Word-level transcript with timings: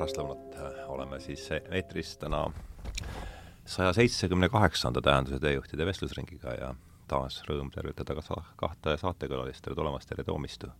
pärastlõunat, 0.00 0.54
oleme 0.88 1.18
siis 1.20 1.42
eetris 1.52 2.14
täna 2.20 2.46
saja 3.68 3.92
seitsmekümne 3.92 4.48
kaheksanda 4.48 5.02
tähenduse 5.04 5.38
teejuhtide 5.42 5.86
vestlusringiga 5.86 6.54
ja 6.56 6.70
taas 7.10 7.42
rõõm 7.48 7.68
tervitada 7.74 8.16
ka 8.16 8.24
sa-, 8.24 8.44
kahte 8.60 8.96
saatekülalist, 9.00 9.62
tere 9.64 9.76
tulemast, 9.76 10.08
Tere 10.08 10.24
Toomistu! 10.24 10.70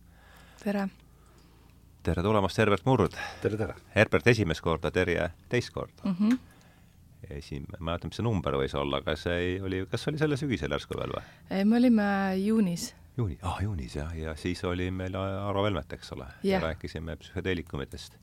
tere! 0.63 0.87
tere 2.03 2.23
tulemast, 2.25 2.57
Herbert 2.57 2.87
Murd! 2.89 3.17
tere, 3.43 3.59
tere! 3.59 3.75
Herbert 3.93 4.31
esimest 4.33 4.65
korda, 4.65 4.91
Terje 4.91 5.29
teist 5.49 5.69
korda 5.75 6.01
mm. 6.07 6.15
-hmm. 6.17 6.39
esim-, 7.37 7.69
ma 7.69 7.77
ei 7.77 7.85
mäleta, 7.91 8.09
mis 8.09 8.17
see 8.17 8.25
number 8.25 8.57
võis 8.63 8.73
olla, 8.77 9.03
aga 9.05 9.15
see 9.15 9.37
ei, 9.37 9.53
oli, 9.61 9.83
kas 9.91 10.07
oli 10.09 10.17
selle 10.23 10.39
sügisel 10.39 10.73
järsku 10.73 10.97
veel 10.97 11.13
või? 11.13 11.29
me 11.65 11.77
olime 11.77 12.09
juunis. 12.41 12.95
juuni, 13.17 13.37
ah 13.41 13.61
juunis 13.61 13.95
jah, 13.95 14.17
ja 14.17 14.35
siis 14.35 14.63
oli 14.65 14.89
meil 14.91 15.15
Aro 15.15 15.63
Velmet, 15.63 15.93
eks 15.93 16.11
ole 16.17 16.25
yeah., 16.25 16.57
ja 16.57 16.65
rääkisime 16.67 17.15
psühhedeelikumidest. 17.21 18.17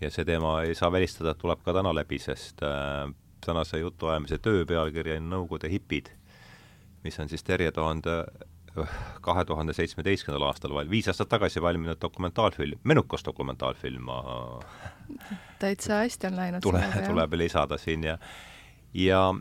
Ja 0.00 0.10
see 0.10 0.24
teema 0.24 0.60
ei 0.62 0.74
saa 0.74 0.92
välistada, 0.92 1.32
et 1.32 1.42
tuleb 1.42 1.60
ka 1.64 1.74
täna 1.76 1.94
läbi, 1.94 2.18
sest 2.22 2.62
äh, 2.66 3.10
tänase 3.46 3.78
jutuajamise 3.78 4.38
töö 4.38 4.64
pealkiri 4.66 5.16
on 5.18 5.30
Nõukogude 5.32 5.70
hipid, 5.72 6.12
mis 7.04 7.18
on 7.20 7.28
siis 7.28 7.44
Terje 7.44 7.72
tuhande 7.72 8.22
kahe 9.20 9.44
tuhande 9.44 9.74
seitsmeteistkümnendal 9.76 10.46
aastal 10.48 10.72
val-, 10.72 10.90
viis 10.90 11.08
aastat 11.10 11.28
tagasi 11.28 11.60
valminud 11.60 12.00
dokumentaalfilm, 12.00 12.80
menukas 12.88 13.24
dokumentaalfilm 13.24 14.08
täitsa 15.60 16.00
hästi 16.00 16.30
on 16.30 16.36
läinud. 16.36 16.64
tule, 16.64 16.84
tuleb 17.06 17.36
lisada 17.36 17.78
siin 17.78 18.04
ja 18.04 18.18
ja 18.94 19.34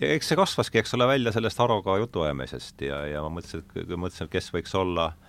ja 0.00 0.12
eks 0.14 0.28
see 0.30 0.38
kasvaski, 0.38 0.78
eks 0.78 0.94
ole, 0.94 1.08
välja 1.10 1.32
sellest 1.32 1.60
Aroga 1.60 1.96
jutuajamisest 1.98 2.86
ja, 2.86 3.00
ja 3.06 3.22
ma 3.24 3.32
mõtlesin, 3.38 3.64
et 3.74 3.96
mõtlesin, 3.96 4.28
et 4.28 4.36
kes 4.36 4.52
võiks 4.54 4.76
olla 4.78 5.08
äh, 5.08 5.27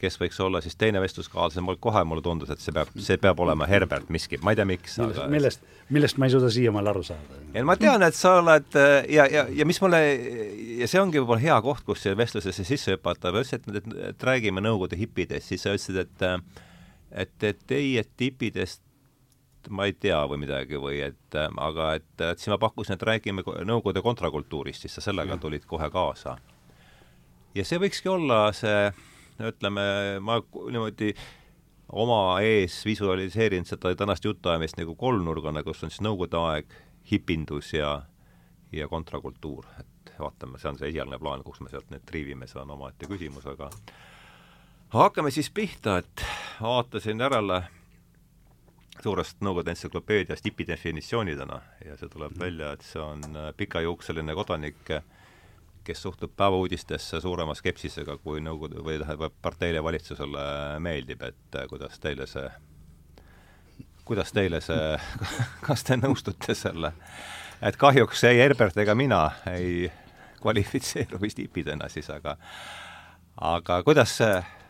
kes 0.00 0.18
võiks 0.20 0.38
olla 0.44 0.60
siis 0.60 0.76
teine 0.76 1.00
vestluskaaslane, 1.00 1.64
mul 1.64 1.78
kohe 1.80 2.02
mulle 2.04 2.22
tundus, 2.24 2.50
et 2.52 2.60
see 2.60 2.74
peab, 2.76 2.90
see 3.00 3.16
peab 3.20 3.40
olema 3.40 3.68
Herbert 3.68 4.10
miski, 4.12 4.38
ma 4.44 4.52
ei 4.52 4.60
tea, 4.60 4.66
miks. 4.68 4.98
millest 5.00 5.20
aga..., 5.22 5.28
millest, 5.32 5.66
millest 5.96 6.20
ma 6.20 6.28
ei 6.28 6.34
suuda 6.34 6.50
siiamaani 6.52 6.92
aru 6.92 7.04
saada. 7.06 7.40
ei 7.54 7.64
ma 7.66 7.78
tean, 7.80 8.04
et 8.06 8.18
sa 8.18 8.36
oled 8.42 8.78
ja, 9.12 9.26
ja, 9.32 9.46
ja 9.48 9.68
mis 9.68 9.80
mulle, 9.84 10.02
ja 10.82 10.88
see 10.90 11.00
ongi 11.00 11.22
võib-olla 11.22 11.44
hea 11.44 11.58
koht, 11.64 11.84
kus 11.88 12.04
vestlusesse 12.18 12.66
sisse 12.68 12.96
hüpata, 12.96 13.32
ma 13.32 13.44
ütlesin, 13.44 13.64
et, 13.64 13.80
et, 13.82 14.00
et 14.12 14.28
räägime 14.30 14.64
Nõukogude 14.66 14.98
hippidest, 15.00 15.52
siis 15.52 15.64
sa 15.64 15.76
ütlesid, 15.76 16.02
et 16.04 16.26
et, 17.16 17.44
et 17.46 17.58
teie 17.70 18.02
tippidest 18.18 18.82
ma 19.70 19.86
ei 19.88 19.94
tea 19.98 20.18
või 20.30 20.40
midagi 20.44 20.78
või 20.80 21.00
et 21.06 21.36
aga 21.38 21.94
et, 21.98 22.08
et 22.20 22.38
siis 22.38 22.52
ma 22.52 22.58
pakkusin, 22.60 22.96
et 22.96 23.06
räägime 23.08 23.44
Nõukogude 23.66 24.02
kontrakultuurist, 24.04 24.84
siis 24.84 24.94
sa 24.98 25.04
sellega 25.08 25.38
tulid 25.42 25.66
kohe 25.66 25.88
kaasa. 25.90 26.36
ja 27.54 27.64
see 27.64 27.80
võikski 27.80 28.10
olla 28.12 28.52
see 28.52 28.90
ütleme, 29.40 29.82
ma 30.20 30.38
niimoodi 30.40 31.12
oma 31.92 32.40
ees 32.40 32.80
visualiseerin 32.86 33.64
seda 33.64 33.94
tänast 33.96 34.24
jutuajamist 34.24 34.78
nagu 34.80 34.94
kolmnurgana, 34.98 35.62
kus 35.62 35.84
on 35.84 35.92
siis 35.92 36.02
nõukogude 36.04 36.40
aeg, 36.40 36.76
hipindus 37.10 37.72
ja, 37.74 38.00
ja 38.72 38.88
kontrakultuur, 38.88 39.68
et 39.78 40.12
vaatame, 40.18 40.58
see 40.58 40.70
on 40.72 40.80
see 40.80 40.90
esialgne 40.90 41.18
plaan, 41.22 41.44
kus 41.46 41.60
me 41.62 41.70
sealt 41.70 41.90
nüüd 41.92 42.04
triivime, 42.08 42.48
see 42.50 42.60
on 42.62 42.74
omaette 42.74 43.08
küsimus, 43.10 43.46
aga 43.46 43.70
hakkame 44.96 45.30
siis 45.34 45.50
pihta, 45.54 46.00
et 46.02 46.26
vaatasin 46.60 47.20
järele 47.20 47.62
suurest 49.02 49.42
Nõukogude 49.44 49.74
entsüklopeediast 49.74 50.42
tipi 50.42 50.64
definitsioonidena 50.66 51.60
ja 51.84 51.98
see 52.00 52.08
tuleb 52.10 52.32
välja, 52.40 52.72
et 52.72 52.82
see 52.82 53.02
on 53.02 53.22
pikajuukseline 53.56 54.34
kodanik 54.34 54.90
äh, 54.96 55.04
kes 55.86 56.02
suhtub 56.02 56.32
päevauudistesse 56.36 57.20
suurema 57.22 57.54
skepsisega, 57.54 58.18
kui 58.22 58.42
nõukogude 58.44 58.82
või 58.84 58.98
tähendab, 59.02 59.36
parteile 59.42 59.82
valitsusele 59.84 60.46
meeldib, 60.82 61.22
et 61.28 61.60
äh, 61.60 61.68
kuidas 61.70 62.00
teile 62.02 62.26
see, 62.30 62.48
kuidas 64.06 64.34
teile 64.34 64.60
see, 64.64 64.96
kas 65.66 65.86
te 65.86 65.98
nõustute 66.00 66.56
selle, 66.58 66.92
et 67.62 67.78
kahjuks 67.80 68.26
ei 68.30 68.42
Herbert 68.42 68.76
ega 68.82 68.96
mina 68.98 69.22
ei 69.52 69.86
kvalifitseeru 70.42 71.20
vist 71.22 71.40
hipidena 71.42 71.88
siis, 71.92 72.10
aga 72.12 72.36
aga 73.40 73.80
kuidas 73.86 74.18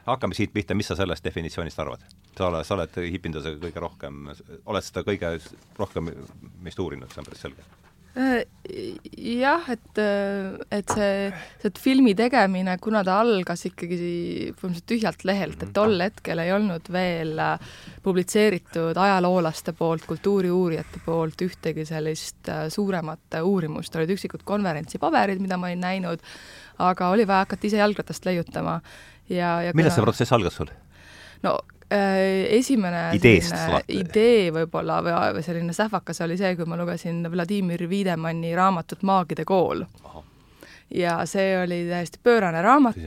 hakkame 0.07 0.37
siit 0.39 0.53
pihta, 0.55 0.75
mis 0.75 0.89
sa 0.91 0.97
sellest 0.99 1.25
definitsioonist 1.25 1.83
arvad? 1.83 2.05
sa 2.37 2.51
oled, 2.51 2.69
sa 2.69 2.77
oled 2.77 2.99
hipindusega 3.11 3.57
kõige 3.63 3.81
rohkem, 3.81 4.29
oled 4.69 4.85
seda 4.85 5.03
kõige 5.07 5.33
rohkem 5.79 6.13
vist 6.65 6.81
uurinud, 6.85 7.09
see 7.13 7.23
on 7.23 7.29
päris 7.31 7.45
selge 7.47 7.86
jah, 8.17 9.67
et, 9.69 9.99
äh, 10.01 10.57
et 10.73 10.93
see, 10.95 11.27
see 11.61 11.73
filmi 11.81 12.15
tegemine, 12.17 12.79
kuna 12.83 13.03
ta 13.05 13.19
algas 13.21 13.67
ikkagi 13.69 13.99
põhimõtteliselt 14.57 14.89
tühjalt 14.89 15.27
lehelt, 15.29 15.65
et 15.67 15.75
tol 15.77 16.01
hetkel 16.01 16.41
ei 16.41 16.53
olnud 16.57 16.89
veel 16.93 17.37
äh, 17.43 17.67
publitseeritud 18.07 18.97
ajaloolaste 18.97 19.77
poolt, 19.77 20.07
kultuuriuurijate 20.09 21.03
poolt 21.05 21.45
ühtegi 21.45 21.85
sellist 21.89 22.49
suuremat 22.73 23.41
uurimust, 23.43 24.01
olid 24.01 24.17
üksikud 24.17 24.47
konverentsipaberid, 24.49 25.43
mida 25.45 25.61
ma 25.61 25.69
olin 25.69 25.85
näinud, 25.85 26.25
aga 26.81 27.13
oli 27.13 27.29
vaja 27.29 27.45
hakata 27.45 27.69
ise 27.69 27.83
jalgratast 27.83 28.25
leiutama. 28.29 28.81
Ja, 29.29 29.59
ja 29.61 29.73
millal 29.75 29.91
kuna... 29.91 29.97
see 29.99 30.09
protsess 30.09 30.37
algas 30.37 30.57
sul? 30.57 30.73
No 31.47 31.59
Äh, 31.93 32.57
esimene 32.59 33.13
Ideest, 33.15 33.55
idee 33.95 34.49
võib-olla 34.51 34.97
või 35.07 35.43
selline 35.47 35.71
sähvakas 35.71 36.19
oli 36.25 36.35
see, 36.35 36.57
kui 36.59 36.67
ma 36.67 36.75
lugesin 36.81 37.21
Vladimir 37.31 37.85
Wiedemanni 37.87 38.51
raamatut 38.59 39.05
Maagide 39.07 39.45
kool. 39.47 39.85
ja 40.91 41.21
see 41.31 41.55
oli 41.61 41.85
täiesti 41.87 42.19
pöörane 42.23 42.63
raamat. 42.63 42.97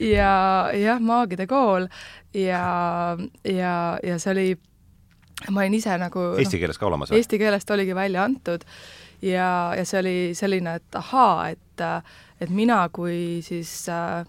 Ja 0.00 0.68
jah, 0.76 1.00
Maagide 1.00 1.46
kool. 1.46 1.88
Ja, 2.34 3.16
ja, 3.44 3.98
ja 4.02 4.18
see 4.18 4.32
oli, 4.32 4.46
ma 5.50 5.60
olin 5.60 5.74
ise 5.80 5.96
nagu 6.00 6.34
Eesti 6.36 6.60
keeles 6.60 6.78
ka 6.78 6.86
olemas 6.86 7.10
või? 7.10 7.22
Eesti 7.22 7.38
keelest 7.40 7.70
oligi 7.70 7.94
välja 7.96 8.28
antud. 8.28 8.64
Ja, 9.22 9.72
ja 9.76 9.84
see 9.88 10.00
oli 10.00 10.16
selline, 10.36 10.74
et 10.82 11.00
ahaa, 11.00 11.48
et, 11.48 11.84
et 12.40 12.50
mina 12.52 12.82
kui 12.92 13.40
siis 13.44 13.88
Äh, 13.88 14.26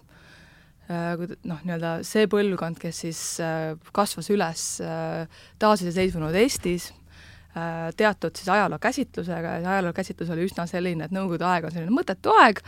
noh, 0.90 1.60
nii-öelda 1.64 1.98
see 2.06 2.26
põlvkond, 2.30 2.80
kes 2.80 3.04
siis 3.04 3.20
äh, 3.44 3.74
kasvas 3.96 4.30
üles 4.34 4.64
äh, 4.84 5.42
taasiseseisvunud 5.62 6.36
Eestis, 6.40 6.92
teatud 7.98 8.36
siis 8.38 8.46
ajaloo 8.46 8.76
käsitlusega 8.78 9.56
ja 9.56 9.62
see 9.64 9.70
ajaloo 9.72 9.90
käsitlus 9.90 10.28
oli 10.30 10.44
üsna 10.46 10.68
selline, 10.70 11.08
et 11.08 11.14
Nõukogude 11.14 11.48
aeg 11.48 11.64
on 11.66 11.72
selline 11.74 11.90
mõttetu 11.90 12.30
aeg, 12.38 12.60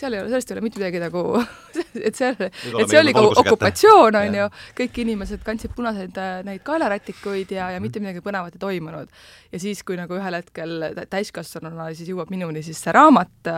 seal 0.00 0.16
ei 0.16 0.22
ole, 0.22 0.32
sellest 0.32 0.50
ei 0.50 0.56
ole 0.56 0.64
mitte 0.64 0.80
midagi 0.80 1.02
nagu 1.02 1.24
et 2.08 2.18
see, 2.18 2.30
et 2.34 2.90
see 2.90 3.00
oli 3.00 3.14
ka 3.16 3.24
okupatsioon, 3.44 4.20
on 4.20 4.38
ju, 4.40 4.48
kõik 4.82 5.00
inimesed 5.04 5.44
kandsid 5.46 5.74
punaseid 5.76 6.20
neid 6.46 6.64
kaelarätikuid 6.66 7.54
ja, 7.56 7.70
ja 7.74 7.82
mitte 7.82 8.02
midagi 8.02 8.24
põnevat 8.24 8.56
ei 8.58 8.62
toimunud. 8.62 9.12
ja 9.52 9.62
siis, 9.62 9.82
kui 9.86 9.98
nagu 10.00 10.18
ühel 10.18 10.38
hetkel 10.40 10.90
täiskasvanuna 11.10 11.90
siis 11.94 12.10
jõuab 12.12 12.32
minuni 12.34 12.64
siis 12.66 12.82
see 12.84 12.94
raamat, 12.94 13.54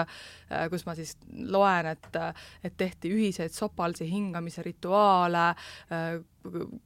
Äh, 0.46 0.69
kus 0.70 0.84
ma 0.86 0.94
siis 0.94 1.16
loen, 1.50 1.88
et, 1.91 2.19
et 2.62 2.75
tehti 2.78 3.10
ühiseid 3.10 3.50
sopalsi 3.50 4.06
hingamise 4.06 4.62
rituaale, 4.62 5.48
äh, 5.91 6.20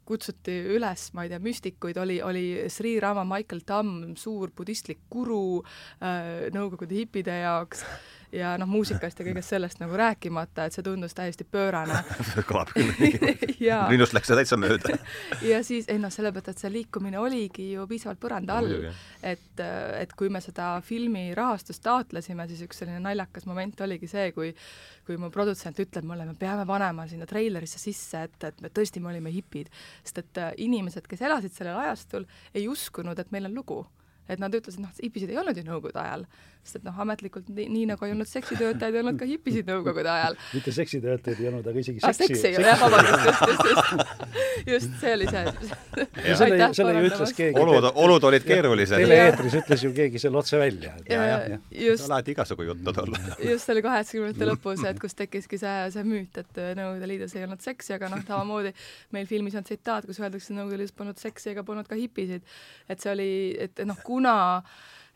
kutsuti 0.09 0.55
üles, 0.79 1.11
ma 1.13 1.27
ei 1.27 1.33
tea, 1.35 1.43
müstikuid, 1.45 2.01
oli, 2.01 2.17
oli 2.25 2.45
Sri 2.73 2.95
Rama 3.05 3.27
Michael 3.29 3.61
Tamm, 3.69 4.15
suur 4.17 4.55
budistlik 4.57 5.05
guru 5.13 5.61
äh, 5.61 6.49
Nõukogude 6.55 6.97
hipide 7.03 7.37
jaoks 7.43 7.85
ja 8.33 8.53
noh, 8.61 8.69
muusikast 8.71 9.21
ja 9.21 9.27
kõigest 9.27 9.55
sellest 9.55 9.81
nagu 9.83 9.97
rääkimata, 9.99 10.67
et 10.67 10.77
see 10.77 10.85
tundus 10.87 11.17
täiesti 11.17 11.47
pöörane. 11.49 12.03
Kõlab 12.51 12.73
küll 12.75 12.93
minust 13.93 14.15
läks 14.17 14.31
see 14.31 14.39
täitsa 14.39 14.61
mööda. 14.61 14.99
Ja 15.51 15.63
siis, 15.65 15.87
ei 15.89 15.99
noh, 15.99 16.13
sellepärast, 16.13 16.53
et 16.53 16.63
see 16.63 16.73
liikumine 16.73 17.19
oligi 17.19 17.71
ju 17.73 17.87
piisavalt 17.89 18.21
põranda 18.21 18.59
all, 18.61 18.89
et, 19.25 19.63
et 19.63 20.13
kui 20.19 20.29
me 20.33 20.43
seda 20.45 20.73
filmi 20.85 21.31
rahastust 21.37 21.83
taotlesime, 21.85 22.47
siis 22.51 22.65
üks 22.67 22.83
selline 22.83 23.01
naljakas 23.03 23.47
moment 23.49 23.81
oligi 23.87 24.11
see, 24.11 24.31
kui 24.37 24.53
kui 25.11 25.19
mu 25.19 25.31
produtsent 25.35 25.79
ütleb 25.83 26.07
mulle, 26.07 26.27
me 26.29 26.37
peame 26.39 26.63
panema 26.69 27.07
sinna 27.11 27.27
treilerisse 27.27 27.81
sisse, 27.83 28.27
et, 28.29 28.37
et 28.47 28.61
me 28.63 28.71
tõesti, 28.71 29.03
me 29.03 29.11
olime 29.11 29.33
hipid, 29.35 29.71
sest 30.05 30.21
et 30.23 30.39
äh, 30.43 30.53
inimesed, 30.67 31.09
kes 31.11 31.25
elasid 31.27 31.57
sellel 31.57 31.81
ajastul, 31.83 32.29
ei 32.55 32.69
uskunud, 32.71 33.19
et 33.19 33.33
meil 33.35 33.51
on 33.51 33.57
lugu. 33.59 33.81
Et 34.31 34.39
nad 34.39 34.55
ütlesid, 34.55 34.79
noh, 34.85 34.93
hipisid 35.03 35.33
ei 35.33 35.41
olnud 35.41 35.59
ju 35.59 35.65
nõukogude 35.67 35.99
ajal, 35.99 36.23
sest 36.61 36.77
et 36.77 36.85
noh, 36.85 36.97
ametlikult 37.03 37.49
nii, 37.49 37.67
nii 37.73 37.87
nagu 37.89 38.05
ei 38.05 38.13
olnud 38.13 38.29
seksitöötajaid, 38.29 38.97
ei 38.97 39.01
olnud 39.01 39.19
ka 39.21 39.27
hipisid 39.29 39.69
nõukogude 39.71 40.11
ajal. 40.13 40.37
mitte 40.53 40.75
seksitöötajaid 40.77 41.41
ei 41.41 41.49
olnud, 41.49 41.69
aga 41.71 41.83
isegi 41.83 42.03
ah, 42.05 42.13
seksi. 42.17 42.37
seksi 42.37 42.49
ei 42.51 42.59
ole, 42.59 42.67
jah, 42.69 42.83
vabandust, 42.83 43.25
just, 43.31 43.47
just, 43.49 43.71
just. 43.71 44.67
just, 44.75 44.99
see 45.01 45.15
oli 45.17 45.29
see. 45.31 45.45
selle, 46.43 46.69
selle 46.77 46.95
ju 46.99 47.09
ütles 47.09 47.33
keegi. 47.39 47.63
olud, 47.63 47.89
olud 48.05 48.29
olid 48.31 48.45
keerulised. 48.45 49.01
tele-eetris 49.01 49.57
ütles 49.63 49.87
ju 49.87 49.93
keegi 49.97 50.23
selle 50.23 50.43
otse 50.43 50.61
välja. 50.61 50.93
lähed 51.09 52.31
igasugu 52.35 52.69
juttu 52.69 52.97
tulla. 53.01 53.25
just, 53.39 53.65
see 53.65 53.75
oli 53.77 53.87
kaheksakümnendate 53.89 54.51
lõpus, 54.53 54.85
et 54.93 55.01
kus 55.01 55.17
tekkiski 55.17 55.61
see, 55.61 55.77
see 55.97 56.07
müüt, 56.07 56.45
et 56.45 56.63
Nõukogude 56.77 57.09
Liidus 57.09 57.35
ei 57.39 57.49
olnud 57.49 57.65
seksi, 57.65 57.97
aga 57.97 58.13
noh, 58.13 58.21
samamoodi 58.27 58.75
meil 59.17 59.27
filmis 59.31 59.57
on 59.57 59.65
tsitaat, 59.67 60.07
kus 60.09 60.21
öeldakse, 60.21 60.53
Nõukogude 60.55 60.85
Liidus 60.85 60.97
polnud 60.97 61.21
seksi 61.21 61.55
ega 61.55 61.65
polnud 61.67 61.89
ka 61.89 61.99
hipisid. 61.99 62.45
et 62.89 63.01
see 63.01 63.13
oli, 63.17 63.31
et 63.59 63.87
noh, 63.89 63.97
kuna 64.05 64.37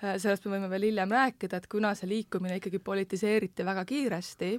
sellest 0.01 0.45
me 0.45 0.57
võime 0.57 0.71
veel 0.73 0.89
hiljem 0.91 1.13
rääkida, 1.15 1.61
et 1.61 1.69
kuna 1.71 1.95
see 1.97 2.09
liikumine 2.11 2.59
ikkagi 2.59 2.81
politiseeriti 2.83 3.67
väga 3.67 3.85
kiiresti, 3.89 4.53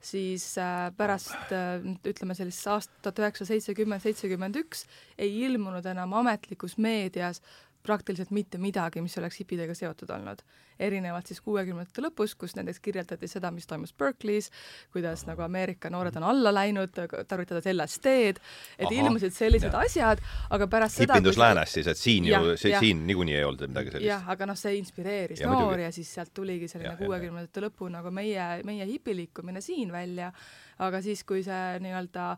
siis 0.00 0.46
äh, 0.58 0.88
pärast 0.96 1.52
äh, 1.52 1.82
ütleme 2.08 2.34
sellist 2.34 2.66
aastat 2.72 3.02
tuhat 3.04 3.20
üheksasada 3.24 3.54
seitsekümmend, 3.54 4.02
seitsekümmend 4.04 4.56
üks 4.62 4.86
ei 5.18 5.34
ilmunud 5.44 5.86
enam 5.86 6.14
ametlikus 6.22 6.78
meedias 6.80 7.42
praktiliselt 7.82 8.30
mitte 8.30 8.58
midagi, 8.58 9.00
mis 9.00 9.16
oleks 9.18 9.40
hipidega 9.40 9.74
seotud 9.74 10.10
olnud. 10.10 10.42
erinevalt 10.80 11.28
siis 11.28 11.42
kuuekümnendate 11.44 12.00
lõpus, 12.00 12.32
kus 12.40 12.54
näiteks 12.56 12.78
kirjeldati 12.80 13.28
seda, 13.28 13.50
mis 13.52 13.66
toimus 13.68 13.92
Berkeley's, 13.92 14.46
kuidas 14.92 15.26
nagu 15.28 15.42
Ameerika 15.44 15.90
noored 15.92 16.16
on 16.16 16.24
alla 16.24 16.54
läinud, 16.54 16.94
tarvitades 17.28 17.66
LSD-d, 17.68 18.40
et 18.78 18.86
Aha, 18.86 18.94
ilmusid 18.96 19.34
sellised 19.36 19.68
jah. 19.68 19.84
asjad, 19.84 20.22
aga 20.56 20.68
pärast 20.72 21.02
seda 21.02 21.18
hipindus 21.18 21.36
läänes 21.40 21.74
siis, 21.76 21.90
et 21.92 22.00
siin 22.00 22.30
ja, 22.30 22.40
ju, 22.40 22.56
siin 22.56 23.04
niikuinii 23.06 23.36
ei 23.36 23.44
olnud 23.44 23.66
midagi 23.68 23.92
sellist. 23.92 24.08
jah, 24.08 24.30
aga 24.32 24.48
noh, 24.48 24.56
see 24.56 24.78
inspireeris 24.78 25.44
ja, 25.44 25.50
noori 25.52 25.84
ja 25.84 25.92
siis 25.92 26.14
sealt 26.14 26.32
tuligi 26.34 26.68
selline 26.72 26.96
kuuekümnendate 27.00 27.66
lõpu 27.66 27.90
nagu 27.92 28.12
meie, 28.14 28.48
meie 28.64 28.88
hipiliikumine 28.88 29.60
siin 29.60 29.92
välja, 29.92 30.32
aga 30.80 31.02
siis, 31.04 31.26
kui 31.28 31.44
see 31.44 31.76
nii-öelda, 31.84 32.30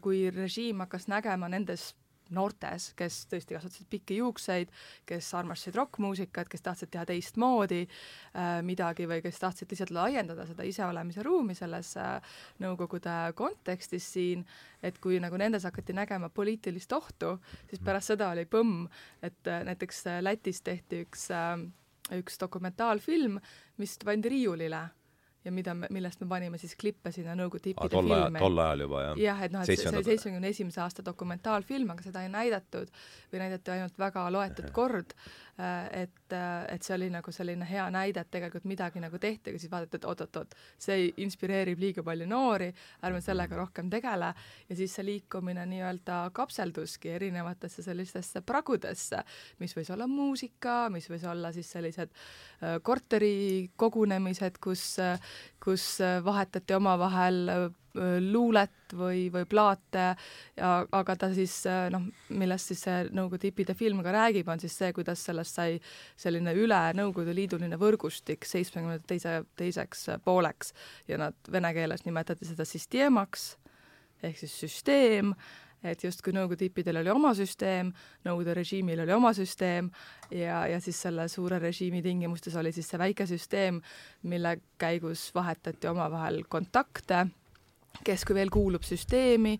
kui 0.00 0.24
režiim 0.32 0.80
hakkas 0.86 1.04
nägema 1.12 1.52
nendes 1.52 1.90
noortes, 2.36 2.90
kes 2.98 3.24
tõesti 3.30 3.56
kasvatasid 3.56 3.88
pikki 3.90 4.18
juukseid, 4.20 4.72
kes 5.06 5.30
armastasid 5.38 5.78
rokkmuusikat, 5.78 6.50
kes 6.50 6.64
tahtsid 6.64 6.92
teha 6.94 7.06
teistmoodi 7.08 7.82
äh, 7.84 8.58
midagi 8.66 9.08
või 9.10 9.20
kes 9.24 9.40
tahtsid 9.42 9.70
lihtsalt 9.72 9.94
laiendada 9.94 10.46
seda 10.48 10.66
iseolemise 10.66 11.24
ruumi 11.26 11.56
selles 11.58 11.94
äh, 12.00 12.18
Nõukogude 12.62 13.32
kontekstis 13.36 14.06
siin, 14.14 14.44
et 14.82 14.98
kui 15.02 15.18
nagu 15.22 15.38
nendes 15.40 15.64
hakati 15.66 15.96
nägema 15.96 16.30
poliitilist 16.30 16.92
ohtu, 16.92 17.36
siis 17.68 17.80
mhm. 17.80 17.86
pärast 17.86 18.12
seda 18.12 18.30
oli 18.34 18.46
põmm, 18.50 18.84
et 19.22 19.50
äh, 19.50 19.64
näiteks 19.66 20.06
äh, 20.10 20.20
Lätis 20.24 20.62
tehti 20.62 21.04
üks 21.06 21.30
äh, 21.34 21.56
üks 22.12 22.36
dokumentaalfilm, 22.40 23.38
mis 23.80 23.96
pandi 24.04 24.28
riiulile 24.28 24.82
ja 25.44 25.52
mida 25.52 25.74
me, 25.76 25.88
millest 25.92 26.22
me 26.24 26.28
panime 26.28 26.58
siis 26.60 26.74
klippe 26.80 27.12
sinna 27.12 27.34
Nõukogude 27.36 27.72
hippide 27.72 27.92
tol 27.92 28.08
filmi. 28.08 28.40
tol 28.40 28.60
ajal 28.64 28.84
juba, 28.86 29.00
jah? 29.04 29.18
jah, 29.20 29.40
et 29.44 29.52
noh, 29.52 29.64
et 29.64 29.80
see 29.80 29.90
oli 29.90 30.04
seitsmekümne 30.06 30.50
esimese 30.54 30.80
aasta 30.84 31.04
dokumentaalfilm, 31.04 31.90
aga 31.92 32.04
seda 32.06 32.22
ei 32.24 32.30
näidatud 32.32 32.92
või 33.32 33.42
näidati 33.42 33.74
ainult 33.74 33.98
väga 34.00 34.24
loetud 34.32 34.70
kord, 34.76 35.12
äh, 35.60 36.04
et, 36.04 36.32
äh, 36.32 36.52
et 36.72 36.86
see 36.86 36.96
oli 36.96 37.10
nagu 37.12 37.34
selline 37.34 37.68
hea 37.68 37.84
näide, 37.92 38.24
et 38.24 38.30
tegelikult 38.32 38.64
midagi 38.70 39.02
nagu 39.04 39.20
tehti, 39.20 39.52
aga 39.52 39.60
siis 39.60 39.72
vaadati, 39.72 40.00
et 40.00 40.08
oot-oot-oot, 40.08 40.56
see 40.86 41.10
inspireerib 41.26 41.82
liiga 41.82 42.06
palju 42.06 42.28
noori, 42.30 42.70
ärme 43.04 43.20
sellega 43.24 43.60
rohkem 43.60 43.92
tegele, 43.92 44.32
ja 44.70 44.78
siis 44.80 44.96
see 44.96 45.06
liikumine 45.10 45.66
nii-öelda 45.74 46.22
kapselduski 46.36 47.12
erinevatesse 47.18 47.84
sellistesse 47.84 48.40
pragudesse, 48.46 49.20
mis 49.60 49.76
võis 49.76 49.92
olla 49.92 50.08
muusika, 50.08 50.88
mis 50.94 51.10
võis 51.12 51.28
olla 51.28 51.52
siis 51.52 51.68
sellised 51.76 52.16
äh, 52.16 52.80
korterikogunemised, 52.82 54.56
kus 54.64 54.94
kus 55.62 56.00
äh, 56.04 56.18
vahetati 56.24 56.74
omavahel 56.76 57.40
äh, 57.48 57.66
luulet 58.20 58.94
või, 58.98 59.28
või 59.32 59.46
plaate 59.48 60.06
ja 60.58 60.70
aga 60.92 61.16
ta 61.16 61.30
siis 61.34 61.60
äh, 61.70 61.86
noh, 61.94 62.06
millest 62.34 62.72
siis 62.72 62.84
see 62.86 63.02
Nõukogude 63.14 63.50
hipide 63.50 63.76
film 63.78 64.02
ka 64.04 64.12
räägib, 64.14 64.48
on 64.50 64.62
siis 64.62 64.76
see, 64.78 64.92
kuidas 64.96 65.24
sellest 65.24 65.60
sai 65.60 65.80
selline 66.20 66.54
üle 66.58 66.80
Nõukogude 66.98 67.34
Liiduline 67.36 67.78
võrgustik 67.80 68.46
seitsmekümnendate 68.48 69.14
teise, 69.14 69.36
teiseks 69.56 70.08
pooleks 70.24 70.74
ja 71.08 71.20
nad 71.20 71.52
vene 71.52 71.74
keeles 71.76 72.06
nimetati 72.06 72.48
seda 72.48 72.66
süsteemaks 72.68 73.54
ehk 74.24 74.40
siis 74.40 74.56
süsteem 74.64 75.34
et 75.84 76.04
justkui 76.04 76.34
Nõukogude 76.34 76.66
hippidel 76.68 77.00
oli 77.02 77.12
oma 77.12 77.34
süsteem, 77.36 77.92
Nõukogude 78.24 78.56
režiimil 78.58 79.04
oli 79.04 79.14
oma 79.14 79.34
süsteem 79.36 79.90
ja, 80.30 80.64
ja 80.70 80.80
siis 80.82 81.00
selle 81.06 81.28
suure 81.32 81.60
režiimi 81.62 82.02
tingimustes 82.04 82.56
oli 82.60 82.72
siis 82.72 82.88
see 82.90 83.00
väike 83.00 83.26
süsteem, 83.28 83.80
mille 84.30 84.56
käigus 84.80 85.28
vahetati 85.34 85.90
omavahel 85.90 86.42
kontakte, 86.48 87.26
kes 88.04 88.24
kui 88.24 88.36
veel 88.38 88.52
kuulub 88.52 88.86
süsteemi, 88.86 89.58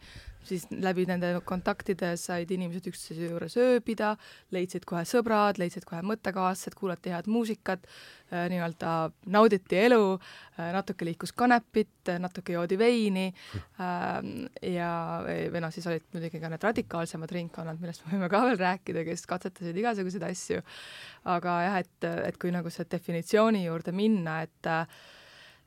siis 0.49 0.67
läbi 0.71 1.07
nende 1.09 1.31
kontaktide 1.47 2.15
said 2.21 2.51
inimesed 2.55 2.89
üksteise 2.91 3.31
juures 3.31 3.57
ööbida, 3.61 4.15
leidsid 4.55 4.87
kohe 4.89 5.05
sõbrad, 5.09 5.59
leidsid 5.61 5.87
kohe 5.89 6.03
mõttekaaslased, 6.07 6.77
kuulati 6.79 7.13
head 7.15 7.29
muusikat, 7.31 7.87
äh, 8.33 8.47
nii-öelda 8.53 8.95
nauditi 9.35 9.81
elu, 9.85 10.15
äh, 10.59 10.71
natuke 10.77 11.09
liikus 11.09 11.35
kanepit, 11.37 12.13
natuke 12.21 12.57
joodi 12.57 12.79
veini 12.81 13.27
ähm, 13.81 14.47
ja, 14.61 14.93
või 15.25 15.65
noh, 15.65 15.75
siis 15.75 15.89
olid 15.91 16.07
muidugi 16.15 16.43
ka 16.43 16.53
need 16.53 16.69
radikaalsemad 16.69 17.35
ringkonnad, 17.35 17.81
millest 17.83 18.05
me 18.05 18.15
võime 18.15 18.31
ka 18.33 18.45
veel 18.49 18.61
rääkida, 18.61 19.05
kes 19.09 19.27
katsetasid 19.31 19.83
igasuguseid 19.83 20.27
asju, 20.29 20.65
aga 21.37 21.61
jah, 21.69 21.83
et, 21.85 22.11
et 22.31 22.41
kui 22.41 22.53
nagu 22.55 22.73
selle 22.73 22.93
definitsiooni 22.93 23.65
juurde 23.67 23.97
minna, 23.97 24.43
et 24.45 24.73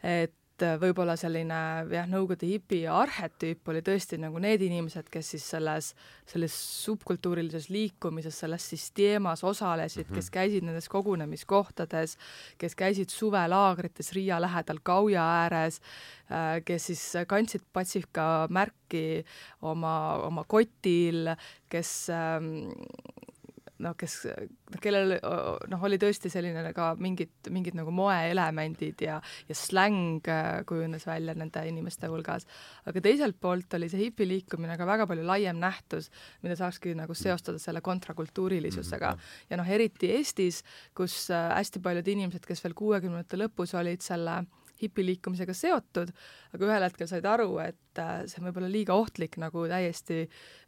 et 0.06 0.34
et 0.58 0.66
äh, 0.66 0.78
võib-olla 0.82 1.14
selline 1.20 1.58
jah, 1.92 2.08
Nõukogude 2.10 2.48
hipi 2.50 2.80
arhetüüp 2.90 3.70
oli 3.70 3.84
tõesti 3.86 4.18
nagu 4.18 4.40
need 4.42 4.64
inimesed, 4.66 5.10
kes 5.14 5.34
siis 5.36 5.46
selles, 5.54 5.92
selles 6.30 6.56
subkultuurilises 6.86 7.70
liikumises, 7.70 8.40
selles 8.42 8.66
süsteemas 8.72 9.44
osalesid 9.46 10.08
mm, 10.08 10.10
-hmm. 10.10 10.16
kes 10.16 10.30
käisid 10.34 10.66
nendes 10.66 10.90
kogunemiskohtades, 10.90 12.18
kes 12.58 12.76
käisid 12.76 13.14
suvelaagrites 13.14 14.12
Riia 14.18 14.42
lähedal 14.42 14.80
Kauja 14.84 15.24
ääres, 15.44 15.82
äh, 16.32 16.64
kes 16.66 16.90
siis 16.90 17.04
kandsid 17.28 17.62
patsika 17.74 18.48
märki 18.50 19.24
oma, 19.62 20.24
oma 20.26 20.44
kotil, 20.48 21.36
kes 21.70 22.10
ähm, 22.10 22.72
noh, 23.84 23.94
kes, 23.98 24.16
noh, 24.28 24.82
kellel 24.82 25.16
noh, 25.72 25.86
oli 25.88 26.00
tõesti 26.02 26.32
selline 26.34 26.72
ka 26.76 26.90
mingid, 27.02 27.50
mingid 27.54 27.78
nagu 27.78 27.92
moeelemendid 27.96 29.04
ja, 29.06 29.20
ja 29.48 29.58
släng 29.58 30.28
äh, 30.32 30.62
kujunes 30.68 31.06
välja 31.08 31.36
nende 31.38 31.64
inimeste 31.70 32.10
hulgas. 32.12 32.48
aga 32.88 33.04
teiselt 33.04 33.40
poolt 33.42 33.74
oli 33.78 33.90
see 33.92 34.08
hipiliikumine 34.08 34.78
ka 34.80 34.88
väga 34.90 35.08
palju 35.10 35.26
laiem 35.28 35.60
nähtus, 35.62 36.12
mida 36.44 36.58
saakski 36.60 36.96
nagu 36.98 37.16
seostada 37.18 37.62
selle 37.62 37.82
kontrakultuurilisusega. 37.86 39.14
Mhm, 39.16 39.34
ja 39.52 39.62
noh, 39.62 39.74
eriti 39.78 40.12
Eestis, 40.18 40.64
kus 40.98 41.28
äh, 41.32 41.50
hästi 41.58 41.84
paljud 41.84 42.14
inimesed, 42.16 42.46
kes 42.48 42.64
veel 42.66 42.78
kuuekümnendate 42.78 43.40
lõpus 43.40 43.76
olid 43.78 44.06
selle 44.06 44.42
hipiliikumisega 44.82 45.54
seotud, 45.58 46.12
aga 46.54 46.68
ühel 46.70 46.86
hetkel 46.86 47.10
said 47.10 47.26
aru, 47.28 47.50
et 47.64 48.02
äh, 48.02 48.24
see 48.30 48.42
on 48.42 48.48
võib-olla 48.50 48.70
liiga 48.72 48.98
ohtlik 48.98 49.38
nagu 49.42 49.66
täiesti, 49.70 50.20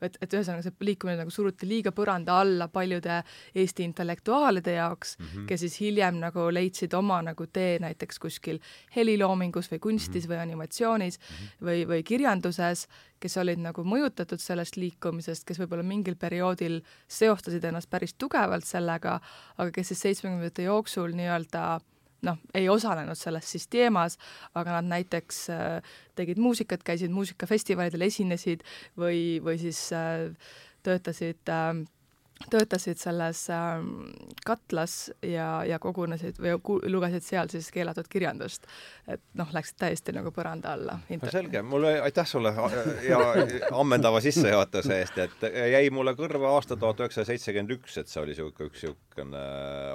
et, 0.01 0.17
et 0.21 0.35
ühesõnaga 0.35 0.65
see 0.65 0.87
liikumine 0.89 1.19
nagu 1.21 1.33
suruti 1.33 1.69
liiga 1.69 1.93
põranda 1.95 2.39
alla 2.41 2.69
paljude 2.71 3.21
Eesti 3.55 3.85
intellektuaalide 3.87 4.75
jaoks 4.77 5.15
mm, 5.17 5.25
-hmm. 5.25 5.45
kes 5.49 5.65
siis 5.65 5.79
hiljem 5.81 6.19
nagu 6.21 6.47
leidsid 6.53 6.93
oma 6.93 7.21
nagu 7.25 7.47
tee 7.47 7.77
näiteks 7.79 8.19
kuskil 8.19 8.59
heliloomingus 8.95 9.71
või 9.71 9.79
kunstis 9.79 10.27
mm 10.27 10.31
-hmm. 10.31 10.35
või 10.35 10.41
animatsioonis 10.41 11.19
mm 11.19 11.35
-hmm. 11.35 11.67
või, 11.67 11.85
või 11.93 12.03
kirjanduses, 12.03 12.87
kes 13.19 13.37
olid 13.37 13.59
nagu 13.59 13.83
mõjutatud 13.83 14.39
sellest 14.39 14.77
liikumisest, 14.77 15.45
kes 15.45 15.59
võib-olla 15.59 15.83
mingil 15.83 16.15
perioodil 16.15 16.81
seostasid 17.07 17.63
ennast 17.63 17.89
päris 17.89 18.13
tugevalt 18.13 18.65
sellega, 18.65 19.19
aga 19.57 19.71
kes 19.71 19.87
siis 19.87 20.01
seitsmekümnendate 20.01 20.63
jooksul 20.63 21.15
nii-öelda 21.15 21.79
noh, 22.25 22.39
ei 22.53 22.69
osalenud 22.69 23.17
selles 23.17 23.51
siis 23.51 23.67
teemas, 23.71 24.17
aga 24.57 24.79
nad 24.79 24.89
näiteks 24.91 25.43
äh, 25.53 25.93
tegid 26.19 26.41
muusikat, 26.41 26.83
käisid 26.87 27.13
muusikafestivalidel, 27.15 28.07
esinesid 28.07 28.65
või, 28.99 29.39
või 29.43 29.59
siis 29.61 29.81
äh, 29.95 30.27
töötasid 30.83 31.51
äh, 31.53 31.71
töötasid 32.49 32.97
selles 32.97 33.41
äh, 33.51 33.81
katlas 34.45 35.11
ja, 35.25 35.63
ja 35.67 35.79
kogunesid 35.79 36.39
või 36.39 36.55
lugesid 36.91 37.25
seal 37.25 37.51
siis 37.51 37.67
keelatud 37.73 38.07
kirjandust. 38.09 38.67
et 39.07 39.21
noh, 39.37 39.49
läksid 39.53 39.77
täiesti 39.81 40.13
nagu 40.15 40.31
põranda 40.31 40.73
alla. 40.77 40.99
no 41.09 41.31
selge, 41.31 41.61
mulle, 41.61 41.97
aitäh 42.01 42.27
sulle 42.27 42.53
ja 43.07 43.19
ammendava 43.71 44.21
sissejuhatuse 44.23 44.99
eest, 45.01 45.17
et 45.17 45.45
jäi 45.73 45.89
mulle 45.93 46.15
kõrva 46.17 46.55
aasta 46.55 46.77
tuhat 46.79 47.03
üheksasada 47.03 47.33
seitsekümmend 47.33 47.75
üks, 47.75 47.97
et 47.99 48.11
see 48.11 48.21
oli 48.23 48.33
niisugune 48.33 48.69
üks 48.69 48.85
niisugune 48.87 49.43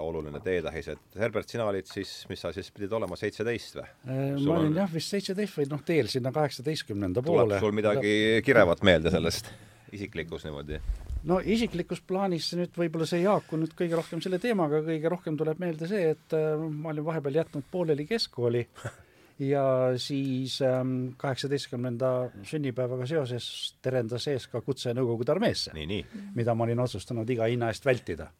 oluline 0.05 0.41
teetähis, 0.45 0.91
et 0.95 1.19
Herbert, 1.19 1.49
sina 1.49 1.65
olid 1.71 1.89
siis, 1.89 2.13
mis 2.29 2.45
sa 2.45 2.53
siis 2.53 2.69
pidid 2.75 2.93
olema, 2.93 3.17
seitseteist 3.19 3.81
või? 3.81 3.89
Äh, 4.05 4.21
ma 4.45 4.59
olin 4.61 4.77
jah, 4.83 4.93
vist 4.93 5.17
seitseteist 5.17 5.63
või 5.63 5.71
noh, 5.73 5.83
teel 5.87 6.13
sinna 6.13 6.35
kaheksateistkümnenda 6.35 7.25
poole. 7.25 7.49
tuleb 7.49 7.65
sul 7.65 7.77
midagi 7.81 8.15
kirevat 8.45 8.85
meelde 8.87 9.15
sellest 9.15 9.49
isiklikus 9.95 10.45
niimoodi? 10.45 10.83
No 11.29 11.39
isiklikus 11.41 12.03
plaanis 12.07 12.51
nüüd 12.59 12.77
võib-olla 12.79 13.07
see 13.09 13.23
ei 13.23 13.29
haaku 13.29 13.59
nüüd 13.61 13.73
kõige 13.79 13.97
rohkem 13.99 14.23
selle 14.25 14.41
teemaga, 14.43 14.83
kõige 14.87 15.11
rohkem 15.13 15.39
tuleb 15.41 15.63
meelde 15.63 15.89
see, 15.91 16.13
et 16.15 16.37
äh, 16.37 16.53
ma 16.59 16.93
olin 16.93 17.07
vahepeal 17.07 17.41
jätnud 17.41 17.67
pooleli 17.71 18.07
keskkooli 18.09 18.65
ja 19.53 19.65
siis 20.01 20.61
ähm, 20.63 21.15
kaheksateistkümnenda 21.21 22.13
sünnipäevaga 22.47 23.09
seoses 23.11 23.49
terendas 23.83 24.29
ees 24.31 24.47
ka 24.53 24.63
kutse 24.65 24.95
Nõukogude 24.95 25.35
armeesse, 25.35 25.75
mida 26.35 26.55
ma 26.55 26.69
olin 26.69 26.85
otsustanud 26.85 27.31
iga 27.31 27.51
hinna 27.51 27.73
eest 27.73 27.87
vältida. 27.87 28.31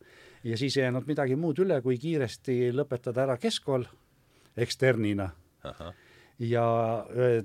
ja 0.45 0.57
siis 0.61 0.77
ei 0.77 0.85
jäänud 0.85 1.09
midagi 1.09 1.37
muud 1.37 1.59
üle, 1.65 1.81
kui 1.83 1.99
kiiresti 1.99 2.73
lõpetada 2.73 3.25
ära 3.25 3.39
keskkool 3.41 3.87
eksternina. 4.57 5.31
Aha 5.65 5.93
ja 6.43 6.67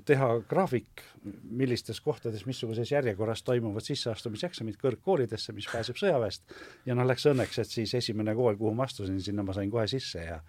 teha 0.04 0.28
graafik, 0.50 1.04
millistes 1.44 2.00
kohtades, 2.02 2.42
missuguses 2.46 2.90
järjekorras 2.90 3.44
toimuvad 3.46 3.86
sisseastumiseksamid 3.86 4.80
kõrgkoolidesse, 4.80 5.54
mis 5.54 5.68
pääseb 5.70 6.00
sõjaväest. 6.00 6.42
ja 6.86 6.96
noh, 6.98 7.06
läks 7.06 7.28
õnneks, 7.30 7.60
et 7.62 7.70
siis 7.70 7.94
esimene 7.94 8.34
kool, 8.34 8.58
kuhu 8.58 8.74
ma 8.74 8.88
astusin, 8.88 9.20
sinna 9.22 9.46
ma 9.46 9.54
sain 9.54 9.70
kohe 9.70 9.86
sisse 9.90 10.26
ja 10.26 10.40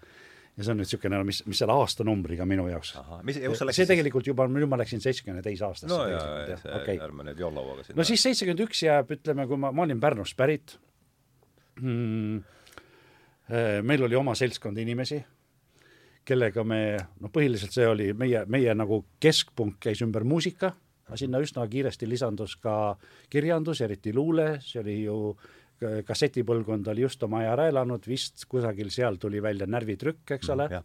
ja 0.52 0.66
see 0.66 0.72
on 0.74 0.80
nüüd 0.82 0.88
niisugune, 0.88 1.18
mis, 1.24 1.38
mis 1.48 1.60
selle 1.62 1.72
aastanumbriga 1.80 2.44
minu 2.48 2.66
jaoks. 2.68 2.92
mis, 3.24 3.38
see 3.72 3.86
tegelikult 3.88 4.26
juba, 4.28 4.44
nüüd 4.52 4.68
ma 4.68 4.76
läksin 4.82 5.00
seitsmekümne 5.00 5.44
teise 5.44 5.64
aastasse. 5.64 5.92
no 5.94 6.02
jaa, 6.10 6.24
jaa, 6.50 6.56
see 6.60 6.74
okay., 6.76 6.98
ärme 7.00 7.24
nüüd 7.30 7.40
jollauaga 7.40 7.86
sinna. 7.86 8.00
no 8.00 8.08
siis 8.08 8.24
seitsekümmend 8.26 8.64
üks 8.66 8.82
jääb, 8.84 9.14
ütleme, 9.16 9.46
kui 9.48 9.60
ma, 9.60 9.72
ma 9.72 9.86
olin 9.86 10.02
Pärnust 10.02 10.36
pärit 10.36 10.76
mm,, 11.80 12.42
meil 13.88 14.08
oli 14.08 14.18
oma 14.18 14.36
seltskond 14.38 14.76
inimesi, 14.82 15.22
kellega 16.24 16.64
me, 16.66 16.80
noh, 17.20 17.32
põhiliselt 17.32 17.74
see 17.74 17.86
oli 17.88 18.12
meie, 18.18 18.44
meie 18.50 18.74
nagu 18.78 19.02
keskpunkt 19.22 19.80
käis 19.82 20.02
ümber 20.04 20.24
muusika, 20.28 20.72
aga 21.08 21.18
sinna 21.18 21.40
üsna 21.42 21.66
kiiresti 21.68 22.08
lisandus 22.08 22.56
ka 22.62 22.94
kirjandus, 23.32 23.82
eriti 23.84 24.14
luule, 24.14 24.54
see 24.62 24.80
oli 24.82 24.96
ju 25.02 25.18
kassetipõlvkond 26.06 26.88
oli 26.92 27.02
just 27.02 27.22
oma 27.26 27.40
aja 27.42 27.54
ära 27.56 27.68
elanud, 27.72 28.04
vist 28.06 28.44
kusagil 28.50 28.90
seal 28.94 29.18
tuli 29.18 29.40
välja 29.42 29.66
närvitrükk, 29.66 30.36
eks 30.36 30.50
ole 30.54 30.68
mm,. 30.68 30.84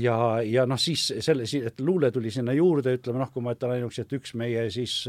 ja, 0.00 0.16
ja 0.46 0.64
noh, 0.68 0.80
siis 0.80 1.10
selle, 1.20 1.44
et 1.44 1.82
luule 1.84 2.08
tuli 2.14 2.32
sinna 2.32 2.54
juurde, 2.56 2.94
ütleme 2.96 3.20
noh, 3.20 3.32
kui 3.34 3.44
ma 3.44 3.52
ütlen 3.56 3.76
ainuüksi, 3.76 4.06
et 4.06 4.14
üks 4.16 4.32
meie 4.40 4.64
siis 4.72 5.02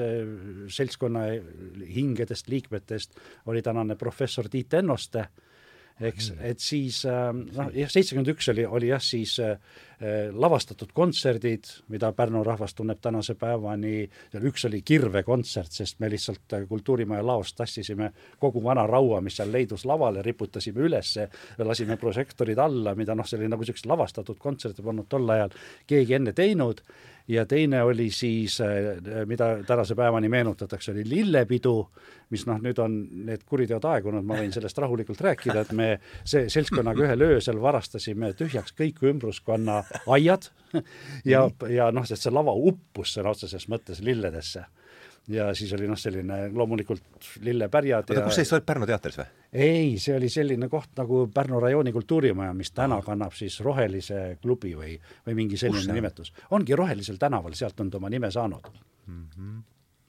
seltskonna 0.75 1.23
hingedest 1.87 2.51
liikmetest 2.51 3.15
oli 3.51 3.63
tänane 3.63 3.95
professor 3.95 4.51
Tiit 4.51 4.75
Ennoste 4.81 5.29
eks, 5.99 6.31
et 6.41 6.59
siis 6.63 7.03
äh, 7.09 7.29
noh, 7.33 7.71
jah, 7.75 7.89
seitsekümmend 7.91 8.31
üks 8.33 8.49
oli, 8.53 8.65
oli 8.65 8.91
jah, 8.91 9.01
siis 9.03 9.37
äh, 9.43 9.57
lavastatud 10.33 10.93
kontserdid, 10.97 11.67
mida 11.93 12.09
Pärnu 12.17 12.41
rahvas 12.43 12.73
tunneb 12.73 13.01
tänase 13.01 13.35
päevani, 13.39 14.07
üks 14.41 14.65
oli 14.69 14.81
kirvekontsert, 14.85 15.71
sest 15.81 15.99
me 16.01 16.09
lihtsalt 16.11 16.57
äh, 16.57 16.65
Kultuurimaja 16.69 17.25
laost 17.25 17.57
tassisime 17.59 18.11
kogu 18.39 18.63
vana 18.63 18.87
raua, 18.89 19.21
mis 19.21 19.37
seal 19.39 19.53
leidus 19.53 19.85
lavale, 19.85 20.23
riputasime 20.25 20.87
ülesse, 20.87 21.29
lasime 21.61 21.97
prožektorid 22.01 22.59
alla, 22.59 22.95
mida 22.97 23.15
noh, 23.15 23.27
see 23.27 23.41
oli 23.41 23.51
nagu 23.51 23.65
niisugust 23.65 23.89
lavastatud 23.89 24.41
kontserti 24.41 24.85
polnud 24.85 25.09
tol 25.11 25.29
ajal 25.29 25.53
keegi 25.89 26.17
enne 26.17 26.33
teinud 26.37 26.81
ja 27.31 27.45
teine 27.45 27.83
oli 27.83 28.09
siis, 28.11 28.57
mida 29.25 29.63
tänase 29.67 29.95
päevani 29.95 30.29
meenutatakse, 30.29 30.91
oli 30.91 31.05
lillepidu, 31.09 31.75
mis 32.29 32.43
noh, 32.47 32.59
nüüd 32.63 32.79
on 32.83 32.97
need 33.27 33.45
kuriteod 33.47 33.85
aegunud, 33.87 34.25
ma 34.27 34.39
võin 34.41 34.51
sellest 34.51 34.79
rahulikult 34.83 35.21
rääkida, 35.23 35.63
et 35.63 35.71
me 35.77 35.87
see 36.27 36.49
seltskonnaga 36.51 37.05
ühel 37.07 37.25
öösel 37.29 37.61
varastasime 37.61 38.33
tühjaks 38.39 38.75
kõik 38.77 39.03
ümbruskonna 39.13 39.83
aiad. 40.07 40.51
Ja, 41.27 41.41
ja 41.67 41.89
noh, 41.91 42.05
sest 42.07 42.23
see 42.23 42.31
lava 42.31 42.53
uppus 42.55 43.17
sõna 43.17 43.33
otseses 43.33 43.65
mõttes 43.67 43.99
lilledesse 43.99 44.63
ja 45.27 45.51
siis 45.55 45.73
oli 45.73 45.87
noh, 45.87 45.99
selline 45.99 46.47
loomulikult 46.53 47.27
lillepärjad 47.45 48.09
oota 48.09 48.19
ja..., 48.19 48.25
kus 48.25 48.39
see 48.39 48.45
siis 48.45 48.55
oli, 48.57 48.65
Pärnu 48.65 48.87
teatris 48.89 49.19
või? 49.19 49.27
ei, 49.53 49.91
see 50.01 50.15
oli 50.17 50.29
selline 50.33 50.69
koht 50.71 50.95
nagu 50.97 51.23
Pärnu 51.33 51.59
rajooni 51.61 51.93
kultuurimaja, 51.93 52.53
mis 52.57 52.73
täna 52.75 53.01
kannab 53.05 53.35
siis 53.37 53.59
Rohelise 53.61 54.21
klubi 54.41 54.73
või, 54.77 54.95
või 55.27 55.37
mingi 55.43 55.59
selline 55.61 55.93
nimetus. 55.93 56.33
ongi 56.57 56.75
Rohelisel 56.77 57.21
tänaval, 57.21 57.53
sealt 57.57 57.79
on 57.83 57.91
ta 57.91 58.01
oma 58.01 58.09
nime 58.09 58.31
saanud 58.31 58.71
mm. 58.71 59.27
-hmm 59.35 59.61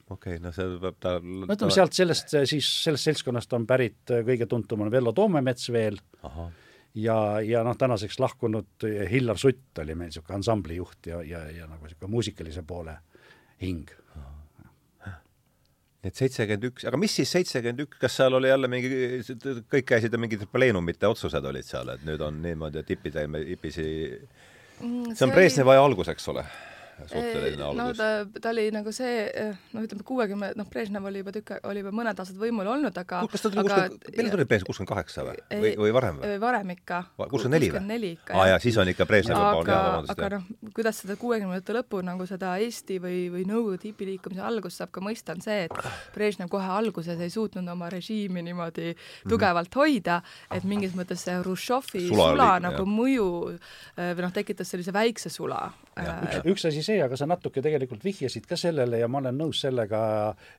okei 0.09 0.35
okay,, 0.35 0.43
no 0.43 0.51
seal 0.51 0.75
peab 0.81 0.97
ta 0.99 1.13
no 1.21 1.47
ütleme, 1.47 1.71
sealt 1.73 1.95
sellest 1.95 2.35
siis, 2.49 2.67
sellest 2.83 3.09
seltskonnast 3.09 3.53
on 3.53 3.65
pärit 3.69 4.11
kõige 4.27 4.49
tuntum 4.49 4.83
on 4.85 4.91
Vello 4.91 5.13
Toomemets 5.15 5.71
veel 5.71 5.97
Aha. 6.27 6.49
ja, 6.95 7.17
ja 7.41 7.63
noh, 7.63 7.77
tänaseks 7.77 8.19
lahkunud 8.19 8.87
Hillar 9.11 9.39
Sutt 9.39 9.79
oli 9.79 9.95
meil 9.95 10.11
niisugune 10.11 10.41
ansambli 10.41 10.75
juht 10.81 11.07
ja, 11.07 11.21
ja, 11.23 11.45
ja 11.51 11.69
nagu 11.69 11.85
niisugune 11.85 12.11
muusikalise 12.11 12.65
poole 12.67 12.97
hing. 13.63 13.89
Nii 16.03 16.11
et 16.11 16.19
seitsekümmend 16.19 16.67
üks, 16.67 16.85
aga 16.89 16.99
mis 16.99 17.13
siis 17.15 17.31
seitsekümmend 17.31 17.85
üks, 17.85 17.99
kas 18.01 18.17
seal 18.19 18.35
oli 18.35 18.51
jälle 18.51 18.67
mingi, 18.71 18.89
kõik 19.71 19.87
käisid 19.93 20.11
ja 20.11 20.19
mingid 20.19 20.43
pleenumite 20.51 21.07
otsused 21.07 21.47
olid 21.47 21.67
seal, 21.67 21.93
et 21.95 22.03
nüüd 22.07 22.23
on 22.25 22.41
niimoodi, 22.43 22.83
et 22.83 22.91
IPI 22.97 23.13
teeme, 23.15 23.43
IPI-si 23.55 23.87
mm, 24.83 25.13
see 25.15 25.27
on 25.27 25.31
Brežnevi 25.31 25.71
aja 25.71 25.85
algus, 25.87 26.11
eks 26.11 26.27
ole 26.33 26.43
suhteline 27.01 27.63
algus? 27.63 27.79
no 27.79 27.87
ta, 27.97 28.39
ta 28.41 28.51
oli 28.53 28.65
nagu 28.73 28.93
see, 28.95 29.25
noh, 29.73 29.85
ütleme 29.85 30.05
kuuekümne, 30.07 30.51
noh, 30.59 30.67
Brežnev 30.69 31.07
oli 31.09 31.23
juba 31.23 31.33
tükk, 31.35 31.55
oli 31.69 31.83
juba 31.83 31.93
mõned 31.95 32.19
aastad 32.23 32.39
võimul 32.39 32.69
olnud, 32.69 32.97
aga 33.01 33.23
kas 33.31 33.45
ta 33.45 33.51
tuli 33.53 33.65
kuuskümmend, 33.65 34.07
millal 34.17 34.35
tuli 34.35 34.47
Brežnev, 34.49 34.67
kuuskümmend 34.69 34.91
kaheksa 34.93 35.25
või, 35.27 35.39
või, 35.51 35.73
või 35.83 35.93
varem 35.95 36.19
või? 36.21 36.35
varem 36.43 36.73
ikka. 36.75 36.99
kuuskümmend 37.17 37.89
neli 37.89 38.13
või? 38.15 38.37
aa 38.37 38.47
jaa, 38.53 38.61
siis 38.63 38.79
on 38.81 38.91
ikka 38.93 39.07
Brežnevi 39.09 39.39
pool, 39.39 39.71
jaa, 39.71 39.81
vabandust. 39.87 40.13
aga 40.15 40.31
noh, 40.37 40.71
kuidas 40.77 41.01
seda 41.03 41.17
kuuekümnendate 41.21 41.77
lõppu 41.79 42.03
nagu 42.05 42.27
seda 42.29 42.55
Eesti 42.63 42.99
või, 43.03 43.19
või 43.33 43.47
Nõukogude 43.49 43.89
hipiliikumise 43.89 44.43
algust 44.45 44.79
saab 44.81 44.93
ka 44.95 45.03
mõista, 45.03 45.35
on 45.35 45.43
see, 45.43 45.67
et 45.67 45.91
Brežnev 46.15 46.51
kohe 46.51 46.69
alguses 46.77 47.19
ei 47.21 47.33
suutnud 47.33 47.67
oma 47.73 47.89
režiimi 47.91 48.43
niimoodi 48.45 48.89
mm 48.91 48.95
-hmm. 48.95 49.29
tugevalt 49.29 49.75
hoida, 49.75 50.21
et 50.51 50.63
mingis 50.63 50.95
mõttes 50.97 51.25
see 51.25 51.35
Hruštšovi 51.41 52.07
sula, 52.07 52.29
sula 52.31 52.51
nagu 52.63 52.83
jah. 52.83 52.93
mõju 52.99 53.27
või 53.97 54.25
noh, 54.25 54.33
tekitas 54.33 54.69
sellise 54.73 54.93
väikse 54.93 55.29
sula. 55.29 55.71
üks, 55.93 56.39
üks 56.53 56.65
asi 56.69 56.82
see, 56.83 57.01
aga 57.03 57.17
sa 57.19 57.27
natuke 57.29 57.61
tegelikult 57.61 58.03
vihjasid 58.05 58.47
ka 58.49 58.57
sellele 58.59 58.99
ja 59.01 59.07
ma 59.07 59.21
olen 59.23 59.37
nõus 59.37 59.63
sellega, 59.65 59.99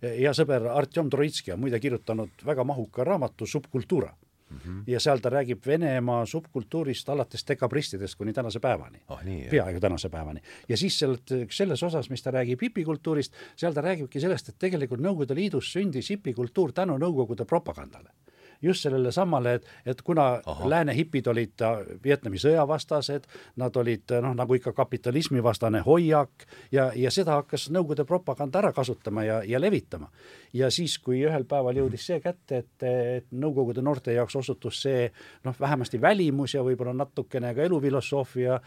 hea 0.03 0.35
sõber 0.37 0.69
Artjom 0.75 1.11
Troitski 1.13 1.55
on 1.55 1.65
muide 1.65 1.81
kirjutanud 1.81 2.47
väga 2.47 2.65
mahuka 2.65 3.05
raamatu 3.05 3.47
Subkultuura 3.47 4.13
mm. 4.51 4.59
-hmm. 4.59 4.83
ja 4.87 5.01
seal 5.01 5.19
ta 5.19 5.31
räägib 5.31 5.67
Venemaa 5.67 6.27
subkultuurist 6.27 7.09
alates 7.09 7.49
dekabristidest 7.49 8.15
kuni 8.19 8.33
tänase 8.33 8.61
päevani 8.61 9.03
oh,. 9.09 9.21
peaaegu 9.51 9.81
tänase 9.81 10.09
päevani. 10.09 10.41
ja 10.69 10.77
siis 10.77 10.99
sealt, 10.99 11.23
selles 11.51 11.83
osas, 11.83 12.11
mis 12.11 12.23
ta 12.23 12.31
räägib 12.31 12.61
hipikultuurist, 12.63 13.35
seal 13.57 13.73
ta 13.73 13.81
räägibki 13.81 14.21
sellest, 14.21 14.49
et 14.49 14.59
tegelikult 14.59 15.01
Nõukogude 15.01 15.35
Liidus 15.35 15.73
sündis 15.73 16.11
hipikultuur 16.11 16.73
tänu 16.73 16.99
Nõukogude 16.99 17.45
propagandale 17.45 18.11
just 18.65 18.87
sellele 18.87 19.13
samale, 19.13 19.55
et, 19.59 19.67
et 19.87 20.03
kuna 20.03 20.41
Aha. 20.47 20.69
lääne 20.71 20.95
hipid 20.97 21.27
olid 21.31 21.65
Vietnami 22.05 22.41
sõjavastased, 22.41 23.27
nad 23.61 23.77
olid 23.77 24.15
noh, 24.25 24.35
nagu 24.37 24.57
ikka 24.59 24.73
kapitalismivastane 24.77 25.83
hoiak 25.87 26.47
ja, 26.73 26.91
ja 26.97 27.13
seda 27.15 27.41
hakkas 27.41 27.69
Nõukogude 27.75 28.05
propaganda 28.07 28.61
ära 28.61 28.73
kasutama 28.73 29.25
ja, 29.25 29.41
ja 29.47 29.61
levitama. 29.61 30.09
ja 30.53 30.71
siis, 30.71 30.99
kui 30.99 31.23
ühel 31.25 31.45
päeval 31.49 31.77
jõudis 31.77 32.07
see 32.07 32.21
kätte, 32.21 32.63
et, 32.63 32.87
et 32.89 33.27
Nõukogude 33.33 33.83
noorte 33.83 34.15
jaoks 34.15 34.37
osutus 34.37 34.83
see 34.83 35.09
noh, 35.45 35.57
vähemasti 35.61 36.01
välimus 36.01 36.55
ja 36.55 36.63
võib-olla 36.63 36.95
natukene 36.95 37.55
ka 37.55 37.63
elufilosoofia 37.63 38.61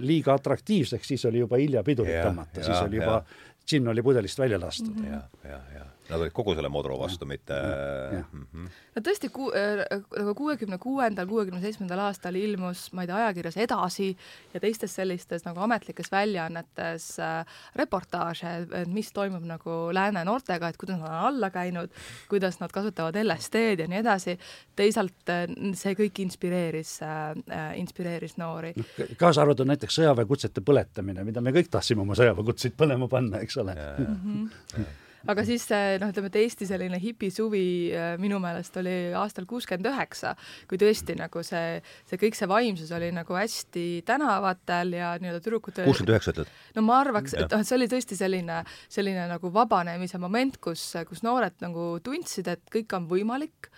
liiga 0.00 0.34
atraktiivseks, 0.34 1.08
siis 1.08 1.24
oli 1.30 1.44
juba 1.44 1.60
hilja 1.60 1.84
pidurit 1.86 2.20
tõmmata, 2.24 2.64
siis 2.64 2.80
oli 2.82 3.00
juba 3.00 3.22
džinn 3.66 3.88
oli 3.88 4.02
pudelist 4.02 4.38
välja 4.38 4.58
lastud 4.60 5.04
ja, 5.04 5.22
ja, 5.44 5.60
ja 5.74 5.86
nad 6.10 6.20
olid 6.20 6.34
kogu 6.34 6.54
selle 6.58 6.70
modro 6.72 6.96
vastu, 6.98 7.26
mitte 7.26 7.54
mm 7.54 8.44
-hmm. 8.54 8.68
no 8.94 9.02
tõesti, 9.06 9.30
ku-, 9.32 9.52
äh, 9.56 10.02
nagu 10.18 10.34
kuuekümne 10.34 10.78
kuuendal, 10.78 11.26
kuuekümne 11.26 11.60
seitsmendal 11.60 12.04
aastal 12.06 12.34
ilmus, 12.34 12.92
ma 12.92 13.02
ei 13.02 13.10
tea, 13.10 13.16
ajakirjas 13.16 13.56
Edasi 13.56 14.16
ja 14.54 14.60
teistes 14.60 14.94
sellistes 14.94 15.44
nagu 15.44 15.60
ametlikes 15.60 16.12
väljaannetes 16.12 17.18
äh, 17.20 17.46
reportaaže, 17.74 18.56
et 18.82 18.88
mis 18.88 19.12
toimub 19.12 19.44
nagu 19.44 19.78
lääne 19.92 20.24
noortega, 20.24 20.68
et 20.68 20.76
kuidas 20.76 20.98
nad 20.98 21.08
on 21.08 21.26
alla 21.30 21.50
käinud, 21.50 21.90
kuidas 22.28 22.60
nad 22.60 22.72
kasutavad 22.72 23.16
LSD-d 23.16 23.80
ja 23.80 23.88
nii 23.88 23.98
edasi, 23.98 24.38
teisalt 24.76 25.28
äh, 25.28 25.46
see 25.74 25.94
kõik 25.94 26.22
inspireeris 26.22 27.02
äh,, 27.02 27.78
inspireeris 27.78 28.36
noori. 28.36 28.74
kaasa 29.16 29.42
arvatud 29.42 29.66
näiteks 29.66 30.00
sõjaväekutsete 30.00 30.60
põletamine, 30.60 31.24
mida 31.24 31.40
me 31.40 31.50
kõik 31.50 31.70
tahtsime 31.70 32.02
oma 32.02 32.14
sõjaväekutseid 32.14 32.74
põlema 32.76 33.08
panna, 33.08 33.38
eks 33.38 33.56
ole. 33.56 33.74
Mm 33.74 34.16
-hmm 34.24 35.08
aga 35.28 35.44
siis 35.46 35.66
see 35.68 35.98
noh, 36.00 36.12
ütleme, 36.12 36.30
et 36.30 36.38
Eesti 36.40 36.68
selline 36.68 37.00
hipisuvi 37.02 37.64
äh, 37.92 38.12
minu 38.22 38.40
meelest 38.42 38.76
oli 38.80 39.12
aastal 39.18 39.46
kuuskümmend 39.50 39.90
üheksa, 39.90 40.34
kui 40.70 40.80
tõesti 40.80 41.16
nagu 41.18 41.44
see, 41.46 41.80
see 42.08 42.20
kõik 42.20 42.38
see 42.38 42.50
vaimsus 42.50 42.92
oli 42.96 43.10
nagu 43.14 43.36
hästi 43.36 43.86
tänavatel 44.08 44.96
ja 44.96 45.12
nii-öelda 45.20 45.44
tüdrukutel 45.44 45.88
kuuskümmend 45.88 46.16
üheksa 46.16 46.34
ütled? 46.34 46.52
no 46.76 46.86
ma 46.86 47.00
arvaks, 47.04 47.36
et 47.36 47.48
noh, 47.48 47.62
et 47.62 47.68
see 47.68 47.78
oli 47.78 47.90
tõesti 47.90 48.18
selline, 48.18 48.62
selline 48.88 49.26
nagu 49.30 49.52
vabanemise 49.54 50.20
moment, 50.22 50.60
kus, 50.62 50.92
kus 51.08 51.24
noored 51.26 51.58
nagu 51.64 51.92
tundsid, 52.04 52.48
et 52.50 52.64
kõik 52.72 52.96
on 52.96 53.08
võimalik 53.10 53.70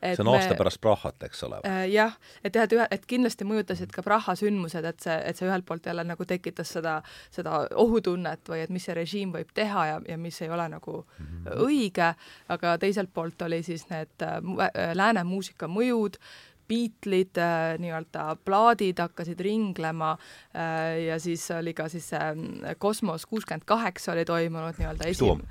see 0.00 0.24
on 0.24 0.32
aasta 0.34 0.54
me, 0.54 0.58
pärast 0.58 0.80
Prahat, 0.80 1.22
eks 1.28 1.42
ole 1.46 1.60
äh,? 1.68 1.84
jah, 1.92 2.16
et 2.44 2.54
jah, 2.56 2.66
et 2.66 2.74
ühe, 2.76 2.86
et 2.96 3.06
kindlasti 3.10 3.46
mõjutasid 3.48 3.92
ka 3.94 4.04
Praha 4.06 4.34
sündmused, 4.38 4.86
et 4.88 5.04
see, 5.04 5.16
et 5.28 5.40
see 5.40 5.48
ühelt 5.48 5.66
poolt 5.68 5.86
jälle 5.86 6.04
nagu 6.08 6.26
tekitas 6.28 6.72
seda, 6.76 7.00
seda 7.34 7.64
ohutunnet 7.80 8.48
või 8.48 8.62
et 8.64 8.72
mis 8.72 8.88
see 8.88 8.96
režiim 8.96 9.34
võib 9.36 9.52
teha 9.54 9.86
ja, 9.92 9.98
ja 10.08 10.18
mis 10.20 10.40
ei 10.42 10.50
ole 10.50 10.68
nagu 10.72 11.00
mm 11.02 11.26
-hmm. 11.26 11.64
õige, 11.66 12.12
aga 12.48 12.76
teiselt 12.78 13.12
poolt 13.14 13.42
oli 13.42 13.62
siis 13.62 13.88
need 13.90 14.26
äh, 14.26 14.94
lääne 14.94 15.24
muusika 15.24 15.68
mõjud 15.68 16.16
äh,, 16.16 16.49
Beatlesid, 16.70 17.38
äh, 17.40 17.74
nii-öelda 17.82 18.36
plaadid 18.46 19.00
hakkasid 19.02 19.40
ringlema 19.42 20.12
äh, 20.14 21.00
ja 21.06 21.18
siis 21.22 21.48
oli 21.54 21.74
ka 21.74 21.88
siis 21.90 22.10
see 22.12 22.74
Kosmos 22.78 23.26
kuuskümmend 23.26 23.66
kaheksa 23.68 24.12
oli 24.14 24.24
toimunud 24.28 24.78
nii-öelda 24.78 25.08
esim-, 25.10 25.42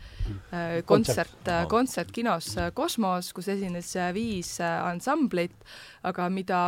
äh, 0.53 0.79
kontsert, 0.87 1.51
kontsert 1.71 2.13
kinos 2.15 2.53
Kosmos, 2.73 3.33
kus 3.35 3.51
esines 3.51 3.91
viis 4.15 4.55
ansamblit, 4.63 5.55
aga 6.07 6.29
mida 6.31 6.61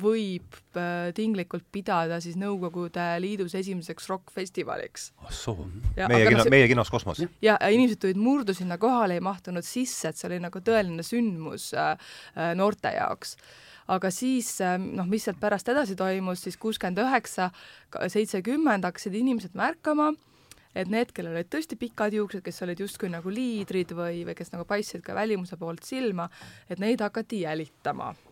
võib 0.00 0.56
tinglikult 1.14 1.66
pidada 1.74 2.20
siis 2.22 2.38
Nõukogude 2.38 3.04
Liidus 3.20 3.56
esimeseks 3.58 4.08
rokkfestivaliks. 4.08 5.10
ah 5.26 5.32
soo, 5.34 5.68
meie 5.98 6.28
kino, 6.30 6.48
meie 6.54 6.68
kinos 6.70 6.92
Kosmos? 6.92 7.22
ja 7.44 7.58
inimesed 7.68 8.00
tulid 8.04 8.20
murdu 8.22 8.56
sinna 8.56 8.78
kohale, 8.80 9.18
ei 9.18 9.24
mahtunud 9.24 9.66
sisse, 9.66 10.08
et 10.12 10.16
see 10.16 10.30
oli 10.30 10.40
nagu 10.42 10.62
tõeline 10.64 11.04
sündmus 11.04 11.72
noorte 12.56 12.94
jaoks 12.96 13.36
aga 13.88 14.10
siis 14.12 14.52
noh, 14.60 15.08
mis 15.08 15.24
sealt 15.24 15.40
pärast 15.40 15.68
edasi 15.72 15.96
toimus, 15.96 16.44
siis 16.44 16.58
kuuskümmend 16.60 17.00
üheksa, 17.02 17.50
seitsekümmend 18.12 18.84
hakkasid 18.84 19.16
inimesed 19.16 19.56
märkama, 19.58 20.12
et 20.76 20.90
need, 20.92 21.12
kellel 21.16 21.38
olid 21.38 21.50
tõesti 21.52 21.78
pikad 21.80 22.14
juuksed, 22.14 22.44
kes 22.44 22.62
olid 22.66 22.84
justkui 22.84 23.10
nagu 23.12 23.32
liidrid 23.32 23.96
või, 23.96 24.22
või 24.28 24.36
kes 24.38 24.52
nagu 24.54 24.68
paistsid 24.68 25.04
ka 25.06 25.16
välimuse 25.16 25.58
poolt 25.60 25.86
silma, 25.88 26.28
et 26.68 26.82
neid 26.82 27.02
hakati 27.04 27.42
jälitama. 27.46 28.12
Äh, 28.12 28.27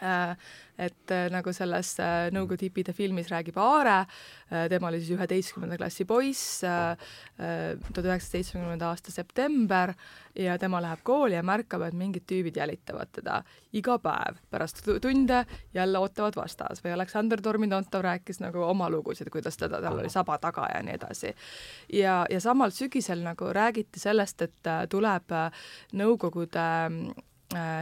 et 0.00 1.10
äh, 1.14 1.28
nagu 1.30 1.52
selles 1.54 1.92
äh, 2.02 2.28
Nõukogude 2.34 2.66
hipide 2.66 2.94
filmis 2.96 3.28
räägib 3.30 3.58
Aare, 3.62 4.04
tema 4.70 4.90
oli 4.90 5.00
siis 5.00 5.14
üheteistkümnenda 5.16 5.78
klassi 5.80 6.04
poiss, 6.06 6.60
tuhat 6.60 8.06
üheksasaja 8.06 8.42
seitsmekümnenda 8.44 8.90
aasta 8.90 9.10
september 9.10 9.94
ja 10.38 10.54
tema 10.60 10.78
läheb 10.82 11.00
kooli 11.06 11.34
ja 11.34 11.42
märkab, 11.46 11.82
et 11.86 11.96
mingid 11.98 12.26
tüübid 12.30 12.58
jälitavad 12.60 13.10
teda 13.14 13.40
iga 13.74 13.96
päev 14.02 14.38
pärast 14.50 14.82
tunde 15.02 15.40
jälle 15.74 16.02
ootavad 16.02 16.36
vastas 16.38 16.84
või 16.84 16.94
Aleksander 16.94 17.42
Torminontov 17.42 18.04
rääkis 18.06 18.42
nagu 18.44 18.62
oma 18.66 18.90
lugusid, 18.92 19.30
kuidas 19.34 19.58
teda, 19.58 19.80
tal 19.82 19.98
oli 20.02 20.12
saba 20.12 20.38
taga 20.42 20.68
ja 20.74 20.82
nii 20.86 20.98
edasi. 21.00 21.34
ja, 21.92 22.22
ja 22.30 22.40
samal 22.40 22.74
sügisel 22.74 23.24
nagu 23.26 23.50
räägiti 23.54 24.02
sellest, 24.02 24.42
et 24.42 24.72
tuleb 24.90 25.34
Nõukogude 25.94 26.64
Äh, 26.64 27.24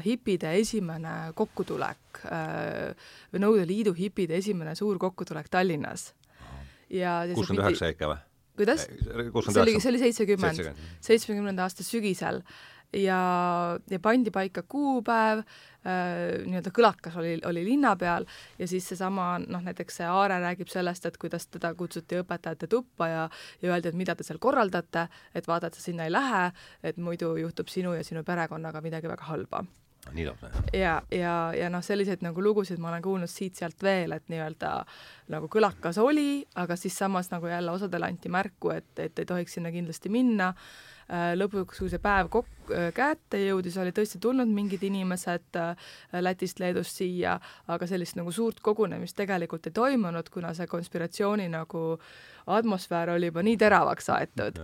hipide 0.05 0.57
esimene 0.59 1.33
kokkutulek 1.39 2.25
äh, 2.27 3.07
või 3.33 3.45
Nõukogude 3.45 3.69
Liidu 3.69 3.95
hipide 3.97 4.37
esimene 4.37 4.75
suur 4.79 4.99
kokkutulek 4.99 5.49
Tallinnas. 5.49 6.13
ja 6.91 7.23
kuuskümmend 7.35 7.71
üheksa 7.71 7.93
ikka 7.95 8.11
või? 8.11 8.19
kuidas? 8.57 8.85
see 8.85 9.63
oli, 9.63 9.79
see 9.81 9.91
oli 9.95 10.03
seitsekümmend, 10.03 10.73
seitsmekümnenda 11.01 11.65
aasta 11.65 11.87
sügisel 11.87 12.43
ja, 12.93 13.79
ja 13.91 14.01
pandi 14.03 14.31
paika 14.31 14.63
kuupäev 14.69 15.43
äh,, 15.43 16.43
nii-öelda 16.47 16.73
kõlakas 16.75 17.17
oli, 17.21 17.35
oli 17.49 17.65
linna 17.67 17.95
peal 17.97 18.27
ja 18.59 18.69
siis 18.69 18.89
seesama 18.93 19.35
noh, 19.43 19.63
näiteks 19.65 20.01
see 20.01 20.09
Aare 20.09 20.41
räägib 20.43 20.71
sellest, 20.73 21.07
et 21.07 21.19
kuidas 21.21 21.47
teda 21.49 21.75
kutsuti 21.79 22.21
õpetajate 22.23 22.69
tuppa 22.71 23.09
ja 23.09 23.29
ja 23.63 23.73
öeldi, 23.73 23.93
et 23.93 23.99
mida 23.99 24.17
te 24.17 24.27
seal 24.27 24.41
korraldate, 24.43 25.07
et 25.35 25.49
vaata, 25.49 25.69
et 25.69 25.79
sa 25.79 25.85
sinna 25.85 26.09
ei 26.09 26.13
lähe, 26.13 26.49
et 26.83 26.99
muidu 26.99 27.37
juhtub 27.41 27.71
sinu 27.73 27.95
ja 27.97 28.05
sinu 28.05 28.25
perekonnaga 28.25 28.81
midagi 28.85 29.09
väga 29.09 29.31
halba 29.31 29.65
nii 30.11 30.25
jah? 30.25 30.37
ja, 30.75 30.95
ja, 31.11 31.35
ja 31.55 31.69
noh, 31.71 31.83
selliseid 31.85 32.25
nagu 32.27 32.43
lugusid 32.43 32.81
ma 32.83 32.91
olen 32.91 33.05
kuulnud 33.05 33.31
siit-sealt 33.31 33.83
veel, 33.85 34.17
et 34.17 34.25
nii-öelda 34.33 34.73
nagu 35.33 35.51
kõlakas 35.53 36.01
oli, 36.03 36.43
aga 36.59 36.77
siis 36.77 36.97
samas 36.99 37.31
nagu 37.31 37.47
jälle 37.47 37.71
osadele 37.71 38.11
anti 38.11 38.33
märku, 38.33 38.73
et, 38.75 38.91
et 38.99 39.23
ei 39.23 39.29
tohiks 39.29 39.59
sinna 39.59 39.73
kindlasti 39.75 40.11
minna 40.13 40.53
lõpuks, 41.37 41.83
kui 41.83 41.91
see 41.93 42.03
päev 42.03 42.29
kok-, 42.33 42.73
äh, 42.73 42.91
kätte 42.95 43.41
jõudis, 43.43 43.79
oli 43.81 43.93
tõesti 43.95 44.21
tulnud 44.23 44.51
mingid 44.53 44.83
inimesed 44.87 45.59
äh, 45.61 45.89
Lätist-Leedust 46.21 47.03
siia, 47.03 47.39
aga 47.73 47.89
sellist 47.91 48.19
nagu 48.19 48.33
suurt 48.33 48.61
kogunemist 48.65 49.17
tegelikult 49.19 49.67
ei 49.69 49.77
toimunud, 49.77 50.31
kuna 50.33 50.55
see 50.57 50.69
konspiratsiooni 50.71 51.49
nagu 51.53 51.85
atmosfäär 52.47 53.15
oli 53.15 53.31
juba 53.31 53.45
nii 53.47 53.61
teravaks 53.61 54.11
aetud. 54.13 54.61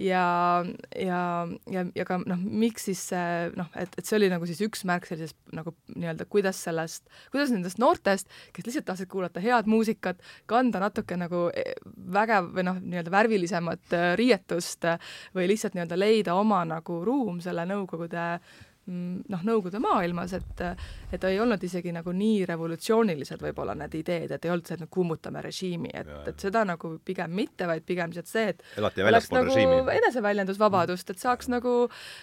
Ja, 0.00 0.64
ja, 0.96 1.48
ja, 1.70 1.82
ja 1.94 2.04
ka 2.08 2.16
noh, 2.24 2.40
miks 2.40 2.86
siis 2.88 3.02
see 3.10 3.50
noh, 3.58 3.68
et, 3.76 3.92
et 4.00 4.08
see 4.08 4.16
oli 4.16 4.30
nagu 4.32 4.46
siis 4.48 4.62
üks 4.64 4.86
märk 4.88 5.04
sellisest 5.06 5.36
nagu 5.52 5.74
nii-öelda, 5.92 6.24
kuidas 6.32 6.62
sellest, 6.64 7.04
kuidas 7.30 7.52
nendest 7.52 7.78
noortest, 7.82 8.32
kes 8.56 8.66
lihtsalt 8.66 8.88
tahtsid 8.88 9.10
kuulata 9.12 9.42
head 9.44 9.68
muusikat, 9.68 10.24
kanda 10.50 10.80
natuke 10.82 11.18
nagu 11.20 11.44
eh, 11.52 11.76
vägev 12.16 12.48
või 12.56 12.66
noh, 12.70 12.80
nii-öelda 12.80 13.12
värvilisemat 13.12 13.96
eh, 13.98 14.08
riietust 14.18 14.88
või 15.36 15.50
lihtsalt 15.52 15.76
nii-öelda 15.76 16.00
leida 16.00 16.40
oma 16.40 16.64
nagu 16.72 17.02
ruum 17.04 17.42
selle 17.44 17.68
Nõukogude 17.68 18.26
noh, 18.86 19.42
Nõukogude 19.46 19.78
maailmas, 19.82 20.32
et 20.38 20.62
et 21.12 21.24
ei 21.28 21.38
olnud 21.40 21.62
isegi 21.62 21.92
nagu 21.92 22.12
nii 22.16 22.46
revolutsioonilised 22.48 23.42
võib-olla 23.42 23.74
need 23.78 23.94
ideed, 23.98 24.32
et 24.32 24.44
ei 24.46 24.52
olnud 24.52 24.66
see, 24.66 24.78
et 24.78 24.84
me 24.84 24.88
kummutame 24.90 25.42
režiimi, 25.44 25.90
et, 25.94 26.08
et 26.30 26.44
seda 26.46 26.64
nagu 26.66 26.94
pigem 27.04 27.34
mitte, 27.36 27.66
vaid 27.68 27.84
pigem 27.86 28.12
lihtsalt 28.12 28.30
see, 28.30 28.54
et 28.54 28.62
elati 28.80 29.04
väljaspool 29.06 29.38
nagu 29.38 29.52
režiimi. 29.52 29.80
eneseväljendusvabadust, 29.98 31.12
et 31.12 31.22
saaks 31.22 31.50
nagu, 31.52 31.74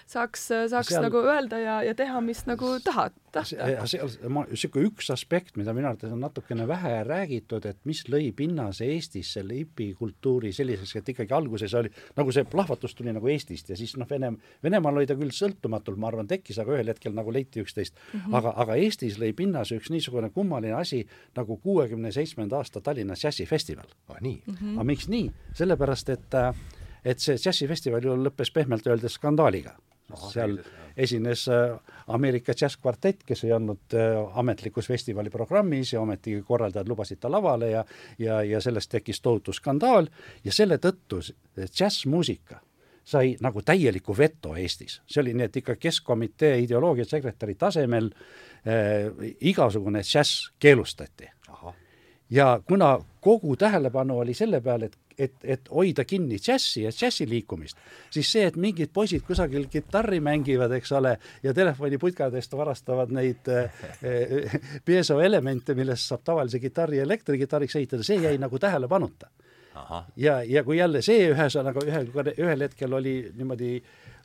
saaks, 0.10 0.48
saaks 0.74 0.94
seal... 0.96 1.06
nagu 1.06 1.22
öelda 1.22 1.62
ja, 1.62 1.78
ja 1.86 1.96
teha, 1.98 2.22
mis 2.26 2.42
nagu 2.50 2.74
tahad, 2.84 3.16
tahta. 3.32 3.86
seal, 3.90 4.12
ma, 4.32 4.46
niisugune 4.50 4.90
üks 4.90 5.12
aspekt, 5.14 5.56
mida 5.60 5.76
minu 5.78 5.92
arvates 5.92 6.14
on 6.16 6.24
natukene 6.24 6.66
vähe 6.70 6.96
räägitud, 7.08 7.70
et 7.70 7.80
mis 7.90 8.02
lõi 8.10 8.32
pinnase 8.36 8.90
Eestis 8.90 9.36
selle 9.38 9.60
hipikultuuri 9.62 10.52
selliseks, 10.56 10.96
et 11.00 11.14
ikkagi 11.14 11.36
alguses 11.38 11.78
oli, 11.78 11.94
nagu 12.18 12.34
see 12.36 12.48
plahvatus 12.50 12.98
tuli 12.98 13.14
nagu 13.16 13.30
Eestist 13.30 13.70
ja 13.70 13.78
siis 13.80 13.96
noh, 14.00 14.10
Vene, 14.10 14.34
Venemaal 14.66 15.02
oli 15.02 15.10
ta 15.10 15.18
küll 15.20 15.34
sõltumatult, 15.36 16.00
ma 16.02 16.10
arvan, 16.10 16.30
tekkis 16.30 16.49
tekkis, 16.50 16.60
aga 16.62 16.76
ühel 16.78 16.90
hetkel 16.90 17.14
nagu 17.14 17.32
leiti 17.34 17.62
üksteist 17.62 17.96
mm. 17.96 18.20
-hmm. 18.20 18.38
aga, 18.38 18.54
aga 18.56 18.76
Eestis 18.76 19.20
lõi 19.20 19.34
pinnase 19.34 19.78
üks 19.78 19.90
niisugune 19.90 20.30
kummaline 20.30 20.74
asi 20.74 21.06
nagu 21.36 21.58
kuuekümne 21.58 22.12
seitsmenda 22.12 22.58
aasta 22.58 22.82
Tallinna 22.82 23.16
džässifestival. 23.16 23.88
ah 24.10 24.22
nii 24.22 24.42
mm? 24.46 24.54
-hmm. 24.54 24.74
aga 24.76 24.84
miks 24.84 25.08
nii? 25.08 25.32
sellepärast, 25.54 26.10
et 26.10 26.34
et 27.06 27.20
see 27.20 27.38
džässifestival 27.38 28.04
ju 28.04 28.16
lõppes 28.16 28.52
pehmelt 28.54 28.88
öeldes 28.88 29.14
skandaaliga 29.14 29.76
no,. 30.10 30.30
seal 30.32 30.60
esines 30.98 31.48
äh, 31.48 31.80
Ameerika 32.08 32.54
džässkvartett, 32.54 33.24
kes 33.24 33.44
ei 33.44 33.54
olnud 33.54 33.94
äh, 33.94 34.38
ametlikus 34.38 34.88
festivali 34.88 35.30
programmis 35.30 35.94
ja 35.94 36.02
ometigi 36.02 36.42
korraldajad 36.42 36.90
lubasid 36.90 37.20
ta 37.20 37.32
lavale 37.32 37.72
ja 37.72 37.86
ja, 38.20 38.44
ja 38.44 38.62
sellest 38.62 38.92
tekkis 38.92 39.22
tohutu 39.22 39.54
skandaal 39.54 40.10
ja 40.44 40.52
selle 40.52 40.78
tõttu 40.78 41.22
džässmuusika 41.56 42.60
sai 43.10 43.36
nagu 43.42 43.62
täieliku 43.66 44.18
veto 44.18 44.56
Eestis. 44.56 45.02
see 45.08 45.22
oli 45.22 45.34
nii, 45.34 45.50
et 45.50 45.58
ikka 45.62 45.76
Keskkomitee 45.76 46.60
ideoloogiasekretäri 46.66 47.56
tasemel 47.56 48.10
äh, 48.14 49.10
igasugune 49.42 50.04
džäss 50.06 50.52
keelustati. 50.60 51.30
ja 52.30 52.62
kuna 52.68 52.98
kogu 53.22 53.56
tähelepanu 53.56 54.20
oli 54.20 54.34
selle 54.34 54.62
peal, 54.62 54.82
et 54.82 54.98
et, 55.20 55.34
et 55.44 55.70
hoida 55.76 56.06
kinni 56.08 56.38
džässi 56.40 56.84
ja 56.86 56.92
džässi 56.96 57.26
liikumist, 57.30 57.78
siis 58.10 58.32
see, 58.32 58.46
et 58.48 58.56
mingid 58.56 58.94
poisid 58.94 59.26
kusagil 59.28 59.66
kitarri 59.68 60.22
mängivad, 60.24 60.72
eks 60.78 60.92
ole, 60.96 61.18
ja 61.44 61.54
telefoniputkadest 61.54 62.56
varastavad 62.56 63.12
neid 63.12 63.52
äh, 63.52 63.84
piesoelemente, 64.86 65.76
millest 65.76 66.08
saab 66.08 66.24
tavalise 66.24 66.62
kitarri 66.64 67.04
elektrikitarriks 67.04 67.76
ehitada, 67.76 68.08
see 68.08 68.22
jäi 68.24 68.38
nagu 68.40 68.60
tähelepanuta 68.60 69.28
ja, 70.16 70.40
ja 70.44 70.64
kui 70.64 70.78
jälle 70.78 71.02
see 71.06 71.30
ühesõnaga 71.32 71.84
ühel, 71.86 72.10
ühel 72.38 72.66
hetkel 72.66 72.94
oli 72.94 73.16
niimoodi 73.36 73.78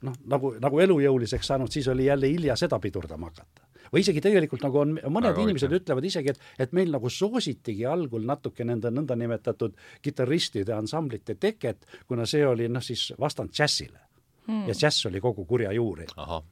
noh, 0.07 0.17
nagu, 0.31 0.55
nagu 0.63 0.81
elujõuliseks 0.87 1.53
saanud, 1.53 1.73
siis 1.73 1.89
oli 1.93 2.09
jälle 2.09 2.31
hilja 2.31 2.57
seda 2.57 2.79
pidurdama 2.83 3.31
hakata. 3.31 3.67
või 3.93 4.03
isegi 4.03 4.21
tegelikult 4.25 4.65
nagu 4.65 4.81
on, 4.81 4.97
mõned 5.05 5.35
Väga 5.35 5.45
inimesed 5.45 5.71
õige. 5.71 5.83
ütlevad 5.83 6.09
isegi, 6.09 6.35
et, 6.35 6.41
et 6.59 6.73
meil 6.73 6.91
nagu 6.91 7.11
soositigi 7.11 7.87
algul 7.87 8.25
natuke 8.27 8.65
nende 8.65 8.91
nõndanimetatud 8.91 9.77
kitarristide 10.03 10.75
ansamblite 10.75 11.35
teket, 11.35 11.87
kuna 12.09 12.27
see 12.27 12.47
oli 12.47 12.69
noh, 12.69 12.83
siis 12.83 13.13
vastand 13.21 13.53
džässile 13.53 14.01
hmm.. 14.47 14.67
ja 14.69 14.75
džäss 14.75 15.07
oli 15.07 15.21
kogu 15.21 15.45
kurja 15.45 15.73
juur. 15.73 16.05
ahah 16.17 16.43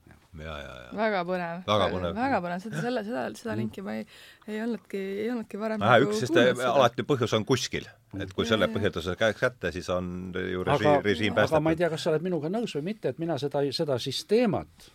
ja, 0.40 0.55
ja, 0.59 0.74
ja. 0.87 0.92
väga 0.96 1.24
põnev. 1.28 1.64
väga 1.66 1.88
põnev. 1.92 2.14
väga 2.16 2.40
põnev, 2.44 2.62
seda, 2.64 2.85
selle, 2.85 3.05
seda, 3.05 3.24
seda 3.37 3.57
linki 3.59 3.85
ma 3.85 3.98
ei, 4.00 4.07
ei 4.48 4.62
olnudki, 4.64 5.02
ei 5.24 5.28
olnudki 5.33 5.61
varem 5.61 5.85
äh, 5.85 5.98
üks, 6.07 6.22
sest 6.24 6.38
alati 6.38 7.05
põhjus 7.09 7.37
on 7.37 7.44
kuskil. 7.48 7.88
Et 8.20 8.33
kui 8.37 8.46
selle 8.48 8.68
põhjenduse 8.72 9.14
käeks 9.16 9.40
kätte, 9.40 9.72
siis 9.72 9.88
on 9.92 10.33
ju 10.35 10.64
režiim, 10.68 10.98
režiim 11.05 11.35
päästetud. 11.35 11.57
aga 11.57 11.64
ma 11.64 11.72
ei 11.72 11.81
tea, 11.81 11.88
kas 11.92 12.05
sa 12.05 12.11
oled 12.12 12.27
minuga 12.27 12.51
nõus 12.53 12.77
või 12.77 12.90
mitte, 12.92 13.12
et 13.12 13.22
mina 13.22 13.38
seda, 13.40 13.62
seda 13.72 13.98
siis 14.03 14.25
teemat, 14.29 14.90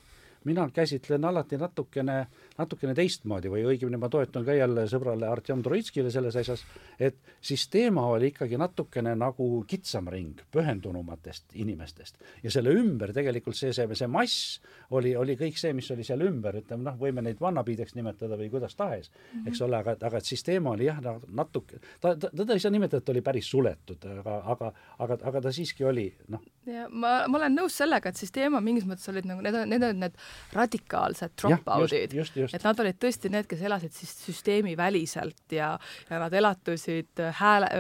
mina 0.46 0.68
käsitlen 0.74 1.26
alati 1.26 1.58
natukene 1.58 2.20
äh, 2.20 2.47
natukene 2.58 2.96
teistmoodi 2.98 3.52
või 3.52 3.64
õigemini 3.72 4.00
ma 4.02 4.10
toetun 4.12 4.46
ka 4.46 4.56
jälle 4.56 4.88
sõbrale 4.90 5.28
Artjom 5.30 5.62
Troitskile 5.66 6.12
selles 6.14 6.36
asjas, 6.40 6.64
et 7.00 7.18
siis 7.42 7.68
teema 7.74 8.06
oli 8.10 8.32
ikkagi 8.32 8.58
natukene 8.60 9.14
nagu 9.18 9.48
kitsam 9.70 10.10
ring 10.12 10.42
pühendunumatest 10.54 11.56
inimestest. 11.56 12.18
ja 12.44 12.52
selle 12.52 12.74
ümber 12.74 13.14
tegelikult 13.14 13.58
see, 13.58 13.74
see, 13.74 13.88
see 13.96 14.08
mass 14.08 14.60
oli, 14.98 15.16
oli 15.16 15.38
kõik 15.40 15.60
see, 15.60 15.74
mis 15.78 15.90
oli 15.92 16.06
seal 16.08 16.24
ümber, 16.26 16.60
ütleme 16.62 16.88
noh, 16.88 16.98
võime 17.00 17.24
neid 17.26 17.42
vannapiideks 17.42 17.96
nimetada 17.96 18.38
või 18.40 18.50
kuidas 18.50 18.76
tahes 18.76 19.10
mm, 19.10 19.40
-hmm. 19.40 19.48
eks 19.52 19.62
ole, 19.62 19.78
aga, 19.78 19.98
aga 20.02 20.18
et 20.18 20.26
siis 20.26 20.44
teema 20.44 20.74
oli 20.74 20.90
jah, 20.90 21.02
natuke, 21.28 21.82
ta, 22.02 22.16
ta, 22.16 22.30
teda 22.30 22.54
ei 22.54 22.64
saa 22.64 22.72
nimetada, 22.74 23.04
et 23.04 23.14
oli 23.14 23.22
päris 23.22 23.50
suletud, 23.52 24.10
aga, 24.20 24.42
aga, 24.56 24.74
aga, 25.00 25.20
aga 25.32 25.42
ta 25.42 25.52
siiski 25.52 25.86
oli 25.86 26.10
noh. 26.34 26.42
ja 26.66 26.88
ma, 26.90 27.20
ma 27.28 27.42
olen 27.42 27.58
nõus 27.58 27.78
sellega, 27.78 28.10
et 28.10 28.20
siis 28.20 28.34
teema 28.34 28.62
mingis 28.64 28.88
mõttes 28.90 29.10
olid 29.12 29.28
nagu, 29.30 29.42
need 29.46 29.58
need 29.68 29.84
on 29.84 30.00
need 30.06 30.18
radikaalsed 30.56 31.36
drop-out'id 31.42 32.16
et 32.54 32.68
nad 32.68 32.80
olid 32.84 33.00
tõesti 33.02 33.32
need, 33.34 33.48
kes 33.50 33.64
elasid 33.68 33.96
siis 33.96 34.14
süsteemiväliselt 34.26 35.58
ja, 35.58 35.74
ja 36.10 36.22
nad 36.22 36.34
elatusid 36.34 37.24
hääle, 37.40 37.72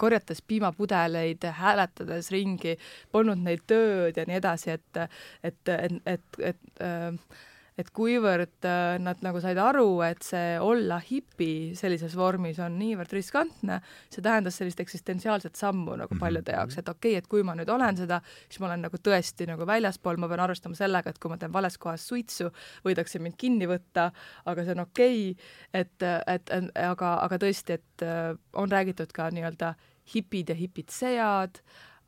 korjates 0.00 0.42
piimapudeleid, 0.46 1.48
hääletades 1.58 2.30
ringi, 2.34 2.76
polnud 3.12 3.42
neil 3.42 3.64
tööd 3.66 4.20
ja 4.20 4.28
nii 4.28 4.38
edasi, 4.40 4.76
et, 4.78 5.02
et, 5.42 5.74
et, 5.74 5.98
et, 6.06 6.40
et 6.52 6.62
et 6.84 7.53
kuivõrd 7.94 8.66
äh, 8.68 8.96
nad 9.02 9.22
nagu 9.24 9.40
said 9.42 9.58
aru, 9.58 9.98
et 10.06 10.22
see 10.22 10.54
olla 10.62 11.00
hipi 11.02 11.74
sellises 11.78 12.14
vormis 12.18 12.60
on 12.62 12.76
niivõrd 12.78 13.14
riskantne, 13.16 13.80
see 14.12 14.22
tähendas 14.22 14.60
sellist 14.60 14.82
eksistentsiaalset 14.84 15.58
sammu 15.58 15.96
nagu 15.98 16.18
paljude 16.20 16.52
Mhm. 16.52 16.58
jaoks, 16.60 16.78
et 16.78 16.88
okei 16.88 17.12
okay,, 17.12 17.18
et 17.18 17.28
kui 17.28 17.42
ma 17.42 17.56
nüüd 17.58 17.70
olen 17.70 17.96
seda, 17.98 18.20
siis 18.48 18.60
ma 18.60 18.68
olen 18.68 18.86
nagu 18.86 18.96
tõesti 18.96 19.48
nagu 19.50 19.66
väljaspool, 19.66 20.20
ma 20.22 20.28
pean 20.30 20.44
arvestama 20.46 20.78
sellega, 20.78 21.10
et 21.10 21.18
kui 21.18 21.30
ma 21.30 21.38
teen 21.40 21.52
vales 21.52 21.78
kohas 21.78 22.06
suitsu, 22.06 22.50
võidakse 22.84 23.18
mind 23.18 23.36
kinni 23.36 23.66
võtta, 23.66 24.10
aga 24.44 24.64
see 24.64 24.76
on 24.76 24.84
okei 24.86 25.30
okay,, 25.32 25.48
et, 25.72 26.06
et, 26.26 26.50
et 26.50 26.70
aga, 26.84 27.16
aga 27.26 27.40
tõesti, 27.42 27.80
et 27.80 28.06
äh, 28.06 28.36
on 28.54 28.70
räägitud 28.70 29.12
ka 29.12 29.30
nii-öelda 29.34 29.74
hipid 30.14 30.52
ja 30.52 30.54
hipitsejad, 30.54 31.58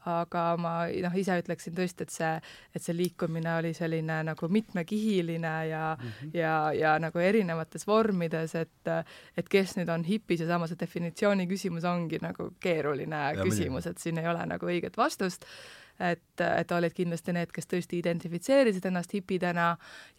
aga 0.06 0.44
ma 0.60 0.74
noh, 1.02 1.14
ise 1.18 1.38
ütleksin 1.40 1.74
tõesti, 1.76 2.06
et 2.06 2.14
see, 2.14 2.32
et 2.74 2.82
see 2.82 2.96
liikumine 2.96 3.56
oli 3.58 3.72
selline 3.76 4.20
nagu 4.26 4.48
mitmekihiline 4.52 5.54
ja 5.70 5.84
mm, 5.96 6.10
-hmm. 6.10 6.34
ja, 6.38 6.56
ja 6.72 6.98
nagu 7.02 7.18
erinevates 7.18 7.86
vormides, 7.86 8.54
et, 8.54 8.92
et 9.36 9.48
kes 9.48 9.76
nüüd 9.78 9.90
on 9.92 10.04
hipis 10.04 10.40
ja 10.40 10.46
samas 10.46 10.70
see 10.70 10.80
definitsiooni 10.80 11.46
küsimus 11.46 11.84
ongi 11.84 12.20
nagu 12.22 12.52
keeruline 12.60 13.16
ja 13.16 13.42
küsimus, 13.42 13.86
et 13.86 13.98
siin 13.98 14.18
ei 14.18 14.28
ole 14.28 14.46
nagu 14.46 14.66
õiget 14.66 14.96
vastust 14.96 15.44
et, 16.00 16.40
et 16.40 16.72
olid 16.72 16.94
kindlasti 16.94 17.32
need, 17.32 17.50
kes 17.54 17.68
tõesti 17.70 18.00
identifitseerisid 18.00 18.84
ennast 18.90 19.14
hipidena 19.16 19.68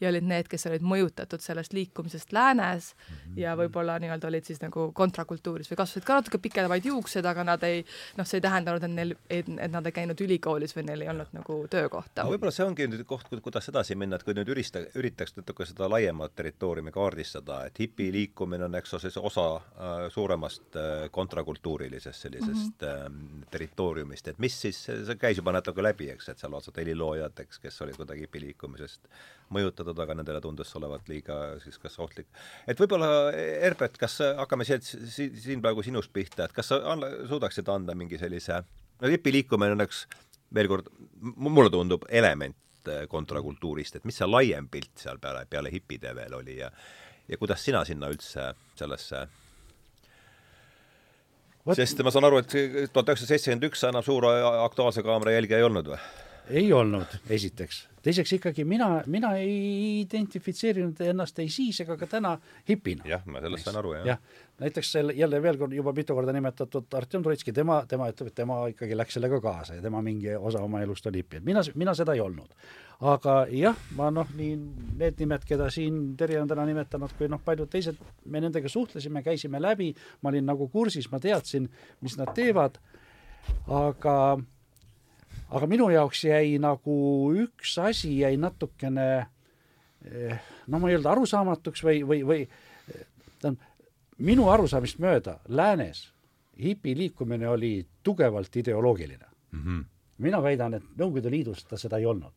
ja 0.02 0.10
olid 0.10 0.26
need, 0.28 0.50
kes 0.50 0.66
olid 0.70 0.86
mõjutatud 0.86 1.44
sellest 1.44 1.74
liikumisest 1.78 2.34
läänes 2.34 2.94
mm 2.96 3.16
-hmm. 3.16 3.40
ja 3.42 3.56
võib-olla 3.58 4.00
nii-öelda 4.00 4.28
olid 4.28 4.46
siis 4.46 4.62
nagu 4.62 4.92
kontrakultuuris 4.94 5.72
või 5.72 5.78
kasvasid 5.78 6.06
ka 6.08 6.20
natuke 6.20 6.38
pikemaid 6.38 6.86
juuksed, 6.86 7.26
aga 7.26 7.44
nad 7.44 7.64
ei, 7.64 7.86
noh, 8.18 8.26
see 8.26 8.38
ei 8.38 8.42
tähendanud, 8.42 8.84
et 8.84 8.92
neil, 8.92 9.16
et, 9.30 9.48
nad 9.48 9.86
ei 9.86 9.92
käinud 9.92 10.22
ülikoolis 10.22 10.76
või 10.76 10.84
neil 10.90 11.02
ei 11.02 11.10
olnud 11.10 11.34
nagu 11.34 11.68
töökohta 11.70 12.24
no,. 12.24 12.32
võib-olla 12.32 12.52
see 12.52 12.66
ongi 12.66 12.88
nüüd 12.88 13.06
koht, 13.06 13.30
kuidas 13.42 13.70
edasi 13.70 13.96
minna, 13.96 14.16
et 14.16 14.24
kui 14.24 14.34
nüüd 14.34 14.50
ürista, 14.50 14.82
üritaks 14.96 15.38
natuke 15.38 15.66
seda 15.66 15.90
laiemat 15.90 16.36
territooriumi 16.36 16.92
kaardistada, 16.92 17.66
et 17.66 17.80
hipiliikumine 17.80 18.66
on, 18.66 18.76
eks 18.76 18.94
ole, 18.94 19.12
osa 19.22 19.48
äh, 19.56 20.10
suuremast 20.10 20.76
äh, 20.76 21.10
kontrakultuurilisest 21.12 22.22
sellisest 22.22 22.82
mm 22.82 22.88
-hmm. 22.88 23.42
äh, 23.42 23.48
territooriumist, 23.52 24.28
et 24.28 24.40
mis 24.40 24.62
siis, 24.62 24.84
see 24.84 25.16
käis 25.16 25.38
juba 25.38 25.52
natuke 25.52 25.67
läbi, 25.84 26.10
eks, 26.14 26.30
et 26.32 26.42
seal 26.42 26.54
otsad 26.58 26.78
heliloojad, 26.80 27.40
eks, 27.44 27.60
kes 27.64 27.82
olid 27.86 27.98
kuidagi 28.00 28.26
hipiliikumisest 28.26 29.10
mõjutatud, 29.56 29.98
aga 30.04 30.18
nendele 30.18 30.42
tundus 30.44 30.74
olevat 30.80 31.10
liiga 31.12 31.58
siis 31.64 31.80
kas 31.82 31.98
ohtlik. 32.00 32.28
et 32.68 32.80
võib-olla, 32.80 33.32
Herbert, 33.34 33.98
kas 33.98 34.20
hakkame 34.38 34.68
siit, 34.68 34.84
siin 34.84 35.62
praegu 35.62 35.84
sinust 35.84 36.14
pihta, 36.14 36.46
et 36.46 36.56
kas 36.56 36.72
sa 36.74 36.82
anna, 36.94 37.10
suudaksid 37.30 37.68
anda 37.70 37.96
mingi 37.96 38.20
sellise, 38.22 38.62
no 39.02 39.12
hipiliikumine 39.12 39.78
on 39.78 39.88
üks, 39.88 40.06
veel 40.54 40.72
kord, 40.72 40.88
mulle 41.20 41.70
tundub 41.74 42.08
element 42.10 42.56
kontrakultuurist, 43.12 43.98
et 43.98 44.06
mis 44.08 44.16
see 44.16 44.28
laiem 44.30 44.70
pilt 44.72 44.94
seal 44.96 45.20
peale, 45.20 45.44
peale 45.50 45.72
hipide 45.74 46.14
veel 46.16 46.38
oli 46.40 46.62
ja 46.62 46.72
ja 47.28 47.38
kuidas 47.38 47.64
sina 47.64 47.84
sinna 47.86 48.10
üldse 48.12 48.54
sellesse? 48.80 49.28
Sest 51.76 52.00
ma 52.06 52.14
saan 52.14 52.30
aru, 52.30 52.40
et 52.44 52.54
tuhat 52.94 53.12
üheksasada 53.12 53.34
seitsekümmend 53.34 53.68
üks 53.70 53.84
enam 53.90 54.06
suure 54.06 54.32
Aktuaalse 54.64 55.04
Kaamera 55.04 55.36
jälgija 55.36 55.60
ei 55.60 55.68
olnud 55.68 55.92
või? 55.92 56.00
Ei 56.50 56.74
olnud, 56.74 57.18
esiteks. 57.30 57.88
teiseks 58.02 58.34
ikkagi 58.38 58.64
mina, 58.66 59.04
mina 59.12 59.34
ei 59.36 60.02
identifitseerinud 60.02 61.02
ennast 61.10 61.40
ei 61.44 61.50
siis 61.52 61.82
ega 61.84 61.98
ka 61.98 62.08
täna 62.08 62.38
hipina. 62.70 63.04
jah, 63.06 63.26
ma 63.26 63.42
sellest 63.44 63.68
saan 63.68 63.80
aru, 63.82 63.94
jah. 63.98 64.06
jah, 64.14 64.42
näiteks 64.60 64.92
selle 64.92 65.14
jälle 65.14 65.42
veel 65.44 65.58
kord 65.58 65.76
juba 65.76 65.94
mitu 65.94 66.16
korda 66.16 66.34
nimetatud 66.34 66.94
Artjom 67.00 67.24
Troitski, 67.24 67.54
tema, 67.54 67.82
tema 67.88 68.10
ütleb, 68.12 68.32
et 68.32 68.36
tema 68.36 68.62
ikkagi 68.72 68.98
läks 68.98 69.18
sellega 69.20 69.42
kaasa 69.44 69.78
ja 69.78 69.84
tema 69.84 70.02
mingi 70.02 70.36
osa 70.36 70.64
oma 70.64 70.82
elust 70.82 71.08
oli 71.12 71.24
hipi, 71.24 71.42
et 71.42 71.48
mina, 71.48 71.64
mina 71.76 71.96
seda 71.98 72.16
ei 72.16 72.24
olnud. 72.24 72.54
aga 73.02 73.38
jah, 73.54 73.78
ma 73.96 74.10
noh, 74.12 74.30
nii 74.36 74.56
need 74.98 75.20
nimed, 75.22 75.46
keda 75.46 75.70
siin 75.74 76.16
Terje 76.18 76.42
on 76.42 76.48
täna 76.50 76.66
nimetanud, 76.66 77.14
kui 77.18 77.28
noh, 77.30 77.42
paljud 77.46 77.70
teised, 77.70 78.00
me 78.26 78.42
nendega 78.42 78.70
suhtlesime, 78.70 79.24
käisime 79.24 79.62
läbi, 79.62 79.94
ma 80.22 80.32
olin 80.32 80.48
nagu 80.48 80.70
kursis, 80.74 81.12
ma 81.12 81.20
teadsin, 81.20 81.68
mis 82.02 82.18
nad 82.18 82.34
teevad, 82.34 82.80
aga 83.68 84.16
aga 85.50 85.68
minu 85.68 85.90
jaoks 85.90 86.24
jäi 86.28 86.58
nagu 86.60 86.98
üks 87.44 87.78
asi 87.84 88.20
jäi 88.20 88.38
natukene 88.38 89.28
no 90.68 90.80
ma 90.80 90.90
ei 90.90 90.98
öelda 90.98 91.12
arusaamatuks 91.12 91.84
või, 91.84 92.02
või, 92.08 92.22
või 92.28 92.42
tähendab, 93.42 93.64
minu 94.18 94.50
arusaamist 94.50 95.00
mööda 95.04 95.38
läänes 95.48 96.08
hipi 96.62 96.96
liikumine 96.98 97.50
oli 97.50 97.86
tugevalt 98.04 98.56
ideoloogiline 98.56 99.26
mm. 99.52 99.64
-hmm. 99.64 99.86
mina 100.18 100.42
väidan, 100.44 100.74
et 100.74 100.84
Nõukogude 100.98 101.32
Liidus 101.32 101.66
ta 101.66 101.78
seda 101.78 101.98
ei 101.98 102.06
olnud. 102.06 102.34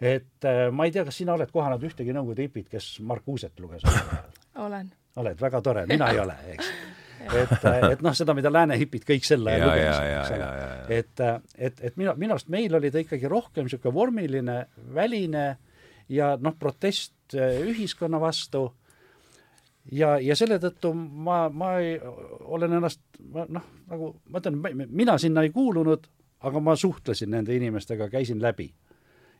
et 0.00 0.48
ma 0.72 0.84
ei 0.84 0.92
tea, 0.92 1.04
kas 1.04 1.16
sina 1.16 1.34
oled 1.34 1.50
kohanud 1.50 1.82
ühtegi 1.82 2.12
Nõukogude 2.12 2.42
hipit, 2.42 2.68
kes 2.68 3.00
Marcuset 3.00 3.60
luges? 3.60 3.82
olen. 4.54 4.92
oled, 5.16 5.40
väga 5.40 5.62
tore, 5.62 5.86
mina 5.86 6.10
ei 6.10 6.18
ole, 6.18 6.36
eks 6.46 6.72
et, 7.30 7.64
et 7.92 8.04
noh, 8.04 8.14
seda, 8.16 8.34
mida 8.36 8.52
lääne 8.52 8.76
hipid 8.80 9.06
kõik 9.08 9.26
sel 9.26 9.46
ajal 9.46 9.68
lugesid, 9.68 10.12
eks 10.18 10.34
ole. 10.36 10.50
et, 10.98 11.24
et, 11.56 11.82
et 11.90 11.98
minu, 12.00 12.14
minu 12.20 12.36
arust 12.36 12.50
meil 12.52 12.74
oli 12.78 12.90
ta 12.92 13.02
ikkagi 13.02 13.30
rohkem 13.30 13.66
niisugune 13.66 13.94
vormiline, 13.94 14.58
väline 14.94 15.46
ja 16.12 16.34
noh, 16.40 16.56
protest 16.58 17.36
ühiskonna 17.36 18.20
vastu 18.22 18.66
ja, 19.90 20.16
ja 20.22 20.36
selle 20.38 20.58
tõttu 20.62 20.92
ma, 20.94 21.46
ma 21.48 21.74
ei, 21.82 21.96
olen 22.02 22.78
ennast 22.78 23.02
noh, 23.32 23.68
nagu 23.90 24.12
ma 24.28 24.42
ütlen, 24.42 24.60
mina 24.90 25.18
sinna 25.20 25.44
ei 25.46 25.52
kuulunud, 25.54 26.06
aga 26.42 26.62
ma 26.62 26.76
suhtlesin 26.78 27.30
nende 27.32 27.54
inimestega, 27.56 28.10
käisin 28.12 28.42
läbi. 28.42 28.72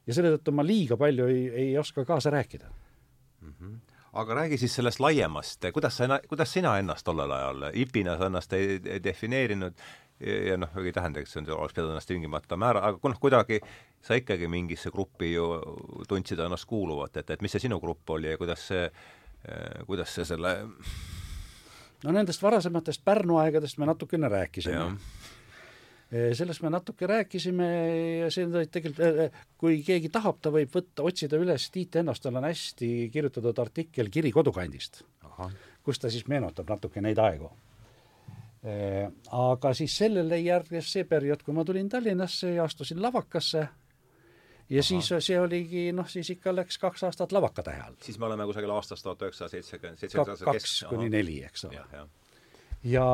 ja 0.07 0.15
selle 0.15 0.35
tõttu 0.37 0.55
ma 0.55 0.65
liiga 0.67 0.97
palju 0.99 1.29
ei, 1.31 1.49
ei 1.67 1.79
oska 1.79 2.05
kaasa 2.05 2.31
rääkida 2.31 2.69
mm. 2.69 3.55
-hmm 3.61 3.92
aga 4.13 4.35
räägi 4.35 4.59
siis 4.59 4.75
sellest 4.75 5.01
laiemast, 5.01 5.65
kuidas 5.73 5.97
sa, 5.97 6.21
kuidas 6.29 6.53
sina 6.53 6.77
ennast 6.79 7.05
tollel 7.05 7.31
ajal, 7.31 7.69
hipina 7.77 8.17
sa 8.19 8.29
ennast 8.29 8.53
ei, 8.53 8.81
ei 8.85 9.05
defineerinud? 9.05 9.85
Ja 10.23 10.55
noh, 10.57 10.77
ei 10.79 10.93
tähenda, 10.95 11.19
et 11.19 11.27
see 11.27 11.41
on, 11.41 11.49
oleks 11.57 11.75
pidanud 11.75 11.97
ennast 11.97 12.07
tingimata 12.07 12.55
määra, 12.61 12.85
aga 12.87 13.11
noh, 13.11 13.19
kuidagi 13.19 13.59
sa 14.05 14.15
ikkagi 14.15 14.47
mingisse 14.47 14.93
gruppi 14.95 15.33
ju 15.33 15.47
tundsid 16.09 16.39
ennast 16.39 16.69
kuuluvat, 16.71 17.17
et, 17.19 17.33
et 17.35 17.43
mis 17.43 17.51
see 17.51 17.65
sinu 17.65 17.81
grupp 17.83 18.11
oli 18.15 18.31
ja 18.31 18.39
kuidas 18.39 18.69
see, 18.69 18.85
kuidas 19.89 20.15
see 20.15 20.29
selle 20.29 20.53
no 22.05 22.15
nendest 22.15 22.43
varasematest 22.43 23.03
Pärnu 23.05 23.41
aegadest 23.43 23.79
me 23.83 23.89
natukene 23.91 24.29
rääkisime 24.29 24.93
sellest 26.13 26.63
me 26.63 26.71
natuke 26.73 27.07
rääkisime 27.09 27.67
ja 28.21 28.31
see 28.33 28.47
tegelikult, 28.69 29.37
kui 29.61 29.81
keegi 29.87 30.11
tahab, 30.13 30.41
ta 30.45 30.53
võib 30.53 30.73
võtta, 30.75 31.05
otsida 31.09 31.41
üles 31.41 31.69
Tiit 31.73 31.97
Ennast, 32.03 32.25
tal 32.25 32.37
on 32.37 32.45
hästi 32.45 33.09
kirjutatud 33.13 33.59
artikkel 33.63 34.11
Kiri 34.13 34.33
kodukandist, 34.35 35.03
kus 35.83 36.03
ta 36.03 36.11
siis 36.13 36.27
meenutab 36.29 36.69
natuke 36.69 37.01
neid 37.05 37.21
aegu. 37.23 37.49
Aga 39.35 39.73
siis 39.75 39.95
sellele 39.99 40.39
järgnes 40.39 40.93
see 40.93 41.07
periood, 41.09 41.41
kui 41.43 41.57
ma 41.57 41.65
tulin 41.67 41.89
Tallinnasse 41.91 42.53
ja 42.55 42.69
astusin 42.69 43.01
lavakasse 43.03 43.63
ja 44.73 44.81
Aha. 44.81 44.87
siis 44.87 45.09
see 45.27 45.41
oligi, 45.41 45.89
noh, 45.97 46.07
siis 46.09 46.31
ikka 46.37 46.55
läks 46.55 46.79
kaks 46.79 47.03
aastat 47.09 47.33
lavakatähe 47.33 47.81
all. 47.83 47.97
siis 48.05 48.19
me 48.19 48.29
oleme 48.29 48.47
kusagil 48.47 48.71
aastast 48.71 49.03
tuhat 49.03 49.25
üheksasada 49.27 49.57
seitsekümmend, 49.57 49.99
seitsekümmend 49.99 50.45
kaks 50.47 50.77
kuni 50.93 51.09
neli, 51.13 51.41
eks 51.49 51.67
ole. 51.69 51.81
ja, 51.81 51.87
ja 51.93 52.07
ja 52.85 53.09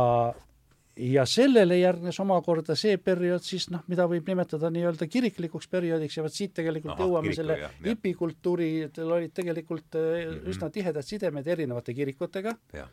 sellele 1.28 1.78
järgnes 1.78 2.18
omakorda 2.22 2.76
see 2.78 2.98
periood 3.02 3.44
siis 3.44 3.68
noh, 3.72 3.84
mida 3.90 4.06
võib 4.10 4.28
nimetada 4.28 4.70
nii-öelda 4.74 5.08
kiriklikuks 5.10 5.68
perioodiks 5.70 6.18
ja 6.18 6.24
vot 6.26 6.34
siit 6.34 6.54
tegelikult 6.56 6.96
Aha, 6.96 7.04
jõuame 7.06 7.30
kiriku, 7.30 7.42
selle 7.42 7.58
hipikultuuri, 7.84 8.70
teil 8.94 9.12
olid 9.18 9.34
tegelikult 9.34 9.98
mm 9.98 10.16
-hmm. 10.24 10.48
üsna 10.54 10.70
tihedad 10.74 11.06
sidemed 11.06 11.46
erinevate 11.46 11.94
kirikutega 11.94 12.54
ja, 12.74 12.88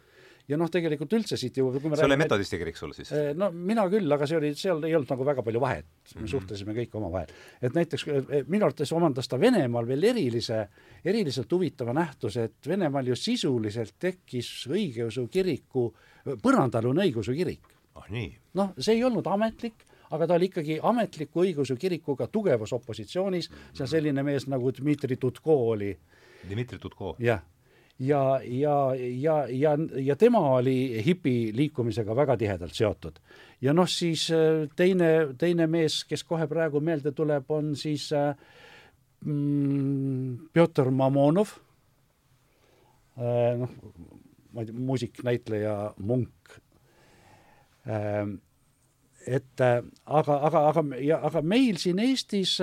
ja 0.48 0.58
noh, 0.62 0.70
tegelikult 0.70 1.18
üldse 1.18 1.38
siit 1.38 1.58
jõuab 1.58 1.80
see 1.80 1.90
räägime, 1.90 2.06
oli 2.06 2.18
metodisti 2.22 2.62
kirik 2.62 2.78
sul 2.78 2.94
siis? 2.94 3.12
No 3.36 3.52
mina 3.52 3.88
küll, 3.90 4.12
aga 4.12 4.28
see 4.30 4.38
oli, 4.38 4.54
seal 4.56 4.84
ei 4.84 4.96
olnud 4.96 5.14
nagu 5.16 5.26
väga 5.26 5.44
palju 5.44 5.62
vahet, 5.62 5.86
me 5.86 6.22
mm 6.22 6.24
-hmm. 6.24 6.32
suhtlesime 6.32 6.74
kõik 6.74 6.98
omavahel. 7.02 7.28
et 7.62 7.74
näiteks 7.74 8.06
minu 8.48 8.66
arvates 8.66 8.92
omandas 8.92 9.28
ta 9.28 9.40
Venemaal 9.40 9.88
veel 9.88 10.04
erilise, 10.04 10.68
eriliselt 11.04 11.52
huvitava 11.52 11.94
nähtuse, 11.94 12.44
et 12.44 12.68
Venemaal 12.68 13.08
ju 13.08 13.16
sisuliselt 13.16 13.96
tekkis 14.00 14.68
õigeusu 14.70 15.28
kiriku, 15.28 15.94
põrandaalune 16.42 17.02
õigeusu 17.02 17.34
kirik 17.34 17.75
ah 17.96 18.08
nii? 18.12 18.30
noh, 18.60 18.74
see 18.78 18.98
ei 18.98 19.04
olnud 19.08 19.28
ametlik, 19.32 19.86
aga 20.16 20.28
ta 20.28 20.38
oli 20.38 20.50
ikkagi 20.52 20.80
ametliku 20.84 21.44
õigeusu 21.46 21.78
kirikuga 21.80 22.28
tugevas 22.32 22.74
opositsioonis, 22.76 23.50
seal 23.74 23.90
selline 23.90 24.24
mees 24.26 24.48
nagu 24.52 24.72
Dmitri 24.76 25.18
Tutko 25.22 25.58
oli. 25.74 25.92
Dmitri 26.50 26.80
Tutko? 26.80 27.16
jah. 27.20 27.42
ja, 28.00 28.40
ja, 28.44 28.76
ja, 28.96 29.38
ja, 29.50 29.78
ja 30.10 30.16
tema 30.16 30.42
oli 30.58 31.04
hipi 31.06 31.52
liikumisega 31.56 32.16
väga 32.16 32.38
tihedalt 32.38 32.76
seotud. 32.76 33.20
ja 33.62 33.74
noh, 33.74 33.88
siis 33.90 34.28
teine, 34.76 35.12
teine 35.38 35.68
mees, 35.68 36.04
kes 36.06 36.24
kohe 36.24 36.48
praegu 36.48 36.82
meelde 36.82 37.12
tuleb, 37.16 37.50
on 37.52 37.76
siis 37.76 38.12
äh, 38.14 38.36
mm, 39.26 40.52
Pjotor 40.54 40.92
Mamonov 40.92 41.56
äh,, 43.18 43.56
noh, 43.60 43.72
ma 44.54 44.64
ei 44.64 44.70
tea, 44.70 44.76
muusik, 44.76 45.24
näitleja, 45.24 45.94
munk 45.98 46.60
et 47.86 49.62
aga, 49.62 50.38
aga, 50.48 50.62
aga, 50.70 50.84
ja 51.02 51.20
aga 51.28 51.42
meil 51.46 51.78
siin 51.82 52.00
Eestis 52.02 52.58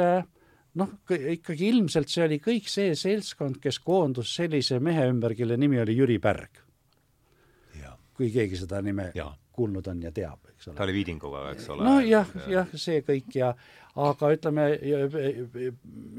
noh, 0.79 0.97
ikkagi 1.11 1.69
ilmselt 1.73 2.11
see 2.11 2.25
oli 2.25 2.41
kõik 2.43 2.71
see 2.71 2.97
seltskond, 2.99 3.61
kes 3.63 3.81
koondus 3.85 4.35
sellise 4.39 4.81
mehe 4.83 5.05
ümber, 5.11 5.37
kelle 5.39 5.59
nimi 5.61 5.81
oli 5.83 5.97
Jüri 5.99 6.19
Pärg. 6.23 6.63
kui 8.13 8.29
keegi 8.29 8.59
seda 8.61 8.83
nime 8.85 9.07
ja. 9.17 9.25
kuulnud 9.57 9.87
on 9.89 10.03
ja 10.05 10.11
teab, 10.13 10.51
eks 10.53 10.69
ole. 10.69 10.77
ta 10.77 10.85
oli 10.85 10.93
Viidinguga, 10.93 11.47
eks 11.55 11.69
ole. 11.73 11.85
nojah, 11.87 12.35
jah, 12.53 12.75
see 12.77 13.01
kõik 13.07 13.39
ja 13.39 13.55
aga 14.03 14.31
ütleme, 14.33 14.67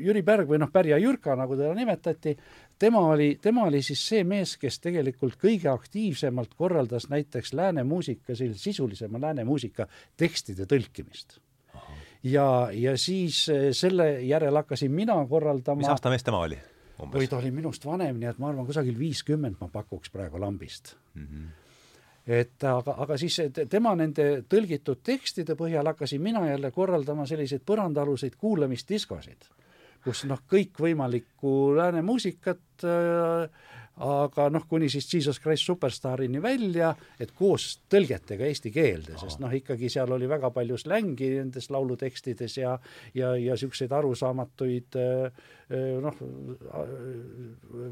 Jüri 0.02 0.24
Pärg 0.26 0.50
või 0.50 0.60
noh, 0.62 0.72
Pärja 0.74 0.98
Jürka, 1.02 1.38
nagu 1.38 1.58
teda 1.58 1.74
nimetati, 1.78 2.36
tema 2.84 3.06
oli, 3.14 3.30
tema 3.42 3.64
oli 3.70 3.80
siis 3.86 4.02
see 4.10 4.26
mees, 4.28 4.58
kes 4.60 4.82
tegelikult 4.84 5.38
kõige 5.40 5.72
aktiivsemalt 5.72 6.54
korraldas 6.60 7.08
näiteks 7.12 7.54
lääne 7.56 7.86
muusika, 7.88 8.36
sellise 8.36 8.60
sisulisema 8.60 9.22
lääne 9.24 9.46
muusika 9.48 9.88
tekstide 10.20 10.68
tõlkimist 10.68 11.40
ja, 12.24 12.46
ja 12.74 12.98
siis 13.00 13.48
eh, 13.50 13.72
selle 13.72 14.22
järel 14.28 14.62
hakkasin 14.62 14.92
mina 14.92 15.16
korraldama 15.30 15.84
mis 15.84 15.92
aasta 15.92 16.12
mees 16.12 16.24
tema 16.28 16.44
oli? 16.44 16.60
oi, 17.00 17.28
ta 17.28 17.40
oli 17.40 17.52
minust 17.52 17.86
vanem, 17.86 18.20
nii 18.20 18.30
et 18.30 18.40
ma 18.40 18.52
arvan, 18.52 18.68
kusagil 18.68 19.00
viiskümmend 19.00 19.60
ma 19.62 19.72
pakuks 19.72 20.12
praegu 20.14 20.42
lambist 20.42 20.96
mm. 21.16 21.28
-hmm 21.28 21.52
et 22.28 22.64
aga, 22.64 22.94
aga 23.04 23.18
siis 23.20 23.36
tema 23.70 23.92
nende 24.00 24.46
tõlgitud 24.48 25.02
tekstide 25.04 25.58
põhjal 25.60 25.90
hakkasin 25.92 26.22
mina 26.24 26.46
jälle 26.48 26.70
korraldama 26.72 27.26
selliseid 27.28 27.66
põrandaaluseid 27.68 28.38
kuulamisdiskosid, 28.40 29.50
kus 30.04 30.26
noh, 30.30 30.42
kõikvõimalikku 30.52 31.74
lääne 31.78 32.04
muusikat 32.06 32.86
äh, 32.88 33.48
aga 34.02 34.48
noh, 34.50 34.64
kuni 34.70 34.88
siis 34.90 35.06
Jesus 35.14 35.40
Christ 35.42 35.68
Superstarini 35.68 36.42
välja, 36.42 36.94
et 37.22 37.32
koos 37.38 37.68
tõlgetega 37.92 38.48
eesti 38.50 38.72
keelde, 38.74 39.18
sest 39.22 39.42
noh, 39.44 39.54
ikkagi 39.54 39.90
seal 39.94 40.12
oli 40.16 40.30
väga 40.30 40.50
palju 40.54 40.80
slängi 40.82 41.30
nendes 41.36 41.70
laulutekstides 41.74 42.58
ja 42.58 42.74
ja, 43.14 43.36
ja 43.38 43.54
niisuguseid 43.54 43.94
arusaamatuid 43.94 44.98
noh, 46.02 46.24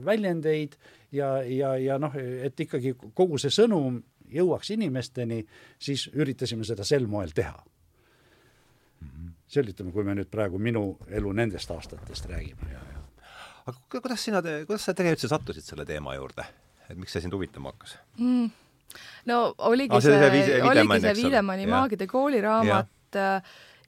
väljendeid 0.06 0.78
ja, 1.12 1.36
ja, 1.46 1.76
ja 1.78 2.00
noh, 2.02 2.18
et 2.18 2.66
ikkagi 2.66 2.96
kogu 3.14 3.38
see 3.42 3.54
sõnum 3.54 4.02
jõuaks 4.32 4.74
inimesteni, 4.74 5.44
siis 5.78 6.08
üritasime 6.16 6.66
seda 6.66 6.88
sel 6.88 7.06
moel 7.12 7.36
teha 7.36 7.62
ütleme, 9.60 9.92
kui 9.92 10.04
me 10.08 10.16
nüüd 10.16 10.32
praegu 10.32 10.60
minu 10.60 10.98
elu 11.10 11.34
nendest 11.36 11.72
aastatest 11.72 12.30
räägime 12.32 12.72
aga 13.66 14.02
kuidas 14.02 14.24
sina, 14.26 14.42
kuidas 14.42 14.86
sa 14.88 14.96
tegelikult 14.96 15.20
üldse 15.20 15.32
sattusid 15.32 15.66
selle 15.66 15.86
teema 15.88 16.16
juurde, 16.18 16.46
et 16.90 16.98
miks 17.00 17.14
see 17.16 17.24
sind 17.26 17.36
huvitama 17.36 17.74
hakkas 17.74 17.98
mm.? 18.20 18.48
no 19.30 19.42
oligi 19.70 19.96
ah, 19.96 20.04
see, 20.04 20.16
see, 20.18 20.46
see, 20.48 20.64
oligi 20.68 21.02
see 21.04 21.28
Wiedemanni 21.28 21.68
Maagide 21.70 22.08
kooliraamat 22.12 23.20
ja. 23.20 23.28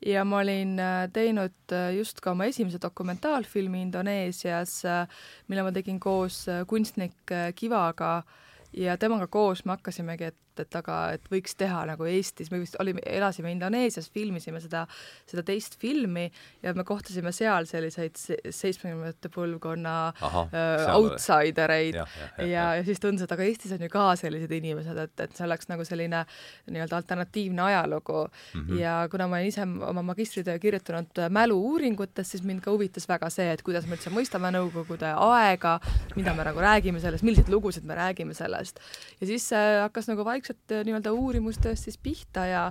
ja 0.06 0.23
ma 0.28 0.39
olin 0.43 0.78
äh, 0.80 1.08
teinud 1.15 1.76
äh, 1.76 1.89
just 1.97 2.21
ka 2.23 2.32
oma 2.32 2.47
esimese 2.52 2.80
dokumentaalfilmi 2.82 3.82
Indoneesias, 3.88 4.80
äh, 4.88 5.04
mille 5.47 5.65
ma 5.65 5.73
tegin 5.76 5.99
koos 6.04 6.45
kunstnik 6.67 7.36
Kivaga 7.56 8.15
ja 8.78 8.97
temaga 8.97 9.28
koos 9.28 9.65
me 9.65 9.76
hakkasimegi, 9.76 10.32
et 10.32 10.39
et, 10.54 10.63
et 10.68 10.76
aga 10.80 10.98
et 11.18 11.26
võiks 11.32 11.56
teha 11.58 11.84
nagu 11.89 12.06
Eestis, 12.10 12.52
me 12.54 12.60
vist 12.62 12.78
olime, 12.82 13.02
elasime 13.06 13.52
Indoneesias, 13.54 14.10
filmisime 14.13 14.62
seda, 14.63 14.86
seda 15.30 15.44
teist 15.46 15.78
filmi 15.82 16.28
ja 16.63 16.74
me 16.78 16.86
kohtasime 16.88 17.34
seal 17.36 17.68
selliseid 17.70 18.18
seitsmekümnendate 18.18 19.32
põlvkonna 19.34 19.96
Aha, 20.30 20.46
äh, 20.54 20.86
outsider 20.94 21.74
eid 21.76 21.98
ja, 22.00 22.06
ja, 22.20 22.30
ja, 22.38 22.48
ja, 22.48 22.68
ja 22.80 22.86
siis 22.88 23.02
tundus, 23.04 23.26
et 23.26 23.36
aga 23.36 23.48
Eestis 23.48 23.74
on 23.76 23.84
ju 23.84 23.92
ka 23.94 24.08
sellised 24.20 24.54
inimesed, 24.54 25.02
et, 25.06 25.26
et 25.26 25.36
see 25.36 25.48
oleks 25.48 25.70
nagu 25.72 25.86
selline 25.88 26.24
nii-öelda 26.70 27.00
alternatiivne 27.00 27.66
ajalugu 27.68 28.24
mm. 28.28 28.62
-hmm. 28.62 28.80
ja 28.82 28.96
kuna 29.12 29.28
ma 29.28 29.39
olen 29.39 29.52
ise 29.52 29.66
oma 29.89 30.06
magistritöö 30.13 30.60
kirjutanud 30.60 31.24
mälu-uuringutest, 31.30 32.36
siis 32.36 32.44
mind 32.44 32.62
ka 32.62 32.72
huvitas 32.72 33.08
väga 33.10 33.30
see, 33.34 33.50
et 33.52 33.63
kuidas 33.66 33.88
me 33.88 33.98
üldse 33.98 34.13
mõistame 34.13 34.52
Nõukogude 34.54 35.10
aega, 35.18 35.80
mida 36.16 36.34
me 36.38 36.44
nagu 36.46 36.62
räägime 36.62 37.00
sellest, 37.02 37.24
milliseid 37.26 37.50
lugusid 37.50 37.84
me 37.89 37.96
räägime 37.98 38.34
sellest. 38.38 38.80
ja 39.22 39.28
siis 39.28 39.50
äh, 39.54 39.82
hakkas 39.82 40.08
nagu 40.08 40.26
vaikselt 40.26 40.43
vaikselt 40.44 40.72
äh, 40.76 40.84
nii-öelda 40.86 41.12
uurimustööst 41.16 41.88
siis 41.88 41.98
pihta 41.98 42.46
ja 42.46 42.64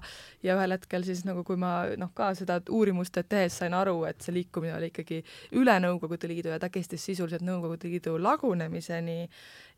ja 0.42 0.56
ühel 0.56 0.74
hetkel 0.74 1.04
siis 1.04 1.24
nagu, 1.24 1.44
kui 1.44 1.56
ma 1.56 1.86
noh, 1.96 2.12
ka 2.14 2.32
seda 2.36 2.60
uurimustööd 2.70 3.28
tehes 3.28 3.58
sain 3.58 3.74
aru, 3.74 4.04
et 4.04 4.20
see 4.20 4.34
liikumine 4.34 4.74
oli 4.76 4.90
ikkagi 4.92 5.22
üle 5.56 5.78
Nõukogude 5.80 6.28
Liidu 6.28 6.52
ja 6.52 6.58
ta 6.58 6.68
kestis 6.68 7.04
sisuliselt 7.04 7.44
Nõukogude 7.46 7.88
Liidu 7.88 8.18
lagunemiseni 8.20 9.28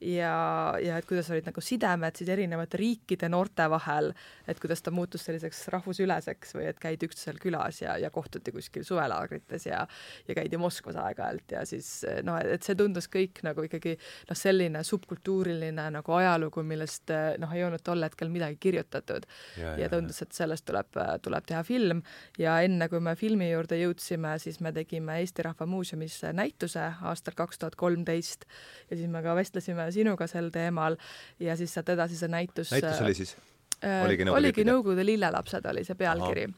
ja, 0.05 0.75
ja 0.83 0.99
et 0.99 1.07
kuidas 1.09 1.31
olid 1.33 1.47
nagu 1.49 1.63
sidemed 1.65 2.17
siis 2.19 2.31
erinevate 2.33 2.79
riikide 2.81 3.29
noorte 3.33 3.67
vahel, 3.73 4.11
et 4.49 4.61
kuidas 4.61 4.83
ta 4.85 4.93
muutus 4.95 5.25
selliseks 5.27 5.65
rahvusüleseks 5.73 6.55
või 6.59 6.69
et 6.71 6.81
käidi 6.83 7.09
üksteisel 7.09 7.41
külas 7.43 7.81
ja, 7.83 7.97
ja 8.01 8.11
kohtuti 8.15 8.53
kuskil 8.55 8.85
suvelaagrites 8.87 9.69
ja 9.69 9.85
ja 10.29 10.37
käidi 10.37 10.59
Moskvas 10.61 10.99
aeg-ajalt 11.01 11.57
ja 11.57 11.65
siis 11.69 11.89
noh, 12.27 12.39
et 12.39 12.63
see 12.67 12.77
tundus 12.79 13.09
kõik 13.13 13.41
nagu 13.47 13.65
ikkagi 13.67 13.97
noh, 13.97 14.39
selline 14.39 14.85
subkultuuriline 14.85 15.89
nagu 15.97 16.17
ajalugu, 16.19 16.65
millest 16.67 17.13
noh, 17.41 17.55
ei 17.55 17.65
olnud 17.67 17.85
tol 17.85 18.05
hetkel 18.05 18.33
midagi 18.33 18.59
kirjutatud. 18.61 19.27
ja, 19.61 19.77
ja 19.81 19.89
tundus, 19.93 20.21
et 20.23 20.33
sellest 20.37 20.67
tuleb, 20.69 21.01
tuleb 21.25 21.49
teha 21.49 21.63
film 21.67 22.03
ja 22.41 22.59
enne, 22.65 22.89
kui 22.93 23.01
me 23.05 23.17
filmi 23.19 23.51
juurde 23.51 23.79
jõudsime, 23.81 24.37
siis 24.43 24.61
me 24.65 24.73
tegime 24.77 25.19
Eesti 25.23 25.47
Rahva 25.47 25.67
Muuseumis 25.71 26.21
näituse 26.35 26.85
aastal 27.09 27.37
kaks 27.39 27.61
tuhat 27.63 27.79
kolmteist 27.81 28.47
ja 28.91 28.97
siis 28.97 29.09
me 29.11 29.23
ka 29.25 29.35
vestlesime 29.37 29.87
sinuga 29.95 30.29
sel 30.31 30.51
teemal 30.55 30.99
ja 31.43 31.57
siis 31.59 31.75
sealt 31.75 31.95
edasi 31.95 32.19
see 32.19 32.33
näitus 32.33 32.75
näitus 32.75 33.01
oli 33.05 33.15
siis 33.21 33.37
äh,? 33.83 34.03
oligi 34.05 34.27
Nõukogude, 34.27 34.41
oligi 34.41 34.67
Nõukogude 34.69 35.07
lillelapsed 35.07 35.71
oli 35.71 35.87
see 35.87 35.99
pealkiri. 35.99 36.49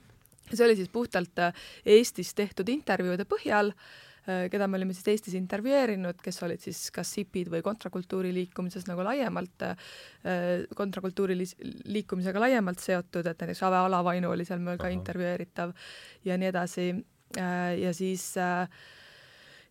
see 0.52 0.66
oli 0.66 0.76
siis 0.78 0.90
puhtalt 0.92 1.44
äh, 1.44 1.62
Eestis 1.96 2.34
tehtud 2.34 2.68
intervjuude 2.72 3.26
põhjal 3.28 3.72
äh,, 3.72 4.46
keda 4.52 4.68
me 4.68 4.80
olime 4.80 4.96
siis 4.96 5.08
Eestis 5.14 5.36
intervjueerinud, 5.38 6.20
kes 6.22 6.42
olid 6.46 6.62
siis 6.64 6.86
kas 6.94 7.12
SIP-id 7.16 7.50
või 7.52 7.64
kontrakultuuri 7.66 8.32
liikumises 8.36 8.88
nagu 8.90 9.04
laiemalt 9.06 9.68
kontrakultuuri 10.74 11.38
liikumisega 11.38 12.40
laiemalt 12.42 12.82
seotud, 12.82 13.26
et 13.26 13.44
näiteks 13.44 13.62
Ave 13.68 13.84
Alavainu 13.84 14.32
oli 14.34 14.48
seal 14.48 14.64
meil 14.64 14.80
ka 14.80 14.90
intervjueeritav 14.92 15.76
ja 16.26 16.38
nii 16.40 16.50
edasi 16.50 16.90
ja 17.80 17.92
siis 17.94 18.36
äh, 18.38 18.68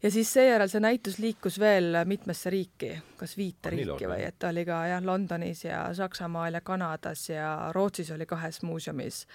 ja 0.04 0.12
siis 0.12 0.32
seejärel 0.34 0.70
see 0.72 0.84
näitus 0.84 1.20
liikus 1.22 1.60
veel 1.60 2.02
mitmesse 2.06 2.54
riiki, 2.54 2.94
kas 3.20 3.38
viite 3.38 3.74
riiki 3.74 4.10
või, 4.10 4.24
et 4.28 4.40
ta 4.40 4.52
oli 4.54 4.66
ka 4.68 4.86
jah, 4.92 5.04
Londonis 5.04 5.66
ja 5.66 5.86
Saksamaal 5.96 6.60
ja 6.60 6.64
Kanadas 6.66 7.30
ja 7.30 7.52
Rootsis 7.76 8.12
oli 8.16 8.28
kahes 8.30 8.62
muuseumis. 8.66 9.26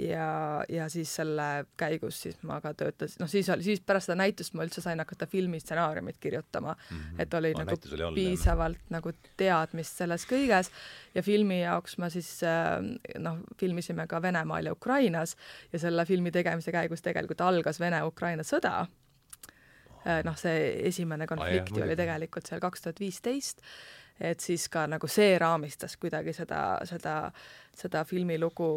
Ja, 0.00 0.64
ja 0.72 0.86
siis 0.88 1.10
selle 1.18 1.66
käigus 1.76 2.22
siis 2.22 2.38
ma 2.48 2.62
ka 2.64 2.70
töötasin, 2.72 3.18
noh 3.20 3.28
siis 3.28 3.50
oli, 3.52 3.60
siis 3.66 3.82
pärast 3.84 4.08
seda 4.08 4.16
näitust 4.22 4.54
ma 4.56 4.64
üldse 4.64 4.80
sain 4.80 4.96
hakata 5.02 5.26
filmi 5.28 5.60
stsenaariumit 5.60 6.16
kirjutama. 6.16 6.72
Mm, 6.72 6.96
-hmm. 6.96 7.20
et 7.20 7.34
oli 7.34 7.50
no, 7.52 7.64
nagu 7.66 7.76
oli 8.06 8.14
piisavalt 8.14 8.78
jah. 8.78 8.86
nagu 8.96 9.12
teadmist 9.36 10.00
selles 10.00 10.24
kõiges. 10.24 10.72
Ja 11.14 11.22
filmi 11.22 11.60
jaoks 11.60 11.98
ma 11.98 12.08
siis 12.08 12.40
äh, 12.40 12.80
noh, 13.18 13.44
filmisime 13.60 14.06
ka 14.08 14.22
Venemaal 14.22 14.66
ja 14.66 14.72
Ukrainas. 14.72 15.36
Ja 15.72 15.78
selle 15.78 16.06
filmi 16.08 16.32
tegemise 16.32 16.72
käigus 16.72 17.02
tegelikult 17.02 17.40
algas 17.40 17.80
Vene-Ukraina 17.80 18.48
sõda 18.48 18.86
noh, 20.24 20.36
see 20.38 20.86
esimene 20.90 21.26
konflikt 21.30 21.74
ju 21.76 21.84
oli 21.84 21.96
tegelikult 21.98 22.48
seal 22.48 22.62
kaks 22.62 22.86
tuhat 22.86 23.02
viisteist, 23.02 23.62
et 24.20 24.40
siis 24.40 24.68
ka 24.72 24.84
nagu 24.90 25.08
see 25.10 25.36
raamistas 25.40 25.96
kuidagi 26.00 26.34
seda, 26.36 26.62
seda, 26.88 27.16
seda 27.76 28.04
filmilugu 28.08 28.68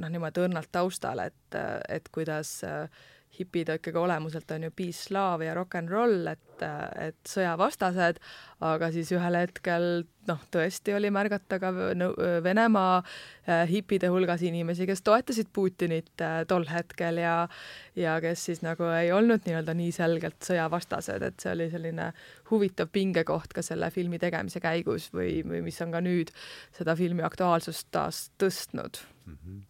noh, 0.00 0.12
niimoodi 0.12 0.44
õrnalt 0.44 0.72
taustal, 0.72 1.24
et, 1.26 1.58
et 1.88 2.08
kuidas 2.14 2.56
äh, 2.68 3.04
hipid 3.38 3.70
ikkagi 3.76 3.98
olemuselt 3.98 4.50
on 4.54 4.68
ju 4.68 4.72
peace, 4.76 5.10
love 5.14 5.44
ja 5.46 5.54
rock 5.56 5.76
n 5.80 5.88
roll, 5.90 6.26
et, 6.30 6.64
et 7.00 7.20
sõjavastased, 7.28 8.20
aga 8.64 8.90
siis 8.94 9.10
ühel 9.14 9.38
hetkel 9.38 10.04
noh, 10.28 10.44
tõesti 10.54 10.94
oli 10.96 11.10
märgata 11.12 11.58
ka 11.60 11.70
Venemaa 12.44 12.94
äh, 13.00 13.64
hipide 13.70 14.08
hulgas 14.12 14.44
inimesi, 14.46 14.86
kes 14.88 15.02
toetasid 15.04 15.50
Putinit 15.52 16.24
äh, 16.24 16.42
tol 16.48 16.66
hetkel 16.70 17.20
ja 17.22 17.34
ja 17.98 18.16
kes 18.22 18.46
siis 18.48 18.64
nagu 18.64 18.88
ei 18.94 19.12
olnud 19.14 19.44
nii-öelda 19.46 19.74
nii 19.76 19.92
selgelt 19.94 20.40
sõjavastased, 20.46 21.26
et 21.26 21.42
see 21.42 21.52
oli 21.52 21.68
selline 21.72 22.10
huvitav 22.50 22.90
pingekoht 22.94 23.54
ka 23.54 23.62
selle 23.62 23.90
filmi 23.94 24.18
tegemise 24.22 24.62
käigus 24.64 25.10
või, 25.14 25.42
või 25.46 25.62
mis 25.68 25.80
on 25.84 25.94
ka 25.94 26.02
nüüd 26.04 26.32
seda 26.76 26.96
filmi 26.98 27.26
aktuaalsust 27.26 27.90
taas 27.94 28.28
tõstnud 28.40 29.04
mm. 29.26 29.38
-hmm 29.38 29.62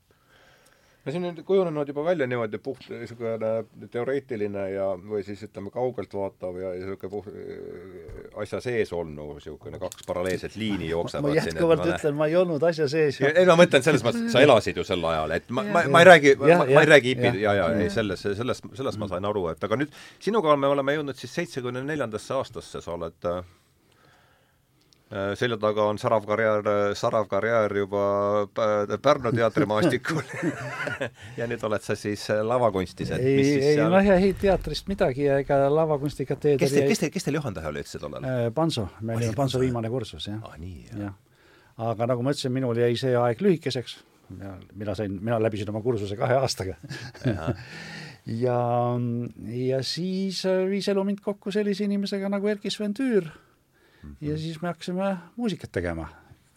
no 1.05 1.13
see 1.13 1.21
on 1.21 1.27
nüüd 1.27 1.43
kujunenud 1.47 1.91
juba 1.93 2.05
välja 2.07 2.29
niimoodi 2.31 2.61
puht 2.65 2.87
niisugune 2.91 3.89
teoreetiline 3.93 4.65
ja, 4.73 4.87
või 4.97 5.25
siis 5.27 5.43
ütleme, 5.47 5.73
kaugelt 5.75 6.15
vaatav 6.17 6.57
ja, 6.61 6.73
ja 6.75 6.85
niisugune 6.85 7.13
puht 7.13 8.39
asja 8.45 8.61
sees 8.65 8.93
olnud 8.97 9.39
niisugune 9.39 9.81
kaks 9.83 10.07
paralleelset 10.09 10.57
liini 10.61 10.89
jooksevad 10.93 11.29
ma 11.29 11.35
jätkuvalt 11.39 11.85
siin, 11.85 11.97
ütlen, 11.99 12.19
ma 12.21 12.31
ei 12.31 12.39
olnud 12.41 12.69
asja 12.71 12.89
sees. 12.91 13.21
ei, 13.25 13.45
ma 13.49 13.59
mõtlen 13.61 13.85
selles 13.85 14.07
mõttes, 14.07 14.31
sa 14.33 14.45
elasid 14.45 14.81
ju 14.81 14.87
sel 14.87 15.05
ajal, 15.13 15.37
et 15.37 15.51
ma, 15.51 15.67
ma, 15.69 15.85
ma 15.93 16.05
ei 16.05 16.11
räägi, 16.11 16.37
ma, 16.41 16.61
ma 16.63 16.87
ei 16.87 16.93
räägi 16.95 17.15
hipid, 17.15 17.41
ja, 17.43 17.57
ja, 17.61 17.69
ei, 17.77 17.91
selles, 17.93 18.25
sellest, 18.25 18.71
sellest 18.77 19.03
ma 19.03 19.11
sain 19.13 19.29
aru, 19.29 19.49
et 19.53 19.69
aga 19.69 19.81
nüüd 19.81 19.93
sinuga 20.23 20.57
me 20.57 20.73
oleme 20.73 20.97
jõudnud 20.97 21.21
siis 21.21 21.37
seitsmekümne 21.41 21.85
neljandasse 21.85 22.37
aastasse, 22.39 22.81
sa 22.85 22.97
oled 22.97 23.21
Äh, 23.25 23.43
selja 25.39 25.57
taga 25.61 25.85
on 25.87 25.99
särav 25.99 26.25
karjäär, 26.27 26.95
särav 26.99 27.29
karjäär 27.31 27.77
juba 27.77 28.05
Pärnu 29.03 29.33
teatrimaastikul. 29.33 30.23
Ja 31.39 31.47
nüüd 31.51 31.63
oled 31.67 31.83
sa 31.83 31.97
siis 31.99 32.23
lavakunstis, 32.47 33.11
et 33.15 33.23
ei, 33.23 33.43
ei 33.43 33.75
seal... 33.77 33.91
noh, 33.91 34.09
ei 34.15 34.33
teatrist 34.39 34.89
midagi 34.91 35.27
ja 35.27 35.39
ega 35.43 35.59
lavakunstiga 35.73 36.37
teed 36.41 36.59
kes 36.61 36.75
te, 36.75 36.85
kes 36.89 37.03
te, 37.03 37.11
kes 37.15 37.27
teil 37.27 37.39
juhendaja 37.39 37.71
oli 37.71 37.83
üldse 37.83 38.01
tollal? 38.03 38.27
Panso, 38.55 38.87
me 39.01 39.17
olime 39.19 39.35
Panso 39.37 39.61
viimane 39.63 39.91
kursus, 39.93 40.29
jah. 40.31 40.41
ah 40.47 40.57
ja. 41.01 41.13
aga 41.91 42.09
nagu 42.11 42.25
ma 42.25 42.35
ütlesin, 42.35 42.55
minul 42.55 42.79
jäi 42.79 42.95
see 43.01 43.15
aeg 43.19 43.43
lühikeseks, 43.45 43.97
mina 44.31 44.97
sain, 44.99 45.19
mina 45.21 45.39
läbisin 45.43 45.71
oma 45.75 45.83
kursuse 45.85 46.19
kahe 46.21 46.41
aastaga. 46.43 46.79
Ja, 48.25 48.57
ja 49.53 49.79
siis 49.85 50.39
viis 50.71 50.87
elu 50.89 51.03
mind 51.05 51.19
kokku 51.21 51.53
sellise 51.53 51.85
inimesega 51.85 52.31
nagu 52.33 52.49
Erkki 52.49 52.71
Sven 52.73 52.95
Tüür 52.97 53.27
mm 54.05 54.17
-hmm. 54.21 54.31
ja 54.31 54.39
siis 54.39 54.63
me 54.63 54.71
hakkasime 54.73 55.17
muusikat 55.37 55.73
tegema. 55.73 56.09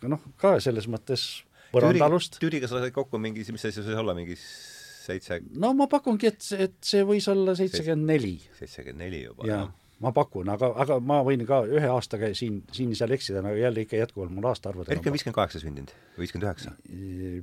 noh, 0.02 0.22
ka 0.38 0.60
selles 0.60 0.88
mõttes 0.88 1.44
põrandaalust. 1.74 2.38
Tüüriga 2.42 2.68
sa 2.68 2.80
said 2.80 2.94
kokku 2.94 3.18
mingi, 3.18 3.46
mis 3.52 3.62
see 3.62 3.72
siis 3.72 3.88
olla, 3.88 4.14
mingi 4.14 4.38
seitse? 4.38 5.42
no 5.56 5.74
ma 5.74 5.88
pakungi, 5.88 6.28
et, 6.28 6.44
et 6.58 6.78
see 6.82 7.04
võis 7.04 7.28
olla 7.32 7.56
seitsekümmend 7.56 8.14
neli. 8.14 8.38
seitsekümmend 8.60 9.06
neli 9.06 9.24
juba, 9.24 9.48
jah 9.48 9.68
ma 10.04 10.12
pakun, 10.14 10.50
aga, 10.54 10.70
aga 10.84 11.00
ma 11.02 11.24
võin 11.26 11.42
ka 11.50 11.64
ühe 11.66 11.90
aastaga 11.90 12.30
siin, 12.38 12.60
siin-seal 12.76 13.16
eksida, 13.16 13.42
aga 13.42 13.56
jälle 13.58 13.86
ikka 13.86 13.98
jätkuvalt 13.98 14.34
mul 14.36 14.46
aastaarvud 14.52 14.92
Erki 14.94 15.10
on 15.10 15.16
viiskümmend 15.16 15.38
kaheksa 15.40 15.62
sündinud 15.64 15.94
või 16.14 16.26
viiskümmend 16.26 16.46
üheksa? 16.46 16.76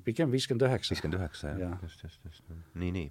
pigem 0.06 0.30
viiskümmend 0.34 0.66
üheksa. 0.68 0.94
viiskümmend 0.94 1.18
üheksa, 1.18 1.54
jah, 1.58 1.74
just, 1.82 2.04
just, 2.06 2.20
just. 2.28 2.44
nii, 2.78 2.92
nii 2.94 3.08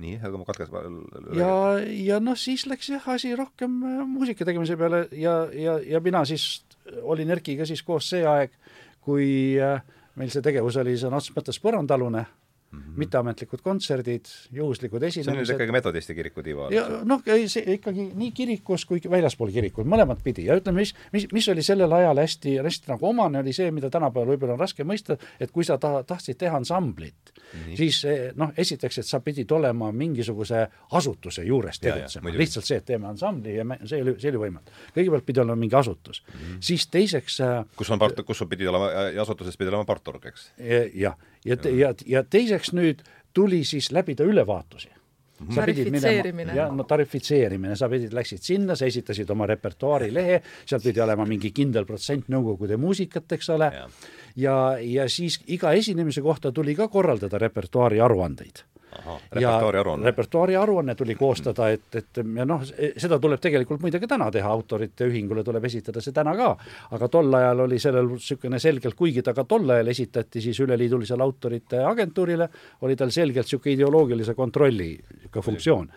nii, 0.00 0.18
aga 0.24 0.40
ma 0.40 0.48
katkestan. 0.48 0.98
ja, 1.36 1.54
ja 2.08 2.18
noh, 2.22 2.38
siis 2.38 2.66
läks 2.70 2.90
jah, 2.92 3.06
asi 3.14 3.32
rohkem 3.38 3.80
äh, 3.86 4.02
muusika 4.08 4.46
tegemise 4.48 4.76
peale 4.80 5.06
ja, 5.16 5.42
ja, 5.54 5.78
ja 5.94 6.00
mina 6.04 6.24
siis 6.28 6.62
olin 7.02 7.30
Erkiga 7.36 7.66
siis 7.68 7.82
koos 7.86 8.10
see 8.12 8.24
aeg, 8.26 8.54
kui 9.04 9.56
äh, 9.60 9.82
meil 10.18 10.32
see 10.32 10.44
tegevus 10.44 10.78
oli 10.80 10.96
sõna 11.00 11.20
otseses 11.20 11.36
mõttes 11.36 11.60
põrandaalune 11.62 12.24
mm 12.72 12.78
-hmm. 12.78 12.96
mitteametlikud 12.96 13.60
kontserdid, 13.62 14.26
juhuslikud 14.52 15.02
esinemised. 15.02 15.24
see 15.24 15.32
on 15.32 15.44
nüüd 15.44 15.54
ikkagi 15.54 15.72
metodisti 15.72 16.14
kiriku 16.14 16.42
tiiva 16.42 16.66
all? 16.66 17.00
noh, 17.04 17.22
see 17.46 17.74
ikkagi 17.74 18.06
nii 18.14 18.30
kirikus 18.36 18.84
kui 18.86 19.00
väljaspool 19.10 19.50
kirikut, 19.50 19.86
mõlemat 19.86 20.22
pidi 20.24 20.46
ja 20.46 20.56
ütleme, 20.58 20.84
mis, 20.84 20.94
mis, 21.12 21.26
mis 21.32 21.48
oli 21.48 21.62
sellel 21.66 21.92
ajal 21.92 22.22
hästi, 22.22 22.56
hästi 22.62 22.92
nagu 22.92 23.06
omane, 23.06 23.42
oli 23.42 23.52
see, 23.52 23.70
mida 23.74 23.90
tänapäeval 23.90 24.34
võib-olla 24.34 24.54
on 24.54 24.62
raske 24.62 24.84
mõista, 24.84 25.16
et 25.40 25.50
kui 25.50 25.64
sa 25.64 25.78
ta-, 25.78 26.02
tahtsid 26.06 26.38
teha 26.38 26.56
ansamblit 26.56 27.32
mm, 27.32 27.60
-hmm. 27.60 27.76
siis 27.76 28.02
noh, 28.36 28.52
esiteks, 28.56 28.98
et 28.98 29.06
sa 29.06 29.20
pidid 29.20 29.50
olema 29.50 29.92
mingisuguse 29.92 30.66
asutuse 30.90 31.44
juures 31.44 31.80
tegutsema, 31.80 32.30
lihtsalt 32.30 32.66
see, 32.66 32.76
et 32.76 32.84
teeme 32.84 33.06
ansambli 33.06 33.56
ja 33.56 33.64
me, 33.64 33.78
see 33.84 34.02
oli, 34.02 34.14
see 34.18 34.30
oli 34.30 34.44
võimatu. 34.46 34.70
kõigepealt 34.94 35.26
pidi 35.26 35.40
olema 35.40 35.56
mingi 35.56 35.76
asutus 35.76 36.22
mm, 36.22 36.38
-hmm. 36.38 36.56
siis 36.60 36.86
teiseks 36.86 37.40
äh, 37.40 37.64
kus 37.76 37.90
on 37.90 37.98
part-, 37.98 38.22
kus 38.24 38.44
pidi 38.48 38.66
olema, 38.66 38.90
asutuses 39.20 39.56
pidi 39.56 39.68
olema 39.68 39.84
partorg, 39.84 40.26
eks? 40.26 40.52
jah 40.94 41.16
ja, 41.44 41.56
ja, 41.76 41.92
ja 42.06 42.24
teiseks 42.24 42.72
nüüd 42.76 43.04
tuli 43.34 43.64
siis 43.64 43.92
läbida 43.92 44.24
ülevaatusi. 44.26 44.90
Sa 45.54 45.64
pidid 45.64 45.88
minema, 45.88 46.52
jah, 46.52 46.72
no 46.76 46.84
tarifitseerimine, 46.84 47.72
sa 47.78 47.88
pidid, 47.88 48.12
läksid 48.12 48.42
sinna, 48.44 48.74
sa 48.76 48.84
esitasid 48.84 49.30
oma 49.32 49.46
repertuaari 49.48 50.10
lehe, 50.12 50.42
seal 50.68 50.82
pidi 50.84 51.00
olema 51.00 51.24
mingi 51.24 51.48
kindel 51.56 51.86
protsent 51.88 52.28
nõukogude 52.28 52.76
muusikat, 52.76 53.24
eks 53.38 53.48
ole, 53.54 53.70
ja, 54.36 54.56
ja 54.84 55.06
siis 55.08 55.38
iga 55.48 55.72
esinemise 55.72 56.20
kohta 56.20 56.52
tuli 56.52 56.76
ka 56.76 56.90
korraldada 56.92 57.40
repertuaari 57.40 58.02
aruandeid 58.04 58.66
repertuaari 59.32 59.78
aruanne. 59.78 60.06
repertuaari 60.06 60.56
aruanne 60.56 60.94
tuli 60.94 61.14
koostada, 61.14 61.68
et, 61.70 61.94
et 61.94 62.20
ja 62.36 62.46
noh, 62.46 62.64
seda 62.96 63.18
tuleb 63.22 63.40
tegelikult 63.42 63.82
muide 63.82 64.00
ka 64.02 64.08
täna 64.10 64.30
teha, 64.34 64.50
autorite 64.50 65.06
ühingule 65.10 65.44
tuleb 65.46 65.64
esitada 65.68 66.02
see 66.04 66.14
täna 66.16 66.34
ka, 66.38 66.50
aga 66.96 67.08
tol 67.12 67.34
ajal 67.40 67.64
oli 67.66 67.78
sellel 67.82 68.10
niisugune 68.14 68.58
selgelt, 68.62 68.96
kuigi 68.98 69.22
ta 69.26 69.34
ka 69.36 69.44
tol 69.48 69.70
ajal 69.70 69.92
esitati 69.92 70.42
siis 70.42 70.60
üleliidulisele 70.64 71.22
autorite 71.22 71.84
agentuurile, 71.86 72.50
oli 72.86 72.98
tal 72.98 73.14
selgelt 73.14 73.46
niisugune 73.46 73.78
ideoloogilise 73.78 74.34
kontrolli 74.34 74.92
ka 75.30 75.42
funktsioon. 75.42 75.90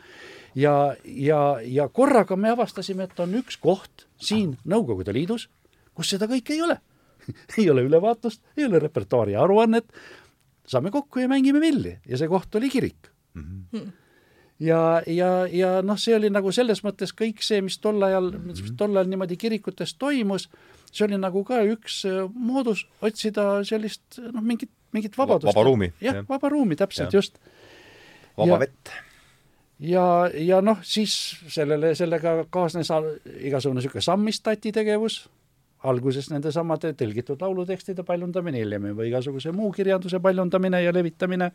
ja, 0.56 0.96
ja, 1.06 1.44
ja 1.66 1.90
korraga 1.90 2.36
me 2.36 2.54
avastasime, 2.54 3.10
et 3.10 3.20
on 3.20 3.36
üks 3.42 3.58
koht 3.60 4.08
siin 4.22 4.58
Nõukogude 4.70 5.14
Liidus, 5.14 5.50
kus 5.94 6.14
seda 6.14 6.30
kõike 6.30 6.54
ei 6.54 6.62
ole 6.62 6.80
ei 7.58 7.70
ole 7.70 7.84
ülevaatust, 7.88 8.42
ei 8.58 8.66
ole 8.66 8.80
repertuaari 8.80 9.36
aruannet, 9.36 9.86
saame 10.68 10.92
kokku 10.92 11.20
ja 11.20 11.30
mängime 11.32 11.62
villi 11.62 11.98
ja 12.08 12.20
see 12.20 12.30
koht 12.32 12.56
oli 12.56 12.70
kirik 12.70 13.10
mm. 13.34 13.66
-hmm. 13.72 13.92
ja, 14.60 15.02
ja, 15.08 15.32
ja 15.52 15.82
noh, 15.82 16.00
see 16.00 16.16
oli 16.16 16.30
nagu 16.30 16.52
selles 16.52 16.84
mõttes 16.84 17.16
kõik 17.22 17.44
see, 17.44 17.62
mis 17.62 17.78
tol 17.80 18.02
ajal 18.04 18.32
mm, 18.32 18.40
-hmm. 18.40 18.62
mis 18.62 18.78
tol 18.78 18.96
ajal 18.96 19.10
niimoodi 19.12 19.38
kirikutes 19.38 19.96
toimus, 19.96 20.50
see 20.92 21.08
oli 21.08 21.18
nagu 21.18 21.44
ka 21.44 21.64
üks 21.68 22.04
äh, 22.10 22.30
moodus 22.34 22.86
otsida 23.02 23.64
sellist 23.64 24.20
noh, 24.32 24.42
mingit, 24.42 24.72
mingit 24.92 25.18
vabadust. 25.18 25.52
vaba 25.56 25.66
ruumi. 25.68 25.94
jah 26.02 26.22
ja., 26.22 26.26
vaba 26.30 26.50
ruumi, 26.50 26.76
täpselt, 26.76 27.14
just. 27.14 27.40
vaba 28.38 28.56
ja, 28.56 28.60
vett 28.60 28.94
ja, 29.80 30.30
ja 30.34 30.62
noh, 30.62 30.80
siis 30.84 31.14
sellele, 31.52 31.94
sellega 31.96 32.44
kaasnes 32.54 32.92
igasugune 33.40 33.82
niisugune 33.82 34.04
sammistati 34.04 34.72
tegevus, 34.72 35.24
alguses 35.84 36.30
nendesamade 36.32 36.94
tõlgitud 37.00 37.42
laulutekstide 37.44 38.06
paljundamine, 38.08 38.62
hiljem 38.64 38.90
juba 38.92 39.08
igasuguse 39.08 39.52
muu 39.56 39.72
kirjanduse 39.76 40.20
paljundamine 40.24 40.84
ja 40.84 40.94
levitamine, 40.96 41.50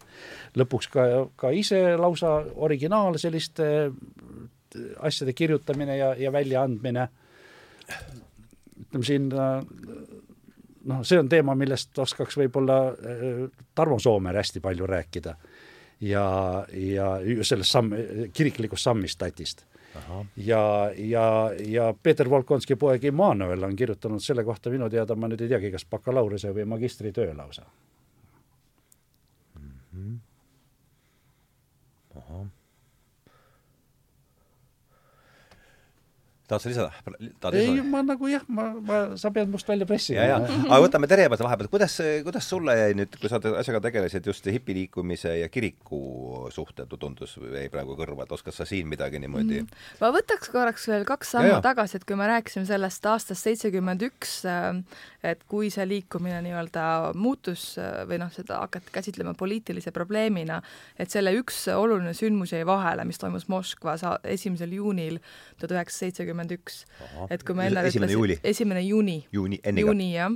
lõpuks 0.59 0.91
ka, 0.93 1.07
ka 1.37 1.53
ise 1.57 1.81
lausa 1.97 2.35
originaal 2.57 3.17
selliste 3.21 3.89
asjade 5.01 5.33
kirjutamine 5.33 5.97
ja, 5.97 6.13
ja 6.19 6.33
väljaandmine, 6.33 7.09
ütleme 8.85 9.07
siin 9.07 9.31
noh, 9.33 11.01
see 11.05 11.21
on 11.21 11.31
teema, 11.31 11.57
millest 11.59 11.97
oskaks 11.99 12.37
võib-olla 12.41 12.79
äh, 12.93 13.41
Tarmo 13.75 13.99
Soomer 14.03 14.37
hästi 14.37 14.61
palju 14.65 14.87
rääkida. 14.87 15.35
ja, 16.01 16.25
ja 16.73 17.09
sellest 17.43 17.73
samm, 17.73 17.93
kiriklikust 18.33 18.85
sammistatist 18.85 19.65
ja, 20.37 20.91
ja, 20.97 21.51
ja 21.59 21.95
Peeter 22.03 22.31
Volkonski 22.31 22.77
poeg 22.77 23.05
Immanuel 23.05 23.63
on 23.65 23.77
kirjutanud 23.77 24.23
selle 24.23 24.45
kohta 24.45 24.71
minu 24.71 24.91
teada, 24.91 25.17
ma 25.17 25.29
nüüd 25.29 25.41
ei 25.41 25.49
teagi, 25.49 25.73
kas 25.73 25.87
bakalaureuse 25.91 26.53
või 26.55 26.65
magistritöö 26.69 27.35
lausa 27.37 27.65
mm. 29.59 29.73
-hmm. 29.95 30.19
ahah 32.17 32.47
tahad 36.49 36.65
sa 36.65 36.69
lisada? 36.71 36.91
ei, 37.53 37.81
ma 37.85 38.01
nagu 38.07 38.29
jah, 38.31 38.45
ma, 38.49 38.71
ma, 38.81 39.01
sa 39.21 39.31
pead 39.35 39.51
must 39.53 39.69
välja 39.69 39.87
pressima. 39.89 40.23
ja, 40.23 40.39
ja, 40.39 40.61
aga 40.69 40.81
võtame 40.87 41.09
Terjemäe 41.11 41.41
vahepeal, 41.43 41.69
kuidas, 41.73 41.99
kuidas 42.25 42.49
sulle 42.49 42.77
jäi 42.79 42.95
nüüd, 42.97 43.19
kui 43.21 43.31
sa 43.31 43.41
asjaga 43.61 43.83
tegelesid, 43.85 44.27
just 44.29 44.49
hipiliikumise 44.49 45.35
ja 45.43 45.51
kiriku 45.53 46.49
suhte 46.55 46.87
tundus, 46.95 47.37
jäi 47.39 47.69
praegu 47.73 47.97
kõrva, 47.99 48.25
et 48.25 48.33
oskad 48.33 48.57
sa 48.57 48.67
siin 48.69 48.89
midagi 48.89 49.21
niimoodi 49.21 49.63
mm.? 49.63 49.85
ma 50.01 50.11
võtaks 50.15 50.53
korraks 50.55 50.89
veel 50.91 51.05
kaks 51.09 51.35
sammu 51.37 51.61
tagasi, 51.65 52.01
et 52.01 52.09
kui 52.09 52.19
me 52.19 52.31
rääkisime 52.31 52.69
sellest 52.69 53.07
aastast 53.13 53.45
seitsekümmend 53.45 54.07
üks, 54.09 54.41
äh, 54.49 54.81
et 55.29 55.45
kui 55.51 55.69
see 55.75 55.85
liikumine 55.89 56.41
nii-öelda 56.49 56.87
muutus 57.19 57.71
äh, 57.81 58.03
või 58.09 58.23
noh, 58.25 58.33
seda 58.33 58.63
hakati 58.65 58.95
käsitlema 58.95 59.37
poliitilise 59.39 59.93
probleemina, 59.93 60.63
et 60.97 61.13
selle 61.13 61.35
üks 61.37 61.67
oluline 61.75 62.17
sündmus 62.17 62.57
jäi 62.57 62.65
vahele, 62.69 63.05
mis 63.09 63.21
toimus 63.21 63.49
Moskvas 63.53 64.05
esimesel 64.25 64.73
juunil 64.79 65.21
tuhat 65.59 65.77
üheksasada 65.77 66.09
seitsekümmend 66.09 66.38
kakskümmend 66.39 66.55
üks. 66.59 66.85
et 67.31 67.45
kui 67.45 67.57
ma 67.57 67.67
enne 67.69 67.87
ütlesin, 67.89 68.39
esimene 68.43 68.85
juuni. 68.85 69.25
juuni, 69.33 69.61
enne 69.65 69.83
juuni, 69.83 70.13
jah. 70.15 70.35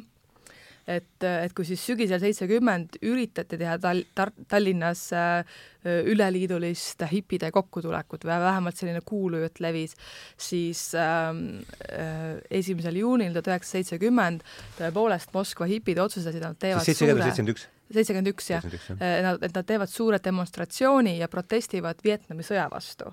et, 0.87 1.25
et 1.25 1.53
kui 1.55 1.67
siis 1.67 1.83
sügisel 1.87 2.21
seitsekümmend 2.23 2.99
üritati 3.07 3.59
teha 3.59 3.77
Tal-, 3.79 4.05
Tar-, 4.17 4.35
Tallinnas 4.51 5.05
äh, 5.15 5.45
üleliidulist 5.85 7.05
hipide 7.13 7.53
kokkutulekut 7.55 8.27
või 8.27 8.41
vähemalt 8.43 8.79
selline 8.79 9.03
kuulujutt 9.07 9.61
levis, 9.63 9.95
siis 10.37 10.89
ähm, 10.99 11.63
äh, 11.87 12.41
esimesel 12.51 12.99
juunil 13.03 13.35
tuhat 13.37 13.53
üheksasada 13.53 13.83
seitsekümmend 13.83 14.43
tõepoolest 14.81 15.35
Moskva 15.37 15.71
hipid 15.71 16.03
otsustasid, 16.03 16.43
nad 16.43 16.59
teevad 16.59 16.87
suure 16.87 17.15
seitsekümmend 17.23 17.55
üks? 17.55 17.69
seitsekümmend 17.93 18.33
üks, 18.33 18.47
jah. 18.51 18.67
Äh, 18.99 19.21
nad, 19.23 19.43
et 19.45 19.55
nad 19.55 19.69
teevad 19.69 19.91
suure 19.93 20.19
demonstratsiooni 20.23 21.19
ja 21.21 21.31
protestivad 21.31 22.03
Vietnami 22.03 22.47
sõja 22.47 22.67
vastu 22.73 23.13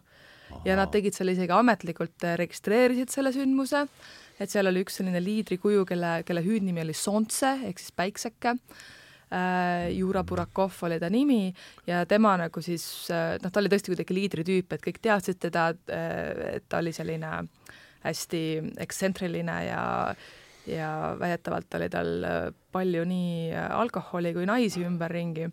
ja 0.66 0.78
nad 0.80 0.92
tegid 0.94 1.16
selle 1.16 1.36
isegi 1.36 1.54
ametlikult, 1.56 2.18
äh, 2.26 2.38
registreerisid 2.40 3.12
selle 3.14 3.34
sündmuse, 3.36 3.86
et 4.40 4.52
seal 4.52 4.70
oli 4.70 4.84
üks 4.86 5.00
selline 5.00 5.22
liidrikuju, 5.24 5.86
kelle, 5.90 6.20
kelle 6.28 6.44
hüüdnimi 6.46 6.84
oli 6.86 6.96
Sontse 6.96 7.56
ehk 7.68 7.82
siis 7.82 7.94
päikseke. 7.96 8.56
Äh,, 9.30 9.92
Jura 9.94 10.24
Burakov 10.26 10.74
oli 10.88 10.98
ta 10.98 11.10
nimi 11.14 11.54
ja 11.86 12.02
tema 12.10 12.34
nagu 12.42 12.64
siis 12.66 12.84
äh, 13.14 13.36
noh, 13.44 13.52
ta 13.52 13.62
oli 13.62 13.70
tõesti 13.70 13.94
kuidagi 13.94 14.18
liidritüüp, 14.18 14.74
et 14.74 14.86
kõik 14.88 14.98
teadsid 15.06 15.38
teda, 15.44 15.70
äh, 15.94 16.58
et 16.58 16.66
ta 16.70 16.82
oli 16.82 16.96
selline 16.96 17.44
hästi 18.06 18.44
ekstsentriline 18.80 19.64
ja 19.68 19.86
ja 20.70 21.16
väidetavalt 21.18 21.74
oli 21.80 21.88
tal 21.90 22.10
palju 22.72 23.02
nii 23.08 23.54
alkoholi 23.74 24.36
kui 24.36 24.46
naisi 24.46 24.84
ümberringi 24.86 25.48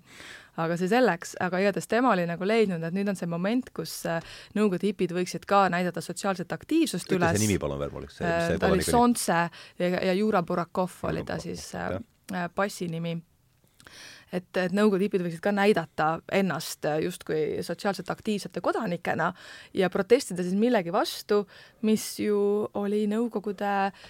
aga 0.62 0.78
see 0.80 0.90
selleks, 0.90 1.36
aga 1.42 1.60
igatahes 1.62 1.88
tema 1.90 2.12
oli 2.14 2.26
nagu 2.28 2.48
leidnud, 2.48 2.82
et 2.86 2.96
nüüd 2.96 3.10
on 3.12 3.18
see 3.18 3.28
moment, 3.30 3.70
kus 3.76 3.98
äh, 4.10 4.34
Nõukogude 4.56 4.90
hipid 4.90 5.14
võiksid 5.16 5.46
ka 5.48 5.66
näidata 5.72 6.02
sotsiaalset 6.04 6.52
aktiivsust 6.56 7.08
ütle 7.10 7.20
üles. 7.20 7.38
see 7.38 7.46
nimi 7.46 7.60
palun 7.62 7.80
veel 7.82 7.94
poleks. 7.94 8.20
Äh, 8.24 8.56
ta 8.60 8.72
oli 8.72 8.84
Sontse 8.86 9.38
ja, 9.78 9.88
ja 9.94 10.12
Jura 10.16 10.42
Burakov 10.46 11.00
oli 11.10 11.24
ta 11.26 11.40
siis 11.42 11.68
äh, 11.78 11.98
passinimi 12.54 13.16
et, 14.34 14.48
et 14.58 14.74
Nõukogude 14.74 15.06
hipid 15.06 15.24
võiksid 15.26 15.42
ka 15.44 15.52
näidata 15.54 16.08
ennast 16.34 16.86
justkui 17.04 17.62
sotsiaalselt 17.66 18.10
aktiivsete 18.10 18.62
kodanikena 18.64 19.30
ja 19.76 19.90
protestida 19.92 20.44
siis 20.44 20.56
millegi 20.58 20.94
vastu, 20.94 21.44
mis 21.86 22.08
ju 22.22 22.38
oli 22.80 23.04
Nõukogude 23.10 23.74
äh, 23.86 24.06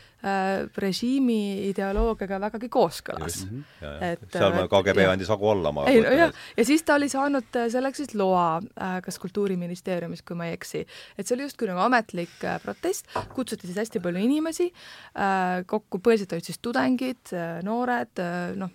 režiimi 0.76 1.68
ideoloogiaga 1.68 2.38
vägagi 2.40 2.68
kooskõlas. 2.72 3.44
-hmm. 3.46 4.02
et 4.02 4.24
seal 4.32 4.52
äh, 4.52 4.68
KGB 4.68 5.04
ja, 5.04 5.12
andis 5.12 5.28
hagu 5.28 5.50
alla, 5.50 5.72
ma 5.72 5.84
ei, 5.86 6.00
jah, 6.02 6.32
ja 6.56 6.64
siis 6.64 6.82
ta 6.82 6.94
oli 6.94 7.08
saanud 7.08 7.56
äh, 7.56 7.68
selleks 7.70 7.96
siis 8.02 8.14
loa 8.14 8.62
äh, 8.80 9.02
kas 9.02 9.18
Kultuuriministeeriumis, 9.18 10.22
kui 10.22 10.36
ma 10.36 10.46
ei 10.46 10.56
eksi. 10.56 10.86
et 11.18 11.26
see 11.26 11.36
oli 11.36 11.46
justkui 11.46 11.68
nagu 11.68 11.80
ametlik 11.84 12.44
äh, 12.44 12.60
protest, 12.62 13.06
kutsuti 13.34 13.66
siis 13.66 13.78
hästi 13.84 14.00
palju 14.00 14.18
inimesi 14.24 14.70
äh, 14.70 15.62
kokku, 15.66 15.98
põhiliselt 15.98 16.32
olid 16.32 16.44
siis 16.44 16.58
tudengid 16.58 17.32
äh,, 17.32 17.62
noored 17.62 18.18
äh,, 18.18 18.56
noh, 18.56 18.72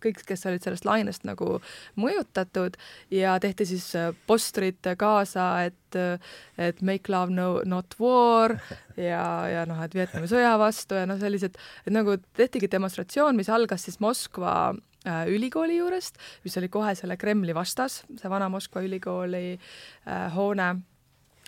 kõik, 0.00 0.24
kes 0.26 0.46
olid 0.46 0.62
sellest 0.62 0.84
lainest 0.84 1.24
nagu 1.24 1.60
mõjutatud. 2.00 2.78
Ja 3.10 3.38
tehti 3.40 3.66
siis 3.66 3.90
äh, 3.98 4.12
postrid 4.26 4.94
kaasa, 4.98 5.64
et 5.68 5.83
et 5.96 6.82
make 6.82 7.12
love 7.12 7.32
no 7.34 7.60
not 7.68 7.96
war 8.00 8.56
ja, 8.96 9.24
ja 9.50 9.64
noh, 9.68 9.80
et 9.84 9.94
Vietnami 9.96 10.30
sõja 10.30 10.54
vastu 10.60 10.98
ja 10.98 11.06
noh, 11.08 11.18
sellised, 11.20 11.58
et 11.84 11.94
nagu 11.94 12.16
tehtigi 12.36 12.70
demonstratsioon, 12.70 13.36
mis 13.38 13.50
algas 13.52 13.86
siis 13.86 14.00
Moskva 14.02 14.54
äh, 14.72 15.24
ülikooli 15.32 15.78
juurest, 15.78 16.18
mis 16.44 16.56
oli 16.60 16.70
kohe 16.72 16.94
selle 16.98 17.18
Kremli 17.20 17.54
vastas, 17.56 18.02
see 18.20 18.32
vana 18.32 18.50
Moskva 18.52 18.84
ülikooli 18.84 19.46
äh, 19.54 20.26
hoone. 20.34 20.74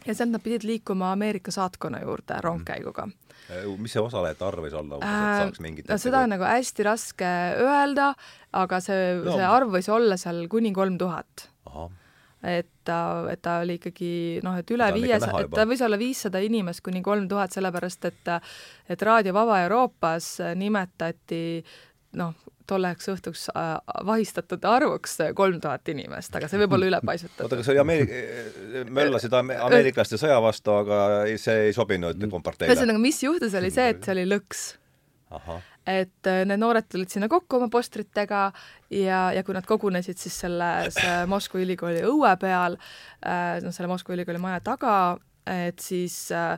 Ja 0.07 0.14
sealt 0.14 0.30
nad 0.30 0.42
pidid 0.44 0.62
liikuma 0.62 1.09
Ameerika 1.16 1.51
saatkonna 1.51 1.99
juurde 1.99 2.36
rongkäiguga. 2.44 3.09
Äh, 3.51 3.64
mis 3.82 3.97
see 3.97 4.03
osalejate 4.03 4.44
arv 4.47 4.62
võis 4.62 4.76
olla 4.78 5.01
umbes, 5.01 5.11
et 5.11 5.42
saaks 5.42 5.62
mingit 5.64 5.90
no 5.90 5.99
seda 5.99 6.22
on 6.22 6.34
nagu 6.36 6.47
hästi 6.47 6.86
raske 6.86 7.30
öelda, 7.62 8.12
aga 8.55 8.80
see 8.84 9.16
no., 9.18 9.34
see 9.34 9.49
arv 9.51 9.74
võis 9.74 9.90
olla 9.90 10.18
seal 10.20 10.44
kuni 10.53 10.70
kolm 10.76 10.99
tuhat 11.01 11.49
et 12.47 12.68
ta, 12.86 12.99
et 13.32 13.42
ta 13.42 13.59
oli 13.64 13.78
ikkagi 13.80 14.11
noh, 14.47 14.57
et 14.61 14.70
üle 14.70 14.88
viiesaja, 14.94 15.44
et 15.44 15.55
ta 15.55 15.66
võis 15.68 15.82
olla 15.82 15.99
viissada 16.01 16.42
inimest 16.44 16.84
kuni 16.86 17.03
kolm 17.05 17.28
tuhat, 17.28 17.55
sellepärast 17.57 18.11
et 18.11 18.32
et 18.92 19.03
Raadio 19.03 19.34
Vaba 19.34 19.61
Euroopas 19.64 20.36
nimetati 20.55 21.42
noh, 22.16 22.34
tolleks 22.66 23.09
õhtuks 23.12 23.47
äh, 23.53 23.76
vahistatud 24.07 24.64
arvuks 24.66 25.18
kolm 25.38 25.61
tuhat 25.62 25.88
inimest, 25.92 26.34
aga 26.38 26.49
see 26.51 26.61
võib 26.62 26.76
olla 26.76 26.90
ülepaisutatud. 26.90 27.44
oota, 27.47 27.59
aga 27.59 27.66
see 27.66 27.74
oli 27.74 27.82
Ameerik-, 27.82 28.14
möllasid 28.99 29.36
ameeriklaste 29.36 30.20
sõja 30.20 30.40
vastu, 30.42 30.74
aga 30.82 31.01
see 31.40 31.68
ei 31.68 31.76
sobinud 31.76 32.26
komparteile? 32.32 32.72
ühesõnaga, 32.72 33.03
mis 33.03 33.22
juhtus, 33.22 33.55
oli 33.61 33.72
see, 33.74 33.88
et 33.94 34.03
see 34.07 34.16
oli 34.16 34.26
lõks. 34.30 34.68
Et 35.87 36.26
äh, 36.26 36.43
need 36.49 36.61
noored 36.61 36.89
tulid 36.91 37.12
sinna 37.12 37.28
kokku 37.30 37.61
oma 37.61 37.68
postritega 37.72 38.49
ja, 38.91 39.20
ja 39.34 39.45
kui 39.47 39.55
nad 39.55 39.66
kogunesid 39.68 40.18
siis 40.18 40.41
selles 40.43 40.99
Moskva 41.30 41.62
ülikooli 41.62 42.03
õue 42.09 42.32
peal, 42.43 42.78
äh, 43.22 43.57
noh, 43.62 43.74
selle 43.74 43.91
Moskva 43.91 44.16
ülikooli 44.16 44.43
maja 44.43 44.61
taga, 44.66 44.97
et 45.47 45.78
siis 45.82 46.32
äh, 46.34 46.57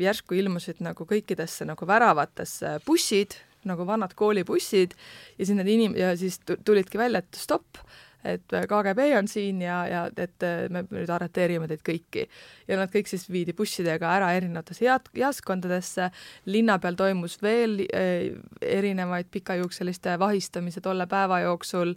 järsku 0.00 0.38
ilmusid 0.38 0.80
nagu 0.84 1.04
kõikidesse 1.08 1.68
nagu 1.68 1.86
väravatesse 1.88 2.78
bussid, 2.86 3.36
nagu 3.68 3.84
vanad 3.86 4.14
koolibussid 4.16 4.94
ja 5.36 5.44
siis 5.44 5.56
need 5.58 5.68
inim- 5.68 5.96
ja 5.98 6.14
siis 6.16 6.40
tulidki 6.46 7.00
välja, 7.00 7.20
et 7.20 7.36
stopp, 7.36 7.82
et 8.24 8.44
KGB 8.50 9.12
on 9.18 9.28
siin 9.28 9.62
ja, 9.62 9.78
ja 9.86 10.04
et 10.16 10.44
me 10.74 10.82
nüüd 10.90 11.10
arreteerime 11.12 11.68
teid 11.70 11.82
kõiki. 11.86 12.26
ja 12.68 12.78
nad 12.80 12.90
kõik 12.92 13.08
siis 13.10 13.28
viidi 13.30 13.54
bussidega 13.56 14.10
ära 14.16 14.32
erinevatesse 14.36 14.84
jaat-, 14.84 15.10
jaoskondadesse, 15.16 16.10
linna 16.46 16.78
peal 16.82 16.98
toimus 16.98 17.38
veel 17.42 17.78
äh, 17.86 18.34
erinevaid 18.62 19.30
pikajuukseliste 19.30 20.18
vahistamisi 20.18 20.80
tolle 20.80 21.06
päeva 21.06 21.40
jooksul. 21.40 21.94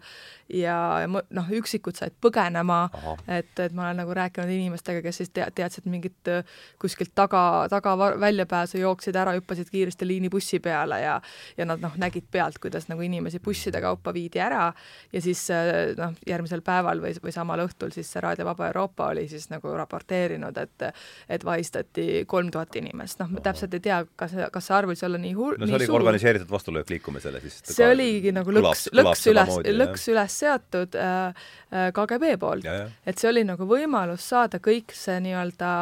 Ja 0.52 1.08
noh, 1.08 1.52
üksikud 1.56 1.96
said 1.96 2.18
põgenema, 2.22 2.82
et, 3.28 3.54
et 3.60 3.72
ma 3.72 3.86
olen 3.88 4.02
nagu 4.02 4.16
rääkinud 4.16 4.52
inimestega, 4.52 5.00
kes 5.06 5.22
siis 5.22 5.32
te-, 5.32 5.48
teadsid 5.56 5.88
mingit 5.90 6.32
äh, 6.32 6.44
kuskilt 6.82 7.14
taga, 7.16 7.68
taga 7.72 7.96
väljapääsu, 8.20 8.82
jooksid 8.82 9.16
ära, 9.16 9.38
hüppasid 9.38 9.72
kiiresti 9.72 10.08
liinibussi 10.08 10.60
peale 10.60 11.02
ja 11.02 11.20
ja 11.58 11.66
nad 11.66 11.82
noh, 11.84 11.96
nägid 12.00 12.28
pealt, 12.32 12.60
kuidas 12.62 12.88
nagu 12.90 13.04
inimesi 13.06 13.40
busside 13.44 13.82
kaupa 13.82 14.14
viidi 14.14 14.42
ära. 14.44 14.72
Ja 15.14 15.22
siis 15.22 15.46
äh, 15.52 16.11
noh, 16.12 16.20
järgmisel 16.28 16.64
päeval 16.66 17.02
või, 17.04 17.14
või 17.24 17.34
samal 17.36 17.64
õhtul 17.66 17.94
siis 17.96 18.10
see 18.12 18.22
Raadio 18.24 18.46
Vaba 18.48 18.68
Euroopa 18.70 19.10
oli 19.14 19.28
siis 19.32 19.48
nagu 19.52 19.74
raporteerinud, 19.78 20.58
et 20.58 20.88
et 21.32 21.46
vahistati 21.46 22.24
kolm 22.28 22.52
tuhat 22.52 22.76
inimest, 22.80 23.20
noh, 23.22 23.30
ma 23.32 23.44
täpselt 23.44 23.74
ei 23.78 23.84
tea, 23.84 24.02
kas, 24.20 24.34
kas 24.54 24.68
see 24.68 24.76
arv 24.76 24.92
võis 24.92 25.04
olla 25.06 25.20
nii 25.22 25.34
hull, 25.38 25.58
no 25.60 25.70
see 25.70 25.80
oli 25.80 25.90
organiseeritud 26.02 26.52
vastulöök 26.52 26.94
liikumisele 26.96 27.42
siis? 27.44 27.62
see 27.72 27.88
oligi 27.88 28.34
nagu 28.36 28.56
lõks, 28.58 28.88
lõks 28.98 29.26
üles, 29.32 29.58
lõks 29.82 30.08
üles 30.14 30.38
seatud 30.44 31.00
äh, 31.00 31.48
äh 31.72 31.90
KGB 31.96 32.36
poolt. 32.42 32.68
et 33.06 33.18
see 33.18 33.30
oli 33.32 33.46
nagu 33.48 33.68
võimalus 33.68 34.28
saada 34.34 34.62
kõik 34.64 34.96
see 34.96 35.20
nii-öelda 35.28 35.74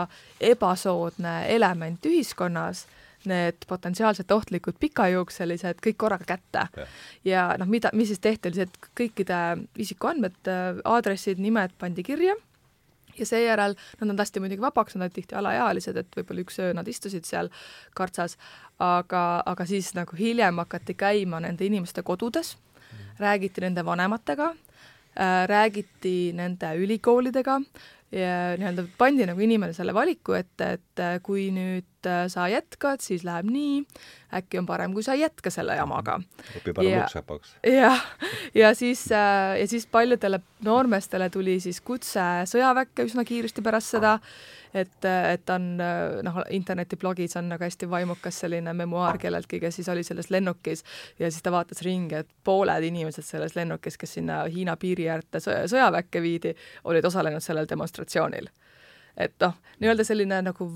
ebasoodne 0.52 1.42
element 1.56 2.06
ühiskonnas 2.10 2.86
need 3.28 3.66
potentsiaalselt 3.68 4.32
ohtlikud 4.32 4.78
pikajuukselised 4.80 5.82
kõik 5.84 5.98
korraga 5.98 6.28
kätte. 6.28 6.86
ja 7.26 7.50
noh, 7.60 7.68
mida, 7.68 7.92
mis 7.94 8.08
siis 8.14 8.22
tehti, 8.24 8.50
oli 8.50 8.62
see, 8.62 8.70
et 8.70 8.92
kõikide 9.00 9.40
isikuandmed, 9.78 10.40
äh, 10.48 10.80
aadressid, 10.86 11.42
nimed 11.42 11.76
pandi 11.80 12.04
kirja 12.04 12.36
ja 13.20 13.26
seejärel, 13.26 13.76
no 14.00 14.08
nad 14.08 14.22
lasti 14.22 14.40
muidugi 14.40 14.64
vabaks, 14.64 14.96
nad 14.96 15.08
olid 15.08 15.18
tihti 15.18 15.36
alaealised, 15.36 15.98
et 16.00 16.16
võib-olla 16.16 16.46
üks 16.46 16.60
öö 16.64 16.74
nad 16.78 16.88
istusid 16.88 17.28
seal 17.28 17.52
kartsas, 17.98 18.38
aga, 18.80 19.44
aga 19.46 19.68
siis 19.68 19.92
nagu 19.98 20.16
hiljem 20.16 20.64
hakati 20.64 20.96
käima 20.96 21.42
nende 21.44 21.68
inimeste 21.68 22.04
kodudes 22.08 22.56
mm., 22.56 23.20
räägiti 23.20 23.66
nende 23.66 23.86
vanematega 23.86 24.54
äh,, 24.54 25.48
räägiti 25.52 26.32
nende 26.38 26.72
ülikoolidega 26.80 27.60
ja 28.12 28.36
nii-öelda 28.58 28.88
pandi 28.98 29.28
nagu 29.30 29.44
inimene 29.44 29.74
selle 29.74 29.94
valiku 29.94 30.34
ette, 30.38 30.72
et 30.80 31.04
kui 31.24 31.50
nüüd 31.54 31.99
äh, 32.08 32.28
sa 32.32 32.48
jätkad, 32.52 33.02
siis 33.04 33.24
läheb 33.28 33.50
nii, 33.50 33.82
äkki 34.40 34.60
on 34.62 34.68
parem, 34.70 34.94
kui 34.94 35.04
sa 35.04 35.16
ei 35.18 35.24
jätka 35.24 35.52
selle 35.54 35.76
jamaga. 35.80 36.20
õpi 36.60 36.74
parem 36.78 37.02
luksepaks. 37.02 37.56
jah, 37.82 38.06
ja 38.56 38.74
siis, 38.78 39.08
äh, 39.12 39.58
ja 39.60 39.68
siis 39.68 39.88
paljudele 39.88 40.42
noormeestele 40.66 41.30
tuli 41.30 41.60
siis 41.64 41.82
kutse 41.82 42.24
sõjaväkke 42.50 43.08
üsna 43.08 43.26
kiiresti 43.28 43.64
pärast 43.66 43.96
seda, 43.96 44.18
et, 44.74 45.06
et 45.06 45.50
on 45.50 45.68
noh, 46.24 46.40
internetiblogis 46.54 47.38
on 47.40 47.50
nagu 47.54 47.64
hästi 47.64 47.90
vaimukas 47.90 48.40
selline 48.44 48.74
memuaar 48.78 49.18
kelleltki, 49.22 49.60
kes 49.60 49.80
siis 49.80 49.90
oli 49.90 50.04
selles 50.06 50.30
lennukis 50.30 50.84
ja 51.20 51.32
siis 51.32 51.44
ta 51.44 51.52
vaatas 51.52 51.82
ringi, 51.86 52.22
et 52.22 52.30
pooled 52.44 52.86
inimesed 52.92 53.26
selles 53.26 53.56
lennukis, 53.58 53.98
kes 53.98 54.18
sinna 54.20 54.44
Hiina 54.50 54.76
piiri 54.78 55.10
äärde 55.10 55.42
sõjaväkke 55.42 56.22
viidi, 56.22 56.56
olid 56.84 57.06
osalenud 57.06 57.44
sellel 57.44 57.70
demonstratsioonil. 57.70 58.50
et 59.18 59.34
noh, 59.42 59.56
nii-öelda 59.80 60.04
selline 60.08 60.42
nagu 60.46 60.70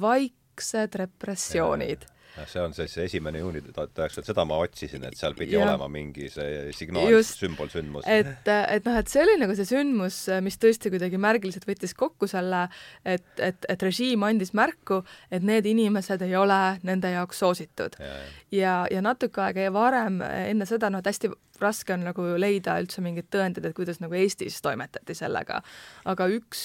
vaiksed 0.54 0.96
repressioonid 0.96 2.06
see 2.50 2.62
on 2.62 2.74
siis 2.74 2.96
esimene 3.06 3.42
juuni 3.42 3.62
tuhat 3.66 3.94
üheksasada, 3.98 4.28
seda 4.32 4.46
ma 4.50 4.58
otsisin, 4.64 5.06
et 5.08 5.18
seal 5.20 5.36
pidi 5.38 5.56
ja. 5.58 5.64
olema 5.68 5.88
mingi 5.92 6.30
see 6.34 6.72
signaal, 6.76 7.20
sümbolsündmus. 7.28 8.08
et, 8.10 8.50
et 8.50 8.90
noh, 8.90 8.98
et 9.00 9.12
see 9.12 9.22
oli 9.24 9.38
nagu 9.42 9.56
see 9.58 9.68
sündmus, 9.70 10.20
mis 10.46 10.60
tõesti 10.62 10.92
kuidagi 10.94 11.20
märgiliselt 11.22 11.68
võttis 11.70 11.96
kokku 11.98 12.30
selle, 12.32 12.66
et, 13.06 13.28
et, 13.38 13.70
et 13.70 13.88
režiim 13.88 14.26
andis 14.28 14.54
märku, 14.58 15.04
et 15.34 15.46
need 15.46 15.68
inimesed 15.70 16.26
ei 16.26 16.36
ole 16.40 16.62
nende 16.88 17.14
jaoks 17.14 17.44
soositud. 17.46 18.00
ja, 18.00 18.14
ja, 18.52 18.76
ja, 18.92 19.06
natuke 19.06 19.44
aega 19.44 19.70
varem, 19.74 20.22
enne 20.24 20.70
seda, 20.70 20.92
noh, 20.94 21.04
et 21.04 21.12
hästi 21.14 21.32
raske 21.62 21.94
on 21.94 22.04
nagu 22.08 22.26
leida 22.40 22.76
üldse 22.82 23.02
mingit 23.04 23.30
tõendit, 23.34 23.66
et 23.66 23.76
kuidas 23.78 24.00
nagu 24.02 24.16
Eestis 24.18 24.60
toimetati 24.64 25.16
sellega. 25.18 25.62
aga 26.10 26.28
üks, 26.34 26.64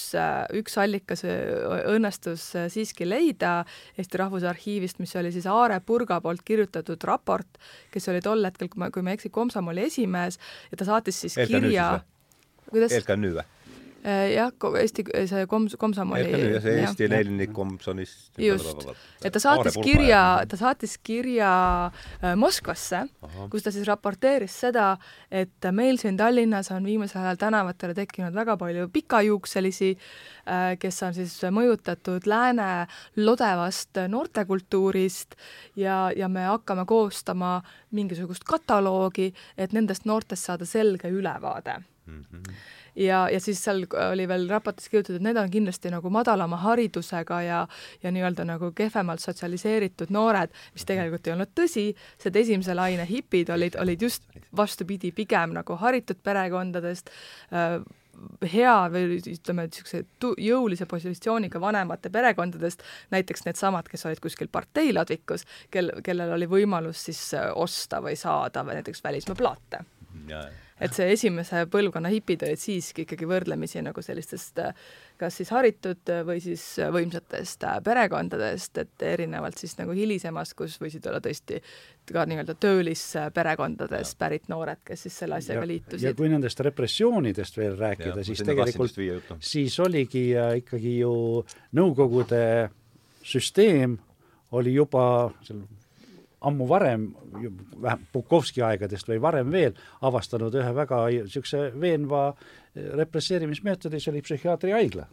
üks 0.57 0.79
allikas 0.81 1.25
õnnestus 1.27 2.51
siiski 2.73 3.09
leida 3.09 3.65
Eesti 3.99 4.21
Rahvusarhiivist, 4.23 4.99
mis 5.03 5.15
oli 5.21 5.33
siis 5.35 5.47
Aare 5.59 5.81
Purga 5.85 6.21
poolt 6.25 6.45
kirjutatud 6.47 7.05
raport, 7.09 7.61
kes 7.95 8.09
oli 8.13 8.23
tol 8.25 8.45
hetkel, 8.47 8.71
kui 8.73 8.85
ma, 8.85 8.93
kui 8.95 9.05
ma 9.05 9.13
ei 9.13 9.21
eksi, 9.21 9.33
komsomoli 9.35 9.87
esimees 9.89 10.41
ja 10.71 10.81
ta 10.81 10.89
saatis 10.89 11.25
siis 11.25 11.39
LKN 11.39 11.69
kirja 11.69 11.89
kuidas? 12.71 12.95
LKN-ü 13.03 13.33
või? 13.39 13.47
Äh, 14.07 14.37
jah, 14.37 14.53
Eesti, 14.79 15.03
see 15.27 15.47
koms-, 15.51 15.75
komsomoli 15.79 16.29
jah, 16.31 16.61
see 16.63 16.75
Eesti 16.85 17.09
Leninlik 17.11 17.51
komsonist. 17.51 18.31
just, 18.39 18.85
et 19.27 19.35
ta 19.35 19.41
saatis 19.43 19.75
kirja, 19.83 20.21
ta 20.47 20.59
saatis 20.61 20.95
kirja 21.03 21.51
äh, 21.91 22.37
Moskvasse, 22.39 23.01
kus 23.51 23.67
ta 23.67 23.73
siis 23.75 23.89
raporteeris 23.91 24.55
seda, 24.63 24.93
et 25.35 25.67
meil 25.75 25.99
siin 25.99 26.17
Tallinnas 26.21 26.71
on 26.77 26.87
viimasel 26.87 27.25
ajal 27.25 27.43
tänavatele 27.43 27.99
tekkinud 27.99 28.39
väga 28.39 28.55
palju 28.61 28.87
pikajuukselisi, 28.95 29.91
äh, 30.47 30.71
kes 30.79 31.03
on 31.03 31.19
siis 31.19 31.35
mõjutatud 31.59 32.31
lääne 32.31 32.87
lodevast 33.19 33.99
noortekultuurist 34.15 35.35
ja, 35.75 36.05
ja 36.15 36.31
me 36.31 36.47
hakkame 36.47 36.87
koostama 36.87 37.57
mingisugust 37.91 38.47
kataloogi, 38.47 39.33
et 39.59 39.75
nendest 39.75 40.07
noortest 40.07 40.53
saada 40.53 40.71
selge 40.71 41.11
ülevaade. 41.11 41.81
Mm. 42.07 42.25
-hmm 42.31 42.77
ja, 42.99 43.25
ja 43.33 43.41
siis 43.41 43.61
seal 43.65 43.85
oli 44.11 44.27
veel 44.29 44.49
raportis 44.51 44.89
kirjutatud, 44.91 45.21
et 45.21 45.27
need 45.29 45.39
on 45.41 45.51
kindlasti 45.53 45.93
nagu 45.93 46.11
madalama 46.13 46.59
haridusega 46.65 47.41
ja 47.47 47.61
ja 48.03 48.13
nii-öelda 48.15 48.47
nagu 48.49 48.73
kehvemalt 48.77 49.23
sotsialiseeritud 49.23 50.13
noored, 50.15 50.53
mis 50.75 50.87
tegelikult 50.89 51.27
ei 51.27 51.35
olnud 51.37 51.55
tõsi, 51.59 51.87
sest 52.19 52.37
esimese 52.37 52.75
laine 52.77 53.07
hipid 53.09 53.51
olid, 53.55 53.79
olid 53.81 54.03
just 54.03 54.27
vastupidi, 54.57 55.13
pigem 55.13 55.55
nagu 55.57 55.79
haritud 55.79 56.21
perekondadest 56.25 57.11
äh,, 57.53 57.79
hea 58.53 58.77
või 58.93 59.19
ütleme, 59.19 59.69
niisuguse 59.69 60.03
jõulise 60.43 60.87
positsiooniga 60.91 61.61
vanemate 61.63 62.11
perekondadest, 62.11 62.83
näiteks 63.15 63.47
needsamad, 63.47 63.89
kes 63.91 64.07
olid 64.09 64.23
kuskil 64.23 64.51
parteiladvikus, 64.53 65.47
kel, 65.71 65.93
kellel 66.05 66.35
oli 66.35 66.49
võimalus 66.51 67.05
siis 67.09 67.23
äh, 67.39 67.51
osta 67.55 68.03
või 68.05 68.17
saada 68.19 68.67
või 68.67 68.81
näiteks 68.81 69.05
välismaa 69.05 69.39
plaate 69.39 69.85
et 70.81 70.95
see 70.95 71.13
esimese 71.13 71.65
põlvkonna 71.71 72.11
hipid 72.13 72.45
olid 72.47 72.61
siiski 72.63 73.07
ikkagi 73.07 73.29
võrdlemisi 73.29 73.83
nagu 73.85 74.03
sellistest 74.05 74.61
kas 75.19 75.39
siis 75.41 75.51
haritud 75.51 76.11
või 76.27 76.39
siis 76.43 76.63
võimsatest 76.95 77.65
perekondadest, 77.85 78.79
et 78.85 79.05
erinevalt 79.11 79.59
siis 79.59 79.75
nagu 79.81 79.95
hilisemast, 79.97 80.55
kus 80.59 80.79
võisid 80.83 81.07
olla 81.11 81.21
tõesti 81.25 81.61
ka 82.09 82.25
nii-öelda 82.29 82.55
töölisperekondades 82.63 84.15
pärit 84.19 84.49
noored, 84.53 84.81
kes 84.87 85.07
siis 85.07 85.19
selle 85.25 85.41
asjaga 85.41 85.65
ja, 85.65 85.71
liitusid. 85.73 86.07
ja 86.07 86.15
kui 86.17 86.31
nendest 86.33 86.61
repressioonidest 86.65 87.59
veel 87.59 87.77
rääkida, 87.79 88.23
siis 88.27 88.45
tegelikult, 88.47 89.03
siis 89.45 89.79
oligi 89.85 90.31
äh, 90.37 90.59
ikkagi 90.63 90.99
ju 91.03 91.17
Nõukogude 91.79 92.71
süsteem 93.27 93.99
oli 94.57 94.73
juba 94.79 95.05
seal 95.45 95.61
ammu 96.41 96.69
varem, 96.69 97.09
vähem 97.83 98.07
Bukovski 98.13 98.63
aegadest 98.63 99.09
või 99.11 99.21
varem 99.23 99.51
veel, 99.53 99.75
avastanud 100.07 100.55
ühe 100.55 100.75
väga 100.75 101.01
niisuguse 101.11 101.69
veenva 101.81 102.29
eh, 102.31 102.93
represseerimismeetodi, 103.01 104.01
see 104.01 104.13
oli 104.13 104.23
psühhiaatriahaigla. 104.23 105.09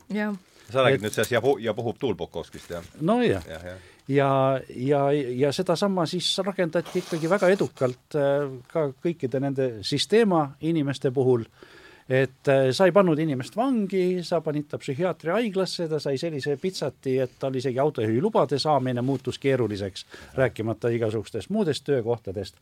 sa 0.69 0.81
räägid 0.81 1.01
et, 1.01 1.07
nüüd 1.07 1.17
sellest 1.17 1.33
ja, 1.33 1.41
ja 1.59 1.73
puhub 1.73 1.97
tuul 1.99 2.15
Bukovskist, 2.15 2.69
jah? 2.69 2.85
nojah 3.01 3.45
ja, 3.49 3.59
ja 3.71 3.75
ja, 4.07 4.59
ja, 4.69 5.11
ja 5.11 5.51
sedasama 5.51 6.05
siis 6.05 6.37
rakendati 6.45 6.99
ikkagi 7.01 7.29
väga 7.29 7.49
edukalt 7.53 8.17
äh, 8.17 8.45
ka 8.69 8.89
kõikide 9.01 9.41
nende 9.41 9.69
Sistema 9.83 10.51
inimeste 10.61 11.11
puhul 11.11 11.45
et 12.09 12.47
äh, 12.47 12.69
sa 12.71 12.85
ei 12.85 12.93
pannud 12.93 13.19
inimest 13.19 13.55
vangi, 13.57 14.21
sa 14.23 14.41
panid 14.45 14.67
ta 14.69 14.77
psühhiaatriahaiglasse, 14.81 15.87
ta 15.89 15.99
sai 16.01 16.19
sellise 16.21 16.57
pitsati, 16.61 17.17
et 17.23 17.37
tal 17.41 17.55
isegi 17.57 17.81
autojuhilubade 17.81 18.59
saamine 18.61 19.01
muutus 19.01 19.39
keeruliseks, 19.41 20.05
rääkimata 20.37 20.93
igasugustest 20.93 21.49
muudest 21.49 21.85
töökohtadest. 21.87 22.61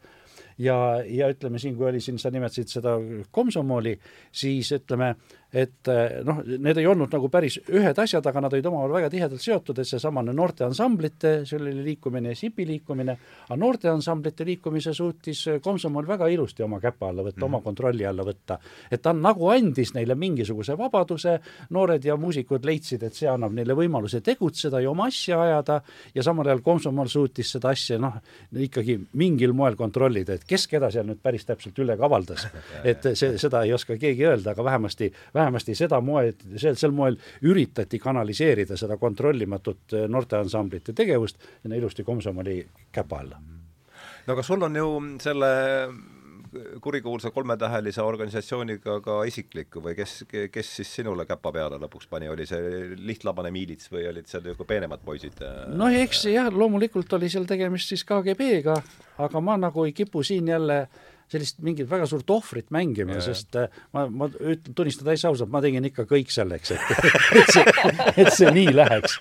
Ja, 0.61 1.01
ja 1.09 1.27
ütleme 1.33 1.59
siin, 1.59 1.75
kui 1.75 1.89
oli 1.89 1.99
siin, 2.01 2.19
sa 2.21 2.29
nimetasid 2.31 2.69
seda 2.69 2.93
komsomoli, 3.33 3.95
siis 4.31 4.69
ütleme, 4.75 5.15
et 5.53 5.87
eh, 5.87 6.15
noh, 6.25 6.39
need 6.41 6.79
ei 6.81 6.87
olnud 6.89 7.11
nagu 7.13 7.29
päris 7.29 7.59
ühed 7.69 7.99
asjad, 8.01 8.25
aga 8.25 8.41
nad 8.41 8.55
olid 8.55 8.65
omavahel 8.65 8.95
väga 8.95 9.09
tihedalt 9.13 9.43
seotud, 9.43 9.77
et 9.79 9.87
seesamane 9.89 10.33
noorteansamblite, 10.33 11.33
selline 11.45 11.83
liikumine 11.85 12.33
ja 12.33 12.39
SIP-i 12.39 12.65
liikumine, 12.71 13.15
aga 13.45 13.57
noorteansamblite 13.61 14.47
liikumise 14.49 14.95
suutis 14.97 15.43
Komsomol 15.61 16.07
väga 16.09 16.27
ilusti 16.33 16.65
oma 16.65 16.79
käpa 16.81 17.11
alla 17.11 17.21
võtta 17.21 17.37
mm, 17.37 17.43
-hmm. 17.43 17.45
oma 17.51 17.61
kontrolli 17.61 18.05
alla 18.09 18.25
võtta. 18.25 18.57
et 18.91 19.01
ta 19.01 19.13
nagu 19.13 19.49
andis 19.53 19.93
neile 19.93 20.15
mingisuguse 20.15 20.77
vabaduse, 20.77 21.39
noored 21.69 22.05
ja 22.05 22.17
muusikud 22.17 22.65
leidsid, 22.65 23.03
et 23.03 23.13
see 23.13 23.29
annab 23.29 23.53
neile 23.53 23.77
võimaluse 23.77 24.21
tegutseda 24.21 24.81
ja 24.81 24.89
oma 24.89 25.05
asja 25.05 25.41
ajada 25.41 25.81
ja 26.15 26.23
samal 26.23 26.47
ajal 26.47 26.61
Komsomol 26.65 27.07
suutis 27.07 27.51
seda 27.51 27.69
asja 27.69 27.99
noh, 27.99 28.17
ikkagi 28.57 28.97
mingil 29.13 29.53
moel 29.53 29.75
kontrollida, 29.75 30.33
et 30.33 30.49
kes 30.49 30.67
keda 30.67 30.89
seal 30.91 31.05
nüüd 31.05 31.21
päris 31.21 31.45
täpselt 31.45 31.77
üle 31.77 31.97
kavaldas. 31.97 32.47
et 32.83 33.05
see, 33.13 33.37
seda 33.37 33.63
ei 33.63 33.73
oska 33.73 33.97
keegi 34.01 34.25
öelda, 34.25 34.51
aga 34.51 34.63
vähemasti, 34.63 35.13
vähemasti 35.33 35.42
vähemasti 35.43 35.75
seda 35.77 35.99
moe, 36.01 36.33
sel, 36.55 36.77
sel 36.79 36.95
moel 36.95 37.19
üritati 37.45 37.99
kanaliseerida 38.01 38.77
seda 38.79 38.97
kontrollimatut 39.01 39.97
äh, 39.97 40.07
noorteansamblite 40.09 40.95
tegevust 40.97 41.39
sinna 41.61 41.79
ilusti 41.79 42.03
Komsomoli 42.07 42.61
käpa 42.91 43.21
alla. 43.23 43.39
no 44.27 44.33
aga 44.33 44.43
sul 44.43 44.63
on 44.63 44.75
ju 44.75 44.89
selle 45.21 45.53
kurikuulsa 46.81 47.31
kolmetähelise 47.31 48.01
organisatsiooniga 48.01 48.99
ka 49.01 49.15
isiklik 49.25 49.73
või 49.75 49.95
kes, 49.97 50.19
kes 50.29 50.69
siis 50.77 50.91
sinule 50.99 51.25
käpa 51.25 51.51
peale 51.51 51.79
lõpuks 51.81 52.09
pani, 52.09 52.29
oli 52.29 52.45
see 52.45 52.91
lihtlabane 52.97 53.51
miilits 53.51 53.89
või 53.91 54.05
olid 54.09 54.29
seal 54.29 54.43
niisugune 54.45 54.69
peenemad 54.69 55.01
poisid? 55.05 55.41
no 55.73 55.89
eks 55.89 56.27
jah, 56.29 56.51
loomulikult 56.53 57.17
oli 57.17 57.31
seal 57.33 57.47
tegemist 57.49 57.89
siis 57.89 58.05
KGB-ga, 58.05 58.77
aga 59.25 59.41
ma 59.41 59.57
nagu 59.65 59.87
ei 59.87 59.95
kipu 59.97 60.23
siin 60.23 60.53
jälle 60.53 60.79
äh, 60.83 61.01
sellist 61.33 61.59
mingit 61.65 61.89
väga 61.89 62.07
suurt 62.09 62.29
ohvrit 62.33 62.69
mängima, 62.73 63.17
sest 63.23 63.57
äh, 63.59 63.71
ma, 63.95 64.05
ma 64.09 64.29
ütlen, 64.29 64.75
tunnistan 64.77 65.09
täitsa 65.09 65.31
ausalt, 65.31 65.51
ma 65.53 65.61
tegin 65.63 65.85
ikka 65.89 66.05
kõik 66.09 66.31
selleks, 66.33 66.73
et, 66.75 66.93
et 67.39 67.53
see, 67.55 67.65
et 68.23 68.31
see 68.35 68.51
nii 68.53 68.73
läheks. 68.75 69.17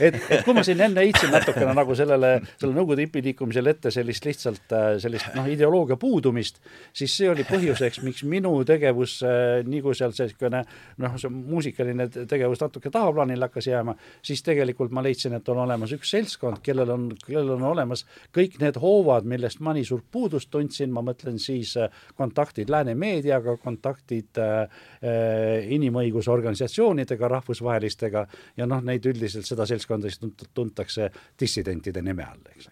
et, 0.00 0.18
et 0.20 0.44
kui 0.44 0.56
ma 0.56 0.64
siin 0.66 0.82
enne 0.86 1.04
heitsin 1.04 1.32
natukene 1.34 1.74
nagu 1.76 1.96
sellele, 1.98 2.32
selle 2.60 2.74
Nõukogude 2.76 3.06
hipiliikumisele 3.06 3.72
ette 3.72 3.92
sellist 3.94 4.26
lihtsalt 4.28 4.74
äh, 4.76 4.88
sellist 5.02 5.32
noh, 5.36 5.46
ideoloogia 5.48 5.96
puudumist, 6.00 6.60
siis 6.96 7.14
see 7.16 7.30
oli 7.32 7.46
põhjuseks, 7.48 8.02
miks 8.04 8.24
minu 8.28 8.52
tegevus, 8.68 9.18
äh, 9.24 9.62
nii 9.66 9.82
kui 9.84 9.96
seal 9.96 10.12
niisugune 10.12 10.62
noh, 11.02 11.16
see 11.20 11.32
muusikaline 11.32 12.08
tegevus 12.18 12.60
natuke 12.62 12.92
tahaplaanile 12.92 13.48
hakkas 13.48 13.70
jääma, 13.70 13.96
siis 14.24 14.44
tegelikult 14.46 14.92
ma 14.94 15.04
leidsin, 15.06 15.38
et 15.38 15.48
on 15.52 15.62
olemas 15.64 15.94
üks 15.96 16.12
seltskond, 16.12 16.60
kellel 16.66 16.92
on, 16.92 17.08
kellel 17.24 17.54
on 17.56 17.66
olemas 17.72 18.04
kõik 18.36 18.58
need 18.62 18.78
hoovad, 18.82 19.28
millest 19.28 19.62
ma 19.64 19.74
nii 19.76 19.86
suurt 19.88 20.06
puudust 20.12 20.50
tundsin, 20.52 20.92
ma 20.92 21.05
mõtlen 21.06 21.38
siis 21.42 21.76
äh, 21.80 21.92
kontaktid 22.18 22.70
lääne 22.72 22.96
meediaga, 22.98 23.56
kontaktid 23.62 24.40
äh, 24.42 24.82
äh, 25.00 25.70
inimõigusorganisatsioonidega, 25.76 27.30
rahvusvahelistega 27.36 28.26
ja 28.56 28.66
noh, 28.68 28.82
neid 28.84 29.06
üldiselt, 29.06 29.48
seda 29.48 29.66
seltskonda 29.68 30.10
siis 30.10 30.20
tuntakse 30.54 31.10
dissidentide 31.40 32.02
nime 32.04 32.26
all, 32.26 32.44
eks. 32.54 32.70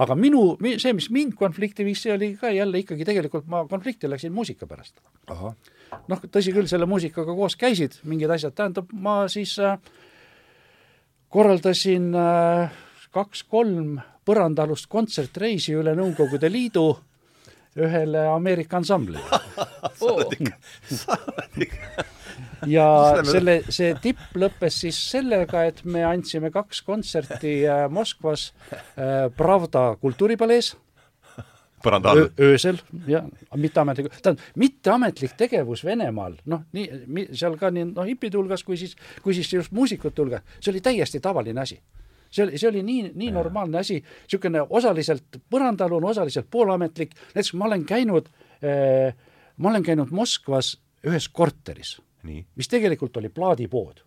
Aga 0.00 0.14
minu, 0.16 0.54
see, 0.80 0.94
mis 0.96 1.10
mind 1.12 1.34
konflikti 1.36 1.84
viis, 1.84 2.00
see 2.04 2.14
oli 2.14 2.30
ka 2.40 2.48
jälle 2.52 2.80
ikkagi 2.80 3.04
tegelikult 3.04 3.48
ma 3.50 3.66
konflikti 3.68 4.08
läksin 4.08 4.32
muusika 4.32 4.66
pärast. 4.66 5.02
noh, 6.08 6.22
tõsi 6.32 6.54
küll, 6.54 6.68
selle 6.70 6.88
muusikaga 6.88 7.34
koos 7.36 7.56
käisid 7.60 7.98
mingid 8.08 8.32
asjad, 8.32 8.54
tähendab, 8.56 8.88
ma 8.92 9.26
siis 9.28 9.58
äh, 9.60 9.76
korraldasin 11.28 12.08
äh, 12.16 12.72
kaks-kolm 13.12 14.00
põrandaalust 14.24 14.88
kontsertreisi 14.88 15.74
üle 15.76 15.94
Nõukogude 15.98 16.48
Liidu 16.50 16.86
ühele 17.76 18.26
Ameerika 18.32 18.76
ansamblile. 18.80 19.20
Ja 22.66 22.86
selle, 23.32 23.58
see 23.72 23.92
tipp 24.02 24.36
lõppes 24.38 24.78
siis 24.84 24.98
sellega, 25.10 25.66
et 25.70 25.82
me 25.84 26.04
andsime 26.06 26.52
kaks 26.54 26.82
kontserti 26.86 27.62
äh, 27.66 27.84
Moskvas 27.92 28.50
äh, 28.70 29.28
Pravda 29.36 29.92
kultuuripalees. 30.00 30.76
All. 31.82 32.28
öösel, 32.38 32.76
jah, 33.10 33.24
mitteametlik, 33.58 34.12
tähendab, 34.22 34.42
mitteametlik 34.54 35.32
tegevus 35.34 35.80
Venemaal, 35.82 36.36
noh, 36.46 36.60
nii, 36.78 37.24
seal 37.34 37.56
ka 37.58 37.72
nii, 37.74 37.88
noh, 37.88 38.06
hipide 38.06 38.38
hulgas 38.38 38.62
kui 38.62 38.78
siis, 38.78 38.94
kui 39.24 39.34
siis 39.34 39.50
just 39.50 39.74
muusikute 39.74 40.22
hulgas, 40.22 40.44
see 40.60 40.70
oli 40.70 40.84
täiesti 40.84 41.18
tavaline 41.18 41.58
asi 41.64 41.80
see 42.32 42.46
oli, 42.46 42.60
see 42.60 42.70
oli 42.70 42.84
nii, 42.86 43.10
nii 43.14 43.28
ja. 43.28 43.34
normaalne 43.38 43.82
asi, 43.82 43.98
niisugune 44.24 44.64
osaliselt 44.68 45.40
põrandaalune, 45.52 46.08
osaliselt 46.10 46.48
poolametlik, 46.50 47.12
näiteks 47.34 47.52
ma 47.60 47.68
olen 47.68 47.84
käinud 47.88 48.30
äh,, 48.64 49.12
ma 49.56 49.74
olen 49.74 49.84
käinud 49.86 50.10
Moskvas 50.10 50.76
ühes 51.06 51.28
korteris, 51.28 51.98
mis 52.24 52.70
tegelikult 52.70 53.16
oli 53.20 53.28
plaadipood 53.28 54.02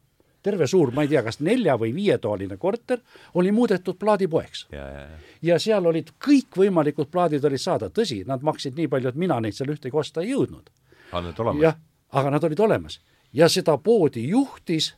terve 0.46 0.68
suur, 0.70 0.92
ma 0.94 1.06
ei 1.06 1.10
tea, 1.10 1.24
kas 1.26 1.40
nelja 1.42 1.74
või 1.82 1.92
viietoaline 1.96 2.58
korter 2.62 3.02
oli 3.40 3.50
muudetud 3.56 3.98
plaadipoeks. 4.02 4.68
Ja, 4.74 4.86
ja, 4.94 5.06
ja. 5.50 5.58
seal 5.62 5.86
olid 5.90 6.12
kõikvõimalikud 6.22 7.10
plaadid 7.14 7.46
olid 7.50 7.62
saada, 7.62 7.90
tõsi, 7.90 8.22
nad 8.30 8.46
maksid 8.46 8.78
nii 8.78 8.90
palju, 8.92 9.10
et 9.10 9.18
mina 9.22 9.40
neid 9.42 9.58
seal 9.58 9.74
ühtegi 9.74 9.98
osta 9.98 10.22
ei 10.22 10.36
jõudnud. 10.36 10.70
aga 11.12 11.24
nad 11.30 11.42
olemas? 11.42 11.82
aga 12.16 12.36
nad 12.38 12.44
olid 12.44 12.62
olemas. 12.62 13.00
ja 13.34 13.50
seda 13.50 13.78
poodi 13.78 14.28
juhtis 14.30 14.94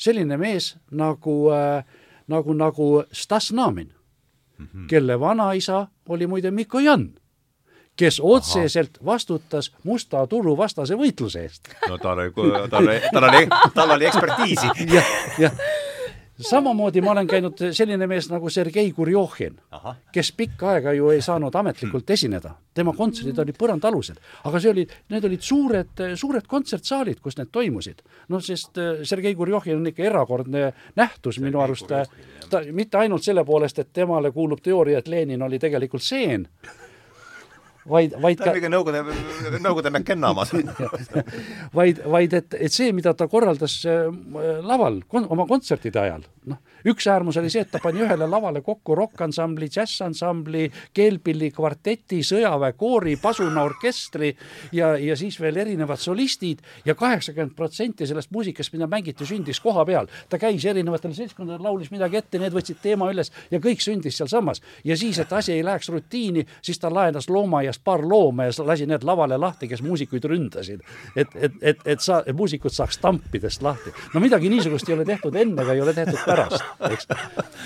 selline 0.00 0.36
mees 0.40 0.76
nagu 0.90 1.34
äh, 1.52 1.84
nagu, 2.30 2.54
nagu 2.54 3.04
Stas 3.12 3.52
Namin 3.52 3.90
mm, 4.58 4.66
-hmm. 4.66 4.86
kelle 4.86 5.20
vanaisa 5.20 5.86
oli 6.08 6.26
muide 6.26 6.50
Mikko 6.50 6.80
Jan, 6.80 7.10
kes 7.96 8.20
otseselt 8.22 8.98
vastutas 9.04 9.72
musta 9.84 10.26
turu 10.26 10.56
vastase 10.56 10.94
võitluse 10.94 11.42
eest. 11.42 11.68
no 11.88 11.98
tal 11.98 12.18
oli, 12.18 12.32
tal 12.70 12.88
oli, 12.88 13.00
tal 13.12 13.24
oli, 13.24 13.48
tal 13.74 13.90
oli 13.90 14.04
ekspertiisi. 14.04 14.66
jah, 14.94 15.06
jah 15.38 15.52
samamoodi 16.40 17.00
ma 17.00 17.12
olen 17.12 17.28
käinud 17.28 17.62
selline 17.76 18.06
mees 18.10 18.30
nagu 18.30 18.50
Sergei 18.50 18.90
Gurjohin, 18.96 19.58
kes 20.12 20.32
pikka 20.36 20.74
aega 20.74 20.92
ju 20.96 21.10
ei 21.10 21.22
saanud 21.22 21.54
ametlikult 21.54 22.10
esineda. 22.10 22.54
tema 22.74 22.92
kontserdid 22.96 23.38
olid 23.38 23.56
põrandaalused, 23.58 24.20
aga 24.44 24.60
see 24.62 24.70
oli, 24.70 24.84
need 25.10 25.24
olid 25.26 25.42
suured, 25.42 26.02
suured 26.16 26.46
kontsertsaalid, 26.46 27.20
kus 27.20 27.36
need 27.36 27.50
toimusid. 27.52 28.02
noh, 28.28 28.40
sest 28.40 28.78
äh, 28.78 29.02
Sergei 29.04 29.34
Gurjohin 29.34 29.76
on 29.76 29.86
ikka 29.86 30.02
erakordne 30.02 30.72
nähtus 30.96 31.40
Sergei 31.40 31.40
minu 31.40 31.60
arust, 31.60 31.90
ta 32.50 32.62
mitte 32.72 32.98
ainult 32.98 33.22
selle 33.22 33.44
poolest, 33.44 33.78
et 33.78 33.92
temale 33.92 34.30
kuulub 34.30 34.62
teooria, 34.62 34.98
et 34.98 35.08
Lenin 35.08 35.42
oli 35.42 35.58
tegelikult 35.58 36.02
seen, 36.02 36.48
vaid, 37.88 38.14
vaid 38.22 38.40
ta 38.40 38.50
on 38.50 38.58
mingi 38.58 38.70
Nõukogude, 38.72 39.02
Nõukogude 39.58 39.92
McKenna 39.92 40.32
oma 40.34 40.44
vaid, 41.78 42.02
vaid 42.04 42.36
et, 42.36 42.56
et 42.68 42.74
see, 42.74 42.92
mida 42.96 43.14
ta 43.16 43.28
korraldas 43.30 43.80
äh, 43.88 44.08
laval 44.66 45.00
kon, 45.08 45.26
oma 45.32 45.46
kontsertide 45.48 46.02
ajal, 46.02 46.26
noh, 46.50 46.60
üks 46.88 47.06
äärmus 47.10 47.38
oli 47.40 47.50
see, 47.52 47.64
et 47.64 47.72
ta 47.72 47.80
pani 47.82 48.02
ühele 48.04 48.28
lavale 48.30 48.62
kokku 48.64 48.94
rokkansambli, 48.98 49.68
džässansambli, 49.72 50.66
keelpilli 50.96 51.50
kvarteti, 51.54 52.20
sõjaväekoori, 52.26 53.16
pasunaorkestri 53.22 54.30
ja, 54.76 54.92
ja 55.00 55.16
siis 55.18 55.40
veel 55.40 55.60
erinevad 55.64 56.00
solistid 56.00 56.62
ja 56.84 56.96
kaheksakümmend 56.98 57.56
protsenti 57.56 58.08
sellest 58.08 58.32
muusikast, 58.34 58.72
mida 58.76 58.88
mängiti, 58.90 59.28
sündis 59.28 59.60
koha 59.60 59.84
peal. 59.88 60.08
ta 60.28 60.38
käis 60.40 60.64
erinevatel 60.64 61.14
seltskondadel, 61.16 61.64
laulis 61.64 61.90
midagi 61.92 62.20
ette, 62.20 62.40
need 62.40 62.54
võtsid 62.56 62.80
teema 62.82 63.10
üles 63.12 63.32
ja 63.50 63.60
kõik 63.60 63.84
sündis 63.84 64.16
sealsamas. 64.20 64.62
ja 64.84 64.96
siis, 64.96 65.18
et 65.18 65.32
asi 65.32 65.52
ei 65.56 65.64
läheks 65.64 65.88
rutiini, 65.88 66.46
siis 66.62 66.78
ta 66.78 66.92
laenas 66.92 67.28
loomaaiast 67.70 67.84
paar 67.84 68.00
looma 68.08 68.44
ja 68.44 68.66
lasi 68.66 68.86
need 68.86 69.04
lavale 69.04 69.38
lahti, 69.38 69.68
kes 69.68 69.82
muusikuid 69.82 70.24
ründasid. 70.24 70.80
et, 71.16 71.28
et, 71.34 71.52
et, 71.62 71.78
et 71.84 72.00
sa, 72.00 72.22
muusikud 72.34 72.70
saaks 72.70 72.98
tampidest 72.98 73.62
lahti. 73.62 73.92
no 74.14 74.20
midagi 74.20 74.48
niisugust 74.48 74.88
ei 74.88 74.94
ole 74.94 75.04
tehtud 75.04 75.34
enne 75.34 75.62
ega 75.62 75.72
ei 75.72 75.80
ole 75.80 75.94
tehtud 75.94 76.18
pärast 76.24 76.64
eks. 76.90 77.06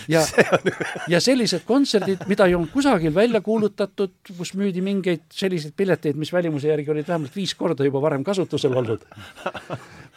ja, 0.09 0.23
ja 1.13 1.21
sellised 1.21 1.65
kontserdid, 1.65 2.27
mida 2.29 2.47
ei 2.47 2.55
olnud 2.55 2.71
kusagil 2.73 3.15
välja 3.15 3.41
kuulutatud, 3.41 4.13
kus 4.37 4.55
müüdi 4.55 4.83
mingeid 4.83 5.25
selliseid 5.33 5.75
pileteid, 5.77 6.17
mis 6.17 6.33
välimuse 6.33 6.69
järgi 6.69 6.91
olid 6.91 7.09
vähemalt 7.09 7.37
viis 7.37 7.55
korda 7.55 7.85
juba 7.85 8.03
varem 8.03 8.25
kasutusel 8.25 8.75
olnud. 8.75 9.05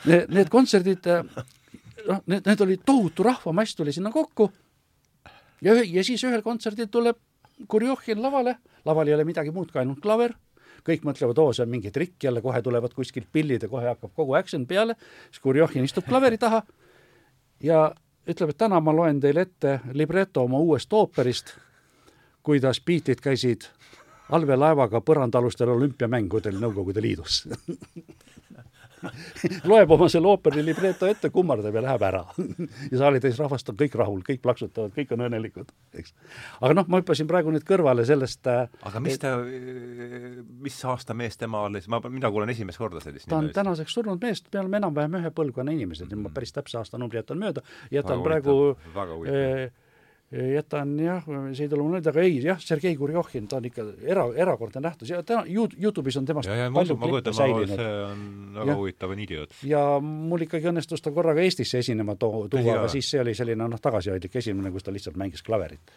Need 0.07 0.49
kontserdid, 0.49 1.07
noh, 2.07 2.21
need, 2.25 2.45
need 2.45 2.61
olid 2.61 2.83
tohutu 2.85 3.23
rahvamass 3.23 3.75
tuli 3.75 3.91
sinna 3.91 4.11
kokku 4.11 4.51
ja, 5.61 5.73
ja 5.83 6.03
siis 6.03 6.23
ühel 6.27 6.43
kontserdil 6.45 6.89
tuleb 6.91 7.17
Kurjohhin 7.67 8.21
lavale, 8.21 8.57
laval 8.85 9.07
ei 9.07 9.15
ole 9.15 9.25
midagi 9.25 9.51
muud 9.51 9.71
kui 9.71 9.81
ainult 9.81 10.01
klaver. 10.03 10.35
Kõik 10.87 11.03
mõtlevad, 11.03 11.39
oo, 11.41 11.53
see 11.55 11.65
on 11.65 11.71
mingi 11.71 11.91
trikk 11.91 12.23
jälle, 12.23 12.41
kohe 12.41 12.61
tulevad 12.63 12.93
kuskilt 12.95 13.27
pillid 13.33 13.65
ja 13.65 13.69
kohe 13.69 13.87
hakkab 13.89 14.13
kogu 14.15 14.37
action 14.37 14.67
peale, 14.69 14.95
siis 15.31 15.41
Kurjohhin 15.43 15.87
istub 15.87 16.05
klaveri 16.07 16.37
taha 16.37 16.61
ja 17.63 17.87
ütleb, 18.27 18.53
et 18.53 18.59
täna 18.61 18.79
ma 18.83 18.93
loen 18.95 19.19
teile 19.23 19.47
ette 19.47 19.79
libreto 19.97 20.43
oma 20.45 20.61
uuest 20.63 20.93
ooperist, 20.93 21.55
kuidas 22.45 22.79
Beatid 22.85 23.23
käisid 23.23 23.67
allveelaevaga 24.31 25.01
põrandaalustel 25.01 25.73
olümpiamängudel 25.73 26.59
Nõukogude 26.61 27.01
Liidus 27.03 27.41
loeb 29.71 29.93
oma 29.95 30.09
selle 30.11 30.31
ooperi 30.31 30.63
libreto 30.65 31.09
ette, 31.09 31.31
kummardab 31.33 31.75
ja 31.75 31.83
läheb 31.87 32.05
ära 32.09 32.23
ja 32.91 33.01
saalitäis 33.03 33.39
rahvast 33.41 33.71
on 33.73 33.79
kõik 33.79 33.97
rahul, 33.99 34.21
kõik 34.27 34.41
plaksutavad, 34.43 34.93
kõik 34.95 35.13
on 35.15 35.25
õnnelikud, 35.27 35.73
eks. 36.01 36.15
aga 36.61 36.77
noh, 36.77 36.89
ma 36.91 37.01
hüppasin 37.01 37.29
praegu 37.29 37.53
nüüd 37.53 37.65
kõrvale 37.67 38.05
sellest 38.07 38.47
äh, 38.51 38.67
aga 38.89 39.03
mis 39.03 39.19
ta, 39.21 39.35
mis 40.67 40.79
aasta 40.87 41.17
mees 41.17 41.39
tema 41.39 41.65
oli, 41.67 41.83
ma, 41.91 42.01
mina 42.07 42.31
kuulen 42.33 42.53
esimest 42.53 42.81
korda 42.81 43.03
sellist 43.03 43.29
ta 43.29 43.39
on 43.39 43.49
nime. 43.49 43.57
tänaseks 43.57 43.99
surnud 43.99 44.21
mees, 44.23 44.43
me 44.53 44.63
oleme 44.63 44.81
enam-vähem 44.83 45.19
ühe 45.21 45.33
põlvkonna 45.35 45.75
inimesed 45.75 46.11
mm., 46.11 46.27
ma 46.27 46.33
päris 46.35 46.55
täpse 46.55 46.79
aastanumbri 46.81 47.21
jätan 47.21 47.41
mööda, 47.41 47.65
jätan 47.91 48.23
väga 48.23 48.27
praegu 48.27 48.57
väga 48.95 49.19
huvitav 49.19 49.43
jätan 49.43 49.85
jah, 51.05 51.23
see 51.55 51.63
ei 51.63 51.69
tule 51.71 51.83
mulle 51.85 51.97
meelde, 51.97 52.11
aga 52.11 52.23
ei 52.25 52.41
jah, 52.43 52.59
Sergei 52.59 52.97
Gurjohin, 52.99 53.47
ta 53.47 53.61
on 53.61 53.67
ikka 53.69 53.85
era, 54.03 54.25
erakordne 54.35 54.81
nähtus 54.83 55.13
ja 55.13 55.21
täna 55.23 55.45
Youtube'is 55.47 56.19
on 56.19 56.27
temast 56.27 56.51
ja, 56.51 56.57
ja, 56.65 56.67
palju 56.73 56.97
klippe 56.99 57.33
säilinud. 57.33 57.71
see 57.71 57.93
on 58.03 58.25
väga 58.57 58.71
ja, 58.71 58.75
huvitav, 58.81 59.15
on 59.15 59.23
idioot. 59.23 59.55
ja 59.63 59.83
mul 60.03 60.43
ikkagi 60.43 60.67
õnnestus 60.73 61.03
ta 61.03 61.15
korraga 61.15 61.45
Eestisse 61.45 61.79
esinema 61.79 62.17
to-, 62.19 62.49
tuua, 62.51 62.81
aga 62.81 62.91
siis 62.91 63.07
see 63.13 63.23
oli 63.23 63.37
selline 63.39 63.69
noh, 63.71 63.79
tagasihoidlik 63.79 64.35
esimene, 64.43 64.73
kus 64.75 64.83
ta 64.83 64.95
lihtsalt 64.95 65.15
mängis 65.21 65.45
klaverit. 65.47 65.95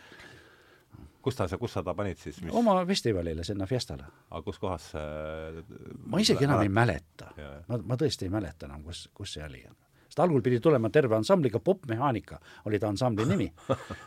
kus 1.27 1.43
ta, 1.43 1.51
kus 1.59 1.75
sa 1.75 1.83
ta 1.83 1.99
panid 1.99 2.23
siis 2.23 2.39
mis...? 2.45 2.55
oma 2.55 2.79
festivalile, 2.87 3.43
sinna 3.45 3.67
Fiestale. 3.67 4.07
aga 4.31 4.47
kus 4.47 4.63
kohas 4.63 4.93
see 4.95 5.67
ma 6.07 6.23
isegi 6.23 6.47
enam 6.47 6.63
ei 6.63 6.71
mäleta. 6.71 7.35
ma, 7.67 7.83
ma 7.83 7.99
tõesti 7.99 8.31
ei 8.31 8.39
mäleta 8.39 8.71
enam, 8.71 8.87
kus, 8.87 9.09
kus 9.11 9.41
see 9.41 9.49
oli 9.51 9.67
sest 10.11 10.21
algul 10.25 10.43
pidi 10.43 10.59
tulema 10.61 10.91
terve 10.91 11.15
ansambliga, 11.15 11.61
Popmehaanika 11.63 12.39
oli 12.67 12.79
ta 12.83 12.89
ansambli 12.91 13.27
nimi. 13.31 13.47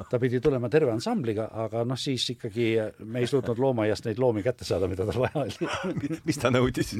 ta 0.09 0.19
pidi 0.19 0.41
tulema 0.43 0.69
terve 0.69 0.91
ansambliga, 0.91 1.47
aga 1.63 1.85
noh, 1.87 1.99
siis 1.99 2.25
ikkagi 2.35 2.67
me 3.07 3.23
ei 3.23 3.29
suutnud 3.31 3.59
loomaaiast 3.59 4.09
neid 4.09 4.19
loomi 4.19 4.43
kätte 4.43 4.67
saada, 4.67 4.89
mida 4.91 5.07
tal 5.07 5.21
vaja 5.23 5.45
oli. 5.45 5.69
Mis 6.27 6.41
ta 6.41 6.51
nõudis? 6.51 6.95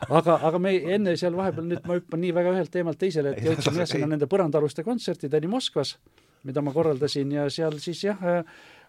Aga, 0.00 0.38
aga 0.48 0.58
me 0.58 0.70
enne 0.94 1.12
seal 1.20 1.34
vahepeal, 1.36 1.66
nüüd 1.68 1.84
ma 1.84 1.98
hüppan 1.98 2.22
nii 2.22 2.30
väga 2.32 2.54
ühelt 2.54 2.70
teemalt 2.72 2.96
teisele, 2.98 3.34
et 3.36 3.44
jõudsime 3.44 3.82
jah, 3.82 3.88
sinna 3.90 4.06
nende 4.08 4.24
põrandaaluste 4.32 4.80
kontsertideni 4.86 5.50
Moskvas, 5.52 5.90
mida 6.48 6.62
ma 6.64 6.72
korraldasin 6.72 7.34
ja 7.36 7.44
seal 7.52 7.76
siis 7.84 8.00
jah, 8.06 8.22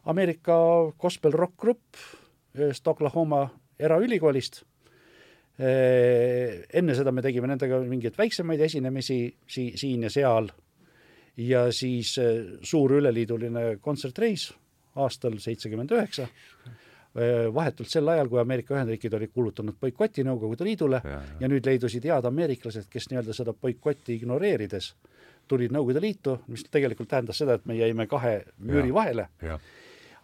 Ameerika 0.08 0.56
gospel 1.04 1.36
rock 1.36 1.60
grupp 1.60 2.00
ühest 2.56 2.88
Oklahoma 2.88 3.44
eraülikoolist 3.76 4.64
enne 5.60 6.96
seda 6.98 7.12
me 7.12 7.22
tegime 7.22 7.50
nendega 7.52 7.82
mingeid 7.86 8.16
väiksemaid 8.18 8.62
esinemisi 8.66 9.18
si-, 9.46 9.74
siin 9.78 10.08
ja 10.08 10.10
seal 10.10 10.48
ja 11.38 11.66
siis 11.76 12.16
suur 12.64 12.96
üleliiduline 12.98 13.78
kontsertreis 13.82 14.50
aastal 14.96 15.38
seitsekümmend 15.40 15.92
üheksa, 15.96 16.26
vahetult 17.54 17.92
sel 17.92 18.08
ajal, 18.12 18.30
kui 18.32 18.40
Ameerika 18.42 18.76
Ühendriigid 18.76 19.14
olid 19.16 19.32
kuulutanud 19.36 19.78
boikoti 19.80 20.24
Nõukogude 20.28 20.68
Liidule 20.68 21.02
ja, 21.04 21.20
ja. 21.20 21.38
ja 21.44 21.50
nüüd 21.52 21.68
leidusid 21.68 22.08
head 22.08 22.28
ameeriklased, 22.28 22.88
kes 22.92 23.10
nii-öelda 23.12 23.36
seda 23.36 23.54
boikotti 23.54 24.16
ignoreerides 24.20 24.94
tulid 25.52 25.72
Nõukogude 25.76 26.04
Liitu, 26.04 26.38
mis 26.52 26.64
tegelikult 26.72 27.12
tähendas 27.12 27.40
seda, 27.44 27.60
et 27.60 27.68
me 27.68 27.76
jäime 27.80 28.08
kahe 28.12 28.42
müüri 28.60 28.92
ja. 28.92 28.98
vahele 29.00 29.28
ja 29.44 29.60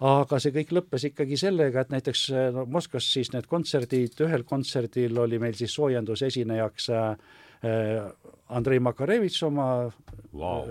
aga 0.06 0.40
see 0.42 0.54
kõik 0.56 0.74
lõppes 0.78 1.08
ikkagi 1.10 1.40
sellega, 1.40 1.82
et 1.82 1.94
näiteks 1.94 2.24
no 2.54 2.68
Moskvas 2.70 3.08
siis 3.18 3.32
need 3.34 3.48
kontserdid, 3.50 4.18
ühel 4.26 4.46
kontserdil 4.48 5.18
oli 5.24 5.40
meil 5.42 5.58
siis 5.58 5.74
soojendusesinejaks 5.78 6.90
äh, 6.94 7.14
Andrei 8.54 8.78
Makarevitš 8.80 9.42
oma 9.48 9.68
wow. 10.38 10.68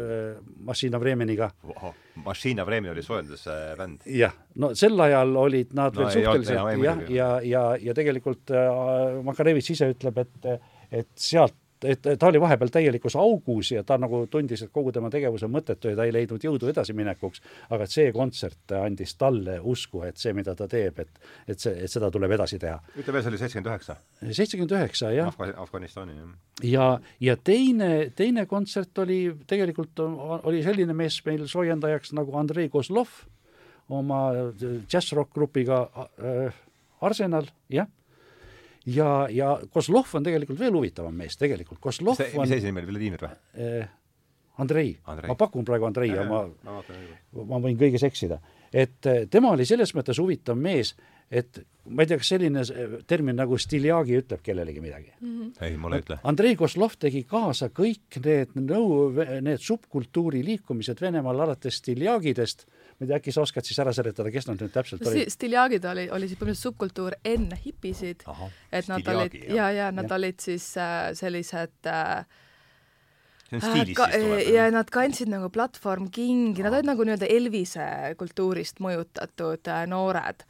Mašina 0.68 1.00
Vremeniga 1.02 1.50
wow.. 1.66 1.90
Mašina 2.22 2.64
Vremeni 2.66 2.92
oli 2.94 3.02
soojendusbänd? 3.02 4.06
jah, 4.14 4.36
no 4.62 4.70
sel 4.78 5.00
ajal 5.08 5.34
olid 5.42 5.74
nad 5.74 5.98
no, 5.98 6.06
veel 6.06 6.14
suhteliselt 6.14 6.62
jah, 6.62 6.78
ja, 6.84 6.96
ja, 7.10 7.28
ja, 7.42 7.66
ja 7.90 7.98
tegelikult 7.98 8.54
äh, 8.54 9.18
Makarevitš 9.26 9.74
ise 9.74 9.90
ütleb, 9.96 10.22
et 10.22 10.50
et 10.94 11.08
sealt 11.18 11.56
et 11.84 12.06
ta 12.18 12.28
oli 12.28 12.40
vahepeal 12.40 12.70
täielikus 12.72 13.16
augus 13.16 13.70
ja 13.72 13.82
ta 13.84 13.98
nagu 14.00 14.22
tundis, 14.30 14.62
et 14.62 14.72
kogu 14.72 14.92
tema 14.92 15.10
tegevus 15.12 15.44
on 15.46 15.52
mõttetu 15.52 15.90
ja 15.90 15.98
ta 15.98 16.06
ei 16.06 16.14
leidnud 16.14 16.42
jõudu 16.42 16.70
edasiminekuks, 16.72 17.42
aga 17.70 17.84
et 17.84 17.92
see 17.92 18.12
kontsert 18.16 18.74
andis 18.78 19.14
talle 19.20 19.58
usku, 19.60 20.02
et 20.06 20.16
see, 20.20 20.32
mida 20.36 20.54
ta 20.56 20.68
teeb, 20.70 21.00
et 21.04 21.20
et 21.46 21.60
see, 21.60 21.74
et 21.84 21.90
seda 21.90 22.10
tuleb 22.10 22.32
edasi 22.36 22.58
teha. 22.62 22.78
ütle 22.96 23.12
veel, 23.12 23.22
see 23.22 23.32
oli 23.32 23.40
seitsekümmend 23.42 23.72
üheksa? 23.72 23.96
seitsekümmend 24.22 24.76
üheksa, 24.78 25.12
jah 25.14 25.32
Afga. 25.32 25.52
Afganistani, 25.66 26.16
jah. 26.16 26.32
ja, 26.62 26.88
ja 27.20 27.36
teine, 27.36 28.10
teine 28.16 28.46
kontsert 28.46 28.98
oli, 29.04 29.20
tegelikult 29.46 30.00
oli 30.00 30.62
selline 30.64 30.96
mees 30.96 31.20
meil 31.26 31.46
soojendajaks 31.50 32.14
nagu 32.16 32.36
Andrei 32.38 32.70
Kozlov 32.72 33.12
oma 33.88 34.22
džässrock 34.56 35.34
grupiga 35.34 35.84
äh, 36.18 36.64
Arsenal, 37.04 37.46
jah 37.70 37.86
ja, 38.86 39.10
ja 39.30 39.52
Kozlov 39.72 40.14
on 40.14 40.26
tegelikult 40.26 40.58
veel 40.60 40.74
huvitavam 40.74 41.14
mees, 41.14 41.36
tegelikult. 41.40 41.80
Kozlov 41.82 42.20
on 42.22 42.44
mis 42.46 42.56
esinimi 42.58 42.82
oli, 42.82 42.90
Vladimir 42.92 43.26
või 43.26 43.36
eh,? 43.54 43.94
Andrei, 44.58 44.94
Andrei., 45.04 45.28
ma 45.28 45.34
pakun 45.36 45.66
praegu 45.68 45.84
Andrei 45.84 46.08
ja, 46.08 46.22
ja 46.22 46.28
ma, 46.30 46.38
ma, 46.64 46.78
ma 47.50 47.58
võin 47.60 47.76
kõiges 47.76 48.06
eksida. 48.06 48.38
et 48.72 49.06
eh, 49.06 49.26
tema 49.28 49.50
oli 49.52 49.66
selles 49.68 49.92
mõttes 49.92 50.16
huvitav 50.16 50.56
mees, 50.56 50.94
et 51.28 51.60
ma 51.90 52.02
ei 52.02 52.08
tea, 52.08 52.16
kas 52.22 52.30
selline 52.32 52.62
termin 53.06 53.36
nagu 53.36 53.58
stiljagi 53.60 54.16
ütleb 54.16 54.40
kellelegi 54.46 54.80
midagi 54.80 55.12
mm? 55.20 55.34
-hmm. 55.34 55.50
ei, 55.66 55.76
mulle 55.76 56.00
ei 56.00 56.06
ütle. 56.06 56.18
Andrei 56.24 56.56
Kozlov 56.56 56.96
tegi 56.98 57.26
kaasa 57.28 57.68
kõik 57.68 58.20
need 58.24 58.56
nõu, 58.56 59.12
need 59.44 59.60
subkultuuri 59.60 60.44
liikumised 60.44 61.00
Venemaal 61.00 61.44
alates 61.44 61.82
stiljagidest 61.82 62.66
ma 62.96 63.04
ei 63.04 63.10
tea, 63.10 63.18
äkki 63.20 63.34
sa 63.34 63.44
oskad 63.44 63.66
siis 63.68 63.78
ära 63.82 63.92
seletada, 63.92 64.32
kes 64.32 64.48
nad 64.48 64.62
nüüd 64.62 64.72
täpselt 64.72 65.04
no, 65.04 65.12
olid? 65.12 65.30
Stiljaagid 65.32 65.84
oli, 65.90 66.06
oli 66.16 66.28
siis 66.30 66.40
põhimõtteliselt 66.40 66.70
subkultuur 66.70 67.16
enne 67.28 67.58
hipisid, 67.60 68.24
et 68.72 68.90
nad 68.90 69.08
olid 69.12 69.36
ja, 69.52 69.68
ja 69.74 69.92
nad 69.92 70.08
ja. 70.08 70.16
olid 70.16 70.40
siis 70.40 70.70
äh, 70.80 71.10
sellised 71.18 71.90
äh, 71.92 72.24
see 73.50 73.58
on 73.58 73.64
stiilist 73.66 73.98
ka, 73.98 74.06
siis 74.12 74.24
tuleb. 74.24 74.52
ja 74.56 74.68
nad 74.72 74.92
kandsid 74.92 75.32
nagu 75.32 75.50
platvorm 75.52 76.08
kingi, 76.12 76.64
nad 76.64 76.76
olid 76.76 76.88
nagu 76.88 77.06
nii-öelda 77.06 77.28
Elvise 77.36 77.88
kultuurist 78.20 78.80
mõjutatud 78.84 79.72
äh, 79.72 79.84
noored. 79.90 80.46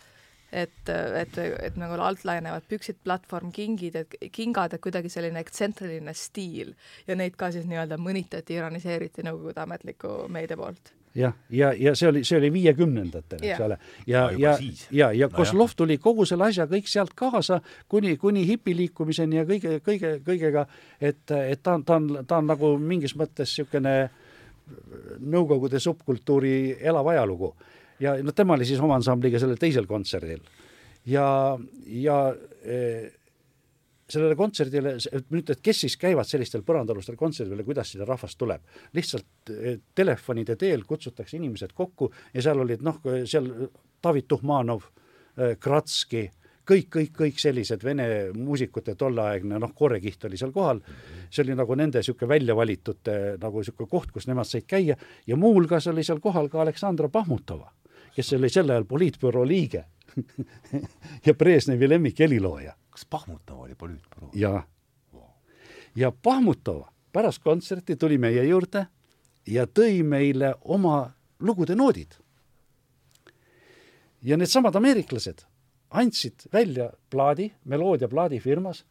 Et, 0.56 0.88
et, 0.88 1.34
et 1.42 1.74
nagu 1.76 1.96
alt 2.00 2.22
laienevad 2.24 2.64
püksid, 2.70 3.00
platvorm, 3.04 3.50
kingid, 3.52 3.96
et 3.98 4.14
kingad, 4.32 4.72
et 4.72 4.80
kuidagi 4.80 5.10
selline 5.12 5.42
ekstsentriline 5.42 6.14
stiil. 6.16 6.70
Ja 7.10 7.16
neid 7.18 7.34
ka 7.36 7.50
siis 7.52 7.66
nii-öelda 7.68 7.98
mõnitati, 8.00 8.54
ironiseeriti 8.54 9.26
Nõukogude 9.26 9.64
ametliku 9.66 10.14
meedia 10.32 10.56
poolt 10.56 10.94
jah, 11.16 11.32
ja, 11.50 11.72
ja, 11.72 11.90
ja 11.90 11.94
see 11.96 12.08
oli, 12.08 12.22
see 12.26 12.38
oli 12.38 12.50
viiekümnendatel, 12.52 13.40
eks 13.42 13.62
ole. 13.64 13.78
ja, 14.06 14.26
No 14.26 14.38
ja, 14.38 14.56
ja, 14.90 15.10
ja 15.12 15.28
No 15.30 15.36
Kozlov 15.36 15.74
tuli 15.76 15.98
kogu 16.02 16.26
selle 16.28 16.48
asja 16.50 16.66
kõik 16.70 16.88
sealt 16.90 17.14
kaasa 17.16 17.60
kuni, 17.88 18.16
kuni 18.20 18.44
hipiliikumiseni 18.48 19.40
ja 19.40 19.46
kõige, 19.48 19.78
kõige, 19.84 20.12
kõigega, 20.26 20.66
et, 21.00 21.24
et 21.30 21.62
ta 21.62 21.76
on, 21.78 21.84
ta 21.84 21.98
on, 22.00 22.10
ta 22.28 22.40
on 22.42 22.52
nagu 22.52 22.76
mingis 22.78 23.16
mõttes 23.16 23.52
niisugune 23.56 23.96
Nõukogude 25.22 25.78
subkultuuri 25.78 26.76
elav 26.82 27.06
ajalugu. 27.12 27.52
ja 28.02 28.16
no 28.22 28.32
tema 28.32 28.56
oli 28.56 28.64
siis 28.66 28.80
oma 28.82 28.96
ansambliga 28.98 29.38
sellel 29.38 29.56
teisel 29.56 29.86
kontserdil. 29.86 30.40
ja, 31.06 31.58
ja 31.86 32.16
eh, 32.64 33.12
sellele 34.10 34.36
kontserdile, 34.38 34.94
nüüd, 35.34 35.50
et 35.50 35.62
kes 35.64 35.82
siis 35.84 35.96
käivad 35.98 36.28
sellistel 36.28 36.62
põrandaalustel 36.66 37.18
kontserdidel 37.18 37.62
ja 37.62 37.66
kuidas 37.66 37.92
sinna 37.92 38.06
rahvast 38.06 38.38
tuleb. 38.38 38.62
lihtsalt 38.94 39.50
eh, 39.50 39.78
telefonide 39.94 40.56
teel 40.56 40.84
kutsutakse 40.86 41.36
inimesed 41.36 41.74
kokku 41.74 42.12
ja 42.34 42.42
seal 42.42 42.62
olid 42.62 42.84
noh, 42.86 43.00
seal 43.24 43.50
David 44.02 44.28
Tuhmanov, 44.28 44.84
Kratski, 45.60 46.22
kõik, 46.66 46.88
kõik, 46.90 47.12
kõik 47.16 47.40
sellised 47.40 47.82
vene 47.84 48.06
muusikute 48.36 48.94
tolleaegne 48.98 49.58
noh, 49.62 49.72
koorekiht 49.74 50.24
oli 50.28 50.38
seal 50.40 50.52
kohal. 50.54 50.80
see 51.30 51.42
oli 51.44 51.56
nagu 51.58 51.74
nende 51.74 52.00
niisugune 52.00 52.28
välja 52.28 52.56
valitute 52.56 53.36
nagu 53.42 53.60
niisugune 53.60 53.90
koht, 53.90 54.10
kus 54.12 54.26
nemad 54.26 54.46
said 54.46 54.66
käia 54.66 54.96
ja 55.26 55.36
muuhulgas 55.36 55.86
oli 55.86 56.04
seal 56.04 56.20
kohal 56.20 56.48
ka 56.48 56.60
Aleksandra 56.62 57.08
Pahmutova, 57.08 57.72
kes 58.14 58.32
oli 58.32 58.48
sel 58.50 58.70
ajal 58.70 58.84
poliitbüroo 58.84 59.44
liige 59.46 59.84
ja 61.26 61.34
Brežnevi 61.34 61.88
lemmikhelilooja 61.88 62.74
kas 62.96 63.06
Pahmutova 63.10 63.62
oli 63.62 63.74
poliitbüroo? 63.74 64.30
ja, 64.34 64.62
ja 65.96 66.12
Pahmutova 66.22 66.92
pärast 67.12 67.42
kontserti 67.44 67.96
tuli 67.96 68.16
meie 68.18 68.44
juurde 68.48 68.86
ja 69.46 69.66
tõi 69.66 70.00
meile 70.02 70.54
oma 70.64 71.10
lugude 71.40 71.76
noodid. 71.76 72.16
ja 74.22 74.36
needsamad 74.36 74.74
ameeriklased 74.76 75.44
andsid 75.90 76.48
välja 76.52 76.90
plaadi, 77.10 77.50
Meloodia 77.64 78.08
plaadifirmas, 78.08 78.84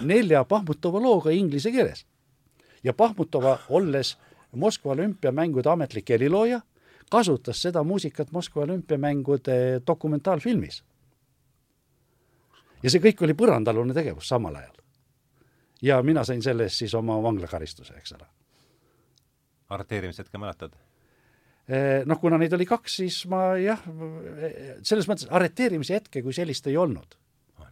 nelja 0.00 0.44
Pahmutova 0.44 1.00
looga 1.00 1.30
inglise 1.30 1.70
keeles. 1.70 2.06
ja 2.84 2.92
Pahmutova, 2.92 3.58
olles 3.68 4.16
Moskva 4.52 4.92
olümpiamängude 4.92 5.70
ametlik 5.70 6.08
helilooja, 6.08 6.60
kasutas 7.10 7.62
seda 7.62 7.82
muusikat 7.82 8.32
Moskva 8.32 8.62
olümpiamängude 8.62 9.82
dokumentaalfilmis 9.86 10.82
ja 12.82 12.90
see 12.90 13.02
kõik 13.02 13.22
oli 13.26 13.34
põrandaalune 13.38 13.94
tegevus 13.96 14.28
samal 14.28 14.56
ajal. 14.60 14.78
ja 15.82 16.02
mina 16.02 16.24
sain 16.24 16.42
selle 16.42 16.68
eest 16.68 16.82
siis 16.84 16.94
oma 16.94 17.18
vanglakaristuse, 17.22 17.94
eks 17.98 18.16
ole. 18.18 18.26
arreteerimishetke 19.68 20.38
mäletad? 20.38 20.74
Noh, 22.06 22.18
kuna 22.20 22.38
neid 22.38 22.52
oli 22.52 22.66
kaks, 22.66 22.96
siis 22.96 23.22
ma 23.30 23.54
jah, 23.56 23.80
selles 24.82 25.06
mõttes 25.08 25.28
arreteerimise 25.30 25.94
hetke 25.94 26.22
kui 26.22 26.34
sellist 26.34 26.66
ei 26.66 26.76
olnud. 26.76 27.16
ah 27.62 27.70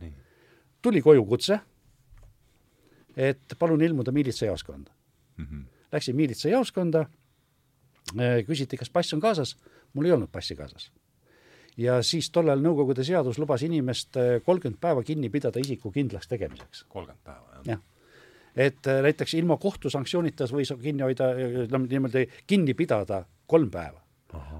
tuli 0.83 1.03
koju 1.03 1.25
kutse, 1.27 1.61
et 3.17 3.59
palun 3.59 3.83
ilmuda 3.83 4.13
miilitsajaoskonda 4.13 4.97
Mm 5.41 5.47
-hmm. 5.47 5.65
Läksin 5.93 6.17
miilitsajaoskonda, 6.17 7.07
küsiti, 8.47 8.77
kas 8.77 8.91
pass 8.91 9.15
on 9.15 9.21
kaasas, 9.21 9.57
mul 9.93 10.05
ei 10.05 10.13
olnud 10.13 10.29
passi 10.29 10.57
kaasas 10.57 10.91
ja 11.81 12.01
siis 12.07 12.29
tollal 12.35 12.61
Nõukogude 12.61 13.05
seadus 13.07 13.39
lubas 13.41 13.65
inimest 13.65 14.19
kolmkümmend 14.45 14.81
päeva 14.81 15.03
kinni 15.07 15.31
pidada 15.33 15.63
isiku 15.63 15.93
kindlaks 15.95 16.29
tegemiseks. 16.29 16.85
kolmkümmend 16.89 17.25
päeva, 17.25 17.63
jah 17.65 17.73
jah, 17.75 17.81
et 18.57 18.87
äh, 18.87 19.01
näiteks 19.07 19.35
ilma 19.39 19.57
kohtusanktsioonita 19.61 20.49
võis 20.51 20.73
kinni 20.83 21.05
hoida, 21.07 21.33
no 21.71 21.83
niimoodi 21.85 22.27
kinni 22.51 22.75
pidada 22.79 23.25
kolm 23.51 23.71
päeva. 23.71 23.99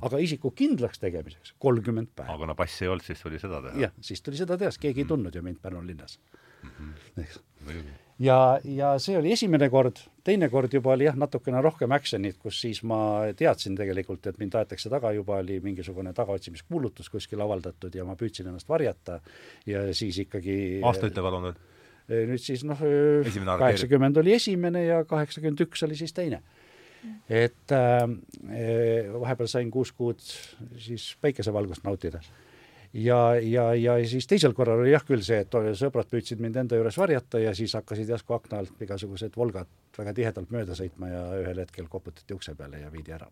aga 0.03 0.19
isiku 0.19 0.51
kindlaks 0.51 0.99
tegemiseks 0.99 1.55
kolmkümmend 1.59 2.11
päeva. 2.15 2.33
aga 2.33 2.45
kuna 2.45 2.55
passi 2.59 2.85
ei 2.85 2.91
olnud, 2.91 3.07
siis 3.07 3.21
tuli 3.23 3.39
seda 3.39 3.63
teha? 3.63 3.81
jah, 3.87 3.93
siis 4.03 4.23
tuli 4.23 4.37
seda 4.41 4.59
teha, 4.59 4.71
sest 4.71 4.83
keegi 4.83 5.05
ei 5.05 5.11
tundnud 5.11 5.35
ju 5.35 5.43
mind 5.43 5.61
Pärnu 5.63 5.83
linnas 5.87 6.19
mm. 6.63 6.71
-hmm. 6.71 7.83
Ja, 8.21 8.39
ja 8.65 8.93
see 9.03 9.17
oli 9.19 9.33
esimene 9.35 9.69
kord, 9.73 10.03
teine 10.27 10.51
kord 10.53 10.75
juba 10.75 10.95
oli 10.95 11.07
jah, 11.09 11.17
natukene 11.19 11.63
rohkem 11.65 11.93
action'it, 11.97 12.39
kus 12.43 12.61
siis 12.63 12.83
ma 12.87 13.01
teadsin 13.37 13.79
tegelikult, 13.79 14.27
et 14.31 14.39
mind 14.41 14.57
aetakse 14.61 14.93
taga, 14.93 15.13
juba 15.17 15.41
oli 15.41 15.61
mingisugune 15.65 16.13
tagaotsimiskuulutus 16.17 17.11
kuskil 17.13 17.43
avaldatud 17.45 17.97
ja 17.97 18.07
ma 18.09 18.17
püüdsin 18.21 18.51
ennast 18.51 18.69
varjata 18.71 19.21
ja 19.69 19.89
siis 19.97 20.21
ikkagi 20.27 20.57
aasta 20.85 21.11
ütle 21.11 21.25
palun 21.25 21.49
veel. 21.49 21.61
nüüd 22.33 22.43
siis 22.43 22.65
noh, 22.67 22.81
kaheksakümmend 22.81 24.21
oli 24.23 24.37
esimene 24.37 24.85
ja 24.87 25.05
kaheksakümmend 25.09 25.65
üks 25.67 25.87
oli 25.87 25.99
siis 25.99 26.13
teine. 26.17 26.43
et 27.29 27.73
äh, 27.73 28.05
vahepeal 29.17 29.49
sain 29.49 29.71
kuus 29.73 29.93
kuud 29.97 30.21
siis 30.77 31.15
päikesevalgust 31.21 31.87
nautida. 31.87 32.21
Ja, 32.93 33.35
ja, 33.41 33.75
ja 33.75 33.97
siis 34.09 34.27
teisel 34.27 34.55
korral 34.57 34.83
oli 34.83 34.93
jah 34.93 35.05
küll 35.07 35.23
see, 35.25 35.41
et 35.45 35.55
sõbrad 35.79 36.09
püüdsid 36.11 36.41
mind 36.43 36.57
enda 36.65 36.79
juures 36.79 36.99
varjata 36.99 37.39
ja 37.43 37.55
siis 37.55 37.75
hakkasid 37.79 38.09
järsku 38.11 38.35
akna 38.35 38.63
alt 38.63 38.83
igasugused 38.83 39.37
Volgad 39.37 39.71
väga 39.99 40.15
tihedalt 40.17 40.51
mööda 40.51 40.75
sõitma 40.79 41.13
ja 41.13 41.23
ühel 41.39 41.63
hetkel 41.63 41.89
koputati 41.91 42.35
ukse 42.35 42.55
peale 42.59 42.83
ja 42.83 42.91
viidi 42.93 43.15
ära. 43.15 43.29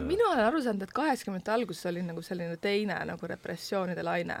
mina 0.00 0.28
olen 0.32 0.44
aru 0.44 0.62
saanud, 0.62 0.82
et 0.82 0.92
kaheksakümnendate 0.92 1.52
alguses 1.52 1.86
oli 1.86 2.02
nagu 2.02 2.22
selline 2.22 2.56
teine 2.56 2.98
nagu 3.04 3.26
repressioonide 3.26 4.02
laine. 4.02 4.38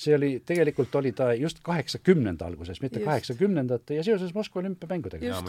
See 0.00 0.14
oli, 0.16 0.30
tegelikult 0.46 0.94
oli 1.00 1.12
ta 1.16 1.30
just 1.36 1.60
kaheksakümnenda 1.66 2.46
alguses, 2.48 2.80
mitte 2.84 3.02
kaheksakümnendate 3.04 3.98
ja 3.98 4.04
seoses 4.06 4.32
Moskva 4.34 4.62
olümpiamängudega. 4.62 5.42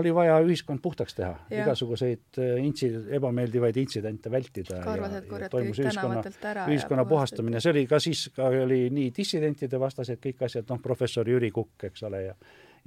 Oli 0.00 0.14
vaja 0.14 0.38
ühiskond 0.44 0.82
puhtaks 0.82 1.16
teha, 1.18 1.34
igasuguseid 1.52 2.40
äh, 2.40 2.56
intsi-, 2.64 2.92
ebameeldivaid 3.18 3.76
intsidente 3.82 4.32
vältida 4.32 4.80
karvased 4.84 5.20
ja, 5.20 5.26
ja 5.26 5.30
korjati 5.34 5.56
toimus 5.56 5.76
kõik 5.76 5.84
ühiskonna, 5.84 6.16
tänavatelt 6.16 6.48
ära. 6.52 6.66
ühiskonna 6.72 7.04
puhastamine, 7.10 7.60
see 7.60 7.74
oli 7.74 7.84
ka 7.90 8.00
siis, 8.02 8.26
ka 8.36 8.48
oli 8.64 8.82
nii 8.94 9.12
dissidentide 9.16 9.80
vastased 9.80 10.22
kõik 10.24 10.46
asjad, 10.48 10.68
noh, 10.72 10.80
professor 10.82 11.28
Jüri 11.28 11.52
Kukk, 11.54 11.90
eks 11.90 12.08
ole, 12.08 12.24
ja 12.30 12.36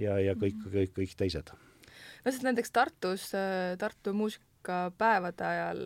ja, 0.01 0.18
ja 0.22 0.34
kõik, 0.39 0.57
kõik, 0.72 0.95
kõik 0.95 1.14
teised. 1.18 1.53
no 1.53 2.32
sest 2.32 2.45
näiteks 2.45 2.74
Tartus, 2.74 3.30
Tartu 3.80 4.14
muusikapäevade 4.18 5.45
ajal 5.47 5.86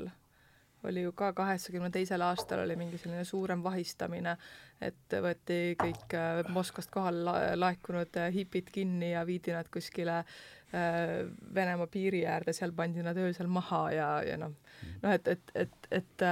oli 0.83 1.01
ju 1.01 1.11
ka 1.11 1.31
kaheksakümne 1.33 1.89
teisel 1.89 2.21
aastal 2.21 2.61
oli 2.63 2.75
mingi 2.75 2.97
selline 3.01 3.23
suurem 3.25 3.63
vahistamine, 3.63 4.35
et 4.81 5.15
võeti 5.23 5.75
kõik 5.79 6.13
äh, 6.17 6.43
Moskvast 6.53 6.91
kohale 6.93 7.23
la- 7.25 7.55
laekunud 7.57 8.19
äh, 8.21 8.29
hipid 8.33 8.69
kinni 8.73 9.11
ja 9.11 9.25
viidi 9.25 9.55
nad 9.55 9.69
kuskile 9.73 10.19
äh, 10.19 11.25
Venemaa 11.55 11.89
piiri 11.91 12.25
äärde, 12.29 12.53
seal 12.53 12.75
pandi 12.77 13.03
nad 13.05 13.17
öösel 13.17 13.49
maha 13.49 13.81
ja, 13.95 14.11
ja 14.27 14.37
noh, 14.37 14.53
noh 15.01 15.17
et, 15.17 15.27
et, 15.27 15.51
et, 15.55 15.91
et, 15.91 16.27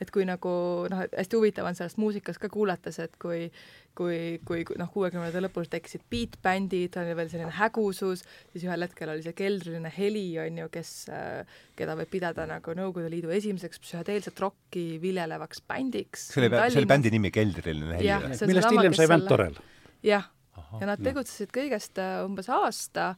et 0.00 0.12
kui 0.12 0.28
nagu 0.28 0.52
noh, 0.92 1.06
hästi 1.16 1.40
huvitav 1.40 1.68
on 1.68 1.78
sellest 1.78 2.00
muusikast 2.02 2.42
ka 2.42 2.52
kuulates, 2.52 3.00
et 3.00 3.16
kui 3.22 3.48
kui, 3.96 4.18
kui 4.46 4.64
noh, 4.80 4.90
kuuekümnendate 4.92 5.42
lõpus 5.44 5.70
tekkisid 5.72 6.04
beatbändid, 6.12 6.98
oli 7.00 7.16
veel 7.18 7.30
selline 7.32 7.54
hägusus, 7.56 8.24
siis 8.52 8.66
ühel 8.66 8.84
hetkel 8.86 9.12
oli 9.14 9.24
see 9.24 9.36
keldriline 9.36 9.92
heli, 9.96 10.26
on 10.42 10.60
ju, 10.62 10.68
kes, 10.74 10.92
keda 11.78 11.96
võib 11.98 12.12
pidada 12.12 12.46
nagu 12.50 12.76
Nõukogude 12.76 13.10
Liidu 13.12 13.32
esimeseks 13.34 13.80
psühhedeelset 13.82 14.44
rokki 14.44 14.86
viljelevaks 15.02 15.64
bändiks. 15.68 16.28
see 16.34 16.44
oli, 16.44 16.52
see 16.68 16.82
oli 16.82 16.92
bändi 16.92 17.12
nimi 17.14 17.32
Keldriline 17.34 17.98
heli 17.98 18.12
või? 18.12 18.40
millest 18.52 18.72
hiljem 18.74 18.96
sai 18.96 19.06
selle- 19.06 19.12
Ventorel. 19.16 19.58
jah, 20.06 20.30
ja 20.80 20.88
nad 20.92 21.02
tegutsesid 21.04 21.52
kõigest 21.54 22.00
äh, 22.02 22.20
umbes 22.26 22.48
aasta, 22.52 23.14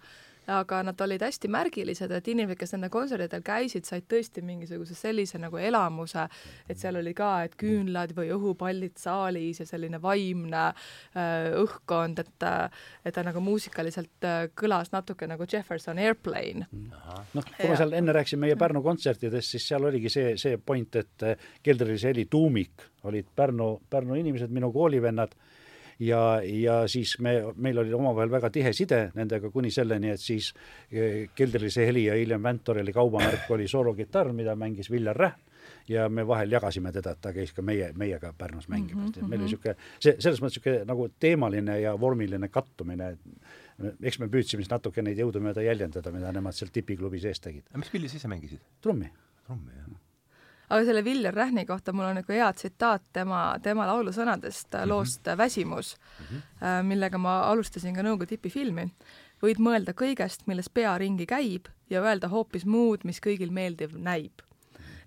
aga 0.49 0.83
nad 0.89 1.01
olid 1.05 1.23
hästi 1.23 1.51
märgilised, 1.53 2.13
et 2.15 2.29
inimesed, 2.33 2.59
kes 2.61 2.75
nende 2.75 2.91
kontserdidel 2.93 3.45
käisid, 3.47 3.87
said 3.89 4.07
tõesti 4.11 4.43
mingisuguse 4.45 4.97
sellise 4.99 5.41
nagu 5.41 5.61
elamuse, 5.61 6.27
et 6.69 6.81
seal 6.81 7.01
oli 7.01 7.15
ka, 7.17 7.31
et 7.47 7.57
küünlad 7.61 8.15
või 8.17 8.33
õhupallid 8.35 8.97
saalis 9.01 9.63
ja 9.63 9.69
selline 9.69 10.01
vaimne 10.03 10.65
äh, 10.69 11.51
õhkkond, 11.59 12.25
et 12.25 12.49
äh, 12.49 12.85
et 13.05 13.15
ta 13.15 13.25
nagu 13.27 13.41
muusikaliselt 13.45 14.27
äh, 14.27 14.49
kõlas 14.59 14.93
natuke 14.93 15.29
nagu 15.29 15.47
Jefferson 15.49 15.99
Airplane. 15.99 16.67
noh, 16.73 17.51
kui 17.57 17.71
me 17.71 17.77
seal 17.79 17.95
enne 17.99 18.15
rääkisime 18.17 18.47
meie 18.47 18.57
Pärnu 18.59 18.83
kontsertidest, 18.83 19.55
siis 19.55 19.69
seal 19.69 19.85
oligi 19.89 20.13
see, 20.13 20.35
see 20.41 20.59
point, 20.59 20.97
et 21.01 21.27
eh, 21.27 21.49
keldrilise 21.65 22.13
heli 22.13 22.27
tuumik 22.31 22.87
olid 23.09 23.29
Pärnu, 23.37 23.69
Pärnu 23.91 24.19
inimesed, 24.19 24.53
minu 24.55 24.71
koolivennad, 24.75 25.35
ja, 25.99 26.41
ja 26.45 26.79
siis 26.89 27.17
me, 27.25 27.35
meil 27.57 27.79
oli 27.79 27.93
omavahel 27.95 28.31
väga 28.31 28.51
tihe 28.55 28.73
side 28.77 29.09
nendega 29.19 29.51
kuni 29.51 29.71
selleni, 29.75 30.13
et 30.15 30.23
siis 30.23 30.53
eh, 30.91 31.29
keldrilise 31.35 31.87
heli 31.87 32.07
ja 32.09 32.17
hiljem 32.19 32.43
Ventoreli 32.43 32.95
kaubamärk 32.95 33.51
oli 33.55 33.69
soolokitarr, 33.69 34.33
mida 34.33 34.57
mängis 34.57 34.91
Viljar 34.91 35.17
Rähm 35.17 35.45
ja 35.89 36.09
me 36.09 36.27
vahel 36.27 36.53
jagasime 36.53 36.93
teda, 36.93 37.15
et 37.17 37.21
ta 37.25 37.33
käis 37.35 37.53
ka 37.57 37.63
meie, 37.65 37.91
meiega 37.99 38.33
Pärnus 38.39 38.69
mängimas 38.69 39.09
mm, 39.09 39.13
-hmm. 39.13 39.29
meil 39.29 39.41
oli 39.41 39.49
niisugune, 39.49 39.75
see, 40.01 40.17
selles 40.19 40.41
mõttes 40.43 40.61
niisugune 40.61 40.89
nagu 40.89 41.09
teemaline 41.21 41.79
ja 41.81 41.95
vormiline 42.01 42.49
kattumine, 42.49 43.11
et 43.11 43.95
eks 44.03 44.19
me 44.19 44.29
püüdsime 44.29 44.65
siis 44.65 44.71
natuke 44.71 45.03
neid 45.03 45.19
jõudumööda 45.19 45.65
jäljendada, 45.65 46.13
mida 46.13 46.33
nemad 46.33 46.57
seal 46.57 46.71
tipiklubi 46.73 47.21
sees 47.21 47.41
tegid. 47.41 47.65
mis 47.77 47.91
pilli 47.91 48.09
sa 48.09 48.17
ise 48.17 48.29
mängisid? 48.29 48.61
trummi. 48.83 49.11
trummi, 49.47 49.73
jah. 49.77 50.08
Aga 50.69 50.85
selle 50.85 51.05
Viljar 51.05 51.35
Rähni 51.35 51.67
kohta 51.67 51.93
mul 51.93 52.09
on 52.11 52.21
nagu 52.21 52.33
hea 52.33 52.49
tsitaat 52.53 53.03
tema, 53.13 53.59
tema 53.63 53.87
laulusõnadest 53.87 54.73
mm 54.73 54.81
-hmm. 54.81 54.89
loost 54.89 55.31
Väsimus 55.37 55.97
mm, 55.97 56.27
-hmm. 56.27 56.83
millega 56.83 57.19
ma 57.19 57.41
alustasin 57.51 57.95
ka 57.95 58.03
Nõukogude 58.03 58.27
tipifilmi. 58.27 58.91
võid 59.43 59.59
mõelda 59.59 59.93
kõigest, 59.95 60.47
milles 60.47 60.69
pea 60.69 60.99
ringi 60.99 61.27
käib 61.27 61.69
ja 61.91 62.03
öelda 62.03 62.29
hoopis 62.29 62.67
muud, 62.67 63.05
mis 63.05 63.21
kõigil 63.21 63.51
meeldiv 63.51 63.95
näib 63.95 64.33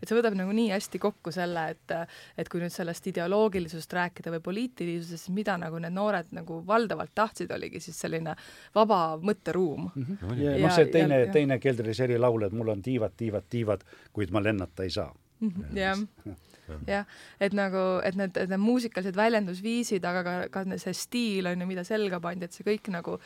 et 0.01 0.09
see 0.09 0.17
võtab 0.17 0.35
nagu 0.37 0.53
nii 0.55 0.71
hästi 0.73 0.99
kokku 1.01 1.31
selle, 1.33 1.67
et 1.75 1.93
et 2.39 2.49
kui 2.49 2.61
nüüd 2.61 2.73
sellest 2.73 3.07
ideoloogilisusest 3.11 3.93
rääkida 3.93 4.33
või 4.35 4.43
poliitilisusest, 4.47 5.27
siis 5.27 5.35
mida 5.35 5.57
nagu 5.61 5.79
need 5.81 5.93
noored 5.93 6.31
nagu 6.35 6.61
valdavalt 6.67 7.13
tahtsid, 7.15 7.51
oligi 7.53 7.81
siis 7.83 7.99
selline 8.01 8.35
vaba 8.75 9.17
mõtteruum 9.21 9.89
mm. 9.93 10.05
-hmm. 10.05 10.37
ja, 10.41 10.55
ja 10.57 10.67
noh, 10.67 10.75
see 10.75 10.89
teine, 10.93 11.25
teine 11.33 11.59
Keldri 11.59 11.93
seri 11.93 12.17
laul, 12.17 12.47
et 12.47 12.55
mul 12.55 12.73
on 12.73 12.81
tiivad, 12.81 13.13
tiivad, 13.17 13.45
tiivad, 13.49 13.85
kuid 14.13 14.31
ma 14.31 14.43
lennata 14.43 14.83
ei 14.83 14.89
saa. 14.89 15.11
Jah 15.75 15.97
jah, 16.87 17.05
et 17.41 17.53
nagu, 17.55 17.81
et 18.05 18.17
need, 18.17 18.37
need 18.49 18.61
muusikalised 18.61 19.17
väljendusviisid, 19.17 20.05
aga 20.07 20.23
ka, 20.25 20.35
ka 20.53 20.77
see 20.81 20.93
stiil 20.97 21.49
on 21.49 21.63
ju, 21.63 21.67
mida 21.69 21.83
selga 21.87 22.21
pandi, 22.23 22.47
et 22.47 22.55
see 22.55 22.65
kõik 22.67 22.91
nagu, 22.93 23.17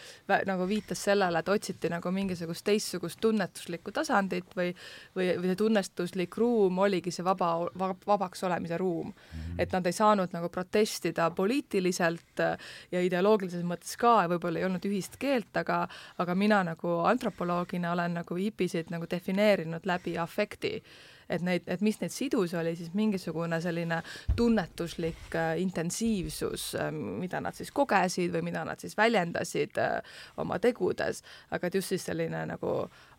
nagu 0.47 0.67
viitas 0.69 1.03
sellele, 1.07 1.41
et 1.41 1.51
otsiti 1.51 1.91
nagu 1.91 2.11
mingisugust 2.15 2.65
teistsugust 2.67 3.21
tunnetuslikku 3.23 3.93
tasandit 3.95 4.55
või 4.57 4.71
või, 5.15 5.29
või 5.39 5.51
see 5.51 5.59
tunnetuslik 5.59 6.37
ruum 6.41 6.79
oligi 6.85 7.13
see 7.13 7.25
vaba, 7.25 7.51
vaba, 7.77 7.95
vabaks 8.07 8.43
olemise 8.47 8.77
ruum. 8.81 9.11
Mm. 9.11 9.39
-hmm. 9.39 9.59
et 9.61 9.73
nad 9.75 9.85
ei 9.85 9.95
saanud 9.95 10.33
nagu 10.33 10.49
protestida 10.49 11.29
poliitiliselt 11.31 12.43
ja 12.91 13.01
ideoloogilises 13.01 13.63
mõttes 13.63 13.95
ka 13.97 14.21
ja 14.23 14.31
võib-olla 14.31 14.59
ei 14.59 14.65
olnud 14.65 14.85
ühist 14.85 15.19
keelt, 15.19 15.53
aga 15.57 15.85
aga 16.17 16.35
mina 16.35 16.63
nagu 16.63 16.99
antropoloogina 17.05 17.91
olen 17.91 18.19
nagu 18.21 18.35
hipisid 18.35 18.91
nagu 18.91 19.05
defineerinud 19.11 19.85
läbi 19.85 20.17
afekti 20.17 20.81
et 21.29 21.41
neid, 21.45 21.65
et 21.67 21.81
mis 21.85 21.97
neid 22.01 22.13
sidus, 22.13 22.53
oli 22.57 22.75
siis 22.77 22.93
mingisugune 22.93 23.59
selline 23.61 24.01
tunnetuslik 24.35 25.35
äh, 25.35 25.55
intensiivsus 25.61 26.73
äh,, 26.79 26.91
mida 26.91 27.41
nad 27.41 27.55
siis 27.57 27.71
kogesid 27.75 28.33
või 28.35 28.45
mida 28.51 28.65
nad 28.67 28.81
siis 28.81 28.97
väljendasid 28.97 29.79
äh, 29.81 30.19
oma 30.41 30.59
tegudes, 30.63 31.23
aga 31.51 31.67
et 31.67 31.79
just 31.79 31.93
siis 31.93 32.05
selline 32.05 32.45
nagu 32.49 32.75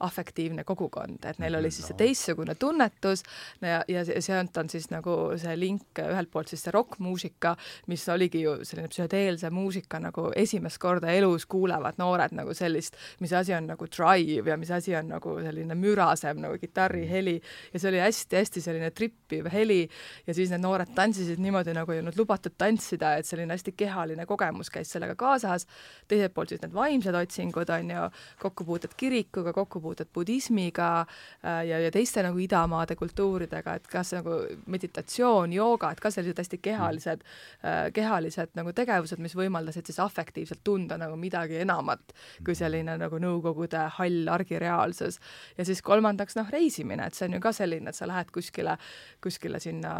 afektiivne 0.07 0.64
kogukond, 0.68 1.24
et 1.24 1.38
neil 1.40 1.57
oli 1.57 1.70
siis 1.72 1.88
see 1.90 1.98
teistsugune 1.98 2.54
tunnetus 2.61 3.22
ja, 3.64 3.80
ja 3.88 4.04
sealt 4.04 4.57
on 4.61 4.68
siis 4.70 4.90
nagu 4.92 5.16
see 5.40 5.54
link 5.59 6.00
ühelt 6.02 6.30
poolt 6.32 6.52
siis 6.52 6.66
see 6.66 6.74
rokkmuusika, 6.74 7.54
mis 7.90 8.04
oligi 8.12 8.42
ju 8.44 8.59
selline 8.62 8.90
psühhedeelse 8.92 9.50
muusika 9.54 10.00
nagu 10.02 10.28
esimest 10.36 10.80
korda 10.82 11.12
elus 11.16 11.46
kuulevad 11.50 12.00
noored 12.00 12.34
nagu 12.36 12.54
sellist, 12.54 12.96
mis 13.20 13.32
asi 13.32 13.54
on 13.57 13.70
nagu 13.72 13.88
drive 13.88 14.50
ja 14.50 14.57
mis 14.61 14.70
asi 14.70 14.94
on 14.96 15.09
nagu 15.14 15.38
selline 15.42 15.76
mürasem 15.78 16.40
nagu 16.42 16.59
kitarriheli. 16.61 17.40
Ja 17.72 17.80
see 17.80 17.90
oli 17.90 17.95
hästi-hästi 18.03 18.62
selline 18.64 18.90
trippiv 18.97 19.49
heli 19.53 19.82
ja 20.26 20.34
siis 20.34 20.51
need 20.53 20.62
noored 20.64 20.92
tantsisid 20.97 21.40
niimoodi, 21.42 21.74
nagu 21.76 21.92
ei 21.92 22.01
olnud 22.03 22.18
lubatud 22.18 22.57
tantsida, 22.59 23.14
et 23.16 23.28
selline 23.28 23.55
hästi 23.55 23.74
kehaline 23.76 24.26
kogemus 24.26 24.70
käis 24.72 24.92
sellega 24.92 25.16
kaasas. 25.18 25.66
teiselt 26.09 26.34
poolt 26.34 26.55
siis 26.55 26.62
need 26.62 26.74
vaimsed 26.74 27.14
otsingud 27.14 27.70
on 27.70 27.90
ju, 27.90 28.09
kokkupuuted 28.42 28.97
kirikuga, 28.97 29.53
kokkupuuted 29.53 30.11
budismiga 30.14 30.90
äh, 31.01 31.62
ja, 31.68 31.80
ja 31.80 31.90
teiste 31.90 32.22
nagu 32.22 32.38
idamaade 32.38 32.97
kultuuridega, 32.97 33.74
et 33.74 33.86
kas 33.90 34.12
nagu 34.16 34.40
meditatsioon, 34.66 35.53
jooga, 35.53 35.90
et 35.92 36.01
ka 36.01 36.11
sellised 36.11 36.38
hästi 36.42 36.61
kehalised 36.62 37.24
äh,, 37.64 37.92
kehalised 37.94 38.57
nagu 38.59 38.72
tegevused, 38.76 39.22
mis 39.22 39.36
võimaldasid 39.36 39.86
siis 39.86 40.01
afektiivselt 40.03 40.64
tunda 40.64 40.99
nagu 41.01 41.16
midagi 41.16 41.61
enamat 41.62 42.16
kui 42.44 42.57
selline 42.57 42.97
nagu 43.01 43.20
Nõukogude 43.20 43.80
hall 43.97 44.28
argireaalsus. 44.30 45.18
ja 45.59 45.64
siis 45.64 45.82
kolmandaks 45.82 46.36
noh, 46.36 46.49
reisimine, 46.53 47.07
et 47.07 47.14
see 47.14 47.28
on 47.28 47.36
ju 47.36 47.40
ka 47.42 47.53
selline, 47.57 47.86
et 47.89 47.99
sa 47.99 48.09
lähed 48.09 48.30
kuskile, 48.34 48.76
kuskile 49.24 49.61
sinna 49.62 49.95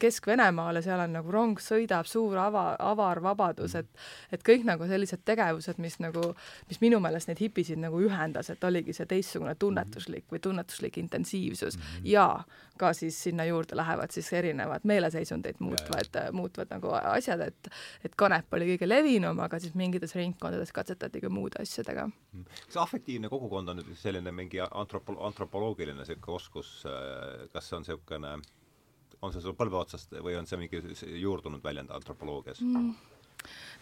Kesk-Venemaale, 0.00 0.82
seal 0.82 1.00
on 1.04 1.16
nagu 1.18 1.32
rong 1.32 1.60
sõidab, 1.62 2.08
suur 2.08 2.38
ava, 2.38 2.72
avar 2.78 3.22
vabadus, 3.24 3.76
et 3.78 3.88
et 4.32 4.42
kõik 4.46 4.64
nagu 4.68 4.86
sellised 4.88 5.24
tegevused, 5.28 5.78
mis 5.82 5.98
nagu, 6.02 6.32
mis 6.68 6.80
minu 6.82 7.00
meelest 7.02 7.28
neid 7.30 7.42
hipisid 7.42 7.80
nagu 7.82 8.00
ühendas, 8.02 8.50
et 8.52 8.64
oligi 8.64 8.94
see 8.96 9.08
teistsugune 9.10 9.54
tunnetuslik 9.54 10.28
või 10.32 10.42
tunnetuslik 10.42 10.98
intensiivsus 10.98 11.76
mm 11.76 11.82
-hmm. 11.82 12.10
ja 12.14 12.44
ka 12.78 12.92
siis 12.92 13.22
sinna 13.22 13.44
juurde 13.44 13.76
lähevad 13.76 14.10
siis 14.10 14.32
erinevad 14.32 14.80
meeleseisundeid 14.88 15.60
muutvad, 15.60 16.16
muutvad 16.32 16.72
nagu 16.74 16.90
asjad, 17.02 17.40
et 17.40 17.68
et 18.04 18.14
kanep 18.18 18.54
oli 18.56 18.72
kõige 18.72 18.88
levinum, 18.88 19.38
aga 19.44 19.60
siis 19.62 19.74
mingites 19.78 20.14
ringkondades 20.18 20.72
katsetati 20.72 21.20
ka 21.20 21.30
muude 21.30 21.62
asjadega. 21.62 22.08
kas 22.66 22.76
afektiivne 22.76 23.28
kogukond 23.28 23.68
on 23.68 23.80
nüüd 23.80 23.94
selline 23.98 24.32
mingi 24.32 24.60
antropo-, 24.64 25.18
antropoloogiline 25.28 25.98
niisugune 26.00 26.36
oskus 26.36 26.72
äh, 26.86 27.21
kas 27.52 27.68
see 27.68 27.78
on 27.78 27.86
niisugune, 27.86 28.34
on 29.22 29.34
see 29.34 29.44
sul 29.44 29.56
põlve 29.58 29.78
otsast 29.80 30.14
või 30.24 30.36
on 30.38 30.48
see 30.48 30.60
mingi 30.60 30.82
juurdunud 31.22 31.62
väljend 31.64 31.92
antropoloogias 31.94 32.62
mm.? 32.64 32.92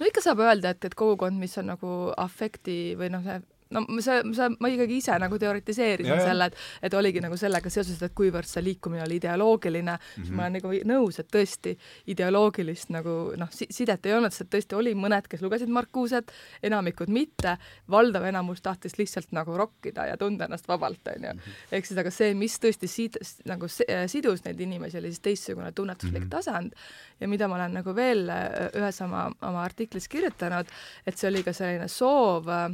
no 0.00 0.08
ikka 0.08 0.24
saab 0.24 0.42
öelda, 0.44 0.74
et, 0.74 0.84
et 0.84 0.96
kogukond, 0.98 1.38
mis 1.40 1.56
on 1.60 1.70
nagu 1.72 1.94
afekti 2.16 2.96
või 3.00 3.12
noh, 3.14 3.26
no 3.74 3.84
see, 4.02 4.22
see, 4.34 4.48
ma 4.58 4.70
ikkagi 4.72 4.96
ise 4.98 5.16
nagu 5.22 5.38
teoritiseerisin 5.38 6.10
ja, 6.10 6.18
selle, 6.24 6.48
et, 6.50 6.56
et 6.88 6.94
oligi 6.98 7.22
nagu 7.22 7.36
sellega 7.38 7.70
seoses, 7.70 8.00
et 8.02 8.14
kuivõrd 8.18 8.48
see 8.50 8.64
liikumine 8.66 9.04
oli 9.04 9.20
ideoloogiline 9.20 9.92
mm, 9.92 10.00
-hmm. 10.00 10.26
siis 10.26 10.34
ma 10.36 10.46
olen 10.46 10.56
nagu 10.58 10.72
nõus, 10.90 11.20
et 11.22 11.30
tõesti 11.30 11.76
ideoloogilist 12.10 12.90
nagu 12.94 13.16
noh 13.38 13.52
si, 13.54 13.68
sidet 13.70 14.06
ei 14.06 14.16
olnud, 14.16 14.34
sest 14.34 14.50
tõesti 14.50 14.78
oli 14.78 14.94
mõned, 14.98 15.28
kes 15.30 15.44
lugesid 15.46 15.70
Marcuset, 15.70 16.32
enamikud 16.66 17.12
mitte, 17.14 17.56
valdav 17.90 18.26
enamus 18.26 18.62
tahtis 18.62 18.98
lihtsalt 18.98 19.30
nagu 19.36 19.56
rokkida 19.56 20.08
ja 20.10 20.18
tunda 20.18 20.48
ennast 20.50 20.68
vabalt, 20.68 21.06
onju. 21.14 21.34
Mhm. 21.34 21.56
ehk 21.70 21.86
siis, 21.86 21.98
aga 21.98 22.10
see, 22.10 22.34
mis 22.34 22.58
tõesti 22.58 22.90
sid-, 22.90 23.20
nagu 23.46 23.70
sidus 23.70 24.44
neid 24.44 24.60
inimesi, 24.60 24.98
oli 24.98 25.14
siis 25.14 25.20
teistsugune 25.20 25.72
tunnetuslik 25.72 26.24
mm 26.24 26.26
-hmm. 26.26 26.30
tasand 26.30 26.72
ja 27.20 27.28
mida 27.28 27.48
ma 27.48 27.54
olen 27.54 27.74
nagu 27.74 27.94
veel 27.94 28.26
ühes 28.74 29.00
oma, 29.04 29.30
oma 29.42 29.62
artiklis 29.62 30.08
kirjutanud, 30.08 30.66
et 31.06 31.18
see 31.18 31.28
oli 31.28 31.42
ka 31.42 31.52
selline 31.52 31.88
soov 31.88 32.48
äh, 32.48 32.70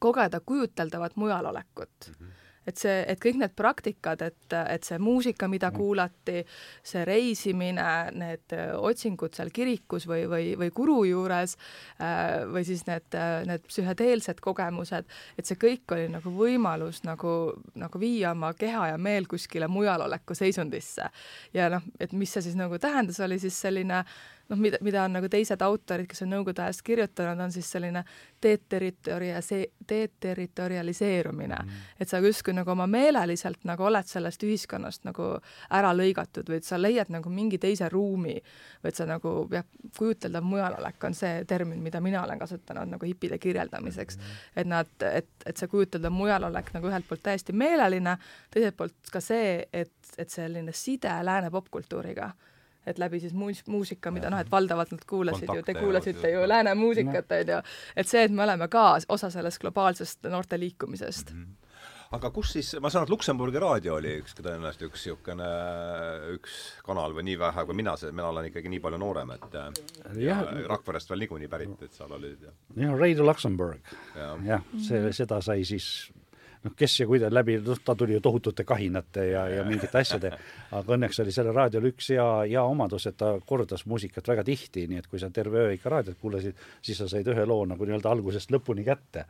kogeda 0.00 0.40
kujuteldavat 0.40 1.16
mujalolekut 1.16 2.08
mm. 2.08 2.14
-hmm 2.14 2.44
et 2.66 2.80
see, 2.80 3.00
et 3.08 3.20
kõik 3.20 3.38
need 3.40 3.54
praktikad, 3.56 4.22
et, 4.24 4.56
et 4.56 4.86
see 4.86 4.98
muusika, 5.02 5.48
mida 5.50 5.70
mhm. 5.70 5.78
kuulati, 5.78 6.44
see 6.86 7.04
reisimine, 7.08 7.88
need 8.16 8.54
otsingud 8.78 9.36
seal 9.36 9.52
kirikus 9.54 10.08
või, 10.10 10.24
või, 10.30 10.50
või 10.60 10.70
kuru 10.74 10.98
juures 11.08 11.56
äh, 12.00 12.44
või 12.50 12.64
siis 12.66 12.84
need, 12.88 13.18
need 13.48 13.66
psühhedeelsed 13.68 14.40
kogemused, 14.44 15.10
et 15.38 15.48
see 15.48 15.60
kõik 15.60 15.96
oli 15.96 16.08
nagu 16.12 16.32
võimalus 16.34 17.02
nagu, 17.06 17.34
nagu 17.80 18.00
viia 18.00 18.32
oma 18.34 18.54
keha 18.58 18.92
ja 18.94 19.00
meel 19.00 19.28
kuskile 19.30 19.68
mujaloleku 19.68 20.36
seisundisse. 20.36 21.10
ja 21.54 21.68
noh, 21.72 21.84
et 22.00 22.12
mis 22.12 22.32
see 22.32 22.48
siis 22.48 22.56
nagu 22.58 22.78
tähendas, 22.80 23.20
oli 23.24 23.38
siis 23.42 23.60
selline 23.60 24.00
äh, 24.00 24.16
noh, 24.48 24.58
mida, 24.58 24.78
mida 24.84 25.04
on 25.04 25.16
nagu 25.16 25.28
teised 25.30 25.62
autorid, 25.64 26.08
kes 26.10 26.24
on 26.24 26.32
Nõukogude 26.34 26.64
ajast 26.64 26.82
kirjutanud, 26.84 27.40
on 27.40 27.52
siis 27.52 27.68
selline 27.72 28.04
deterritoria-, 28.42 29.40
deterritorialiseerumine 29.88 31.56
mm. 31.56 31.68
-hmm. 31.68 31.94
et 32.00 32.08
sa 32.08 32.18
justkui 32.18 32.54
nagu 32.54 32.70
oma 32.70 32.86
meeleliselt 32.86 33.64
nagu 33.64 33.84
oled 33.84 34.06
sellest 34.06 34.42
ühiskonnast 34.42 35.04
nagu 35.04 35.38
ära 35.70 35.92
lõigatud 35.96 36.48
või 36.48 36.60
et 36.60 36.64
sa 36.64 36.80
leiad 36.82 37.08
nagu 37.08 37.30
mingi 37.30 37.58
teise 37.58 37.88
ruumi 37.88 38.36
või 38.84 38.92
et 38.92 38.94
sa 38.94 39.06
nagu 39.06 39.34
jah, 39.52 39.64
kujuteldav 39.98 40.44
mujalolek 40.44 41.04
on 41.04 41.14
see 41.14 41.44
termin, 41.44 41.82
mida 41.82 42.00
mina 42.00 42.24
olen 42.24 42.38
kasutanud 42.38 42.88
nagu 42.96 43.06
hipide 43.06 43.38
kirjeldamiseks 43.38 44.16
mm. 44.16 44.22
-hmm. 44.22 44.60
et 44.60 44.66
nad, 44.66 44.88
et, 45.12 45.30
et 45.46 45.56
see 45.56 45.68
kujuteldav 45.68 46.12
mujalolek 46.12 46.72
nagu 46.74 46.88
ühelt 46.88 47.08
poolt 47.08 47.22
täiesti 47.22 47.52
meeleline, 47.52 48.16
teiselt 48.50 48.76
poolt 48.76 49.12
ka 49.12 49.20
see, 49.20 49.68
et, 49.72 49.92
et 50.18 50.30
selline 50.30 50.72
side 50.72 51.22
lääne 51.22 51.50
popkultuuriga 51.50 52.32
et 52.86 52.98
läbi 52.98 53.20
siis 53.20 53.34
muus-, 53.34 53.64
muusika, 53.70 54.12
mida 54.14 54.30
noh, 54.32 54.42
et 54.42 54.50
valdavalt 54.50 54.94
nad 54.94 55.04
kuulasid 55.08 55.48
Kontakte 55.48 55.72
ju, 55.72 55.74
te 55.74 55.84
kuulasite 55.84 56.30
ju 56.30 56.46
lääne 56.48 56.74
muusikat, 56.78 57.36
on 57.40 57.52
ju, 57.56 57.60
et 57.96 58.10
see, 58.10 58.24
et 58.28 58.32
me 58.32 58.44
oleme 58.46 58.68
ka 58.72 58.86
osa 59.08 59.30
sellest 59.30 59.62
globaalsest 59.64 60.30
noorte 60.30 60.60
liikumisest. 60.60 61.34
Mm. 61.34 61.44
-hmm 61.44 61.64
aga 62.14 62.30
kus 62.34 62.52
siis, 62.56 62.70
ma 62.82 62.90
saan 62.92 63.02
aru, 63.02 63.08
et 63.08 63.14
Luksemburgi 63.14 63.60
raadio 63.62 63.96
oli 63.98 64.16
üks, 64.20 64.36
tõenäoliselt 64.38 64.86
üks 64.88 65.04
niisugune, 65.04 65.48
üks 66.36 66.58
kanal 66.86 67.14
või 67.16 67.26
nii 67.30 67.38
vähe 67.40 67.64
kui 67.68 67.78
mina, 67.78 67.94
mina 68.12 68.28
olen 68.30 68.50
ikkagi 68.50 68.72
nii 68.72 68.82
palju 68.84 69.00
noorem, 69.02 69.34
et 69.36 69.56
ja, 70.22 70.40
Rakverest 70.70 71.10
veel 71.10 71.24
niikuinii 71.24 71.50
pärit, 71.52 71.82
et 71.82 71.96
seal 71.96 72.12
olid 72.14 72.44
ja 72.46 72.52
jah, 72.84 72.98
Radio 72.98 73.26
Luxembourg. 73.26 73.94
Ja., 74.16 74.34
jah, 74.46 74.68
see, 74.82 75.00
seda 75.16 75.40
sai 75.44 75.64
siis 75.68 75.88
noh, 76.64 76.72
kes 76.76 76.96
ja 77.00 77.06
kuidas 77.08 77.32
läbi, 77.32 77.56
noh, 77.64 77.78
ta 77.84 77.94
tuli 77.98 78.16
ju 78.16 78.22
tohutute 78.24 78.64
kahinate 78.66 79.26
ja, 79.30 79.44
ja 79.50 79.64
mingite 79.68 79.98
asjade, 80.00 80.32
aga 80.74 80.96
õnneks 80.96 81.20
oli 81.22 81.34
sellel 81.34 81.56
raadiol 81.56 81.88
üks 81.90 82.10
hea, 82.14 82.26
hea 82.48 82.64
omadus, 82.64 83.06
et 83.10 83.18
ta 83.20 83.34
kordas 83.46 83.84
muusikat 83.90 84.28
väga 84.32 84.44
tihti, 84.46 84.86
nii 84.90 85.02
et 85.02 85.08
kui 85.10 85.20
sa 85.22 85.30
terve 85.34 85.64
öö 85.64 85.74
ikka 85.76 85.92
raadiot 85.92 86.18
kuulasid, 86.20 86.58
siis 86.84 87.00
sa 87.00 87.08
said 87.10 87.28
ühe 87.30 87.46
loo 87.48 87.64
nagu 87.68 87.86
nii-öelda 87.86 88.12
algusest 88.12 88.52
lõpuni 88.54 88.86
kätte. 88.86 89.26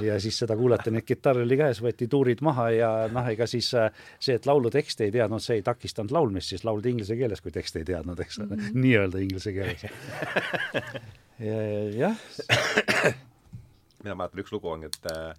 ja 0.00 0.20
siis 0.22 0.38
seda 0.38 0.56
kuulati, 0.56 0.90
nii 0.90 1.02
et 1.02 1.08
kitarr 1.08 1.42
oli 1.42 1.58
käes, 1.58 1.80
võeti 1.82 2.08
tuurid 2.08 2.44
maha 2.46 2.68
ja 2.70 2.90
noh, 3.12 3.26
ega 3.32 3.46
siis 3.50 3.72
äh, 3.74 3.90
see, 4.18 4.38
et 4.38 4.46
laulu 4.46 4.70
tekste 4.70 5.08
ei 5.08 5.14
teadnud, 5.14 5.42
see 5.42 5.60
ei 5.60 5.66
takistanud 5.66 6.14
laulmist, 6.14 6.54
siis 6.54 6.64
lauldi 6.64 6.94
inglise 6.94 7.16
keeles, 7.18 7.42
kui 7.42 7.52
tekste 7.54 7.82
ei 7.82 7.88
teadnud, 7.88 8.20
eks 8.20 8.38
ole 8.38 8.48
mm 8.48 8.60
-hmm., 8.60 8.80
nii-öelda 8.86 9.18
inglise 9.18 9.52
keeles. 9.52 9.84
ja, 11.48 11.60
jah. 11.98 12.16
mina 14.04 14.14
mäletan, 14.14 14.40
üks 14.40 14.52
lugu 14.52 14.68
on, 14.70 14.84
et 14.84 15.10
äh, 15.10 15.34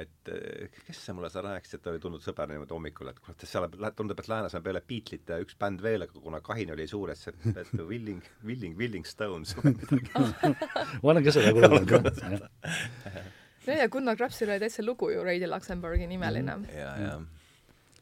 et 0.00 0.30
eh, 0.32 0.80
kes 0.86 1.00
see 1.06 1.14
mulle 1.16 1.30
seda 1.32 1.44
rääkis, 1.48 1.76
et 1.76 1.86
oli 1.90 2.00
tulnud 2.02 2.24
sõber 2.24 2.50
niimoodi 2.50 2.74
hommikul, 2.74 3.10
et 3.12 3.20
kurat, 3.22 3.46
seal 3.48 3.68
tundub, 3.96 4.20
et 4.20 4.30
läänes 4.30 4.56
on 4.58 4.64
peale 4.64 4.82
Beatlesite 4.84 5.38
üks 5.44 5.58
bänd 5.60 5.84
veel, 5.84 6.06
aga 6.06 6.24
kuna 6.26 6.40
kahin 6.44 6.74
oli 6.74 6.88
suur, 6.90 7.12
et 7.14 7.20
see, 7.20 7.34
et 7.54 7.72
Willing, 7.78 8.24
Willing, 8.46 8.76
Willing 8.80 9.08
Stones 9.08 9.54
või 9.60 9.74
midagi 9.76 10.10
ma 11.02 11.14
olen 11.14 11.24
ka 11.26 11.34
seda 11.34 11.54
kuulnud, 11.56 11.94
jah. 11.94 13.22
no 13.68 13.78
ja 13.78 13.88
Gunnar 13.88 14.18
Krapsil 14.20 14.52
oli 14.52 14.62
täitsa 14.62 14.84
lugu 14.84 15.12
ju 15.12 15.24
Reidi 15.24 15.48
Luxemburgi 15.50 16.08
nimeline 16.10 16.60
mm. 16.60 16.70
ja, 16.74 16.92
ja 17.00 17.16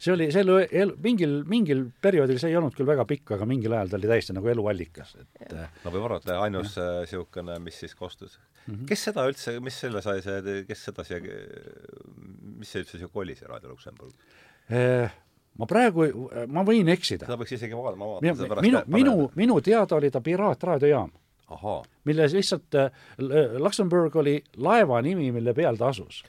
see 0.02 0.12
oli, 0.14 0.28
see 0.34 0.44
oli 0.44 0.66
elu, 0.82 0.96
mingil, 1.04 1.34
mingil 1.48 1.82
perioodil, 2.02 2.40
see 2.42 2.50
ei 2.50 2.58
olnud 2.58 2.74
küll 2.76 2.88
väga 2.88 3.06
pikk, 3.08 3.34
aga 3.36 3.46
mingil 3.48 3.74
ajal 3.76 3.92
ta 3.92 4.00
oli 4.00 4.10
täiesti 4.10 4.36
nagu 4.36 4.50
eluallikas, 4.52 5.14
et 5.22 5.54
ja. 5.54 5.66
no 5.84 5.94
võib 5.94 6.06
arvata, 6.08 6.38
ainus 6.42 6.74
niisugune, 6.76 7.58
mis 7.62 7.78
siis 7.84 7.94
kostus 7.98 8.38
mm. 8.38 8.74
-hmm. 8.74 8.86
kes 8.90 9.04
seda 9.10 9.26
üldse, 9.30 9.58
mis 9.64 9.80
selle 9.84 10.02
sai 10.02 10.22
see, 10.24 10.62
kes 10.68 10.86
seda 10.90 11.06
siia, 11.06 11.20
mis 11.22 12.72
see 12.72 12.84
üldse 12.84 12.98
siia 12.98 13.10
kolis, 13.12 13.42
see 13.42 13.50
Raadio 13.50 13.70
Luksemburg 13.70 14.14
eh,? 14.70 15.20
ma 15.60 15.68
praegu, 15.68 16.06
ma 16.48 16.64
võin 16.66 16.88
eksida. 16.92 17.26
seda 17.28 17.38
võiks 17.40 17.56
isegi 17.58 17.76
vaadata, 17.76 18.00
ma 18.00 18.10
vaatan 18.14 18.36
seda 18.38 18.50
pärast. 18.54 18.66
minu, 18.66 18.82
minu, 18.88 19.16
minu 19.36 19.58
teada 19.64 19.98
oli 19.98 20.10
ta 20.10 20.22
piraatraadiojaam. 20.24 21.12
milles 22.08 22.32
lihtsalt 22.32 22.74
äh, 22.80 22.90
Luksemburg 23.60 24.16
oli 24.16 24.38
laeva 24.56 25.02
nimi, 25.02 25.30
mille 25.32 25.54
peal 25.54 25.76
ta 25.76 25.90
asus. 25.92 26.22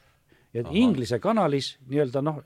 ja 0.53 0.63
Inglise 0.69 1.19
kanalis 1.19 1.77
nii-öelda 1.87 2.21
noh, 2.21 2.41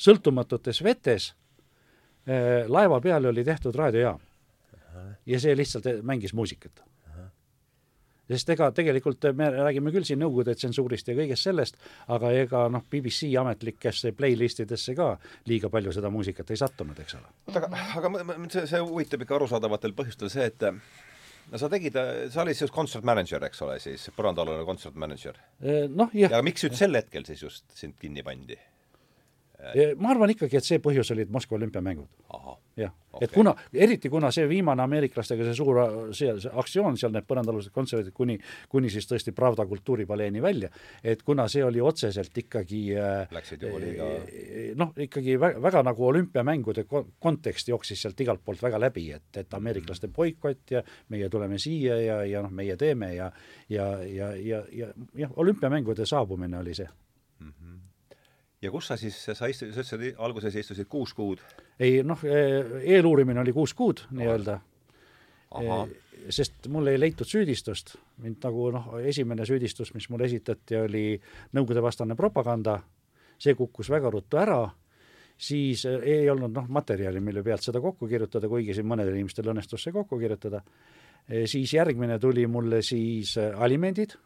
sõltumatutes 0.00 0.82
vetes 0.84 1.30
äh, 1.30 2.66
laeva 2.68 3.00
peale 3.00 3.28
oli 3.28 3.44
tehtud 3.44 3.76
raadiojaam. 3.76 4.20
ja 5.26 5.38
see 5.40 5.52
lihtsalt 5.56 5.86
mängis 6.02 6.32
muusikat 6.34 6.82
sest 8.30 8.52
ega 8.54 8.70
tegelikult 8.74 9.26
me 9.36 9.48
räägime 9.54 9.92
küll 9.94 10.06
siin 10.06 10.20
Nõukogude 10.22 10.54
tsensuurist 10.58 11.10
ja 11.10 11.16
kõigest 11.18 11.48
sellest, 11.48 11.78
aga 12.14 12.32
ega 12.36 12.64
noh, 12.72 12.84
BBC 12.90 13.30
ametlikesse 13.40 14.12
playlist 14.16 14.62
idesse 14.64 14.94
ka 14.98 15.12
liiga 15.50 15.70
palju 15.72 15.94
seda 15.96 16.12
muusikat 16.14 16.52
ei 16.52 16.60
sattunud, 16.60 16.98
eks 17.02 17.18
ole. 17.18 17.30
oota, 17.50 17.64
aga, 17.66 17.84
aga 17.98 18.40
see, 18.52 18.66
see 18.70 18.82
huvitab 18.84 19.26
ikka 19.26 19.38
arusaadavatel 19.40 19.96
põhjustel 19.98 20.32
see, 20.32 20.46
et 20.52 20.66
no 20.70 21.62
sa 21.62 21.70
tegid, 21.72 21.98
sa 22.30 22.44
olid 22.44 22.58
siis 22.58 22.74
concert 22.74 23.06
manager, 23.06 23.42
eks 23.50 23.66
ole, 23.66 23.80
siis 23.82 24.06
põrandaalune 24.16 24.66
concert 24.68 24.98
manager. 25.00 25.40
noh, 25.90 26.14
jah. 26.14 26.38
ja 26.38 26.44
miks 26.46 26.66
nüüd 26.66 26.78
sel 26.78 27.00
hetkel 27.00 27.26
siis 27.28 27.42
just 27.48 27.66
sind 27.78 27.98
kinni 28.00 28.26
pandi? 28.26 28.58
Ma 30.00 30.14
arvan 30.14 30.32
ikkagi, 30.34 30.58
et 30.58 30.66
see 30.66 30.80
põhjus 30.82 31.12
olid 31.14 31.30
Moskva 31.32 31.58
olümpiamängud. 31.58 32.08
jah 32.80 32.92
okay., 33.12 33.26
et 33.26 33.32
kuna, 33.34 33.52
eriti 33.74 34.08
kuna 34.10 34.30
see 34.34 34.46
viimane 34.48 34.82
ameeriklastega 34.82 35.44
see 35.48 35.56
suur 35.58 35.80
see, 36.16 36.30
see 36.40 36.52
aktsioon 36.62 36.96
seal, 37.00 37.12
need 37.14 37.26
põrandaalused 37.28 37.72
kontserdid 37.74 38.14
kuni, 38.16 38.38
kuni 38.70 38.90
siis 38.92 39.08
tõesti 39.10 39.34
Pravda 39.36 39.66
kultuuripaleeni 39.68 40.42
välja, 40.42 40.70
et 41.02 41.22
kuna 41.26 41.48
see 41.50 41.64
oli 41.66 41.82
otseselt 41.84 42.36
ikkagi 42.44 42.80
äh, 42.96 43.34
Läksid 43.34 43.66
juba 43.66 43.82
liiga 43.82 44.08
noh, 44.80 44.94
ikkagi 45.06 45.36
väga, 45.40 45.62
väga 45.66 45.84
nagu 45.90 46.06
olümpiamängude 46.08 46.86
kontekst 47.18 47.68
jooksis 47.72 48.06
sealt 48.06 48.20
igalt 48.24 48.44
poolt 48.44 48.62
väga 48.62 48.80
läbi, 48.80 49.10
et, 49.18 49.28
et 49.36 49.58
ameeriklaste 49.58 50.08
mhm. 50.08 50.16
boikott 50.16 50.76
ja 50.78 50.84
meie 51.10 51.28
tuleme 51.28 51.58
siia 51.58 51.98
ja, 52.00 52.22
ja 52.24 52.46
noh, 52.46 52.54
meie 52.54 52.78
teeme 52.80 53.14
ja 53.14 53.30
ja, 53.68 53.92
ja, 54.06 54.32
ja, 54.36 54.64
ja 54.72 54.92
jah, 55.14 55.32
olümpiamängude 55.36 56.06
saabumine 56.06 56.58
oli 56.62 56.74
see 56.78 56.88
ja 58.62 58.70
kus 58.72 58.90
sa 58.90 58.96
siis, 59.00 59.16
sa 59.24 59.48
istu-, 59.48 59.70
sa 59.72 59.82
ütlesid, 59.82 60.18
alguses 60.20 60.56
istusid 60.60 60.88
kuus 60.90 61.14
kuud? 61.16 61.42
ei 61.80 62.02
noh, 62.06 62.20
e-, 62.24 62.82
eeluurimine 62.96 63.40
oli 63.40 63.54
kuus 63.56 63.74
kuud 63.76 64.04
nii-öelda. 64.16 64.58
E, 65.60 65.78
sest 66.30 66.68
mul 66.70 66.92
ei 66.92 67.00
leitud 67.00 67.28
süüdistust, 67.28 67.96
mind 68.22 68.44
nagu 68.44 68.68
noh, 68.74 68.92
esimene 69.00 69.46
süüdistus, 69.48 69.94
mis 69.96 70.06
mulle 70.12 70.28
esitati, 70.28 70.76
oli 70.78 71.04
Nõukogude-vastane 71.56 72.14
propaganda, 72.18 72.76
see 73.40 73.56
kukkus 73.58 73.90
väga 73.90 74.12
ruttu 74.12 74.38
ära, 74.38 74.60
siis 75.40 75.86
e, 75.88 75.96
ei 76.20 76.30
olnud 76.30 76.54
noh, 76.54 76.68
materjali, 76.68 77.22
mille 77.24 77.42
pealt 77.46 77.64
seda 77.64 77.82
kokku 77.82 78.08
kirjutada, 78.10 78.50
kuigi 78.52 78.76
siin 78.76 78.88
mõnedel 78.90 79.16
inimestel 79.16 79.50
õnnestus 79.54 79.88
see 79.88 79.96
kokku 79.96 80.20
kirjutada, 80.20 80.62
siis 81.48 81.72
järgmine 81.72 82.18
tuli 82.18 82.46
mulle 82.50 82.80
siis 82.82 83.36
alimendid 83.38 84.16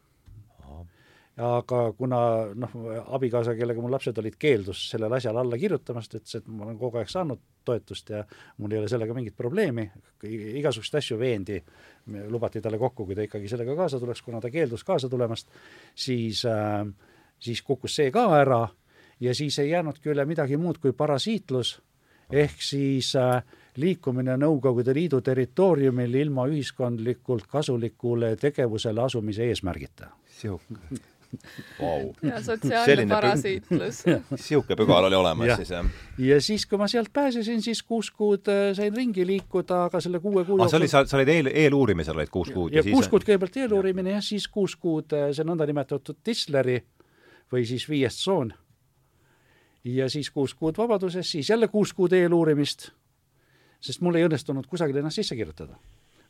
aga 1.36 1.80
kuna 1.98 2.18
noh, 2.54 2.74
abikaasa, 3.16 3.56
kellega 3.58 3.82
mul 3.82 3.90
lapsed 3.90 4.18
olid, 4.22 4.36
keeldus 4.38 4.84
sellele 4.92 5.18
asjale 5.18 5.40
alla 5.40 5.58
kirjutamast, 5.58 6.14
ütles, 6.20 6.36
et 6.38 6.46
ma 6.46 6.68
olen 6.68 6.78
kogu 6.78 7.00
aeg 7.00 7.10
saanud 7.10 7.40
toetust 7.66 8.12
ja 8.14 8.20
mul 8.62 8.74
ei 8.74 8.78
ole 8.78 8.90
sellega 8.90 9.16
mingit 9.16 9.34
probleemi, 9.36 9.88
igasuguseid 10.60 11.00
asju 11.00 11.18
veendi, 11.18 11.58
lubati 12.30 12.62
talle 12.62 12.78
kokku, 12.78 13.08
kui 13.08 13.18
ta 13.18 13.26
ikkagi 13.26 13.50
sellega 13.50 13.74
kaasa 13.80 13.98
tuleks, 14.02 14.22
kuna 14.22 14.40
ta 14.40 14.52
keeldus 14.54 14.84
kaasa 14.86 15.10
tulemast, 15.10 15.50
siis 15.94 16.44
äh,, 16.46 16.86
siis 17.42 17.62
kukkus 17.66 17.96
see 17.98 18.12
ka 18.14 18.28
ära 18.38 18.62
ja 19.20 19.34
siis 19.34 19.58
ei 19.58 19.70
jäänudki 19.70 20.12
üle 20.14 20.24
midagi 20.28 20.56
muud 20.60 20.78
kui 20.78 20.92
parasiitlus, 20.92 21.80
ehk 22.30 22.62
siis 22.62 23.10
äh, 23.18 23.42
liikumine 23.76 24.36
Nõukogude 24.38 24.94
Liidu 24.94 25.20
territooriumil 25.24 26.14
ilma 26.14 26.46
ühiskondlikult 26.50 27.48
kasulikule 27.50 28.36
tegevusele 28.36 29.02
asumise 29.02 29.50
eesmärgita. 29.50 30.12
sihuke 30.38 31.02
wow.. 31.80 32.10
ja 32.22 32.40
sotsiaalne 32.42 33.06
parasiitlus. 33.10 34.02
niisugune 34.30 34.78
pügal 34.78 35.08
oli 35.08 35.18
olemas 35.18 35.48
ja. 35.48 35.56
siis, 35.56 35.70
jah? 35.74 35.86
ja 36.18 36.40
siis, 36.40 36.66
kui 36.70 36.80
ma 36.80 36.88
sealt 36.90 37.12
pääsesin, 37.12 37.62
siis 37.62 37.82
kuus 37.82 38.10
kuud 38.10 38.50
äh, 38.52 38.72
sain 38.76 38.96
ringi 38.96 39.26
liikuda, 39.26 39.84
aga 39.88 40.00
selle 40.04 40.20
kuue 40.24 40.44
kuu 40.44 40.60
ah, 40.60 40.70
see 40.70 40.80
oli, 40.80 40.90
sa, 40.90 41.04
sa 41.08 41.18
olid 41.20 41.32
eel, 41.34 41.50
eeluurimisel 41.52 42.18
olid 42.18 42.32
kuus 42.34 42.52
kuud 42.54 42.72
ja, 42.72 42.80
ja 42.80 42.86
siis 42.86 42.96
kuus 42.96 43.10
kuud 43.12 43.26
kõigepealt 43.28 43.62
eeluurimine 43.64 44.16
ja 44.16 44.20
siis 44.24 44.48
kuus 44.48 44.76
kuud 44.80 45.16
äh, 45.16 45.30
see 45.36 45.48
nõndanimetatud 45.48 46.20
Tisleri 46.24 46.78
või 47.52 47.66
siis 47.68 47.88
viies 47.88 48.20
tsoon. 48.20 48.54
ja 49.84 50.08
siis 50.08 50.30
kuus 50.30 50.54
kuud 50.54 50.78
vabaduses, 50.78 51.30
siis 51.30 51.50
jälle 51.50 51.68
kuus 51.68 51.92
kuud 51.92 52.12
eeluurimist, 52.12 52.90
sest 53.80 54.00
mul 54.00 54.16
ei 54.16 54.24
õnnestunud 54.28 54.66
kusagile 54.66 55.04
ennast 55.04 55.22
sisse 55.22 55.36
kirjutada 55.36 55.78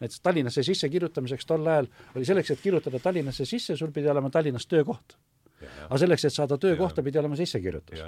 näiteks 0.04 0.20
Tallinnasse 0.24 0.62
sissekirjutamiseks 0.62 1.46
tol 1.46 1.66
ajal 1.66 1.88
oli 2.14 2.24
selleks, 2.24 2.50
et 2.54 2.60
kirjutada 2.62 3.00
Tallinnasse 3.02 3.46
sisse, 3.48 3.76
sul 3.76 3.92
pidi 3.92 4.10
olema 4.10 4.30
Tallinnas 4.30 4.66
töökoht. 4.66 5.16
aga 5.64 5.98
selleks, 5.98 6.24
et 6.28 6.32
saada 6.34 6.58
töökohta, 6.60 7.02
pidi 7.02 7.18
olema 7.18 7.36
sissekirjutus. 7.36 8.00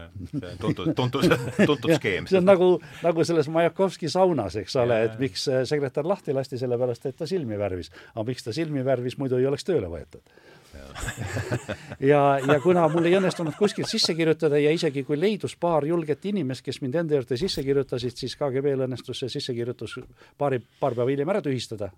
tuntud, 0.61 0.93
tuntud, 0.95 1.25
tuntud 1.71 1.95
skeem. 1.97 2.27
see 2.29 2.39
on 2.39 2.45
nagu, 2.45 2.69
nagu 3.03 3.25
selles 3.25 3.49
Majakovski 3.49 4.11
saunas, 4.13 4.59
eks 4.61 4.77
ole, 4.77 4.99
et 5.09 5.17
miks 5.23 5.49
sekretär 5.65 6.05
lahti 6.05 6.37
lasti, 6.37 6.59
sellepärast 6.61 7.07
et 7.07 7.17
ta 7.17 7.27
silmi 7.27 7.59
värvis. 7.59 7.91
aga 8.15 8.27
miks 8.29 8.45
ta 8.45 8.53
silmi 8.53 8.85
värvis, 8.85 9.17
muidu 9.19 9.41
ei 9.41 9.49
oleks 9.49 9.65
tööle 9.65 9.89
võetud 9.89 10.37
ja, 12.13 12.21
ja 12.41 12.59
kuna 12.63 12.87
mul 12.93 13.09
ei 13.09 13.17
õnnestunud 13.19 13.57
kuskilt 13.59 13.89
sisse 13.91 14.15
kirjutada 14.17 14.59
ja 14.61 14.73
isegi 14.75 15.05
kui 15.07 15.19
leidus 15.21 15.57
paar 15.61 15.87
julget 15.87 16.25
inimest, 16.31 16.65
kes 16.67 16.81
mind 16.85 17.01
enda 17.03 17.19
juurde 17.19 17.39
sisse 17.41 17.65
kirjutasid, 17.67 18.17
siis 18.17 18.37
KGB-l 18.39 18.87
õnnestus 18.89 19.23
see 19.23 19.33
sissekirjutus 19.37 19.99
paari, 20.39 20.61
paar 20.81 20.99
päeva 20.99 21.11
hiljem 21.13 21.35
ära 21.35 21.43
tühistada. 21.45 21.91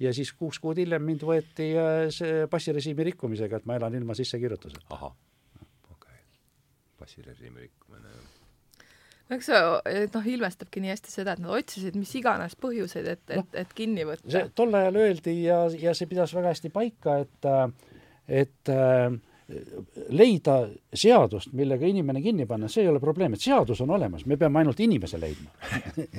ja 0.00 0.12
siis 0.12 0.32
kuus 0.32 0.58
kuud 0.60 0.78
hiljem 0.78 1.02
mind 1.02 1.24
võeti 1.24 1.72
äh, 1.78 2.06
see 2.12 2.46
passirežiimi 2.52 3.10
rikkumisega, 3.12 3.56
et 3.62 3.66
ma 3.66 3.80
elan 3.80 3.94
ilma 3.94 4.14
sissekirjutuseta. 4.14 4.86
ahah, 4.90 5.12
okei 5.90 5.96
okay., 5.98 6.24
passirežiimi 6.98 7.68
rikkumine 7.68 8.16
eks 9.34 9.48
see 9.50 10.06
noh, 10.12 10.28
ilmestabki 10.34 10.82
nii 10.82 10.92
hästi 10.92 11.12
seda, 11.12 11.34
et 11.34 11.42
nad 11.42 11.54
otsisid 11.56 11.96
mis 11.98 12.12
iganes 12.18 12.54
põhjuseid, 12.62 13.08
et 13.16 13.34
no,, 13.34 13.42
et, 13.42 13.60
et 13.64 13.74
kinni 13.74 14.06
võtta. 14.06 14.46
tol 14.54 14.74
ajal 14.78 15.00
öeldi 15.02 15.34
ja, 15.42 15.64
ja 15.80 15.94
see 15.98 16.08
pidas 16.10 16.34
väga 16.36 16.54
hästi 16.54 16.70
paika, 16.74 17.18
et 17.24 17.48
äh, 17.50 17.66
et 18.28 18.72
äh, 18.72 19.10
leida 20.10 20.56
seadust, 20.94 21.52
millega 21.54 21.86
inimene 21.86 22.18
kinni 22.22 22.48
panna, 22.50 22.66
see 22.70 22.82
ei 22.82 22.88
ole 22.90 22.98
probleem, 22.98 23.36
et 23.36 23.44
seadus 23.44 23.78
on 23.84 23.92
olemas, 23.94 24.24
me 24.26 24.34
peame 24.40 24.58
ainult 24.58 24.80
inimese 24.82 25.20
leidma 25.22 25.52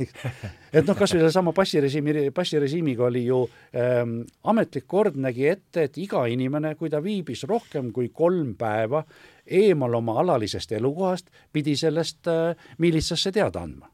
et 0.77 0.87
noh, 0.87 0.95
kas 0.95 1.11
või 1.11 1.19
sellesama 1.19 1.51
passirežiimi, 1.55 2.29
passirežiimiga 2.35 3.03
oli 3.09 3.25
ju 3.25 3.41
ähm, 3.75 4.21
ametlik 4.47 4.87
kord 4.87 5.19
nägi 5.19 5.49
ette, 5.51 5.89
et 5.89 5.99
iga 5.99 6.23
inimene, 6.31 6.71
kui 6.79 6.91
ta 6.93 7.03
viibis 7.03 7.43
rohkem 7.51 7.91
kui 7.91 8.13
kolm 8.15 8.55
päeva 8.59 9.03
eemal 9.43 9.99
oma 9.99 10.21
alalisest 10.23 10.71
elukohast, 10.79 11.27
pidi 11.51 11.75
sellest 11.75 12.31
äh, 12.31 12.55
miilitsasse 12.79 13.35
teada 13.35 13.67
andma. 13.67 13.91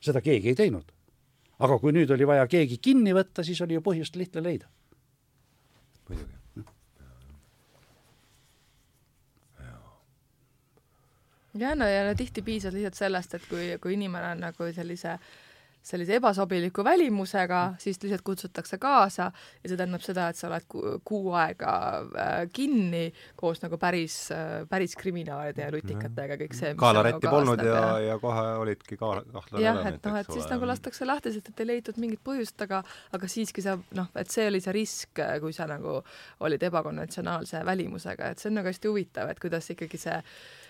seda 0.00 0.22
keegi 0.22 0.54
ei 0.54 0.54
teinud. 0.54 0.94
aga 1.58 1.82
kui 1.82 1.90
nüüd 1.90 2.14
oli 2.14 2.26
vaja 2.26 2.46
keegi 2.46 2.78
kinni 2.78 3.10
võtta, 3.16 3.42
siis 3.42 3.60
oli 3.66 3.74
ju 3.74 3.82
põhjust 3.82 4.14
lihtne 4.14 4.42
leida. 4.42 4.70
muidugi 6.08 6.45
ja 11.60 11.74
no 11.74 11.88
ja 11.88 12.04
no 12.06 12.14
tihti 12.18 12.42
piisab 12.46 12.76
lihtsalt 12.76 12.98
sellest, 12.98 13.34
et 13.38 13.50
kui, 13.50 13.68
kui 13.82 13.96
inimene 13.98 14.34
on 14.34 14.46
nagu 14.48 14.72
sellise 14.76 15.18
sellise 15.86 16.16
ebasobiliku 16.18 16.84
välimusega, 16.84 17.74
siis 17.78 18.02
lihtsalt 18.02 18.22
kutsutakse 18.26 18.78
kaasa 18.78 19.28
ja 19.62 19.68
see 19.68 19.76
tähendab 19.78 20.02
seda, 20.02 20.24
et 20.32 20.38
sa 20.38 20.48
oled 20.48 20.66
kuu 21.06 21.30
aega 21.38 21.74
äh, 22.02 22.32
kinni 22.52 23.04
koos 23.38 23.62
nagu 23.62 23.78
päris, 23.78 24.16
äh, 24.34 24.64
päris 24.70 24.96
kriminaalide 24.98 25.62
ja 25.62 25.70
lutikatega, 25.74 26.40
kõik 26.42 26.58
see, 26.58 26.74
kaalarätti 26.80 27.28
nagu 27.28 27.36
polnud 27.36 27.62
ja, 27.68 27.84
ja 28.02 28.18
kohe 28.22 28.44
olidki 28.64 28.98
ka 28.98 29.12
kahtlane 29.30 29.62
jah, 29.62 29.80
et 29.92 30.10
noh, 30.10 30.18
et 30.18 30.34
siis 30.34 30.50
nagu 30.50 30.66
lastakse 30.66 31.06
lahti, 31.06 31.34
sest 31.36 31.54
et 31.54 31.62
ei 31.62 31.70
leitud 31.76 32.02
mingit 32.02 32.24
põhjust, 32.26 32.58
aga 32.66 32.82
aga 33.14 33.30
siiski 33.30 33.62
sa 33.62 33.78
noh, 33.94 34.10
et 34.18 34.34
see 34.34 34.50
oli 34.50 34.62
see 34.64 34.74
risk, 34.74 35.22
kui 35.42 35.54
sa 35.54 35.70
nagu 35.70 36.00
olid 36.46 36.66
ebakonventsionaalse 36.66 37.62
välimusega, 37.66 38.34
et 38.34 38.42
see 38.42 38.50
on 38.50 38.58
nagu 38.58 38.74
hästi 38.74 38.90
huvitav, 38.90 39.30
et 39.30 39.42
kuidas 39.42 39.70
ikkagi 39.70 40.02
see 40.02 40.18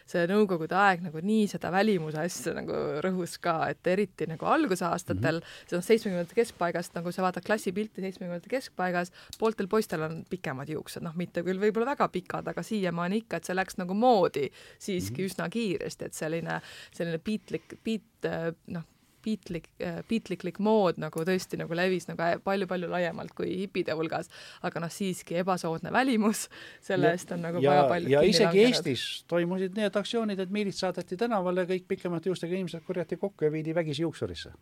see 0.07 0.27
Nõukogude 0.31 0.77
aeg 0.79 1.03
nagu 1.05 1.21
nii 1.23 1.47
seda 1.51 1.71
välimuse 1.75 2.21
asja 2.23 2.55
nagu 2.57 2.77
rõhus 3.05 3.37
ka, 3.43 3.57
et 3.73 3.91
eriti 3.91 4.29
nagu 4.31 4.47
algusaastatel 4.51 5.41
mm, 5.41 5.45
-hmm. 5.45 5.77
noh, 5.77 5.85
seitsmekümnendate 5.87 6.39
keskpaigast, 6.39 6.95
nagu 6.99 7.13
sa 7.13 7.25
vaatad 7.27 7.47
klassipilti 7.47 8.05
seitsmekümnendate 8.05 8.53
keskpaigas, 8.53 9.13
pooltel 9.39 9.69
poistel 9.69 10.07
on 10.07 10.25
pikemad 10.31 10.71
juuksed, 10.71 11.03
noh, 11.07 11.15
mitte 11.19 11.43
küll 11.47 11.61
võib-olla 11.63 11.93
väga 11.95 12.09
pikad, 12.09 12.49
aga 12.49 12.63
siiamaani 12.63 13.23
ikka, 13.25 13.41
et 13.41 13.51
see 13.51 13.57
läks 13.57 13.81
nagu 13.83 13.95
moodi 13.95 14.51
siiski 14.79 15.23
mm 15.23 15.23
-hmm. 15.23 15.31
üsna 15.31 15.49
kiiresti, 15.51 16.05
et 16.05 16.15
selline, 16.15 16.61
selline 16.93 17.19
piitlik, 17.19 17.79
piit, 17.83 18.31
noh, 18.67 18.85
piitlik, 19.27 19.69
piitliklik 20.09 20.61
mood 20.63 21.01
nagu 21.03 21.25
tõesti 21.27 21.59
nagu 21.61 21.77
levis 21.77 22.07
nagu 22.11 22.29
palju-palju 22.47 22.91
laiemalt 22.93 23.35
kui 23.37 23.51
hipide 23.63 23.97
hulgas, 23.99 24.31
aga 24.67 24.85
noh, 24.85 24.93
siiski 24.93 25.41
ebasoodne 25.43 25.93
välimus, 25.95 26.47
selle 26.85 27.11
eest 27.17 27.35
on 27.35 27.43
nagu 27.49 27.63
ja, 27.65 27.75
väga 27.75 27.89
palju 27.93 28.15
ja 28.15 28.23
isegi 28.23 28.47
langenud. 28.47 28.77
Eestis 28.77 29.07
toimusid 29.31 29.77
need 29.79 30.01
aktsioonid, 30.01 30.41
et 30.47 30.55
miilits 30.55 30.81
saadeti 30.85 31.19
tänavale, 31.21 31.67
kõik 31.69 31.91
pikemate 31.91 32.31
juustega 32.31 32.57
inimesed 32.57 32.87
korjati 32.87 33.19
kokku 33.21 33.49
ja 33.49 33.53
viidi 33.53 33.75
vägisi 33.75 34.07
juuksurisse. 34.07 34.55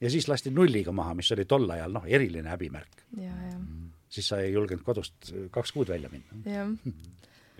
ja 0.00 0.10
siis 0.10 0.28
lasti 0.28 0.50
nulliga 0.50 0.92
maha, 0.92 1.14
mis 1.14 1.32
oli 1.32 1.46
tol 1.46 1.70
ajal 1.70 1.94
noh, 1.94 2.06
eriline 2.06 2.50
häbimärk. 2.50 3.06
siis 4.12 4.28
sa 4.28 4.42
ei 4.44 4.52
julgenud 4.52 4.84
kodust 4.84 5.32
kaks 5.50 5.72
kuud 5.72 5.88
välja 5.88 6.10
minna. 6.12 6.42
jah 6.44 6.72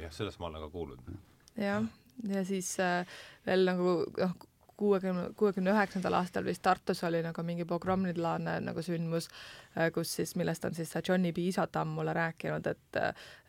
jah, 0.03 0.13
sellest 0.15 0.41
ma 0.41 0.49
olen 0.51 0.65
ka 0.67 0.71
kuulnud. 0.73 1.13
jah, 1.59 1.85
ja 2.29 2.45
siis 2.49 2.75
äh, 2.81 3.07
veel 3.47 3.67
nagu 3.69 3.97
noh, 4.19 4.35
kuuekümne, 4.83 5.28
kuuekümne 5.39 5.70
üheksandal 5.74 6.18
aastal 6.18 6.45
vist 6.49 6.62
Tartus 6.66 7.05
oli 7.07 7.22
nagu 7.22 7.45
mingi 7.47 7.66
pogromnilaadne 7.68 8.59
nagu 8.66 8.83
sündmus, 8.83 9.28
äh, 9.76 9.93
kus 9.95 10.16
siis, 10.18 10.35
millest 10.41 10.66
on 10.66 10.74
siis 10.74 10.91
see 10.91 11.05
Johnny 11.09 11.33
B. 11.33 11.47
Isatam 11.53 11.95
mulle 11.99 12.14
rääkinud, 12.18 12.66
et 12.66 13.01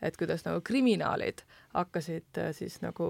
et 0.02 0.16
kuidas 0.20 0.46
nagu 0.46 0.62
kriminaalid 0.64 1.42
hakkasid 1.74 2.38
äh, 2.38 2.50
siis 2.54 2.78
nagu 2.82 3.06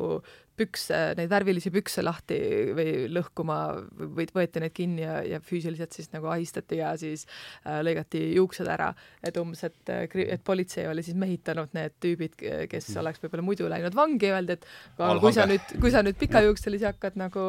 pükse, 0.55 0.99
neid 1.19 1.31
värvilisi 1.33 1.71
pükse 1.75 2.03
lahti 2.05 2.37
või 2.77 3.07
lõhkuma 3.11 3.57
või 3.99 4.27
võeti 4.35 4.62
neid 4.62 4.75
kinni 4.77 5.03
ja, 5.03 5.17
ja 5.27 5.41
füüsiliselt 5.43 5.97
siis 5.97 6.12
nagu 6.12 6.31
ahistati 6.31 6.79
ja 6.79 6.93
siis 7.01 7.27
äh, 7.65 7.81
lõigati 7.85 8.23
juuksed 8.37 8.71
ära. 8.71 8.93
et 9.23 9.37
umbes, 9.41 9.65
et, 9.67 9.81
äh, 9.91 10.07
et 10.25 10.45
politsei 10.45 10.87
oli 10.89 11.03
siis 11.03 11.19
mehitanud 11.19 11.75
need 11.77 11.99
tüübid, 12.01 12.39
kes 12.71 12.91
mm. 12.93 13.01
oleks 13.03 13.23
võib-olla 13.25 13.47
muidu 13.51 13.69
läinud 13.71 13.99
vangi, 13.99 14.31
öeldi, 14.31 14.59
et 14.59 14.67
aga 14.99 15.19
kui 15.21 15.35
sa 15.37 15.49
nüüd, 15.51 15.77
kui 15.83 15.93
sa 15.95 16.05
nüüd 16.07 16.19
pikajuukselisi 16.23 16.89
hakkad 16.89 17.19
nagu 17.21 17.49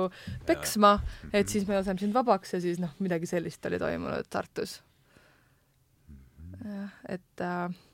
peksma, 0.49 0.97
et 1.31 1.51
siis 1.51 1.67
me 1.69 1.77
laseme 1.77 2.01
sind 2.01 2.15
vabaks 2.15 2.57
ja 2.57 2.63
siis 2.63 2.81
noh, 2.81 2.95
midagi 2.99 3.29
sellist 3.29 3.65
oli 3.69 3.79
toimunud 3.81 4.29
Tartus. 4.29 4.79
Mhm. 6.55 6.71
jah, 6.71 7.01
et 7.17 7.45
äh, 7.45 7.84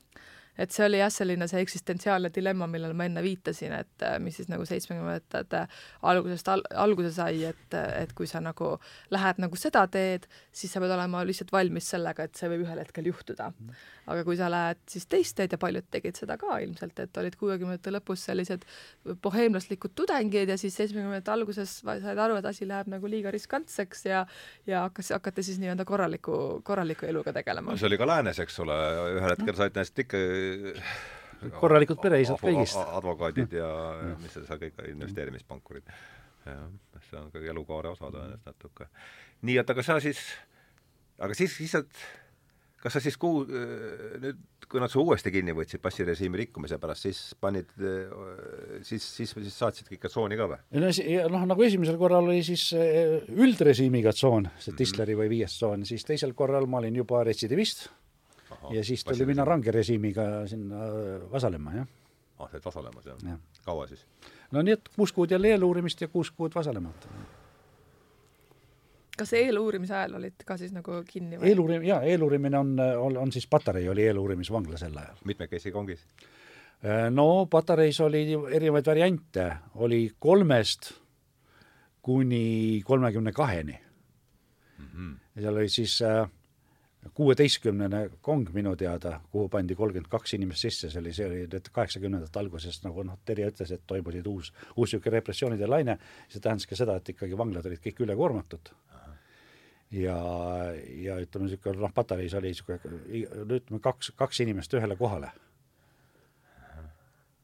et 0.58 0.74
see 0.74 0.84
oli 0.86 1.00
jah, 1.00 1.12
selline 1.12 1.48
see 1.48 1.62
eksistentsiaalne 1.64 2.32
dilemma, 2.34 2.68
millele 2.70 2.96
ma 2.96 3.06
enne 3.08 3.22
viitasin, 3.24 3.72
et 3.78 4.06
äh, 4.06 4.18
mis 4.22 4.36
siis 4.40 4.50
nagu 4.52 4.66
seitsmekümnendate 4.68 5.64
algusest 6.08 6.52
al-, 6.52 6.66
alguse 6.84 7.12
sai, 7.16 7.44
et, 7.48 7.78
et 7.78 8.12
kui 8.16 8.28
sa 8.30 8.42
nagu 8.44 8.74
lähed 9.14 9.40
nagu 9.42 9.58
seda 9.58 9.86
teed, 9.92 10.28
siis 10.52 10.72
sa 10.72 10.82
pead 10.82 10.92
olema 10.92 11.24
lihtsalt 11.28 11.52
valmis 11.54 11.88
sellega, 11.94 12.28
et 12.28 12.38
see 12.38 12.52
võib 12.52 12.66
ühel 12.66 12.84
hetkel 12.84 13.08
juhtuda 13.12 13.52
mm 13.52 13.82
aga 14.10 14.24
kui 14.26 14.36
sa 14.38 14.48
lähed 14.50 14.80
siis 14.90 15.06
teist 15.10 15.36
teed 15.38 15.54
ja 15.54 15.58
paljud 15.60 15.86
tegid 15.92 16.18
seda 16.18 16.36
ka 16.40 16.56
ilmselt, 16.64 16.98
et 17.04 17.18
olid 17.20 17.36
kuuekümnendate 17.38 17.92
lõpus 17.94 18.24
sellised 18.26 18.64
boheemlaslikud 19.22 19.94
tudengid 19.98 20.50
ja 20.50 20.56
siis 20.60 20.74
seitsmekümnendate 20.78 21.32
alguses 21.34 21.78
said 21.82 22.18
aru, 22.18 22.38
et 22.40 22.48
asi 22.48 22.66
läheb 22.68 22.90
nagu 22.90 23.10
liiga 23.10 23.30
riskantseks 23.34 24.06
ja 24.08 24.24
ja 24.66 24.84
hakkas, 24.88 25.12
hakati 25.14 25.44
siis 25.46 25.60
nii-öelda 25.62 25.86
korraliku, 25.86 26.36
korraliku 26.66 27.06
eluga 27.06 27.34
tegelema. 27.36 27.76
see 27.78 27.90
oli 27.90 28.00
ka 28.00 28.08
läänes, 28.10 28.42
eks 28.42 28.58
ole, 28.64 28.78
ühel 29.18 29.36
hetkel 29.36 29.58
said 29.58 29.78
neist 29.78 30.02
ikka 30.04 30.18
korralikud 31.58 32.00
pereisad 32.02 32.40
kõigist. 32.40 32.78
advokaadid 32.78 33.58
ja 33.58 33.68
mis 34.22 34.34
seal 34.38 34.62
kõik, 34.62 34.80
investeerimispankurid. 34.94 35.92
jah, 36.46 36.64
see 37.10 37.20
on 37.20 37.30
ka 37.34 37.42
elukaare 37.52 37.92
osa 37.92 38.10
tõenäoliselt 38.10 38.48
natuke. 38.50 38.88
nii, 39.42 39.60
et 39.62 39.70
aga 39.76 39.86
sa 39.86 40.00
siis, 40.02 40.24
aga 41.18 41.38
siis 41.38 41.58
lihtsalt 41.60 42.02
kas 42.82 42.96
sa 42.96 43.02
siis 43.02 43.14
kuu, 43.20 43.44
nüüd, 43.46 44.40
kui 44.66 44.80
nad 44.82 44.90
su 44.90 45.02
uuesti 45.04 45.30
kinni 45.30 45.54
võtsid 45.54 45.82
passirežiimi 45.82 46.40
rikkumise 46.40 46.78
pärast, 46.82 47.06
siis 47.06 47.20
panid, 47.40 47.70
siis, 48.86 49.04
siis, 49.04 49.34
siis 49.36 49.58
saatsidki 49.58 49.98
ikka 49.98 50.10
tsooni 50.10 50.38
ka 50.38 50.48
või? 50.50 50.58
no 50.82 50.90
noh, 51.30 51.46
nagu 51.52 51.66
esimesel 51.66 51.98
korral 52.00 52.26
oli 52.26 52.42
siis 52.46 52.68
eh, 52.74 53.20
üldrežiimiga 53.30 54.14
tsoon, 54.16 54.50
see 54.62 54.74
Tisleri 54.78 55.14
või 55.18 55.30
viies 55.30 55.54
tsoon, 55.60 55.86
siis 55.86 56.06
teisel 56.08 56.34
korral 56.38 56.66
ma 56.70 56.82
olin 56.82 56.98
juba 57.02 57.22
retsidivist 57.28 57.86
ja 58.70 58.84
siis 58.84 59.04
tuli 59.04 59.26
minna 59.26 59.44
range 59.44 59.70
režiimiga 59.70 60.46
sinna 60.46 60.86
vasalema, 61.32 61.74
jah. 61.76 61.86
ah, 62.38 62.48
sa 62.48 62.56
olid 62.56 62.64
vasalemas, 62.64 63.06
jah 63.06 63.28
ja.? 63.28 63.38
kaua 63.64 63.86
siis? 63.86 64.06
no 64.50 64.62
nii, 64.62 64.78
et 64.78 64.90
kuus 64.96 65.12
kuud 65.12 65.30
jälle 65.30 65.54
eeluurimist 65.54 66.00
ja 66.00 66.08
kuus 66.08 66.30
kuud 66.30 66.54
vasalemata 66.54 67.08
kas 69.18 69.32
eeluurimise 69.36 69.94
ajal 69.96 70.18
olid 70.20 70.44
ka 70.46 70.56
siis 70.60 70.72
nagu 70.74 71.02
kinni 71.08 71.38
või? 71.38 71.50
eeluurim-, 71.52 71.86
jaa, 71.86 72.00
eeluurimine 72.08 72.58
on, 72.58 72.74
on, 72.80 73.16
on 73.26 73.32
siis 73.32 73.46
Patarei 73.46 73.88
oli 73.88 74.06
eeluurimisvangla 74.08 74.80
sel 74.80 74.96
ajal. 74.96 75.20
mitmekesi 75.28 75.72
kongis? 75.74 76.04
Äh, 76.82 77.06
no 77.10 77.46
Patareis 77.50 78.00
oli 78.00 78.24
erinevaid 78.50 78.86
variante, 78.86 79.48
oli 79.74 80.04
kolmest 80.18 80.92
kuni 82.02 82.82
kolmekümne 82.84 83.32
kaheni 83.32 83.78
mm. 84.78 84.86
-hmm. 84.86 85.16
ja 85.36 85.42
seal 85.42 85.56
oli 85.56 85.68
siis 85.68 86.00
äh, 86.02 86.28
kuueteistkümnene 87.14 88.02
kong 88.22 88.52
minu 88.54 88.76
teada, 88.78 89.16
kuhu 89.32 89.48
pandi 89.50 89.74
kolmkümmend 89.74 90.10
kaks 90.10 90.36
inimest 90.38 90.66
sisse, 90.68 90.90
see 90.90 91.00
oli, 91.00 91.12
see 91.16 91.26
oli 91.26 91.40
nüüd 91.50 91.68
kaheksakümnendate 91.74 92.38
alguses, 92.38 92.78
nagu 92.84 93.04
noh, 93.06 93.18
Terje 93.26 93.50
ütles, 93.50 93.72
et 93.74 93.82
toimusid 93.90 94.26
uus, 94.30 94.52
uus 94.76 94.92
niisugune 94.92 95.16
repressioonide 95.18 95.68
laine, 95.68 95.98
see 96.30 96.40
tähendas 96.40 96.68
ka 96.70 96.78
seda, 96.78 96.96
et 97.00 97.12
ikkagi 97.14 97.38
vanglad 97.38 97.66
olid 97.68 97.82
kõik 97.82 98.04
ülekoormatud 98.06 98.72
ja, 99.92 100.16
ja 101.02 101.18
ütleme, 101.20 101.48
niisugune 101.48 101.82
noh, 101.82 101.94
patareis 101.94 102.36
oli 102.38 102.52
niisugune, 102.52 103.02
ütleme 103.42 103.82
kaks, 103.82 104.14
kaks 104.16 104.44
inimest 104.46 104.78
ühele 104.78 104.96
kohale. 104.96 105.32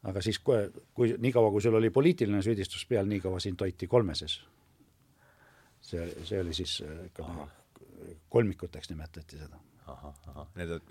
aga 0.08 0.22
siis, 0.22 0.38
kui, 0.38 0.56
kui 0.94 1.16
niikaua, 1.18 1.50
kui 1.50 1.62
sul 1.62 1.74
oli 1.74 1.90
poliitiline 1.90 2.40
süüdistus 2.46 2.86
peal, 2.86 3.10
niikaua 3.10 3.40
sind 3.42 3.60
hoiti 3.60 3.86
kolmeses. 3.86 4.40
see, 5.80 6.06
see 6.24 6.40
oli 6.40 6.54
siis 6.54 6.80
ütleme, 6.86 7.48
kolmikuteks 8.28 8.90
nimetati 8.90 9.40
seda. 9.40 9.60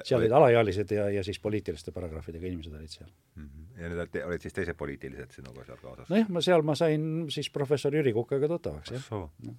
seal 0.03 0.19
olid 0.19 0.33
alaealised 0.33 0.91
ja, 0.91 1.09
ja 1.13 1.23
siis 1.23 1.39
poliitiliste 1.39 1.91
paragrahvidega 1.93 2.47
inimesed 2.49 2.73
olid 2.73 2.89
seal 2.89 3.09
mm. 3.09 3.47
-hmm. 3.47 3.81
ja 3.81 3.89
need 3.93 4.23
olid 4.25 4.41
siis 4.41 4.53
teised 4.53 4.77
poliitilised 4.77 5.37
sinuga 5.37 5.65
seal 5.65 5.77
kaasas? 5.81 6.09
nojah, 6.09 6.29
ma 6.29 6.41
seal 6.41 6.65
ma 6.65 6.75
sain 6.75 7.25
siis 7.29 7.49
professor 7.49 7.95
Jüri 7.95 8.13
Kukaga 8.13 8.47
tuttavaks, 8.47 8.91
jah 8.91 9.57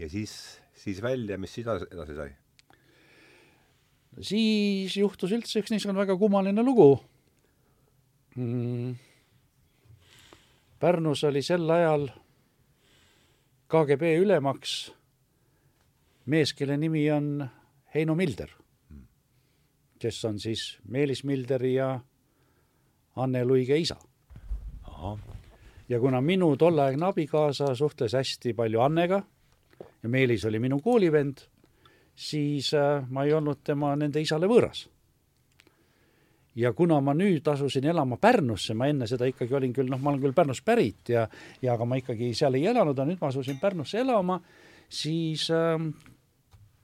ja 0.00 0.08
siis, 0.08 0.60
siis 0.74 1.02
välja, 1.02 1.38
mis 1.38 1.54
siis 1.54 1.66
edasi 1.66 2.16
sai? 2.16 2.30
siis 4.26 4.96
juhtus 4.96 5.32
üldse 5.32 5.60
üks 5.62 5.70
niisugune 5.72 6.00
väga 6.00 6.16
kummaline 6.18 6.64
lugu 6.66 6.90
mm.. 8.36 8.96
Pärnus 10.80 11.22
oli 11.28 11.42
sel 11.44 11.68
ajal 11.70 12.08
KGB 13.70 14.16
ülemaks 14.18 14.90
mees, 16.26 16.50
kelle 16.58 16.74
nimi 16.76 17.04
on 17.14 17.44
Heino 17.94 18.16
Milder, 18.18 18.50
kes 20.02 20.24
on 20.26 20.40
siis 20.42 20.78
Meelis 20.88 21.22
Milderi 21.24 21.74
ja 21.76 22.00
Anne 23.16 23.44
Luige 23.44 23.78
isa. 23.78 23.96
ja 25.88 26.00
kuna 26.00 26.20
minu 26.20 26.56
tolleaegne 26.56 27.06
abikaasa 27.06 27.74
suhtles 27.74 28.12
hästi 28.12 28.52
palju 28.54 28.80
Annega 28.80 29.22
ja 30.02 30.08
Meelis 30.08 30.44
oli 30.44 30.58
minu 30.58 30.80
koolivend, 30.80 31.38
siis 32.14 32.74
äh, 32.74 33.06
ma 33.08 33.24
ei 33.24 33.32
olnud 33.32 33.62
tema 33.64 33.94
nende 33.96 34.20
isale 34.20 34.46
võõras. 34.46 34.88
Ja 36.58 36.72
kuna 36.76 37.00
ma 37.04 37.14
nüüd 37.14 37.46
asusin 37.48 37.86
elama 37.90 38.18
Pärnusse, 38.20 38.74
ma 38.74 38.88
enne 38.90 39.06
seda 39.10 39.28
ikkagi 39.30 39.54
olin 39.54 39.74
küll, 39.74 39.90
noh, 39.90 40.00
ma 40.02 40.12
olen 40.12 40.22
küll 40.24 40.36
Pärnust 40.36 40.64
pärit 40.66 41.12
ja, 41.12 41.26
ja 41.62 41.74
aga 41.74 41.86
ma 41.86 42.00
ikkagi 42.00 42.32
seal 42.36 42.58
ei 42.58 42.66
elanud, 42.70 42.96
aga 42.98 43.08
nüüd 43.10 43.22
ma 43.22 43.30
asusin 43.30 43.60
Pärnusse 43.62 44.02
elama, 44.02 44.40
siis 44.90 45.46
äh, 45.54 45.78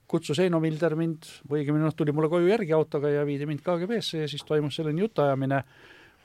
kutsus 0.07 0.39
Heino 0.39 0.61
Milder 0.63 0.95
mind, 0.99 1.27
või 1.49 1.63
õigemini 1.63 1.87
noh, 1.87 1.95
tuli 1.95 2.15
mulle 2.15 2.31
koju 2.31 2.47
järgi 2.47 2.75
autoga 2.77 3.11
ja 3.11 3.25
viidi 3.27 3.49
mind 3.49 3.63
KGB-sse 3.65 4.23
ja 4.23 4.31
siis 4.31 4.45
toimus 4.47 4.79
selline 4.79 5.03
jutuajamine, 5.03 5.63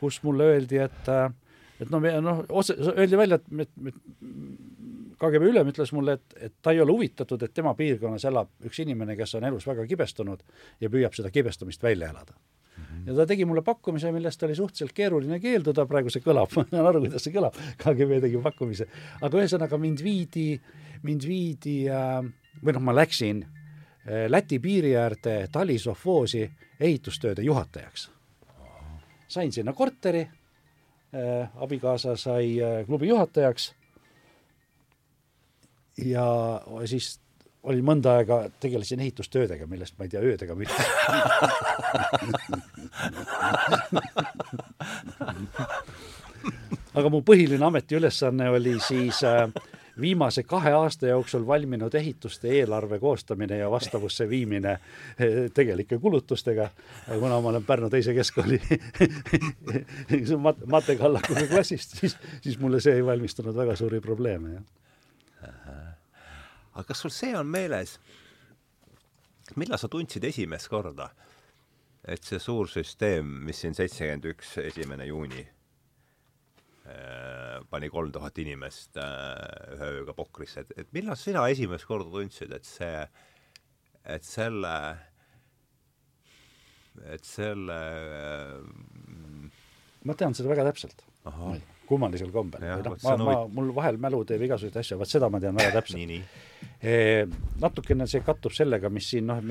kus 0.00 0.22
mulle 0.26 0.52
öeldi, 0.54 0.78
et 0.82 1.10
äh, 1.10 1.30
et 1.82 1.90
no 1.90 1.98
me 2.02 2.12
noh, 2.22 2.44
otse, 2.54 2.76
öeldi 2.94 3.18
välja, 3.18 3.40
et, 3.40 3.66
et, 3.66 3.72
et 3.90 5.18
KGB 5.22 5.50
ülem 5.50 5.70
ütles 5.70 5.92
mulle, 5.94 6.16
et, 6.18 6.36
et 6.48 6.54
ta 6.62 6.74
ei 6.74 6.80
ole 6.82 6.94
huvitatud, 6.94 7.42
et 7.42 7.54
tema 7.54 7.74
piirkonnas 7.78 8.26
elab 8.30 8.50
üks 8.66 8.82
inimene, 8.82 9.16
kes 9.18 9.36
on 9.38 9.46
elus 9.50 9.66
väga 9.66 9.86
kibestunud 9.90 10.42
ja 10.82 10.90
püüab 10.90 11.14
seda 11.18 11.30
kibestumist 11.34 11.82
välja 11.82 12.10
elada. 12.14 12.38
Ja 13.06 13.14
ta 13.16 13.26
tegi 13.26 13.46
mulle 13.48 13.62
pakkumise, 13.66 14.12
millest 14.14 14.42
oli 14.46 14.54
suhteliselt 14.58 14.94
keeruline 14.96 15.38
keelduda, 15.42 15.86
praegu 15.90 16.12
see 16.12 16.24
kõlab, 16.24 16.52
ma 16.56 16.64
saan 16.70 16.88
aru, 16.90 17.04
kuidas 17.06 17.26
see 17.26 17.34
kõlab, 17.34 17.56
KGB 17.80 18.20
tegi 18.26 18.42
pakkumise, 18.42 18.88
aga 19.20 19.40
ühesõnaga 19.40 19.78
mind 19.80 20.04
viidi, 20.04 20.46
mind 21.06 21.26
viidi 21.28 21.76
äh, 21.90 22.20
või 22.62 22.76
noh, 22.76 22.84
ma 22.88 22.96
läksin 22.96 23.44
äh, 23.44 24.26
Läti 24.30 24.58
piiri 24.62 24.94
äärde 24.98 25.36
Talisovhoosi 25.52 26.46
ehitustööde 26.80 27.44
juhatajaks. 27.46 28.10
sain 29.28 29.52
sinna 29.52 29.72
korteri 29.72 30.26
äh,, 30.26 31.48
abikaasa 31.56 32.16
sai 32.16 32.58
klubi 32.86 33.08
juhatajaks. 33.08 33.72
Ja 36.04 36.26
siis 36.88 37.20
olin 37.62 37.84
mõnda 37.86 38.16
aega, 38.18 38.50
tegelesin 38.60 39.00
ehitustöödega, 39.00 39.66
millest 39.70 39.94
ma 39.98 40.04
ei 40.04 40.10
tea 40.12 40.20
öödega 40.20 40.54
midagi 40.58 40.82
aga 46.94 47.08
mu 47.12 47.22
põhiline 47.26 47.64
ametiülesanne 47.66 48.50
oli 48.50 48.74
siis 48.82 49.22
äh, 49.24 49.48
viimase 50.00 50.42
kahe 50.42 50.72
aasta 50.72 51.06
jooksul 51.06 51.46
valminud 51.46 51.94
ehituste 51.94 52.48
eelarve 52.48 52.98
koostamine 52.98 53.56
ja 53.56 53.70
vastavusse 53.70 54.28
viimine 54.28 54.72
eh, 54.72 55.50
tegelike 55.54 55.98
kulutustega, 55.98 56.68
kuna 57.18 57.40
ma 57.40 57.48
olen 57.48 57.64
Pärnu 57.64 57.90
teise 57.90 58.14
keskkooli 58.14 58.60
mat-, 60.46 60.66
matekallakuga 60.66 61.46
klassist, 61.50 61.96
siis, 62.00 62.16
siis 62.40 62.58
mulle 62.58 62.80
see 62.80 62.96
ei 62.96 63.06
valmistanud 63.06 63.56
väga 63.56 63.76
suuri 63.76 64.00
probleeme, 64.00 64.54
jah. 64.58 64.81
Aga 66.72 66.84
kas 66.88 67.04
sul 67.04 67.14
see 67.14 67.32
on 67.36 67.48
meeles, 67.48 67.98
millal 69.56 69.80
sa 69.80 69.90
tundsid 69.92 70.24
esimest 70.24 70.70
korda, 70.72 71.10
et 72.02 72.24
see 72.24 72.40
suur 72.42 72.70
süsteem, 72.70 73.28
mis 73.46 73.60
siin 73.62 73.76
seitsekümmend 73.78 74.30
üks, 74.32 74.56
esimene 74.62 75.06
juuni 75.06 75.44
Äh, 76.82 77.60
pani 77.70 77.88
kolm 77.88 78.10
tuhat 78.12 78.38
inimest 78.42 78.96
äh, 78.98 79.74
ühe 79.76 79.90
ööga 80.00 80.14
pokrisse, 80.18 80.64
et, 80.64 80.72
et 80.82 80.88
millal 80.96 81.14
sina 81.14 81.44
esimest 81.52 81.86
korda 81.86 82.10
tundsid, 82.10 82.50
et 82.56 82.66
see, 82.66 83.04
et 84.10 84.26
selle, 84.26 84.72
et 87.14 87.28
selle 87.28 87.76
äh, 88.18 89.62
ma 90.02 90.18
tean 90.18 90.34
seda 90.34 90.50
väga 90.50 90.66
täpselt. 90.72 91.06
Kummalisel 91.88 92.30
kombel. 92.34 92.64
noh, 92.84 92.96
ma, 93.04 93.16
ma, 93.26 93.36
mul 93.52 93.72
vahel 93.76 93.98
mälu 94.02 94.22
teeb 94.28 94.44
igasuguseid 94.46 94.80
asju, 94.82 94.98
vot 95.00 95.10
seda 95.10 95.28
ma 95.32 95.40
tean 95.42 95.58
väga 95.58 95.74
täpselt. 95.78 95.98
E, 96.82 96.94
natukene 97.62 98.06
see 98.10 98.22
kattub 98.26 98.54
sellega, 98.56 98.90
mis 98.92 99.10
siin 99.12 99.28
noh, 99.30 99.42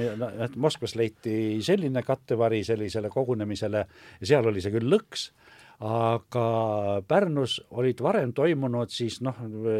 et 0.45 0.55
Moskvas 0.59 0.95
leiti 0.99 1.35
selline 1.65 2.03
kattevari 2.07 2.63
sellisele 2.67 3.11
kogunemisele 3.13 3.85
ja 4.21 4.31
seal 4.33 4.51
oli 4.51 4.63
see 4.63 4.73
küll 4.73 4.89
lõks, 4.91 5.29
aga 5.81 7.01
Pärnus 7.09 7.57
olid 7.81 8.01
varem 8.05 8.33
toimunud 8.37 8.91
siis 8.93 9.17
noh, 9.25 9.37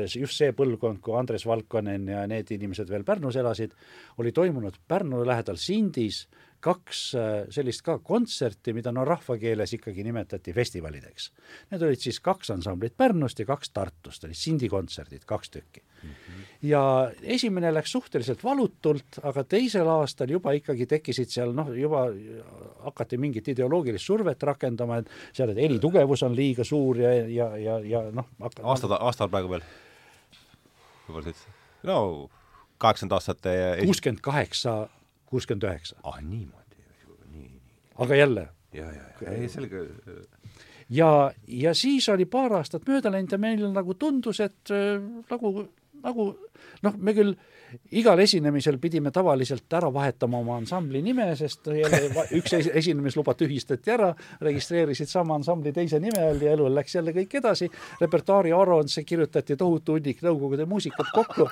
just 0.09 0.37
see 0.39 0.53
põlvkond, 0.57 1.01
kui 1.03 1.17
Andres 1.17 1.45
Valkonen 1.45 2.07
ja 2.09 2.23
need 2.29 2.49
inimesed 2.55 2.89
veel 2.89 3.05
Pärnus 3.05 3.37
elasid, 3.37 3.75
oli 4.17 4.33
toimunud 4.33 4.79
Pärnu 4.87 5.21
lähedal 5.27 5.61
Sindis 5.61 6.23
kaks 6.61 7.01
äh, 7.17 7.29
sellist 7.53 7.83
ka 7.85 7.97
kontserti, 8.05 8.73
mida 8.77 8.93
no 8.93 9.03
rahvakeeles 9.07 9.73
ikkagi 9.77 10.03
nimetati 10.05 10.53
festivalideks. 10.53 11.29
Need 11.71 11.85
olid 11.85 12.01
siis 12.01 12.21
kaks 12.23 12.51
ansamblit 12.53 12.95
Pärnust 12.97 13.41
ja 13.41 13.47
kaks 13.49 13.73
Tartust, 13.73 14.25
olid 14.27 14.37
Sindi 14.37 14.69
kontserdid, 14.71 15.25
kaks 15.29 15.49
tükki 15.53 15.81
mm. 15.81 16.09
-hmm. 16.09 16.43
ja 16.69 16.83
esimene 17.21 17.73
läks 17.73 17.91
suhteliselt 17.91 18.43
valutult, 18.43 19.19
aga 19.23 19.43
teisel 19.43 19.87
aastal 19.87 20.29
juba 20.29 20.53
ikkagi 20.57 20.85
tekkisid 20.85 21.29
seal 21.33 21.55
noh, 21.57 21.73
juba 21.75 22.05
hakati 22.85 23.17
mingit 23.17 23.47
ideoloogilist 23.47 24.05
survet 24.05 24.43
rakendama, 24.43 25.01
et 25.01 25.09
seal, 25.33 25.49
et 25.49 25.57
helitugevus 25.57 26.23
on 26.23 26.35
liiga 26.35 26.63
suur 26.63 26.99
ja, 27.01 27.13
ja, 27.13 27.57
ja, 27.57 27.79
ja 27.79 28.03
noh 28.11 28.29
hakka, 28.39 28.63
aastad, 28.63 28.97
aastal 28.99 29.29
praegu 29.29 29.49
veel? 29.49 29.65
võib-olla 31.07 31.25
seitse? 31.31 31.59
no 31.83 32.29
kaheksakümmend 32.81 33.13
aastate 33.17 33.53
kuuskümmend 33.85 34.21
kaheksa 34.25 34.75
kuuskümmend 35.31 35.67
üheksa. 35.69 35.97
ah 36.03 36.19
niimoodi, 36.21 36.85
nii, 37.31 37.47
nii. 37.47 37.61
aga 38.05 38.19
jälle. 38.19 38.47
ja, 38.73 38.85
ja, 38.91 39.03
ja, 39.21 39.35
ei 39.35 39.49
selge. 39.49 39.85
ja, 40.89 41.11
ja 41.47 41.73
siis 41.77 42.09
oli 42.09 42.27
paar 42.29 42.59
aastat 42.59 42.87
mööda 42.87 43.11
läinud 43.13 43.31
ja 43.31 43.39
meil 43.41 43.63
nagu 43.71 43.95
tundus, 43.99 44.39
et 44.43 44.73
äh, 44.75 44.99
nagu, 45.31 45.53
nagu 46.03 46.27
noh, 46.85 46.95
me 46.97 47.13
küll 47.15 47.35
igal 47.95 48.19
esinemisel 48.19 48.77
pidime 48.83 49.11
tavaliselt 49.15 49.73
ära 49.77 49.87
vahetama 49.93 50.41
oma 50.41 50.57
ansambli 50.59 51.01
nime, 51.05 51.29
sest 51.39 51.69
üks 52.35 52.53
esinemisluba 52.57 53.33
tühistati 53.39 53.93
ära, 53.93 54.09
registreerisid 54.43 55.07
sama 55.07 55.37
ansambli 55.39 55.71
teise 55.75 55.99
nime 56.03 56.19
all 56.25 56.41
ja 56.43 56.55
elu 56.57 56.67
läks 56.75 56.97
jälle 56.97 57.13
kõik 57.15 57.37
edasi. 57.39 57.69
repertuaari 58.01 58.51
aruandesse 58.51 59.03
kirjutati 59.07 59.55
tohutu 59.55 59.95
hunnik 59.97 60.21
Nõukogude 60.21 60.65
muusikat 60.69 61.07
kokku 61.15 61.47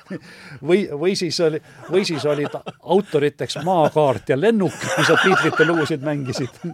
või, 0.68 0.84
või 0.92 1.16
siis 1.16 1.40
oli, 1.40 1.60
või 1.90 2.04
siis 2.06 2.24
olid 2.28 2.52
autoriteks 2.82 3.58
Maakaart 3.64 4.34
ja 4.34 4.40
Lennuk, 4.40 4.76
mis 4.98 5.08
nad 5.08 5.24
Beatlesite 5.24 5.64
lugusid 5.64 6.04
mängisid 6.04 6.48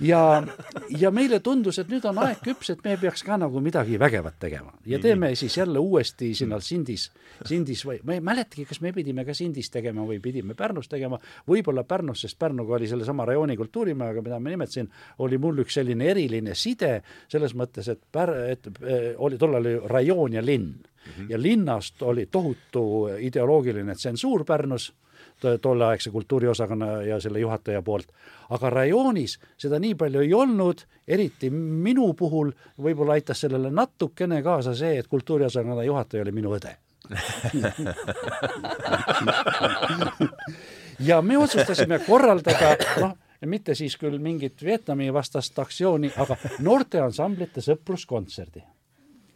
ja, 0.00 0.20
ja 0.98 1.10
meile 1.14 1.40
tundus, 1.44 1.78
et 1.80 1.90
nüüd 1.90 2.04
on 2.08 2.18
aeg 2.24 2.40
küps, 2.44 2.72
et 2.72 2.82
me 2.84 2.96
peaks 3.00 3.22
ka 3.26 3.36
nagu 3.40 3.60
midagi 3.64 3.98
vägevat 4.00 4.38
tegema. 4.42 4.72
Ja 4.88 4.98
teeme 5.02 5.32
siis 5.38 5.56
jälle 5.58 5.78
uuesti 5.78 6.32
sinna 6.34 6.60
Sindis, 6.64 7.10
Sindis 7.46 7.84
või 7.86 8.00
ma 8.06 8.16
ei 8.16 8.24
mäletagi, 8.24 8.66
kas 8.68 8.80
me 8.84 8.92
pidime 8.96 9.24
ka 9.28 9.34
Sindis 9.36 9.70
tegema 9.72 10.04
või 10.08 10.20
pidime 10.22 10.56
Pärnus 10.58 10.88
tegema, 10.90 11.18
võib-olla 11.48 11.84
Pärnus, 11.88 12.24
sest 12.24 12.38
Pärnuga 12.40 12.78
oli 12.78 12.88
sellesama 12.90 13.26
rajooni 13.28 13.56
kultuurimajaga, 13.60 14.24
mida 14.26 14.40
ma 14.40 14.54
nimetasin, 14.54 14.90
oli 15.24 15.38
mul 15.38 15.64
üks 15.64 15.78
selline 15.80 16.10
eriline 16.12 16.54
side 16.54 17.00
selles 17.28 17.56
mõttes, 17.58 17.90
et 17.92 18.02
Pär-, 18.12 18.36
et 18.50 18.70
äh, 18.80 19.10
oli 19.18 19.38
tollal 19.38 19.60
oli 19.60 19.76
rajoon 19.90 20.38
ja 20.38 20.44
linn. 20.44 20.70
Mm 21.00 21.12
-hmm. 21.16 21.30
ja 21.30 21.38
linnast 21.42 22.02
oli 22.02 22.26
tohutu 22.26 23.08
ideoloogiline 23.18 23.94
tsensuur 23.94 24.44
Pärnus 24.44 24.92
tolleaegse 25.62 26.10
kultuuriosakonna 26.10 27.02
ja 27.02 27.20
selle 27.20 27.40
juhataja 27.40 27.82
poolt. 27.82 28.06
aga 28.50 28.70
rajoonis 28.70 29.38
seda 29.58 29.78
nii 29.78 29.94
palju 29.94 30.20
ei 30.20 30.34
olnud, 30.34 30.78
eriti 31.08 31.50
minu 31.50 32.14
puhul 32.14 32.52
võib-olla 32.82 33.12
aitas 33.12 33.40
sellele 33.40 33.70
natukene 33.70 34.42
kaasa 34.42 34.74
see, 34.74 34.98
et 34.98 35.06
kultuuriosakonna 35.06 35.82
juhataja 35.84 36.22
oli 36.22 36.32
minu 36.32 36.56
õde 36.58 36.76
ja 41.08 41.22
me 41.22 41.38
otsustasime 41.38 41.98
korraldada, 42.06 42.76
noh, 43.00 43.16
mitte 43.46 43.74
siis 43.74 43.96
küll 43.98 44.18
mingit 44.18 44.62
Vietnami 44.64 45.12
vastast 45.12 45.58
aktsiooni, 45.58 46.12
aga 46.16 46.36
noorteansamblite 46.60 47.60
sõpruskontserdi 47.64 48.62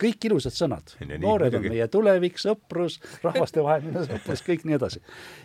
kõik 0.04 0.28
ilusad 0.30 0.56
sõnad. 0.56 0.96
noored 1.20 1.54
on 1.58 1.68
meie 1.68 1.88
tulevik, 1.88 2.38
sõprus, 2.40 3.00
rahvastevaheline 3.24 4.04
sõprus, 4.08 4.44
kõik 4.46 4.66
nii 4.68 4.78
edasi. 4.78 5.00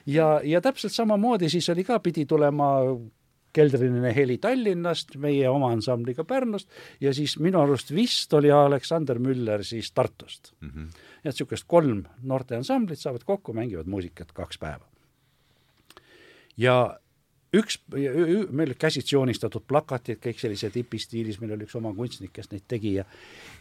ja, 0.05 0.39
ja 0.43 0.61
täpselt 0.61 0.93
samamoodi 0.95 1.49
siis 1.49 1.69
oli 1.73 1.87
ka, 1.87 1.99
pidi 2.03 2.25
tulema 2.29 2.69
keldriline 3.55 4.11
heli 4.15 4.37
Tallinnast, 4.41 5.15
meie 5.21 5.49
oma 5.49 5.71
ansambliga 5.73 6.23
Pärnust 6.27 6.69
ja 7.01 7.13
siis 7.15 7.37
minu 7.41 7.61
arust 7.63 7.93
vist 7.95 8.33
oli 8.37 8.51
Aleksander 8.53 9.19
Müller 9.21 9.63
siis 9.65 9.91
Tartust 9.91 10.53
mm. 10.61 10.69
-hmm. 10.69 10.87
et 11.23 11.31
niisugust 11.31 11.65
kolm 11.67 12.03
noorteansamblit 12.21 12.99
saavad 12.99 13.25
kokku, 13.25 13.53
mängivad 13.53 13.87
muusikat 13.87 14.31
kaks 14.31 14.57
päeva. 14.57 14.85
ja 16.57 16.99
üks, 17.55 17.79
meil 18.51 18.73
käsitsi 18.79 19.15
joonistatud 19.15 19.63
plakatid, 19.67 20.19
kõik 20.23 20.39
sellised 20.41 20.75
hipistiilis, 20.77 21.39
meil 21.41 21.55
oli 21.55 21.65
üks 21.67 21.75
oma 21.79 21.91
kunstnik, 21.97 22.31
kes 22.35 22.51
neid 22.53 22.65
tegi 22.69 22.95
ja 22.99 23.05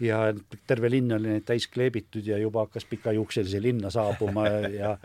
ja 0.05 0.21
terve 0.69 0.91
linn 0.93 1.13
oli 1.17 1.33
neid 1.33 1.47
täis 1.49 1.67
kleebitud 1.73 2.27
ja 2.27 2.39
juba 2.39 2.67
hakkas 2.67 2.87
pikajuukselise 2.91 3.63
linna 3.63 3.91
saabuma 3.95 4.47
ja 4.81 4.97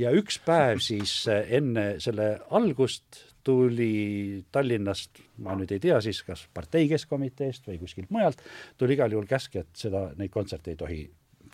ja 0.00 0.14
üks 0.16 0.40
päev 0.44 0.80
siis 0.84 1.22
enne 1.28 1.92
selle 2.00 2.32
algust 2.50 3.24
tuli 3.44 4.44
Tallinnast, 4.52 5.22
ma 5.40 5.54
nüüd 5.56 5.72
ei 5.72 5.80
tea 5.80 5.96
siis, 6.04 6.20
kas 6.24 6.44
partei 6.54 6.88
keskkomiteest 6.90 7.70
või 7.70 7.78
kuskilt 7.80 8.12
mujalt, 8.12 8.42
tuli 8.76 8.98
igal 8.98 9.16
juhul 9.16 9.28
käsk, 9.28 9.56
et 9.56 9.72
seda, 9.76 10.10
neid 10.18 10.32
kontserte 10.32 10.74
ei 10.74 10.80
tohi 10.80 11.02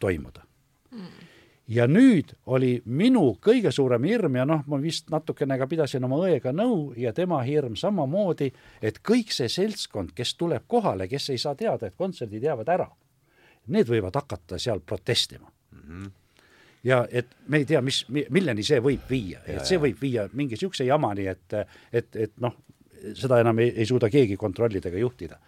toimuda. 0.03 0.43
Mm 0.91 1.36
ja 1.69 1.87
nüüd 1.91 2.33
oli 2.47 2.81
minu 2.87 3.37
kõige 3.43 3.73
suurem 3.75 4.05
hirm 4.07 4.39
ja 4.39 4.45
noh, 4.47 4.63
ma 4.71 4.79
vist 4.83 5.11
natukene 5.11 5.59
ka 5.59 5.67
pidasin 5.71 6.05
oma 6.07 6.19
õega 6.23 6.53
nõu 6.55 6.93
ja 6.99 7.13
tema 7.13 7.41
hirm 7.47 7.75
samamoodi, 7.77 8.53
et 8.83 9.01
kõik 9.03 9.33
see 9.35 9.49
seltskond, 9.51 10.15
kes 10.15 10.37
tuleb 10.39 10.67
kohale, 10.67 11.09
kes 11.11 11.31
ei 11.35 11.43
saa 11.43 11.55
teada, 11.59 11.87
et 11.89 11.99
kontserdid 11.99 12.47
jäävad 12.47 12.71
ära, 12.77 12.87
need 13.75 13.91
võivad 13.91 14.15
hakata 14.15 14.61
seal 14.63 14.81
protestima 14.81 15.49
mm. 15.49 15.83
-hmm 15.89 16.15
ja 16.87 17.07
et 17.11 17.27
me 17.49 17.57
ei 17.57 17.65
tea, 17.65 17.81
mis, 17.83 18.05
milleni 18.09 18.63
see 18.63 18.79
võib 18.81 19.09
viia, 19.11 19.41
et 19.47 19.67
see 19.67 19.79
võib 19.83 19.99
viia 20.01 20.29
mingi 20.33 20.55
niisuguse 20.55 20.85
jamani, 20.87 21.27
et, 21.27 21.55
et, 21.93 22.17
et 22.17 22.33
noh, 22.39 22.55
seda 23.15 23.41
enam 23.43 23.59
ei, 23.59 23.73
ei 23.77 23.87
suuda 23.87 24.11
keegi 24.13 24.37
kontrollida 24.37 24.89
ega 24.89 24.99
juhtida. 24.99 25.39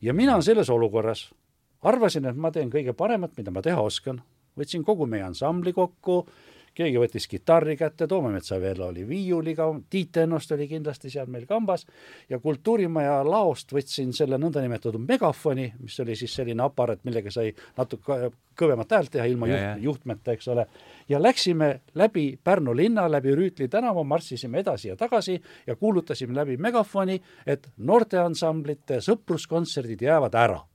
ja 0.00 0.14
mina 0.14 0.40
selles 0.42 0.70
olukorras 0.70 1.26
arvasin, 1.82 2.24
et 2.24 2.36
ma 2.36 2.50
teen 2.50 2.70
kõige 2.70 2.92
paremat, 2.92 3.36
mida 3.36 3.50
ma 3.50 3.62
teha 3.62 3.80
oskan, 3.80 4.22
võtsin 4.58 4.84
kogu 4.86 5.06
meie 5.06 5.24
ansambli 5.26 5.72
kokku, 5.76 6.22
keegi 6.78 6.98
võttis 7.00 7.26
kitarri 7.30 7.76
kätte, 7.78 8.06
Toome 8.06 8.30
Metsaveela 8.32 8.88
oli 8.92 9.04
viiuliga, 9.08 9.66
Tiit 9.90 10.16
Ennost 10.22 10.52
oli 10.54 10.68
kindlasti 10.70 11.10
seal 11.10 11.26
meil 11.30 11.46
kambas 11.48 11.84
ja 12.30 12.38
Kultuurimaja 12.42 13.16
laost 13.26 13.72
võtsin 13.74 14.12
selle 14.16 14.38
nõndanimetatud 14.38 15.02
megafoni, 15.08 15.72
mis 15.82 15.98
oli 16.04 16.16
siis 16.18 16.36
selline 16.38 16.62
aparaat, 16.64 17.02
millega 17.08 17.32
sai 17.34 17.50
natuke 17.78 18.30
kõvemat 18.58 18.94
häält 18.94 19.12
teha 19.14 19.26
ilma 19.30 19.50
ja, 19.50 19.58
juht, 19.58 19.84
juhtmeta, 19.88 20.34
eks 20.34 20.48
ole, 20.54 20.66
ja 21.10 21.20
läksime 21.22 21.72
läbi 21.98 22.30
Pärnu 22.44 22.74
linna, 22.76 23.08
läbi 23.10 23.34
Rüütli 23.34 23.68
tänava, 23.70 24.04
marssisime 24.06 24.62
edasi 24.62 24.92
ja 24.92 24.96
tagasi 24.98 25.38
ja 25.66 25.76
kuulutasime 25.76 26.36
läbi 26.36 26.58
megafoni, 26.62 27.18
et 27.46 27.70
noorteansamblite 27.78 29.02
sõpruskontserdid 29.04 30.06
jäävad 30.06 30.38
ära 30.38 30.66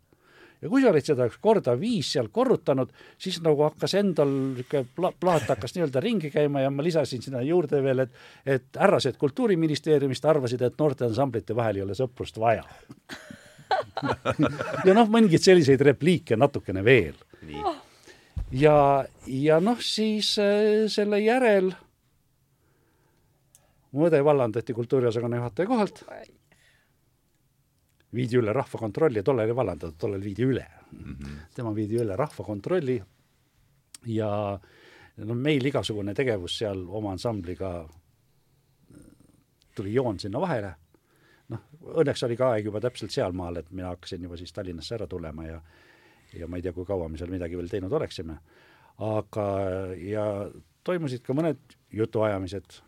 ja 0.64 0.72
kui 0.72 0.82
sa 0.82 0.92
olid 0.94 1.08
seda 1.08 1.28
korda 1.44 1.76
viis 1.80 2.14
seal 2.16 2.30
korrutanud, 2.34 2.92
siis 3.20 3.40
nagu 3.44 3.66
hakkas 3.68 3.98
endal 4.00 4.32
niisugune 4.32 4.88
pla-, 4.96 5.14
plaat 5.20 5.50
hakkas 5.52 5.76
nii-öelda 5.76 6.04
ringi 6.04 6.32
käima 6.34 6.64
ja 6.64 6.72
ma 6.72 6.86
lisasin 6.86 7.22
sinna 7.24 7.44
juurde 7.44 7.84
veel, 7.84 8.06
et 8.06 8.20
et 8.46 8.80
härrased 8.80 9.18
Kultuuriministeeriumist 9.20 10.26
arvasid, 10.26 10.62
et 10.62 10.80
noorteansamblite 10.80 11.56
vahel 11.56 11.82
ei 11.82 11.88
ole 11.88 11.98
sõprust 11.98 12.40
vaja. 12.40 12.66
Ja 14.86 14.94
noh, 14.94 15.08
mõningaid 15.10 15.42
selliseid 15.42 15.82
repliike 15.82 16.36
natukene 16.38 16.84
veel. 16.86 17.16
ja, 18.54 18.76
ja 19.26 19.60
noh, 19.64 19.80
siis 19.82 20.36
äh, 20.42 20.86
selle 20.94 21.18
järel 21.24 21.72
mu 23.94 24.08
õde 24.10 24.22
vallandati 24.26 24.76
kultuuriosakonna 24.78 25.40
juhataja 25.42 25.70
kohalt 25.70 26.04
viidi 28.14 28.38
üle 28.40 28.54
rahvakontrolli, 28.54 29.24
tollal 29.24 29.50
ei 29.50 29.56
vallandatud, 29.56 29.98
tollal 30.00 30.24
viidi 30.24 30.46
üle 30.46 30.66
mm. 30.92 31.16
-hmm. 31.16 31.42
tema 31.56 31.76
viidi 31.76 32.00
üle 32.02 32.16
rahvakontrolli 32.20 33.02
ja 34.14 34.60
no 35.18 35.36
meil 35.36 35.66
igasugune 35.66 36.14
tegevus 36.14 36.58
seal 36.58 36.86
oma 36.90 37.12
ansambliga, 37.12 37.74
tuli 39.76 39.94
joon 39.94 40.20
sinna 40.20 40.42
vahele, 40.42 40.74
noh, 41.50 41.64
õnneks 42.02 42.26
oli 42.26 42.38
ka 42.38 42.52
aeg 42.54 42.66
juba 42.66 42.82
täpselt 42.82 43.12
sealmaal, 43.12 43.58
et 43.58 43.72
mina 43.72 43.94
hakkasin 43.94 44.24
juba 44.24 44.38
siis 44.38 44.54
Tallinnasse 44.54 44.96
ära 44.96 45.08
tulema 45.08 45.46
ja 45.48 45.62
ja 46.34 46.48
ma 46.48 46.58
ei 46.58 46.64
tea, 46.66 46.74
kui 46.74 46.86
kaua 46.86 47.10
me 47.10 47.18
seal 47.18 47.30
midagi 47.30 47.58
veel 47.58 47.70
teinud 47.70 47.94
oleksime, 47.94 48.40
aga 49.06 49.46
ja 50.02 50.26
toimusid 50.84 51.22
ka 51.26 51.36
mõned 51.38 51.78
jutuajamised 51.94 52.80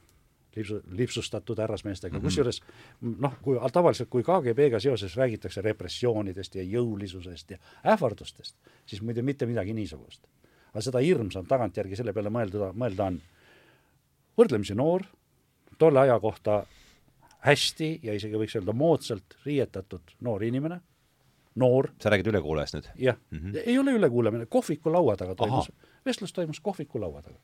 lipsu, 0.55 0.81
lipsustatud 0.91 1.59
härrasmeestega 1.59 2.13
mm 2.13 2.19
-hmm., 2.19 2.23
kusjuures 2.23 2.61
noh, 3.01 3.33
kui 3.41 3.57
tavaliselt, 3.73 4.09
kui 4.09 4.23
KGB-ga 4.23 4.79
seoses 4.79 5.17
räägitakse 5.17 5.61
repressioonidest 5.61 6.55
ja 6.55 6.63
jõulisusest 6.63 7.51
ja 7.51 7.57
ähvardustest, 7.85 8.55
siis 8.85 9.01
muide 9.01 9.21
mitte 9.21 9.45
midagi 9.45 9.73
niisugust. 9.73 10.27
aga 10.73 10.81
seda 10.81 10.99
hirmsam 10.99 11.45
tagantjärgi 11.45 11.95
selle 11.95 12.13
peale 12.13 12.29
mõelda, 12.29 12.73
mõelda 12.73 13.03
on 13.03 13.21
võrdlemisi 14.37 14.75
noor, 14.75 15.03
tolle 15.77 15.99
aja 15.99 16.19
kohta 16.19 16.65
hästi 17.39 17.99
ja 18.03 18.13
isegi 18.13 18.35
võiks 18.35 18.55
öelda 18.55 18.73
moodsalt 18.73 19.37
riietatud 19.45 20.01
noor 20.21 20.43
inimene, 20.43 20.81
noor. 21.55 21.89
sa 22.01 22.09
räägid 22.09 22.27
ülekuulajast 22.27 22.73
nüüd? 22.73 22.87
jah 22.95 23.17
mm, 23.31 23.37
-hmm. 23.39 23.61
ei 23.65 23.77
ole 23.79 23.91
ülekuulamine, 23.91 24.45
kohviku 24.45 24.91
laua 24.91 25.15
taga 25.17 25.35
toimus, 25.35 25.71
vestlus 26.05 26.33
toimus 26.33 26.59
kohviku 26.59 27.01
laua 27.01 27.21
taga 27.21 27.37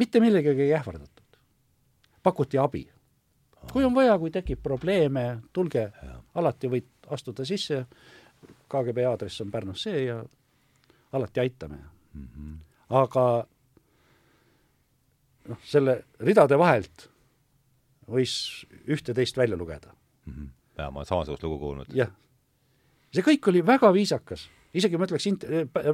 mitte 0.00 0.20
millegagi 0.20 0.62
ei 0.62 0.74
ähvardatud. 0.74 1.36
pakuti 2.22 2.58
abi. 2.58 2.88
kui 3.72 3.84
on 3.84 3.94
vaja, 3.94 4.18
kui 4.18 4.30
tekib 4.30 4.62
probleeme, 4.62 5.40
tulge, 5.52 5.90
alati 6.34 6.68
võid 6.68 6.88
astuda 7.12 7.44
sisse, 7.44 7.84
KGB 8.70 9.04
aadress 9.10 9.40
on 9.44 9.50
Pärnus 9.50 9.82
see 9.84 10.04
ja 10.04 10.22
alati 11.12 11.40
aitame 11.40 11.76
mm. 11.76 12.28
-hmm. 12.28 12.54
aga 12.88 13.46
noh, 15.48 15.58
selle 15.64 16.04
ridade 16.20 16.58
vahelt 16.58 17.08
võis 18.10 18.64
ühte-teist 18.86 19.36
välja 19.36 19.56
lugeda 19.56 19.92
mm. 19.92 20.32
-hmm. 20.32 20.48
jaa, 20.78 20.90
ma 20.90 21.02
olen 21.02 21.06
samasugust 21.06 21.42
lugu 21.42 21.58
kuulnud. 21.58 21.92
jah. 21.94 22.10
see 23.12 23.26
kõik 23.26 23.48
oli 23.52 23.66
väga 23.66 23.92
viisakas, 23.92 24.48
isegi 24.74 24.96
ma 24.96 25.04
ütleks 25.04 25.26
int-, 25.26 25.46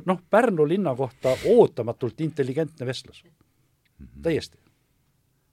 noh, 0.06 0.20
Pärnu 0.30 0.68
linna 0.68 0.94
kohta 0.94 1.36
ootamatult 1.56 2.20
intelligentne 2.20 2.86
vestlus 2.86 3.24
mm. 3.98 4.06
-hmm. 4.06 4.22
täiesti, 4.22 4.58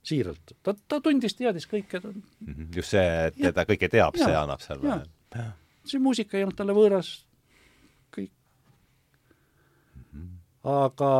siiralt. 0.03 0.56
ta, 0.64 0.76
ta 0.88 1.02
tundis, 1.02 1.36
teadis 1.36 1.68
kõike 1.68 2.02
ta... 2.02 2.10
-hmm. 2.10 2.70
just 2.76 2.95
see, 2.95 3.10
et 3.28 3.56
ta 3.56 3.65
kõike 3.70 3.90
teab, 3.90 4.18
see 4.18 4.36
annab 4.36 4.64
vahel. 4.70 5.07
see 5.86 5.99
muusika 5.99 6.38
ei 6.38 6.44
olnud 6.44 6.57
talle 6.57 6.78
võõras, 6.78 7.11
kõik 8.15 8.32
mm. 10.14 10.22
-hmm. 10.22 10.32
aga 10.64 11.11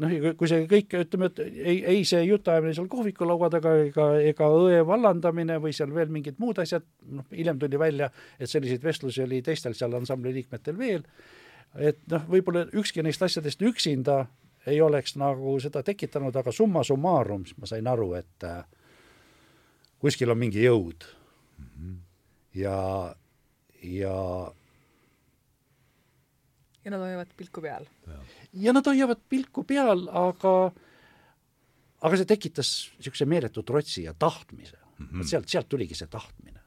noh, 0.00 0.14
kui 0.38 0.50
see 0.50 0.64
kõik, 0.70 0.94
ütleme, 1.04 1.28
et 1.30 1.40
ei, 1.44 1.76
ei 1.94 2.04
see 2.08 2.22
jutuajamine 2.26 2.74
seal 2.76 2.88
kohvikulaua 2.90 3.50
taga 3.52 3.74
ega, 3.84 4.08
ega 4.30 4.48
õe 4.58 4.80
vallandamine 4.86 5.58
või 5.62 5.74
seal 5.76 5.92
veel 5.94 6.12
mingid 6.14 6.40
muud 6.42 6.58
asjad, 6.62 6.86
noh, 7.18 7.26
hiljem 7.32 7.60
tuli 7.60 7.80
välja, 7.80 8.10
et 8.38 8.50
selliseid 8.50 8.84
vestlusi 8.84 9.24
oli 9.24 9.42
teistel 9.44 9.76
seal 9.78 9.94
ansambli 9.98 10.34
liikmetel 10.38 10.78
veel, 10.78 11.04
et 11.74 12.00
noh, 12.10 12.26
võib-olla 12.30 12.66
ükski 12.74 13.04
neist 13.04 13.22
asjadest 13.22 13.62
üksinda 13.62 14.24
ei 14.66 14.80
oleks 14.80 15.16
nagu 15.20 15.58
seda 15.60 15.82
tekitanud, 15.84 16.36
aga 16.36 16.52
summa 16.52 16.84
summarum, 16.84 17.44
siis 17.44 17.58
ma 17.60 17.68
sain 17.68 17.88
aru, 17.90 18.12
et 18.18 18.46
äh, 18.48 18.64
kuskil 20.00 20.32
on 20.32 20.40
mingi 20.40 20.64
jõud 20.64 21.04
mm. 21.04 21.66
-hmm. 21.66 21.96
ja, 22.60 22.78
ja 23.82 24.16
ja 26.84 26.90
nad 26.90 27.00
hoiavad 27.00 27.36
pilku 27.36 27.60
peal. 27.60 27.86
ja 28.52 28.72
nad 28.72 28.86
hoiavad 28.86 29.20
pilku 29.28 29.64
peal, 29.64 30.08
aga 30.08 30.72
aga 32.04 32.16
see 32.16 32.28
tekitas 32.28 32.72
niisuguse 32.98 33.24
meeletu 33.24 33.62
trotsi 33.62 34.02
ja 34.02 34.14
tahtmise 34.14 34.76
mm. 34.98 35.06
-hmm. 35.06 35.24
sealt, 35.24 35.48
sealt 35.48 35.68
tuligi 35.68 35.94
see 35.94 36.06
tahtmine. 36.06 36.60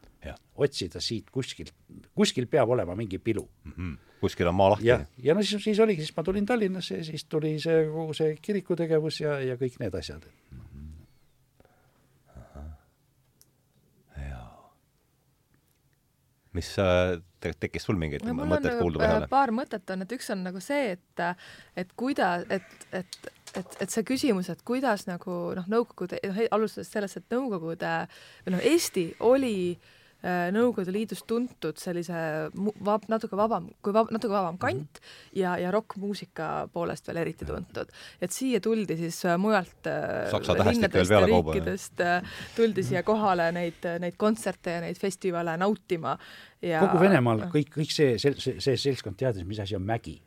otsida 0.55 0.99
siit 0.99 1.29
kuskilt, 1.31 1.73
kuskil 2.15 2.47
peab 2.47 2.69
olema 2.69 2.95
mingi 2.95 3.19
pilu 3.19 3.49
mm. 3.63 3.71
-hmm 3.71 4.06
kuskil 4.21 4.49
on 4.49 4.55
maa 4.55 4.73
lahti. 4.73 4.87
ja, 4.87 4.99
ja 5.23 5.35
no 5.37 5.43
siis, 5.43 5.63
siis 5.63 5.79
oligi, 5.83 6.05
siis 6.05 6.15
ma 6.17 6.23
tulin 6.25 6.45
Tallinnasse 6.45 7.01
ja 7.01 7.07
siis 7.07 7.25
tuli 7.25 7.57
see 7.61 7.85
kogu 7.91 8.13
see 8.17 8.35
kirikutegevus 8.41 9.21
ja, 9.21 9.39
ja 9.43 9.57
kõik 9.59 9.79
need 9.83 9.95
asjad 9.95 10.25
mm. 10.25 10.59
-hmm. 10.59 10.87
mis 16.57 16.69
äh, 16.81 17.17
te, 17.39 17.53
tekkis 17.59 17.85
sul 17.87 17.97
mingeid 17.99 18.25
no, 18.25 18.33
mõtteid 18.37 18.79
kuulda 18.81 19.03
vahele? 19.03 19.25
Äh, 19.27 19.29
paar 19.29 19.53
mõtet 19.55 19.93
on, 19.93 20.05
et 20.05 20.15
üks 20.17 20.31
on 20.33 20.43
nagu 20.47 20.61
see, 20.63 20.95
et, 20.95 21.25
et 21.77 21.93
kuida-, 21.99 22.39
et, 22.53 22.87
et, 22.91 23.19
et, 23.53 23.77
et 23.85 23.93
see 23.93 24.05
küsimus, 24.07 24.49
et 24.53 24.63
kuidas 24.67 25.05
nagu 25.09 25.37
noh, 25.57 25.69
Nõukogude, 25.69 26.21
noh 26.25 26.41
alustades 26.57 26.89
sellest, 26.93 27.21
et 27.21 27.37
Nõukogude 27.37 27.93
või 28.45 28.55
noh, 28.55 28.65
Eesti 28.71 29.11
oli 29.27 29.57
Äh, 29.77 29.96
Nõukogude 30.51 30.91
Liidus 30.91 31.21
tuntud 31.27 31.77
sellise 31.79 32.17
vab, 32.85 33.05
natuke 33.11 33.37
vabam, 33.39 33.69
kui 33.83 33.93
vab, 33.95 34.11
natuke 34.13 34.33
vabam 34.33 34.57
mhm. 34.57 34.61
kant 34.61 35.01
ja, 35.37 35.55
ja 35.61 35.71
rokkmuusika 35.73 36.67
poolest 36.73 37.07
veel 37.07 37.21
eriti 37.23 37.47
tuntud. 37.47 37.91
et 38.21 38.33
siia 38.33 38.59
tuldi 38.63 38.97
siis 38.99 39.19
äh, 39.25 39.37
mujalt 39.39 39.87
äh, 39.87 40.33
linnadest 40.67 41.11
ja 41.13 41.23
riikidest, 41.25 42.05
tuldi 42.57 42.83
siia 42.83 43.03
kohale 43.07 43.51
neid, 43.55 43.87
neid 44.03 44.17
kontserte 44.19 44.77
ja 44.77 44.83
neid 44.83 44.99
festivale 44.99 45.57
nautima 45.57 46.17
ja 46.61 46.81
kogu 46.85 47.01
Venemaal 47.05 47.47
kõik, 47.53 47.71
kõik 47.77 47.93
see, 47.93 48.15
see, 48.21 48.35
see, 48.41 48.57
see 48.63 48.79
seltskond 48.87 49.19
teadis, 49.19 49.45
mis 49.47 49.61
asi 49.63 49.77
on 49.77 49.85
mägi. 49.87 50.17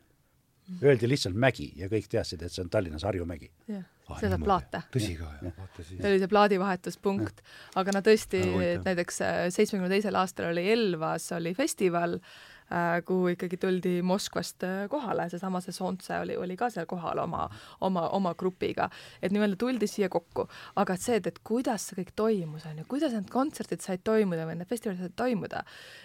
Öeldi 0.83 1.09
lihtsalt 1.11 1.39
mägi 1.39 1.73
ja 1.77 1.89
kõik 1.91 2.07
teadsid, 2.11 2.43
et 2.43 2.53
see 2.53 2.63
on 2.65 2.71
Tallinnas 2.71 3.07
Harjumägi. 3.09 3.51
jah 3.71 3.87
seda 4.19 4.39
plaate. 4.41 4.83
tõsi 4.91 5.15
ka, 5.19 5.29
jah, 5.45 5.55
vaata 5.55 5.85
siis. 5.85 6.01
see 6.01 6.09
oli 6.11 6.21
see 6.23 6.31
plaadivahetuspunkt, 6.31 7.43
aga 7.81 7.95
no 7.95 8.03
tõesti, 8.07 8.41
näiteks 8.87 9.21
äh, 9.27 9.41
seitsmekümne 9.55 9.91
teisel 9.93 10.19
aastal 10.19 10.51
oli 10.51 10.65
Elvas 10.73 11.31
oli 11.37 11.53
festival 11.59 12.19
kuhu 13.05 13.33
ikkagi 13.35 13.57
tuldi 13.57 13.97
Moskvast 14.03 14.63
äh, 14.63 14.85
kohale, 14.91 15.27
seesama 15.31 15.59
see 15.65 15.75
Sontse 15.75 16.21
oli, 16.23 16.37
oli 16.39 16.55
ka 16.57 16.69
seal 16.71 16.87
kohal 16.87 17.19
oma, 17.19 17.49
oma, 17.83 18.05
oma 18.15 18.35
grupiga. 18.39 18.89
et 19.23 19.33
nii-öelda 19.35 19.57
tuldi 19.59 19.89
siia 19.91 20.09
kokku, 20.09 20.47
aga 20.79 20.95
see, 20.97 21.19
et, 21.19 21.27
et 21.27 21.41
kuidas 21.45 21.89
see 21.89 21.99
kõik 21.99 22.13
toimus, 22.17 22.67
on 22.71 22.79
ju, 22.79 22.87
kuidas 22.91 23.17
need 23.17 23.31
kontserdid 23.33 23.83
said 23.83 24.05
toimuda 24.07 24.47
või 24.47 24.61
need 24.61 24.71
festivalid 24.71 25.03
said 25.03 25.17
toimuda, 25.19 25.65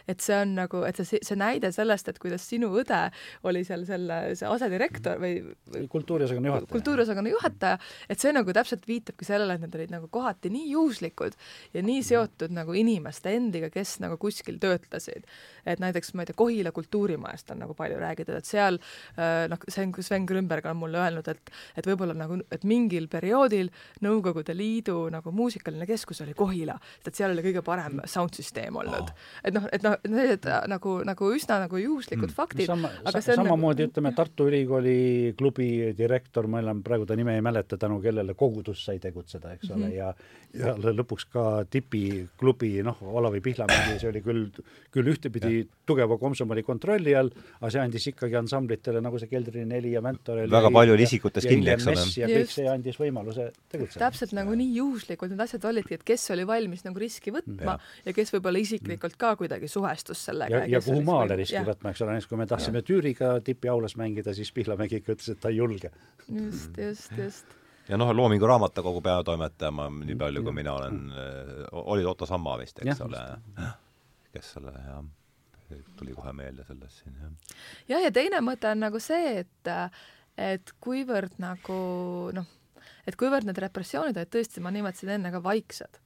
et 0.10 0.26
see 0.26 0.40
on 0.42 0.56
nagu, 0.58 0.82
et 0.90 1.02
see, 1.02 1.22
see 1.22 1.38
näide 1.38 1.70
sellest, 1.76 2.10
et 2.10 2.20
kuidas 2.22 2.48
sinu 2.50 2.72
õde 2.82 3.04
oli 3.46 3.62
seal 3.68 3.86
selle, 3.86 4.20
see 4.40 4.50
asedirektor 4.50 5.22
või, 5.22 5.38
või 5.70 5.86
kultuuriosakonna 5.94 6.50
juhataja. 6.50 6.72
kultuuriosakonna 6.74 7.36
juhataja, 7.36 7.80
et 8.10 8.26
see 8.26 8.34
nagu 8.34 8.58
täpselt 8.58 8.90
viitabki 8.90 9.30
sellele, 9.30 9.60
et 9.60 9.66
need 9.68 9.78
olid 9.78 9.94
nagu 9.94 10.10
kohati 10.10 10.50
nii 10.54 10.74
juhuslikud 10.74 11.38
ja 11.78 11.86
nii 11.86 12.02
seotud 12.10 12.58
nagu 12.58 12.74
inimeste 12.74 13.38
endiga, 13.38 13.70
kes 13.70 14.00
nagu 14.02 14.18
kuskil 14.18 14.58
töötasid. 14.62 15.30
et 15.66 15.80
näiteks 15.82 16.14
ma 16.18 16.26
ei 16.26 16.34
tea, 16.34 16.38
Kohi 16.38 16.55
Kohila 16.56 16.72
kultuurimajast 16.72 17.52
on 17.52 17.60
nagu 17.60 17.74
palju 17.76 17.98
räägitud, 18.00 18.36
et 18.38 18.48
seal 18.48 18.78
äh, 19.20 19.46
noh, 19.52 19.60
Sven, 19.68 19.92
Sven 20.02 20.26
Grünberg 20.26 20.66
on 20.72 20.78
mulle 20.78 21.02
öelnud, 21.02 21.28
et 21.28 21.52
et 21.76 21.88
võib-olla 21.88 22.16
nagu, 22.16 22.38
et 22.52 22.64
mingil 22.64 23.08
perioodil 23.12 23.72
Nõukogude 24.06 24.56
Liidu 24.56 25.10
nagu 25.12 25.32
muusikaline 25.36 25.88
keskus 25.90 26.22
oli 26.24 26.36
Kohila, 26.38 26.78
et 27.06 27.16
seal 27.16 27.34
oli 27.34 27.44
kõige 27.46 27.64
parem 27.66 28.00
soundsüsteem 28.08 28.76
olnud 28.76 29.12
oh.. 29.12 29.26
et 29.44 29.56
noh, 29.56 29.68
et 29.76 29.84
noh, 29.84 29.98
need 30.10 30.48
nagu, 30.72 30.98
nagu 31.08 31.32
üsna 31.36 31.60
nagu 31.66 31.82
juhuslikud 31.82 32.30
mm. 32.30 32.38
faktid 32.38 32.72
sama, 32.72 32.92
aga 33.04 33.22
see 33.22 33.36
on 33.36 33.44
samamoodi 33.44 33.86
nagu... 33.86 33.92
ütleme, 33.92 34.14
Tartu 34.16 34.50
Ülikooli 34.50 35.36
klubi 35.38 35.70
direktor, 35.98 36.48
ma 36.48 36.64
enam 36.64 36.84
praegu 36.86 37.08
ta 37.10 37.18
nime 37.20 37.36
ei 37.36 37.44
mäleta, 37.46 37.80
tänu 37.82 38.00
kellele 38.04 38.38
kogudus 38.38 38.86
sai 38.88 39.02
tegutseda, 39.04 39.56
eks 39.58 39.72
ole 39.72 39.86
mm, 39.86 39.92
-hmm. 39.92 39.98
ja 40.00 40.14
ja 40.56 40.74
lõpuks 40.76 41.28
ka 41.32 41.44
Tipi 41.70 42.26
klubi, 42.40 42.78
noh, 42.86 43.00
Olavi 43.20 43.42
Pihlamägi, 43.44 43.98
see 44.00 44.10
oli 44.12 44.22
küll, 44.24 44.46
küll 44.94 45.12
ühtepidi 45.12 45.66
tugeva 45.88 46.18
komsomoli 46.46 46.64
kontrolli 46.64 47.14
all, 47.16 47.30
aga 47.60 47.72
see 47.74 47.82
andis 47.82 48.06
ikkagi 48.12 48.38
ansamblitele 48.40 49.02
nagu 49.04 49.20
see 49.20 49.30
Keldri 49.32 49.66
neli 49.66 49.94
ja 49.96 50.02
Mentor 50.06 50.44
väga 50.52 50.72
palju 50.74 50.94
oli 50.94 51.06
isikutes 51.08 51.48
kinni, 51.48 51.72
eks 51.74 51.88
ole. 51.90 52.06
ja 52.22 52.30
kõik 52.30 52.54
see 52.54 52.68
andis 52.70 53.00
võimaluse 53.00 53.50
tegutseda. 53.72 54.06
täpselt 54.06 54.36
nagu 54.38 54.54
nii 54.56 54.78
juhuslikult 54.78 55.34
need 55.34 55.44
asjad 55.46 55.66
olidki, 55.72 56.00
et 56.00 56.06
kes 56.06 56.30
oli 56.36 56.46
valmis 56.48 56.86
nagu 56.86 57.02
riski 57.02 57.34
võtma 57.36 57.76
ja, 57.76 57.92
ja 58.06 58.16
kes 58.16 58.34
võib-olla 58.36 58.62
isiklikult 58.62 59.18
ka 59.18 59.36
kuidagi 59.40 59.70
suhestus 59.72 60.24
sellega. 60.30 60.64
ja, 60.64 60.78
ja 60.78 60.84
kuhu 60.86 61.02
maale 61.06 61.40
riski 61.42 61.58
ja. 61.58 61.66
võtma, 61.68 61.92
eks 61.92 62.06
ole, 62.06 62.16
näiteks 62.16 62.32
kui 62.32 62.42
me 62.42 62.50
tahtsime 62.50 62.84
ja. 62.84 62.88
Tüüriga 62.92 63.36
Tipi 63.46 63.72
aulas 63.72 63.98
mängida, 64.00 64.36
siis 64.38 64.54
Pihlamägi 64.56 65.02
ikka 65.02 65.16
ütles, 65.18 65.34
et 65.34 65.42
ta 65.42 65.52
ei 65.54 65.62
julge. 65.62 65.92
just, 66.30 66.78
just, 66.78 67.18
just 67.18 67.60
ja 67.90 68.00
noh, 68.02 68.10
Loomingu 68.18 68.48
Raamatukogu 68.50 69.02
peatoimetaja, 69.06 69.74
ma 69.74 69.90
nii 69.94 70.18
palju, 70.18 70.42
kui 70.46 70.56
mina 70.58 70.74
olen, 70.74 71.04
oli 71.86 72.06
Otto 72.06 72.26
Samma 72.30 72.58
vist, 72.62 72.82
eks 72.82 72.98
ja, 72.98 73.06
ole, 73.06 73.22
kes 74.34 74.56
selle 74.58 74.74
jah 74.74 75.06
tuli 76.00 76.14
kohe 76.16 76.34
meelde 76.36 76.66
sellest 76.68 77.02
siin, 77.02 77.16
jah. 77.22 77.56
jah, 77.90 78.04
ja 78.06 78.12
teine 78.14 78.42
mõte 78.46 78.70
on 78.72 78.84
nagu 78.86 79.02
see, 79.04 79.44
et 79.44 79.74
et 80.36 80.74
kuivõrd 80.84 81.38
nagu 81.40 81.78
noh, 82.36 82.48
et 83.08 83.16
kuivõrd 83.16 83.48
need 83.48 83.62
repressioonid 83.64 84.18
olid 84.20 84.34
tõesti, 84.34 84.64
ma 84.64 84.74
nimetasin 84.76 85.16
enne 85.18 85.32
ka 85.32 85.42
vaiksed 85.44 86.02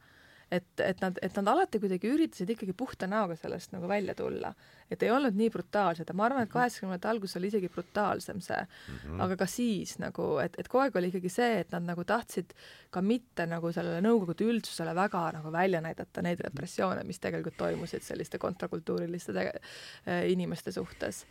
et, 0.52 0.68
et 0.82 1.02
nad, 1.02 1.18
et 1.22 1.36
nad 1.38 1.50
alati 1.54 1.80
kuidagi 1.82 2.10
üritasid 2.10 2.50
ikkagi 2.54 2.74
puhta 2.78 3.08
näoga 3.10 3.36
sellest 3.38 3.74
nagu 3.76 3.88
välja 3.90 4.16
tulla. 4.18 4.54
et 4.90 5.04
ei 5.04 5.12
olnud 5.14 5.36
nii 5.38 5.50
brutaalsed 5.54 6.10
ja 6.10 6.16
ma 6.18 6.26
arvan, 6.26 6.44
et 6.44 6.50
kaheksakümnendate 6.50 7.10
alguses 7.12 7.38
oli 7.38 7.52
isegi 7.52 7.70
brutaalsem 7.70 8.40
see 8.42 8.58
mm, 8.62 8.96
-hmm. 8.96 9.22
aga 9.24 9.38
ka 9.38 9.46
siis 9.46 10.00
nagu, 10.00 10.38
et, 10.44 10.56
et 10.58 10.68
kogu 10.68 10.82
aeg 10.84 10.96
oli 10.96 11.12
ikkagi 11.14 11.30
see, 11.30 11.60
et 11.60 11.72
nad 11.72 11.86
nagu 11.92 12.04
tahtsid 12.04 12.54
ka 12.90 13.02
mitte 13.02 13.46
nagu 13.46 13.72
sellele 13.72 14.02
Nõukogude 14.02 14.48
üldsusele 14.48 14.96
väga 14.96 15.32
nagu 15.36 15.52
välja 15.52 15.82
näidata 15.82 16.22
neid 16.22 16.40
repressioone, 16.40 17.04
mis 17.04 17.20
tegelikult 17.20 17.58
toimusid 17.58 18.02
selliste 18.02 18.38
kontrakultuuriliste 18.38 19.38
äh, 19.38 20.32
inimeste 20.32 20.72
suhtes 20.72 21.26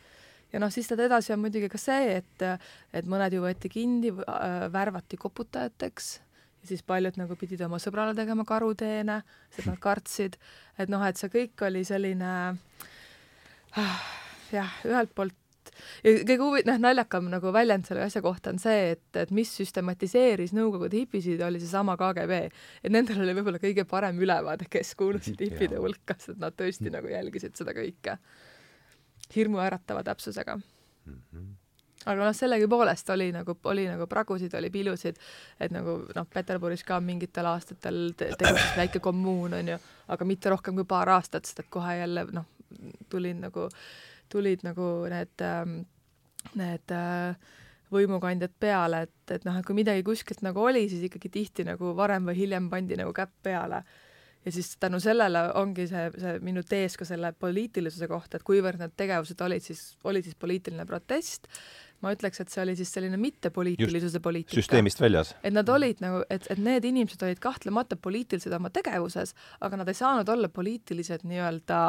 ja 0.53 0.61
noh, 0.61 0.71
siis 0.73 0.87
sealt 0.87 1.01
edasi 1.01 1.33
on 1.33 1.43
muidugi 1.43 1.69
ka 1.69 1.79
see, 1.79 2.17
et, 2.23 2.47
et 2.93 3.07
mõned 3.11 3.35
ju 3.35 3.43
võeti 3.43 3.69
kinni, 3.73 4.15
äh, 4.15 4.73
värvati 4.73 5.17
koputajateks 5.17 6.21
ja 6.63 6.71
siis 6.71 6.85
paljud 6.87 7.19
nagu 7.21 7.37
pidid 7.39 7.63
oma 7.67 7.81
sõbrale 7.83 8.15
tegema 8.19 8.45
karuteene, 8.49 9.21
sest 9.55 9.71
nad 9.71 9.79
kartsid, 9.83 10.39
et 10.79 10.91
noh, 10.93 11.05
et 11.07 11.21
see 11.21 11.31
kõik 11.33 11.67
oli 11.69 11.85
selline 11.87 12.33
ah, 13.79 14.01
jah, 14.55 14.81
ühelt 14.89 15.15
poolt 15.15 15.37
ja 16.03 16.15
kõige 16.23 16.39
huvi-, 16.43 16.65
noh, 16.67 16.81
naljakam 16.83 17.29
nagu 17.33 17.53
väljend 17.55 17.87
selle 17.89 18.05
asja 18.07 18.23
kohta 18.25 18.53
on 18.55 18.61
see, 18.63 18.95
et, 18.97 19.07
et 19.21 19.33
mis 19.35 19.51
süstematiseeris 19.61 20.55
Nõukogude 20.57 20.99
hipisid, 20.99 21.43
oli 21.45 21.61
seesama 21.63 21.97
KGB. 22.01 22.41
et 22.83 22.95
nendel 22.95 23.23
oli 23.25 23.37
võib-olla 23.39 23.63
kõige 23.63 23.85
parem 23.89 24.19
ülevaade, 24.23 24.69
kes 24.71 24.95
kuulusid 24.99 25.41
hipide 25.45 25.81
hulka, 25.83 26.19
sest 26.19 26.41
nad 26.43 26.57
tõesti 26.59 26.93
nagu 26.95 27.11
jälgisid 27.13 27.57
seda 27.59 27.77
kõike 27.77 28.19
hirmuäratava 29.35 30.05
täpsusega 30.07 30.59
mm. 30.59 31.23
-hmm 31.33 31.57
aga 32.09 32.29
noh, 32.29 32.35
sellegipoolest 32.37 33.13
oli 33.13 33.29
nagu, 33.35 33.55
oli 33.71 33.85
nagu 33.91 34.09
pragusid, 34.11 34.55
oli 34.59 34.71
pilusid, 34.73 35.21
et 35.61 35.75
nagu 35.75 35.99
noh, 36.17 36.29
Peterburis 36.35 36.85
ka 36.89 37.01
mingitel 37.05 37.51
aastatel 37.51 38.15
te 38.17 38.33
tegutses 38.33 38.75
väike 38.79 39.03
kommuun, 39.05 39.59
on 39.61 39.75
ju, 39.75 39.79
aga 40.15 40.29
mitte 40.29 40.53
rohkem 40.55 40.79
kui 40.81 40.89
paar 40.89 41.13
aastat, 41.19 41.47
sest 41.47 41.65
et 41.65 41.71
kohe 41.71 41.99
jälle 42.01 42.27
noh, 42.33 42.49
tulid 43.13 43.45
nagu, 43.45 43.69
tulid 44.33 44.65
nagu 44.67 44.91
need 45.13 45.45
ähm,, 45.45 45.81
need 46.57 46.95
äh, 46.95 47.55
võimukandjad 47.93 48.53
peale, 48.61 49.05
et, 49.09 49.33
et 49.33 49.47
noh, 49.49 49.57
et 49.59 49.67
kui 49.67 49.77
midagi 49.77 50.05
kuskilt 50.07 50.43
nagu 50.45 50.63
oli, 50.65 50.85
siis 50.91 51.07
ikkagi 51.09 51.31
tihti 51.33 51.65
nagu 51.69 51.95
varem 51.97 52.29
või 52.29 52.37
hiljem 52.43 52.69
pandi 52.73 52.99
nagu 53.01 53.15
käpp 53.17 53.35
peale. 53.49 53.83
Ja 54.47 54.53
siis 54.55 54.77
tänu 54.81 55.01
sellele 55.03 55.41
ongi 55.59 55.89
see, 55.91 56.05
see 56.15 56.37
minu 56.45 56.63
tees 56.65 56.95
ka 56.97 57.05
selle 57.09 57.33
poliitilisuse 57.37 58.07
kohta, 58.09 58.39
et 58.39 58.47
kuivõrd 58.47 58.81
need 58.81 58.95
tegevused 58.97 59.41
olid 59.45 59.65
siis, 59.65 59.83
oli 60.09 60.23
siis 60.25 60.39
poliitiline 60.39 60.87
protest, 60.89 61.49
ma 62.05 62.15
ütleks, 62.15 62.41
et 62.43 62.53
see 62.53 62.63
oli 62.63 62.77
siis 62.79 62.93
selline 62.95 63.19
mittepoliitilisuse 63.21 64.21
poliitika. 64.23 64.57
süsteemist 64.59 65.01
väljas. 65.01 65.35
et 65.43 65.55
nad 65.55 65.69
olid 65.69 66.03
nagu, 66.05 66.23
et, 66.31 66.47
et 66.51 66.63
need 66.63 66.85
inimesed 66.85 67.23
olid 67.27 67.43
kahtlemata 67.43 67.97
poliitilised 67.97 68.55
oma 68.55 68.71
tegevuses, 68.71 69.35
aga 69.61 69.83
nad 69.83 69.89
ei 69.89 69.99
saanud 69.99 70.29
olla 70.35 70.49
poliitilised 70.49 71.27
nii-öelda 71.29 71.81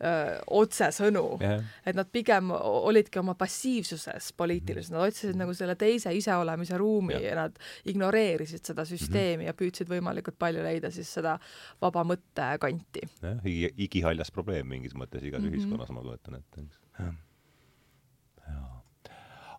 otsesõnu 0.00 1.24
yeah.. 1.42 1.60
et 1.84 1.96
nad 1.96 2.08
pigem 2.08 2.48
olidki 2.56 3.20
oma 3.20 3.34
passiivsuses 3.38 4.30
poliitilised, 4.38 4.94
nad 4.94 5.04
otsisid 5.04 5.36
nagu 5.36 5.52
selle 5.56 5.74
teise 5.80 6.12
iseolemise 6.16 6.78
ruumi 6.80 7.18
yeah. 7.18 7.26
ja 7.28 7.34
nad 7.42 7.58
ignoreerisid 7.90 8.64
seda 8.64 8.86
süsteemi 8.88 9.42
mm 9.42 9.42
-hmm. 9.42 9.50
ja 9.50 9.58
püüdsid 9.60 9.92
võimalikult 9.92 10.38
palju 10.40 10.64
leida 10.64 10.90
siis 10.90 11.10
seda 11.12 11.36
vaba 11.82 12.04
mõtte 12.04 12.48
kanti. 12.60 13.04
jah, 13.20 13.44
igihaljas 13.76 14.32
probleem 14.32 14.72
mingis 14.72 14.96
mõttes 14.96 15.20
igas 15.22 15.42
mm 15.42 15.48
-hmm. 15.48 15.58
ühiskonnas, 15.58 15.92
ma 15.92 16.00
kujutan 16.00 16.40
ette, 16.40 16.64
eks. 16.64 16.80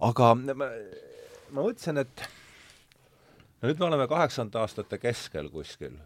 Aga 0.07 0.31
ma, 0.35 0.69
ma 1.51 1.65
mõtlesin, 1.65 2.01
et 2.01 2.23
no 3.61 3.69
nüüd 3.69 3.81
me 3.81 3.87
oleme 3.89 4.07
kaheksakümnendate 4.09 4.61
aastate 4.63 4.99
keskel 5.01 5.51
kuskil. 5.53 5.97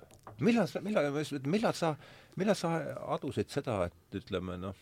millal 0.44 0.68
sa, 0.68 0.82
millal, 0.84 1.12
millal 1.46 1.78
sa, 1.78 1.94
millal 2.36 2.58
sa 2.60 2.74
adusid 3.16 3.52
seda, 3.54 3.86
et 3.88 4.20
ütleme 4.20 4.58
noh, 4.60 4.76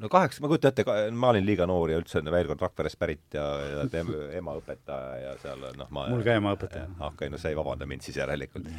no 0.00 0.10
kaheksa, 0.10 0.42
ma 0.42 0.50
kujutan 0.50 0.72
ette, 0.72 1.10
ma 1.12 1.32
olin 1.34 1.46
liiga 1.46 1.66
noor 1.70 1.92
ja 1.92 1.98
üldse 2.00 2.22
veel 2.24 2.48
kord 2.50 2.64
Rakverest 2.64 3.00
pärit 3.00 3.36
ja, 3.36 3.44
ja 3.74 3.88
teeme 3.92 4.30
ema 4.38 4.56
õpetaja 4.60 5.18
ja 5.20 5.34
seal 5.42 5.66
noh, 5.76 5.90
ma 5.94 6.08
mul 6.12 6.24
ka 6.26 6.38
ema 6.40 6.54
õpetaja. 6.56 6.88
okei 6.94 7.10
okay,, 7.10 7.34
no 7.34 7.40
sa 7.42 7.52
ei 7.52 7.58
vabanda 7.58 7.88
mind 7.90 8.06
siis 8.06 8.18
järelikult. 8.22 8.70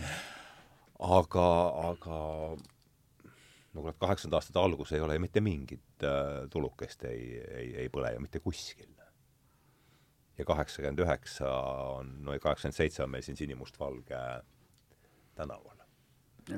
aga, 1.05 1.47
aga 1.91 2.19
no 3.75 3.83
kurat, 3.83 3.99
kaheksakümnendate 4.01 4.41
aastate 4.41 4.63
algus 4.63 4.95
ei 4.95 5.03
ole 5.03 5.19
ju 5.19 5.23
mitte 5.27 5.43
mingit 5.43 6.07
äh, 6.07 6.45
tulukest 6.49 7.05
ei, 7.11 7.23
ei, 7.45 7.71
ei 7.85 7.89
põle 7.93 8.15
ju 8.15 8.23
mitte 8.23 8.41
kuskil 8.41 8.94
ja 10.37 10.45
kaheksakümmend 10.47 10.99
üheksa 11.05 11.51
on, 11.99 12.11
no 12.25 12.35
kaheksakümmend 12.41 12.77
seitse 12.77 13.03
on 13.05 13.11
meil 13.13 13.23
siin 13.25 13.37
sinimustvalge 13.39 14.21
tänaval. 15.35 15.73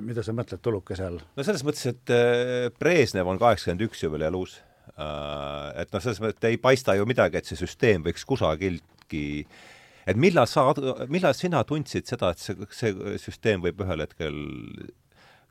mida 0.03 0.23
sa 0.23 0.33
mõtled 0.35 0.61
tulukese 0.61 1.05
all? 1.07 1.21
no 1.35 1.45
selles 1.45 1.63
mõttes, 1.67 1.85
et 1.93 2.13
äh, 2.13 2.67
Brežnev 2.79 3.29
on 3.29 3.39
kaheksakümmend 3.41 3.87
üks 3.87 4.03
ju 4.03 4.11
veel 4.13 4.27
elus, 4.29 4.59
äh, 4.95 5.81
et 5.83 5.93
noh, 5.93 6.03
selles 6.03 6.21
mõttes, 6.23 6.41
et 6.41 6.51
ei 6.51 6.61
paista 6.61 6.97
ju 6.97 7.07
midagi, 7.09 7.39
et 7.39 7.49
see 7.49 7.59
süsteem 7.59 8.05
võiks 8.05 8.25
kusagiltki 8.27 9.25
et 10.07 10.19
millal 10.19 10.47
sa, 10.47 10.69
millal 11.11 11.35
sina 11.35 11.63
tundsid 11.67 12.07
seda, 12.07 12.31
et 12.31 12.41
see, 12.41 12.55
see 12.71 13.19
süsteem 13.21 13.63
võib 13.63 13.83
ühel 13.85 14.05
hetkel 14.05 14.37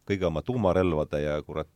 kõigi 0.07 0.29
oma 0.29 0.43
tuumarelvade 0.47 1.21
ja 1.23 1.41
kurat 1.45 1.71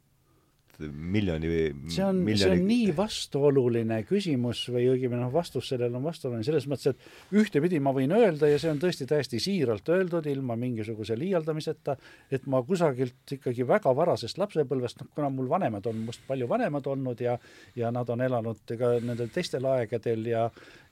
miljoni 0.88 1.50
see 1.92 2.04
on 2.04 2.20
miljoni..., 2.24 2.40
see 2.42 2.54
on 2.54 2.66
nii 2.68 2.94
vastuoluline 2.96 4.00
küsimus 4.08 4.62
või 4.72 4.86
õigemini 4.94 5.22
noh, 5.22 5.32
vastus 5.34 5.70
sellele 5.72 5.96
on 5.98 6.04
vastuoluline 6.06 6.46
selles 6.46 6.66
mõttes, 6.70 6.94
et 6.94 7.36
ühtepidi 7.42 7.80
ma 7.82 7.92
võin 7.96 8.14
öelda 8.16 8.50
ja 8.50 8.58
see 8.60 8.72
on 8.72 8.80
tõesti 8.82 9.06
täiesti 9.10 9.40
siiralt 9.42 9.88
öeldud, 9.92 10.26
ilma 10.30 10.56
mingisuguse 10.60 11.16
liialdamiseta, 11.20 11.96
et 12.32 12.46
ma 12.50 12.62
kusagilt 12.66 13.36
ikkagi 13.36 13.66
väga 13.68 13.94
varasest 13.96 14.40
lapsepõlvest, 14.40 15.02
noh 15.02 15.10
kuna 15.14 15.30
mul 15.34 15.50
vanemad 15.50 15.86
on 15.90 16.04
must 16.08 16.24
palju 16.28 16.48
vanemad 16.50 16.86
olnud 16.90 17.20
ja 17.24 17.36
ja 17.76 17.90
nad 17.94 18.08
on 18.10 18.22
elanud 18.24 18.76
ka 18.78 18.94
nendel 19.04 19.30
teistel 19.34 19.66
aegadel 19.70 20.26
ja 20.30 20.46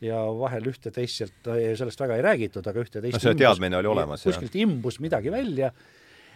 ja 0.05 0.19
vahel 0.39 0.69
ühte-teist 0.70 1.23
sealt, 1.23 1.48
sellest 1.78 2.01
väga 2.01 2.19
ei 2.19 2.27
räägitud, 2.27 2.66
aga 2.70 2.85
ühte-teist 2.85 3.19
no 3.19 3.23
see 3.23 3.39
teadmine 3.39 3.81
oli 3.81 3.90
olemas, 3.90 4.23
jah. 4.23 4.31
kuskilt 4.32 4.55
imbus 4.60 5.01
midagi 5.02 5.32
välja 5.35 5.73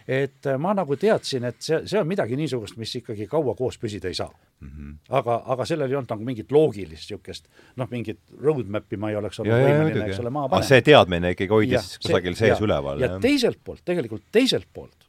et 0.07 0.47
äh, 0.47 0.57
ma 0.59 0.73
nagu 0.75 0.95
teadsin, 0.99 1.45
et 1.47 1.61
see, 1.63 1.79
see 1.87 1.99
on 1.99 2.07
midagi 2.07 2.37
niisugust, 2.39 2.77
mis 2.79 2.91
ikkagi 2.99 3.27
kaua 3.31 3.55
koos 3.55 3.77
püsida 3.79 4.09
ei 4.11 4.17
saa 4.17 4.29
mm. 4.29 4.67
-hmm. 4.69 4.97
aga, 5.19 5.37
aga 5.55 5.65
sellel 5.65 5.91
ei 5.91 5.95
olnud 5.95 6.11
nagu 6.11 6.27
mingit 6.27 6.51
loogilist 6.51 7.07
niisugust, 7.07 7.47
noh, 7.75 7.89
mingit 7.91 8.19
roadmap'i 8.41 8.97
ma 8.97 9.13
ei 9.13 9.15
oleks 9.15 9.39
olnud 9.39 9.55
võimeline, 9.55 10.09
eks 10.09 10.19
ole, 10.19 10.29
maha 10.29 10.49
panema. 10.49 10.67
see 10.67 10.81
teadmine 10.81 11.33
ikkagi 11.35 11.55
hoidis 11.55 11.97
kusagil 12.03 12.35
sees 12.35 12.57
ja, 12.57 12.65
üleval. 12.65 12.99
ja 12.99 13.17
teiselt 13.23 13.63
poolt, 13.63 13.85
tegelikult 13.85 14.27
teiselt 14.31 14.67
poolt, 14.73 15.07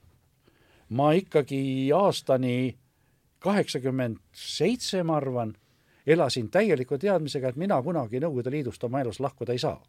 ma 0.89 1.13
ikkagi 1.19 1.91
aastani 1.95 2.77
kaheksakümmend 3.45 4.23
seitse, 4.33 5.03
ma 5.03 5.17
arvan, 5.17 5.55
elasin 6.07 6.49
täieliku 6.51 6.99
teadmisega, 6.99 7.49
et 7.49 7.57
mina 7.61 7.83
kunagi 7.83 8.21
Nõukogude 8.21 8.53
Liidust 8.53 8.85
oma 8.85 9.01
elus 9.05 9.21
lahkuda 9.21 9.53
ei 9.53 9.59
saa 9.59 9.81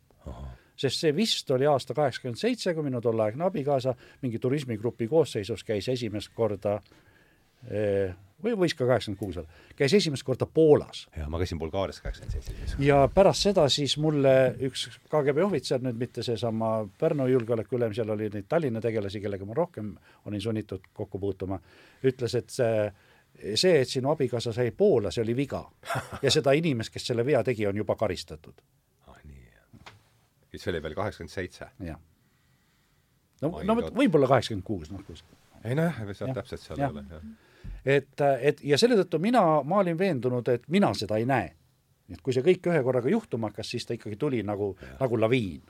sest 0.75 1.01
see 1.03 1.15
vist 1.15 1.51
oli 1.51 1.67
aasta 1.69 1.93
kaheksakümmend 1.93 2.39
seitse, 2.39 2.73
kui 2.73 2.83
minu 2.83 3.01
tolleaegne 3.01 3.47
abikaasa 3.47 3.95
mingi 4.21 4.39
turismigrupi 4.39 5.07
koosseisus 5.07 5.63
käis 5.63 5.89
esimest 5.91 6.33
korda 6.35 6.79
eh, 7.69 8.13
või 8.43 8.55
võis 8.59 8.75
ka 8.75 8.87
kaheksakümmend 8.87 9.19
kuus 9.19 9.39
olla, 9.41 9.63
käis 9.79 9.93
esimest 9.93 10.25
korda 10.27 10.45
Poolas. 10.45 11.07
ja 11.17 11.29
ma 11.29 11.39
käisin 11.41 11.59
Bulgaarias 11.59 12.01
kaheksakümmend 12.03 12.49
seitse. 12.49 12.75
ja 12.83 12.99
pärast 13.13 13.47
seda 13.47 13.67
siis 13.69 13.97
mulle 13.97 14.35
üks 14.67 14.87
KGB 15.09 15.45
ohvitser, 15.47 15.81
nüüd 15.81 15.99
mitte 15.99 16.23
seesama 16.23 16.77
Pärnu 16.99 17.27
julgeolekuülem, 17.31 17.95
seal 17.95 18.11
oli 18.15 18.29
neid 18.33 18.47
Tallinna 18.49 18.83
tegelasi, 18.83 19.23
kellega 19.23 19.45
ma 19.45 19.57
rohkem 19.57 19.95
olin 20.25 20.41
sunnitud 20.41 20.91
kokku 20.93 21.19
puutuma, 21.19 21.59
ütles, 22.03 22.35
et 22.35 22.49
see 22.53 22.79
see, 23.55 23.81
et 23.81 23.89
sinu 23.89 24.11
abikaasa 24.11 24.53
sai 24.55 24.71
Poola, 24.71 25.11
see 25.11 25.23
oli 25.23 25.35
viga. 25.35 25.63
ja 26.21 26.31
seda 26.31 26.53
inimest, 26.55 26.93
kes 26.93 27.07
selle 27.11 27.25
vea 27.25 27.43
tegi, 27.43 27.67
on 27.67 27.77
juba 27.77 27.95
karistatud. 27.99 28.61
See 30.61 30.73
oli 30.73 30.81
veel 30.83 30.95
kaheksakümmend 30.97 31.33
seitse? 31.33 31.69
jah. 31.87 31.99
no, 33.41 33.51
no 33.63 33.77
võib-olla 33.89 34.29
kaheksakümmend 34.31 34.67
kuus, 34.67 34.91
noh 34.93 35.03
kuskil. 35.07 35.37
ei 35.63 35.77
nojah, 35.77 36.01
ega 36.05 36.17
seal 36.17 36.33
täpselt 36.37 36.63
seal 36.63 36.81
ei 36.81 36.87
ole, 36.87 37.05
jah. 37.11 37.29
et, 37.97 38.25
et 38.51 38.65
ja 38.73 38.79
selle 38.81 38.97
tõttu 39.01 39.21
mina, 39.23 39.43
ma 39.63 39.83
olin 39.83 39.99
veendunud, 39.99 40.49
et 40.53 40.67
mina 40.71 40.93
seda 40.97 41.21
ei 41.21 41.29
näe. 41.29 41.53
et 42.11 42.21
kui 42.21 42.35
see 42.35 42.45
kõik 42.45 42.71
ühe 42.71 42.83
korraga 42.85 43.11
juhtuma 43.11 43.51
hakkas, 43.51 43.73
siis 43.75 43.87
ta 43.87 43.97
ikkagi 43.97 44.19
tuli 44.21 44.43
nagu, 44.45 44.73
nagu 44.99 45.21
laviin 45.21 45.63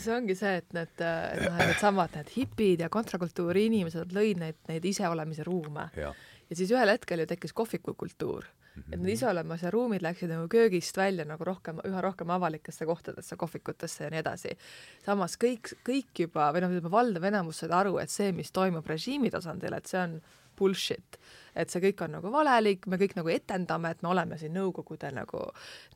see 0.00 0.14
ongi 0.14 0.34
see, 0.38 0.56
et 0.62 0.74
need, 0.76 0.92
et 1.02 1.42
noh, 1.44 1.58
needsamad 1.60 2.14
need 2.16 2.32
hipid 2.36 2.84
ja 2.84 2.88
kontrakultuuri 2.92 3.66
inimesed 3.68 4.14
lõid 4.16 4.40
neid, 4.40 4.58
neid 4.70 4.86
iseolemise 4.88 5.44
ruume. 5.44 5.88
ja 5.96 6.12
siis 6.56 6.72
ühel 6.72 6.92
hetkel 6.94 7.22
ju 7.22 7.28
tekkis 7.28 7.52
kohvikukultuur 7.56 8.46
-hmm. 8.74 8.92
et 8.92 9.00
need 9.00 9.14
iseolemise 9.16 9.70
ruumid 9.70 10.02
läksid 10.02 10.30
nagu 10.32 10.48
köögist 10.48 10.96
välja 10.96 11.24
nagu 11.28 11.44
rohkem, 11.44 11.80
üha 11.84 12.00
rohkem 12.00 12.30
avalikesse 12.30 12.86
kohtadesse, 12.86 13.36
kohvikutesse 13.36 14.04
ja 14.04 14.10
nii 14.10 14.22
edasi. 14.22 14.56
samas 15.04 15.36
kõik, 15.36 15.74
kõik 15.84 16.24
juba, 16.26 16.52
või 16.52 16.64
noh, 16.64 16.70
ütleme 16.70 16.90
valdav 16.90 17.24
enamus 17.24 17.62
said 17.62 17.70
aru, 17.70 17.98
et 17.98 18.10
see, 18.10 18.32
mis 18.32 18.50
toimub 18.50 18.86
režiimi 18.86 19.30
tasandil, 19.30 19.72
et 19.74 19.86
see 19.86 20.00
on 20.00 20.20
bullshit 20.58 21.18
et 21.56 21.72
see 21.72 21.82
kõik 21.82 22.04
on 22.06 22.16
nagu 22.16 22.32
valelik, 22.32 22.86
me 22.90 22.98
kõik 23.00 23.16
nagu 23.18 23.32
etendame, 23.32 23.92
et 23.92 24.02
me 24.02 24.10
oleme 24.12 24.38
siin 24.40 24.52
Nõukogude 24.52 25.08
nagu 25.14 25.40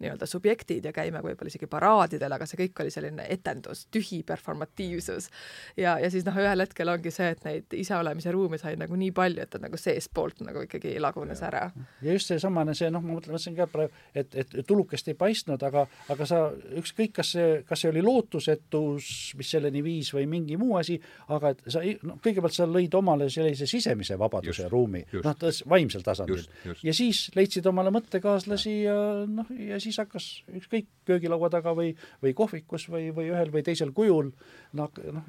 nii-öelda 0.00 0.26
subjektid 0.28 0.84
ja 0.84 0.92
käime 0.96 1.20
võib-olla 1.24 1.50
isegi 1.52 1.68
paraadidel, 1.70 2.32
aga 2.32 2.46
see 2.48 2.58
kõik 2.62 2.82
oli 2.84 2.92
selline 2.92 3.26
etendus, 3.32 3.86
tühi 3.92 4.22
performatiivsus. 4.26 5.28
ja, 5.76 5.98
ja 6.00 6.10
siis 6.10 6.24
noh, 6.26 6.36
ühel 6.40 6.64
hetkel 6.64 6.88
ongi 6.88 7.12
see, 7.14 7.30
et 7.34 7.44
neid 7.44 7.76
iseolemise 7.76 8.32
ruumi 8.32 8.58
sai 8.58 8.76
nagu 8.80 8.96
nii 8.96 9.12
palju, 9.16 9.42
et 9.42 9.52
ta 9.52 9.60
nagu 9.62 9.78
seestpoolt 9.80 10.40
nagu 10.46 10.64
ikkagi 10.66 10.96
lagunes 11.00 11.40
ja. 11.40 11.50
ära. 11.50 11.64
ja 12.02 12.16
just 12.16 12.32
seesamane 12.32 12.74
see 12.74 12.90
noh, 12.90 13.04
ma 13.04 13.16
mõtlen, 13.16 13.36
mõtlesin 13.36 13.56
ka 13.58 13.68
praegu, 13.70 13.92
et, 14.14 14.34
et 14.34 14.56
tulukest 14.66 15.08
ei 15.12 15.18
paistnud, 15.18 15.62
aga, 15.66 15.86
aga 16.12 16.28
sa 16.28 16.42
ükskõik, 16.80 17.14
kas 17.20 17.34
see, 17.36 17.60
kas 17.68 17.84
see 17.84 17.92
oli 17.92 18.04
lootusetus, 18.04 19.10
mis 19.38 19.52
selleni 19.56 19.82
viis 19.84 20.12
või 20.14 20.26
mingi 20.30 20.58
muu 20.60 20.76
asi, 20.80 20.98
aga 21.32 21.54
et 21.54 21.64
sa 21.72 21.82
no 22.06 22.18
kõigepealt 22.24 22.56
sa 22.56 22.68
lõid 22.68 22.94
omale 22.98 23.28
sellise 23.32 23.68
sisemise 23.70 24.18
vabaduse 24.20 24.64
just, 24.64 24.72
ruumi, 24.72 25.02
noh, 25.22 25.36
vaimsel 25.68 26.04
tasandil. 26.06 26.44
ja 26.82 26.94
siis 26.96 27.26
leidsid 27.36 27.66
omale 27.66 27.92
mõttekaaslasi 27.94 28.76
ja 28.84 28.98
noh, 29.30 29.50
ja 29.56 29.80
siis 29.82 29.98
hakkas 30.02 30.28
ükskõik 30.50 30.88
köögilaua 31.08 31.50
taga 31.52 31.74
või, 31.76 31.94
või 32.22 32.34
kohvikus 32.36 32.88
või, 32.92 33.10
või 33.16 33.30
ühel 33.32 33.52
või 33.54 33.64
teisel 33.66 33.92
kujul 33.96 34.32
noh, 34.76 35.02
noh 35.12 35.26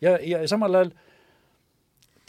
ja, 0.00 0.16
ja 0.22 0.42
samal 0.48 0.74
ajal 0.74 0.94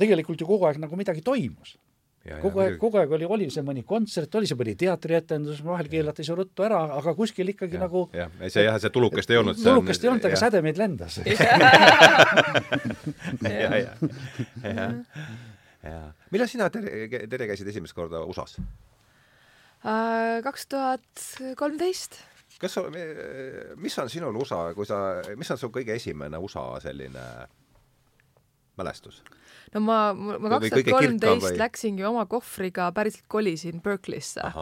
tegelikult 0.01 0.41
ju 0.41 0.49
kogu 0.49 0.67
aeg 0.67 0.81
nagu 0.81 0.99
midagi 0.99 1.23
toimus. 1.25 1.77
Ja, 2.21 2.35
kogu 2.37 2.61
aeg, 2.61 2.75
kogu 2.77 2.99
aeg 3.01 3.13
oli, 3.17 3.25
oli 3.25 3.47
see 3.49 3.63
mõni 3.65 3.81
kontsert, 3.87 4.35
oli 4.37 4.45
see 4.45 4.57
mõni 4.59 4.75
teatrietendus, 4.77 5.63
vahel 5.65 5.87
keelati 5.89 6.21
see 6.25 6.35
ruttu 6.37 6.61
ära, 6.67 6.83
aga 6.99 7.15
kuskil 7.17 7.49
ikkagi 7.49 7.79
ja, 7.79 7.81
nagu 7.87 8.03
jah, 8.13 8.29
see 8.45 8.67
jah, 8.67 8.77
see 8.81 8.93
tulukest 8.93 9.33
ei 9.33 9.39
olnud. 9.41 9.57
tulukest 9.57 10.05
ei 10.05 10.11
olnud, 10.11 10.27
aga 10.29 10.37
sädemeid 10.37 10.77
lendas. 10.77 11.17
ja, 13.41 13.71
ja, 13.81 13.89
ja 14.61 14.85
jaa. 15.83 16.11
millal 16.31 16.49
sina, 16.51 16.69
Tere, 16.73 17.07
Tere, 17.29 17.47
käisid 17.51 17.69
esimest 17.71 17.95
korda 17.97 18.23
USA-s? 18.27 18.59
Äh, 19.81 20.41
kaks 20.45 20.67
tuhat 20.69 21.25
kolmteist. 21.57 22.19
kas 22.61 22.77
mis 23.81 23.97
on 23.99 24.09
sinul 24.13 24.37
USA, 24.37 24.67
kui 24.77 24.85
sa, 24.85 25.21
mis 25.37 25.49
on 25.51 25.57
su 25.57 25.71
kõige 25.73 25.97
esimene 25.97 26.37
USA 26.37 26.65
selline 26.83 27.25
mälestus? 28.77 29.23
no 29.73 29.81
ma, 29.85 29.99
ma 30.13 30.55
kaks 30.57 30.69
tuhat 30.75 30.93
kolmteist 30.93 31.57
läksingi 31.59 32.05
oma 32.07 32.27
kohvriga, 32.29 32.91
päriselt 32.95 33.27
kolisin 33.31 33.81
Berkeley'sse 33.81 34.53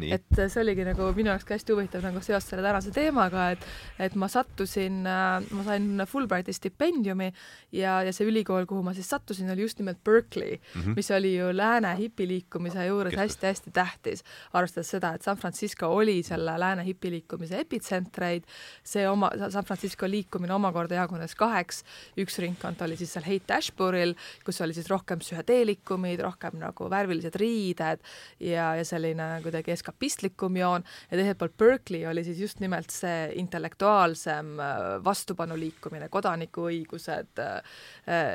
et 0.00 0.38
see 0.38 0.60
oligi 0.62 0.84
nagu 0.86 1.10
minu 1.16 1.32
jaoks 1.32 1.44
ka 1.46 1.56
hästi 1.56 1.74
huvitav 1.74 2.04
nagu 2.06 2.20
seos 2.24 2.46
selle 2.48 2.64
tänase 2.64 2.92
teemaga, 2.94 3.50
et 3.52 3.66
et 4.00 4.14
ma 4.18 4.28
sattusin, 4.30 5.02
äh, 5.06 5.44
ma 5.52 5.64
sain 5.66 6.04
Fulbrighti 6.08 6.54
stipendiumi 6.56 7.28
ja, 7.76 8.00
ja 8.02 8.12
see 8.14 8.26
ülikool, 8.28 8.66
kuhu 8.66 8.82
ma 8.82 8.94
siis 8.96 9.10
sattusin, 9.12 9.50
oli 9.52 9.66
just 9.66 9.78
nimelt 9.78 10.00
Berkeley 10.04 10.56
mm, 10.56 10.80
-hmm. 10.80 10.96
mis 10.96 11.10
oli 11.10 11.34
ju 11.36 11.50
lääne 11.56 11.96
hipiliikumise 11.98 12.86
juures 12.86 13.16
hästi-hästi 13.16 13.70
tähtis, 13.72 14.24
arvestades 14.52 14.90
seda, 14.90 15.14
et 15.14 15.22
San 15.22 15.36
Francisco 15.36 15.86
oli 15.88 16.22
selle 16.22 16.58
lääne 16.60 16.84
hipiliikumise 16.84 17.60
epitsentreid, 17.60 18.44
see 18.84 19.08
oma, 19.08 19.30
San 19.48 19.64
Francisco 19.64 20.08
liikumine 20.08 20.54
omakorda 20.54 20.94
jagunes 20.94 21.34
kaheks, 21.34 21.84
üks 22.18 22.38
ringkond 22.38 22.80
oli 22.80 22.96
siis 22.96 23.12
seal 23.12 23.24
Haight 23.24 23.50
Ashbury'l, 23.50 24.14
kus 24.44 24.60
oli 24.60 24.74
siis 24.74 24.90
rohkem 24.90 25.18
psühhedeelikumid, 25.18 26.20
rohkem 26.20 26.58
nagu 26.60 26.90
värvilised 26.90 27.36
riided 27.36 28.00
ja, 28.40 28.74
ja 28.76 28.84
selline 28.84 29.40
kuidagi 29.42 29.70
eskapistlikum 29.82 30.56
joon 30.56 30.84
ja 31.10 31.18
teiselt 31.18 31.38
poolt 31.38 31.56
Berkeley 31.58 32.06
oli 32.06 32.24
siis 32.24 32.40
just 32.40 32.60
nimelt 32.60 32.90
see 32.90 33.32
intellektuaalsem 33.40 34.54
äh, 34.60 34.80
vastupanu 35.04 35.56
liikumine, 35.58 36.08
kodanikuõigused, 36.12 37.42
äh, 37.42 37.80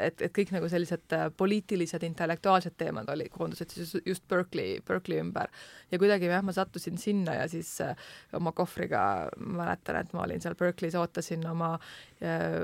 et, 0.08 0.22
et 0.22 0.34
kõik 0.36 0.52
nagu 0.56 0.68
sellised 0.70 1.16
äh, 1.16 1.28
poliitilised, 1.38 2.04
intellektuaalsed 2.04 2.76
teemad 2.78 3.10
oli, 3.14 3.30
koondusid 3.32 3.74
siis 3.74 3.96
just 4.06 4.28
Berkeley, 4.28 4.82
Berkeley 4.86 5.22
ümber. 5.24 5.52
ja 5.92 6.00
kuidagi 6.00 6.28
jah, 6.28 6.44
ma 6.44 6.52
sattusin 6.52 6.98
sinna 7.00 7.38
ja 7.38 7.48
siis 7.48 7.78
oma 8.36 8.52
kohvriga 8.52 9.30
mäletan, 9.40 10.02
et 10.02 10.14
ma 10.14 10.26
olin 10.26 10.44
seal 10.44 10.58
Berkeley's, 10.60 10.98
ootasin 11.00 11.46
oma, 11.48 11.78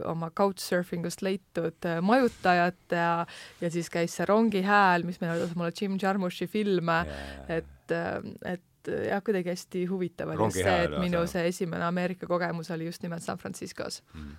oma 0.10 0.30
couchsurfing 0.36 1.06
ust 1.08 1.24
leitud 1.24 1.88
majutajat 2.02 2.98
ja, 2.98 3.26
ja 3.62 3.72
siis 3.72 3.90
käis 3.94 4.18
see 4.18 4.28
rongi 4.28 4.64
hääl, 4.66 5.08
mis 5.08 5.22
meenutas 5.22 5.56
mulle 5.56 5.72
Jim 5.80 5.98
Jarmuši 6.02 6.50
filme 6.52 7.04
yeah., 7.08 7.58
et 7.60 7.70
et 7.94 8.62
jah, 8.88 9.24
kuidagi 9.26 9.54
hästi 9.54 9.86
huvitav 9.90 10.34
oli 10.34 10.48
just 10.48 10.62
see, 10.62 10.78
et 10.86 10.96
minu 11.00 11.26
see 11.30 11.48
esimene 11.52 11.86
Ameerika 11.88 12.30
kogemus 12.30 12.72
oli 12.76 12.88
just 12.90 13.04
nimelt 13.04 13.24
San 13.24 13.38
Franciscos. 13.38 14.02
Mm.. 14.14 14.38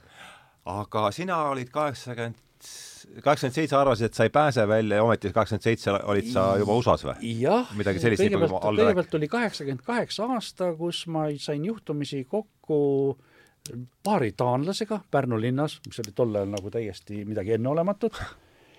aga 0.65 1.11
sina 1.13 1.43
olid 1.53 1.71
kaheksakümmend 1.73 2.41
kaheksakümmend 3.25 3.55
seitse 3.55 3.77
arvasid, 3.77 4.09
et 4.09 4.17
sa 4.17 4.25
ei 4.25 4.33
pääse 4.33 4.65
välja 4.69 4.97
ja 4.97 5.05
ometi 5.05 5.33
kaheksakümmend 5.33 5.67
seitse 5.67 5.93
olid 5.93 6.31
sa 6.33 6.47
juba 6.61 6.77
USA-s 6.81 7.05
või? 7.05 7.35
jah, 7.43 7.69
kõigepealt, 7.77 8.57
kõigepealt 8.65 9.19
oli 9.19 9.29
kaheksakümmend 9.29 9.85
kaheksa 9.87 10.29
aasta, 10.37 10.73
kus 10.79 11.05
ma 11.13 11.27
sain 11.41 11.65
juhtumisi 11.69 12.25
kokku 12.31 12.79
paari 14.05 14.33
taanlasega 14.37 15.01
Pärnu 15.11 15.41
linnas, 15.41 15.79
mis 15.87 16.01
oli 16.03 16.17
tol 16.17 16.35
ajal 16.35 16.51
nagu 16.53 16.73
täiesti 16.73 17.25
midagi 17.29 17.57
enneolematut, 17.59 18.19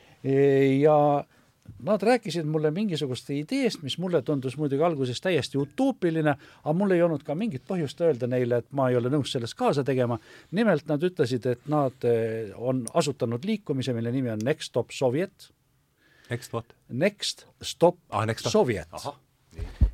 ja 0.85 0.97
Nad 1.85 2.01
rääkisid 2.01 2.45
mulle 2.49 2.71
mingisugust 2.71 3.29
ideest, 3.29 3.81
mis 3.83 3.97
mulle 4.01 4.21
tundus 4.25 4.55
muidugi 4.57 4.83
alguses 4.83 5.21
täiesti 5.21 5.57
utoopiline, 5.57 6.35
aga 6.63 6.73
mul 6.73 6.93
ei 6.95 7.01
olnud 7.05 7.23
ka 7.25 7.35
mingit 7.35 7.65
põhjust 7.67 8.01
öelda 8.01 8.29
neile, 8.29 8.61
et 8.61 8.71
ma 8.71 8.87
ei 8.89 8.97
ole 8.97 9.09
nõus 9.13 9.33
selles 9.33 9.53
kaasa 9.57 9.83
tegema. 9.83 10.17
nimelt 10.51 10.87
nad 10.87 11.03
ütlesid, 11.03 11.45
et 11.45 11.67
nad 11.69 12.07
eh, 12.09 12.53
on 12.55 12.85
asutanud 12.93 13.45
liikumise, 13.45 13.93
mille 13.93 14.11
nimi 14.11 14.29
on 14.29 14.39
Next 14.43 14.71
Stop 14.71 14.91
Soviet. 14.91 15.51
Next 16.29 16.53
what? 16.53 16.73
Next 16.89 17.45
Stop 17.61 17.97
ah, 18.09 18.25
next 18.25 18.49
Soviet. 18.49 18.89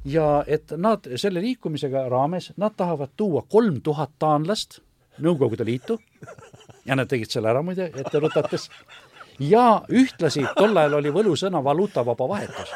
ja 0.06 0.44
et 0.48 0.72
nad 0.78 1.08
selle 1.16 1.42
liikumisega 1.42 2.08
raames, 2.10 2.54
nad 2.58 2.76
tahavad 2.78 3.10
tuua 3.18 3.44
kolm 3.50 3.82
tuhat 3.82 4.12
taanlast 4.20 4.80
Nõukogude 5.22 5.66
Liitu 5.66 6.00
ja 6.86 6.96
nad 6.96 7.10
tegid 7.12 7.32
selle 7.32 7.52
ära 7.52 7.62
muide 7.66 7.92
ette 7.92 8.20
rutates 8.20 8.70
ja 9.40 9.82
ühtlasi 9.90 10.46
tol 10.58 10.78
ajal 10.78 11.00
oli 11.00 11.12
võlusõna 11.14 11.64
valuutavaba 11.64 12.28
vahetus. 12.30 12.74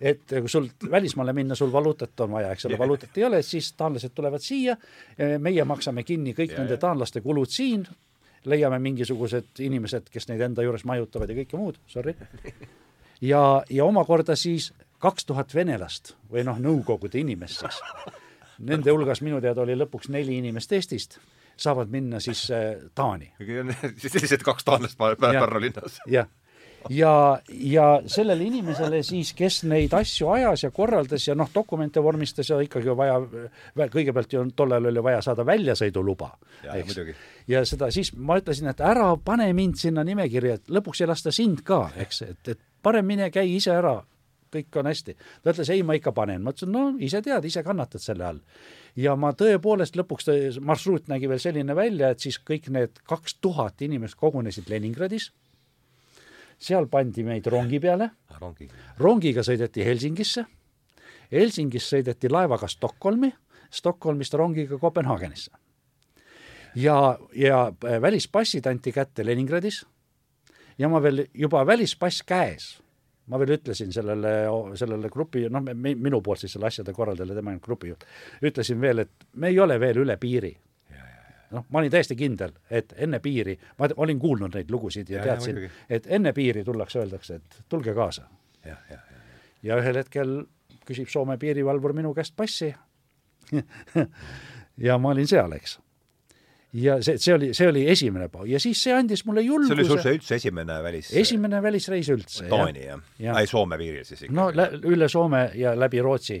Et 0.00 0.20
kui 0.28 0.50
sul 0.52 0.66
välismaale 0.90 1.32
minna, 1.32 1.54
sul 1.56 1.72
valuutat 1.72 2.20
on 2.20 2.34
vaja, 2.36 2.50
eks 2.52 2.66
ole, 2.68 2.78
valuutat 2.78 3.16
ei 3.16 3.24
ole, 3.24 3.40
siis 3.42 3.70
taanlased 3.72 4.12
tulevad 4.14 4.42
siia, 4.44 4.76
meie 5.40 5.64
maksame 5.64 6.04
kinni 6.04 6.34
kõik 6.36 6.52
ja, 6.52 6.58
nende 6.60 6.76
taanlaste 6.76 7.22
kulud 7.24 7.48
siin, 7.48 7.86
leiame 8.44 8.78
mingisugused 8.84 9.62
inimesed, 9.64 10.10
kes 10.12 10.28
neid 10.28 10.44
enda 10.44 10.62
juures 10.66 10.84
majutavad 10.84 11.32
ja 11.32 11.38
kõike 11.40 11.56
muud, 11.56 11.80
sorry. 11.88 12.14
ja, 13.24 13.40
ja 13.70 13.88
omakorda 13.88 14.36
siis 14.36 14.74
kaks 15.00 15.24
tuhat 15.24 15.54
venelast 15.54 16.14
või 16.30 16.44
noh, 16.44 16.60
Nõukogude 16.60 17.20
inimest 17.22 17.64
siis. 17.64 17.80
Nende 18.58 18.90
hulgas 18.90 19.22
minu 19.22 19.40
teada 19.40 19.62
oli 19.62 19.76
lõpuks 19.78 20.10
neli 20.12 20.36
inimest 20.42 20.72
Eestist 20.74 21.20
saavad 21.60 21.90
minna 21.92 22.20
siis 22.20 22.48
äh, 22.50 22.76
Taani. 22.94 23.32
sellised 24.02 24.44
kaks 24.46 24.64
taanlast 24.64 24.98
Pärnu 24.98 25.60
linnas. 25.60 26.00
jah, 26.16 26.28
ja, 26.90 27.40
ja 27.48 27.86
sellele 28.06 28.44
inimesele 28.44 29.02
siis, 29.02 29.32
kes 29.36 29.62
neid 29.68 29.94
asju 29.96 30.30
ajas 30.32 30.64
ja 30.66 30.70
korraldas 30.74 31.28
ja 31.28 31.34
noh, 31.38 31.50
dokumente 31.54 32.02
vormistas 32.02 32.50
ja 32.50 32.60
ikkagi 32.64 32.94
vaja, 32.96 33.18
kõigepealt 33.92 34.32
ju 34.32 34.44
tollal 34.56 34.90
oli 34.90 35.02
vaja 35.04 35.22
saada 35.24 35.46
väljasõiduluba. 35.46 36.30
ja 37.48 37.64
seda 37.66 37.90
siis 37.94 38.12
ma 38.16 38.38
ütlesin, 38.40 38.70
et 38.70 38.80
ära 38.80 39.10
pane 39.24 39.50
mind 39.52 39.80
sinna 39.80 40.04
nimekirja, 40.04 40.60
et 40.60 40.70
lõpuks 40.72 41.02
ei 41.02 41.10
lasta 41.10 41.34
sind 41.34 41.64
ka, 41.66 41.88
eks, 41.96 42.22
et, 42.22 42.54
et 42.54 42.60
parem 42.82 43.06
mine 43.06 43.30
käi 43.34 43.48
ise 43.56 43.74
ära 43.74 43.98
kõik 44.52 44.78
on 44.80 44.88
hästi. 44.88 45.14
ta 45.42 45.52
ütles, 45.52 45.70
ei, 45.72 45.82
ma 45.84 45.96
ikka 45.98 46.12
panen. 46.16 46.42
ma 46.42 46.54
ütlesin, 46.54 46.72
no 46.72 46.94
ise 47.04 47.20
tead, 47.24 47.44
ise 47.44 47.62
kannatad 47.66 48.02
selle 48.02 48.24
all. 48.24 48.40
Ja 48.98 49.14
ma 49.18 49.32
tõepoolest 49.36 49.96
lõpuks, 49.98 50.28
marsruut 50.64 51.08
nägi 51.10 51.28
veel 51.30 51.42
selline 51.42 51.76
välja, 51.76 52.12
et 52.12 52.24
siis 52.24 52.38
kõik 52.42 52.68
need 52.74 52.98
kaks 53.08 53.38
tuhat 53.42 53.82
inimest 53.86 54.18
kogunesid 54.18 54.70
Leningradis. 54.70 55.30
seal 56.58 56.88
pandi 56.90 57.22
meid 57.22 57.46
rongi 57.46 57.78
peale 57.78 58.10
ah,. 58.10 58.38
rongi. 58.40 58.68
rongiga 58.98 59.44
sõideti 59.46 59.84
Helsingisse. 59.86 60.44
Helsingist 61.30 61.92
sõideti 61.92 62.30
laevaga 62.30 62.66
Stockholmi, 62.68 63.30
Stockholmist 63.70 64.34
rongiga 64.34 64.78
Kopenhaagenisse. 64.78 65.50
ja, 66.74 67.18
ja 67.34 67.72
välispassid 68.00 68.66
anti 68.66 68.92
kätte 68.92 69.26
Leningradis 69.26 69.84
ja 70.78 70.88
ma 70.88 71.02
veel 71.02 71.26
juba 71.34 71.66
välispass 71.66 72.22
käes 72.22 72.78
ma 73.28 73.40
veel 73.40 73.56
ütlesin 73.58 73.92
sellele, 73.92 74.32
sellele 74.78 75.10
grupi, 75.12 75.44
noh, 75.52 75.64
minu 75.74 76.20
poolt 76.24 76.44
siis 76.44 76.54
selle 76.56 76.68
asjade 76.70 76.94
korraldajale, 76.96 77.36
tema 77.38 77.54
on 77.54 77.60
grupijuht, 77.64 78.06
ütlesin 78.44 78.80
veel, 78.80 79.04
et 79.04 79.28
me 79.34 79.52
ei 79.52 79.60
ole 79.60 79.78
veel 79.80 80.02
üle 80.04 80.16
piiri. 80.20 80.54
noh, 81.50 81.64
ma 81.72 81.80
olin 81.80 81.90
täiesti 81.92 82.16
kindel, 82.16 82.52
et 82.70 82.92
enne 82.96 83.22
piiri, 83.24 83.54
ma 83.78 83.88
olin 83.96 84.18
kuulnud 84.20 84.54
neid 84.54 84.70
lugusid 84.70 85.08
ja, 85.08 85.22
ja 85.22 85.24
teadsin, 85.30 85.62
et 85.88 86.06
enne 86.06 86.32
piiri 86.36 86.64
tullakse, 86.64 86.98
öeldakse, 87.00 87.40
et 87.40 87.62
tulge 87.68 87.94
kaasa. 87.94 88.28
ja, 88.64 88.76
ja, 88.90 89.00
ja, 89.00 89.20
ja 89.62 89.80
ühel 89.80 90.02
hetkel 90.02 90.42
küsib 90.88 91.08
Soome 91.08 91.38
piirivalvur 91.38 91.92
minu 91.92 92.14
käest 92.14 92.36
passi. 92.36 92.74
Ja 94.78 94.94
ma 95.02 95.10
olin 95.10 95.26
seal, 95.26 95.50
eks 95.56 95.72
ja 96.72 96.98
see, 97.02 97.16
see 97.18 97.34
oli, 97.34 97.50
see 97.56 97.68
oli 97.68 97.84
esimene 97.88 98.28
paus 98.32 98.48
ja 98.50 98.60
siis 98.60 98.80
see 98.84 98.94
andis 98.94 99.24
mulle 99.24 99.42
julguse. 99.42 99.72
see 99.72 99.78
oli 99.78 99.88
sul 99.88 100.02
see 100.04 100.16
üldse 100.18 100.36
esimene 100.36 100.80
välis? 100.84 101.12
esimene 101.16 101.62
välisreis 101.64 102.10
üldse. 102.12 102.48
Taani 102.50 102.84
jah 102.84 102.98
ja. 103.18 103.30
ja.? 103.30 103.36
ei, 103.40 103.48
Soome 103.48 103.78
piiril 103.80 104.04
siis 104.04 104.26
ikka? 104.26 104.34
no 104.36 104.50
üle 104.92 105.08
Soome 105.08 105.48
ja 105.56 105.72
läbi 105.78 106.02
Rootsi 106.04 106.36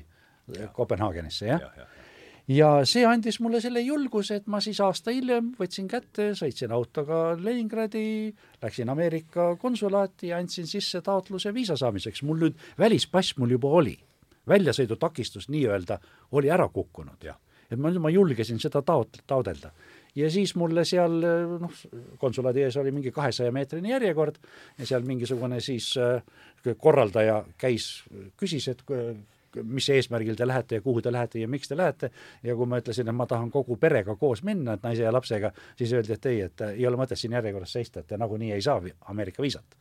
ja. 0.58 0.68
Kopenhaagenisse, 0.76 1.48
jah 1.48 1.64
ja, 1.64 1.70
ja. 1.80 1.88
ja 2.58 2.70
see 2.88 3.06
andis 3.08 3.40
mulle 3.40 3.62
selle 3.64 3.80
julguse, 3.86 4.42
et 4.42 4.52
ma 4.52 4.60
siis 4.64 4.82
aasta 4.84 5.14
hiljem 5.16 5.54
võtsin 5.56 5.88
kätte, 5.88 6.30
sõitsin 6.36 6.76
autoga 6.76 7.32
Leningradi, 7.40 8.04
läksin 8.62 8.92
Ameerika 8.92 9.54
konsulaati 9.56 10.34
ja 10.34 10.42
andsin 10.42 10.68
sisse 10.68 11.00
taotluse 11.00 11.54
viisa 11.56 11.76
saamiseks. 11.76 12.22
mul 12.22 12.44
nüüd 12.44 12.64
välispass 12.78 13.38
mul 13.40 13.56
juba 13.56 13.72
oli, 13.80 13.96
väljasõidutakistus 14.48 15.48
nii-öelda 15.48 16.02
oli 16.36 16.52
ära 16.52 16.68
kukkunud. 16.68 17.24
et 17.70 17.78
ma, 17.80 17.96
ma 17.96 18.10
julgesin 18.12 18.60
seda 18.60 18.84
taot-, 18.84 19.24
taodelda 19.26 19.72
ja 20.18 20.30
siis 20.32 20.54
mulle 20.58 20.84
seal 20.88 21.22
noh, 21.62 21.80
konsulaadi 22.18 22.66
ees 22.66 22.76
oli 22.80 22.92
mingi 22.94 23.12
kahesaja 23.14 23.54
meetrine 23.54 23.94
järjekord 23.94 24.38
ja 24.78 24.86
seal 24.88 25.06
mingisugune 25.06 25.60
siis 25.64 25.92
äh, 26.02 26.22
korraldaja 26.78 27.42
käis, 27.58 27.90
küsis, 28.36 28.68
et 28.72 28.82
mis 29.62 29.88
eesmärgil 29.90 30.36
te 30.36 30.46
lähete 30.46 30.78
ja 30.78 30.84
kuhu 30.84 31.02
te 31.02 31.12
lähete 31.12 31.40
ja 31.40 31.48
miks 31.48 31.68
te 31.68 31.76
lähete. 31.76 32.10
Ja 32.42 32.56
kui 32.56 32.66
ma 32.68 32.80
ütlesin, 32.82 33.08
et 33.08 33.16
ma 33.16 33.26
tahan 33.26 33.50
kogu 33.50 33.78
perega 33.80 34.16
koos 34.16 34.42
minna, 34.44 34.76
et 34.76 34.84
naise 34.84 35.06
ja 35.06 35.12
lapsega, 35.14 35.52
siis 35.78 35.92
öeldi, 35.96 36.14
et 36.14 36.26
ei, 36.26 36.40
et 36.48 36.66
ei 36.68 36.86
ole 36.86 37.00
mõtet 37.00 37.18
siin 37.18 37.36
järjekorras 37.38 37.72
seista, 37.78 38.00
et 38.00 38.10
te 38.12 38.18
nagunii 38.20 38.52
ei 38.52 38.64
saa 38.64 38.82
Ameerika 39.08 39.42
viisat 39.42 39.78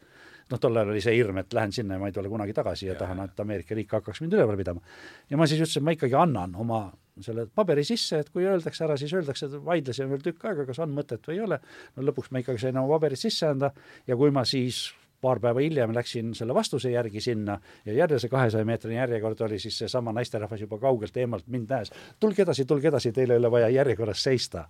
noh, 0.51 0.59
tol 0.59 0.77
ajal 0.77 0.93
oli 0.93 1.01
see 1.03 1.15
hirm, 1.17 1.41
et 1.41 1.53
lähen 1.53 1.73
sinna 1.75 1.97
ja 1.97 2.03
ma 2.03 2.11
ei 2.11 2.15
tule 2.15 2.29
kunagi 2.31 2.55
tagasi 2.55 2.87
ja, 2.87 2.93
ja 2.93 2.99
tahan, 2.99 3.23
et 3.25 3.39
Ameerika 3.43 3.75
riik 3.75 3.97
hakkaks 3.97 4.21
mind 4.23 4.37
üleval 4.37 4.59
pidama. 4.59 4.81
ja 5.29 5.37
ma 5.37 5.47
siis 5.47 5.61
ütlesin, 5.61 5.85
ma 5.85 5.95
ikkagi 5.95 6.15
annan 6.17 6.55
oma 6.55 6.85
selle 7.23 7.47
paberi 7.49 7.83
sisse, 7.87 8.19
et 8.21 8.29
kui 8.29 8.45
öeldakse 8.45 8.85
ära, 8.85 8.97
siis 8.99 9.13
öeldakse, 9.17 9.49
et 9.49 9.65
vaidlesin 9.65 10.09
veel 10.11 10.21
tükk 10.25 10.45
aega, 10.45 10.67
kas 10.69 10.79
on 10.83 10.93
mõtet 10.93 11.25
või 11.27 11.39
ei 11.39 11.43
ole. 11.47 11.59
no 11.95 12.05
lõpuks 12.05 12.31
ma 12.31 12.43
ikkagi 12.43 12.61
sain 12.67 12.77
oma 12.77 12.93
paberid 12.97 13.21
sisse 13.21 13.49
anda 13.49 13.71
ja 14.07 14.17
kui 14.19 14.33
ma 14.33 14.45
siis 14.45 14.87
paar 15.21 15.39
päeva 15.41 15.61
hiljem 15.63 15.93
läksin 15.95 16.33
selle 16.37 16.53
vastuse 16.53 16.91
järgi 16.91 17.21
sinna 17.21 17.57
ja 17.85 17.93
jälle 17.93 18.19
see 18.19 18.29
kahesaja 18.29 18.65
meetrine 18.65 18.99
järjekord 18.99 19.41
oli 19.47 19.59
siis 19.59 19.77
seesama 19.77 20.13
naisterahvas 20.13 20.61
juba 20.61 20.77
kaugelt 20.79 21.17
eemalt 21.17 21.47
mind 21.47 21.73
näes. 21.73 21.91
tulge 22.19 22.41
edasi, 22.41 22.65
tulge 22.65 22.87
edasi, 22.87 23.11
teil 23.11 23.31
ei 23.31 23.41
ole 23.41 23.51
vaja 23.51 23.69
järjekorras 23.69 24.23
seista. 24.23 24.67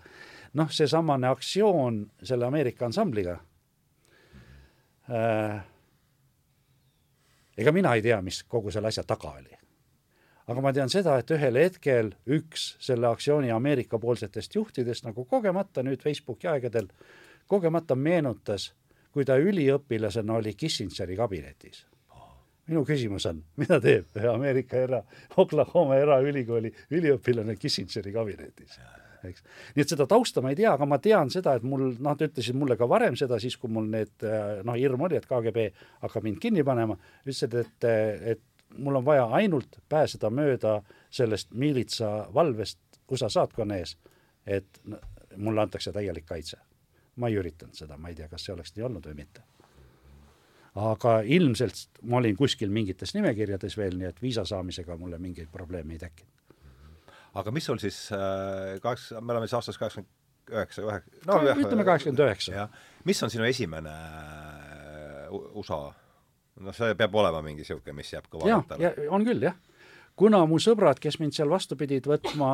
noh, 0.53 0.71
seesamane 0.71 1.27
aktsioon 1.27 2.05
selle 2.23 2.45
Ameerika 2.45 2.85
ansambliga. 2.85 3.37
Ega 7.57 7.71
mina 7.71 7.93
ei 7.95 8.01
tea, 8.05 8.21
mis 8.21 8.43
kogu 8.43 8.71
selle 8.71 8.91
asja 8.91 9.03
taga 9.07 9.31
oli. 9.39 9.55
aga 10.47 10.61
ma 10.63 10.73
tean 10.73 10.89
seda, 10.89 11.17
et 11.19 11.31
ühel 11.35 11.59
hetkel 11.59 12.13
üks 12.37 12.75
selle 12.79 13.07
aktsiooni 13.07 13.51
Ameerika 13.51 13.99
poolsetest 13.99 14.55
juhtidest 14.55 15.05
nagu 15.07 15.25
kogemata 15.25 15.83
nüüd 15.83 16.01
Facebooki 16.03 16.47
aegadel, 16.47 16.87
kogemata 17.47 17.95
meenutas, 17.95 18.73
kui 19.11 19.25
ta 19.25 19.37
üliõpilasena 19.39 20.39
oli 20.39 20.53
Kissingeri 20.53 21.15
kabinetis 21.19 21.85
minu 22.67 22.83
küsimus 22.87 23.25
on, 23.29 23.41
mida 23.59 23.79
teeb 23.83 24.17
Ameerika 24.31 24.79
era, 24.83 25.01
Oklahoma 25.39 25.99
eraülikooli 26.01 26.73
üliõpilane 26.91 27.55
Kissingeri 27.59 28.13
kabinetis? 28.15 28.79
Eks. 29.29 29.45
nii 29.75 29.85
et 29.85 29.93
seda 29.93 30.07
tausta 30.09 30.41
ma 30.43 30.51
ei 30.53 30.59
tea, 30.59 30.73
aga 30.73 30.87
ma 30.89 30.99
tean 31.03 31.31
seda, 31.33 31.55
et 31.57 31.65
mul, 31.67 31.89
noh, 31.93 32.11
nad 32.11 32.21
ütlesid 32.27 32.57
mulle 32.57 32.77
ka 32.79 32.89
varem 32.89 33.15
seda, 33.19 33.39
siis 33.43 33.57
kui 33.57 33.71
mul 33.71 33.89
need 33.91 34.27
noh, 34.67 34.77
hirm 34.77 35.07
oli, 35.07 35.19
et 35.19 35.27
KGB 35.29 35.69
hakkab 36.03 36.27
mind 36.27 36.41
kinni 36.43 36.65
panema, 36.67 36.97
ütlesid, 37.25 37.57
et, 37.61 37.89
et 38.33 38.45
mul 38.77 38.95
on 38.95 39.05
vaja 39.05 39.25
ainult 39.39 39.79
pääseda 39.89 40.29
mööda 40.29 40.81
sellest 41.09 41.53
miilitsa 41.53 42.27
valvest 42.33 42.79
USA 43.11 43.29
saatkonna 43.29 43.77
ees, 43.79 43.95
et 44.45 44.81
mulle 45.35 45.61
antakse 45.61 45.91
täielik 45.91 46.25
kaitse. 46.25 46.57
ma 47.17 47.31
ei 47.31 47.37
üritanud 47.39 47.73
seda, 47.73 47.95
ma 47.97 48.11
ei 48.11 48.15
tea, 48.15 48.27
kas 48.29 48.43
see 48.45 48.53
oleks 48.53 48.75
nii 48.75 48.83
olnud 48.85 49.05
või 49.09 49.15
mitte. 49.17 49.41
aga 50.75 51.19
ilmselt 51.25 52.01
ma 52.03 52.17
olin 52.17 52.35
kuskil 52.37 52.69
mingites 52.69 53.13
nimekirjades 53.15 53.77
veel, 53.77 53.97
nii 53.97 54.07
et 54.07 54.21
viisa 54.21 54.45
saamisega 54.45 54.97
mulle 54.97 55.17
mingeid 55.17 55.47
probleeme 55.51 55.93
ei 55.93 55.99
tekkinud 55.99 56.37
aga 57.41 57.53
mis 57.53 57.67
sul 57.69 57.79
siis 57.81 58.07
äh, 58.15 58.77
kaheksa, 58.83 59.21
me 59.21 59.35
oleme 59.35 59.47
siis 59.49 59.59
aastas 59.59 59.79
kaheksakümmend 59.81 60.15
üheksa, 60.47 60.83
üheksa, 60.85 61.23
no 61.27 61.39
jah, 61.43 61.59
ütleme 61.59 61.85
kaheksakümmend 61.87 62.25
üheksa. 62.25 62.67
mis 63.07 63.23
on 63.23 63.33
sinu 63.33 63.47
esimene 63.47 63.93
äh, 63.93 65.31
USA? 65.31 65.81
noh, 66.63 66.75
see 66.75 66.97
peab 66.97 67.15
olema 67.21 67.41
mingi 67.45 67.63
niisugune, 67.63 67.95
mis 67.97 68.11
jääb 68.13 68.29
kõva 68.31 68.49
ja, 68.49 68.91
on 69.13 69.25
küll, 69.27 69.43
jah. 69.45 69.57
kuna 70.17 70.43
mu 70.49 70.59
sõbrad, 70.63 70.99
kes 71.01 71.19
mind 71.21 71.37
seal 71.37 71.51
vastu 71.51 71.77
pidid 71.79 72.07
võtma 72.09 72.51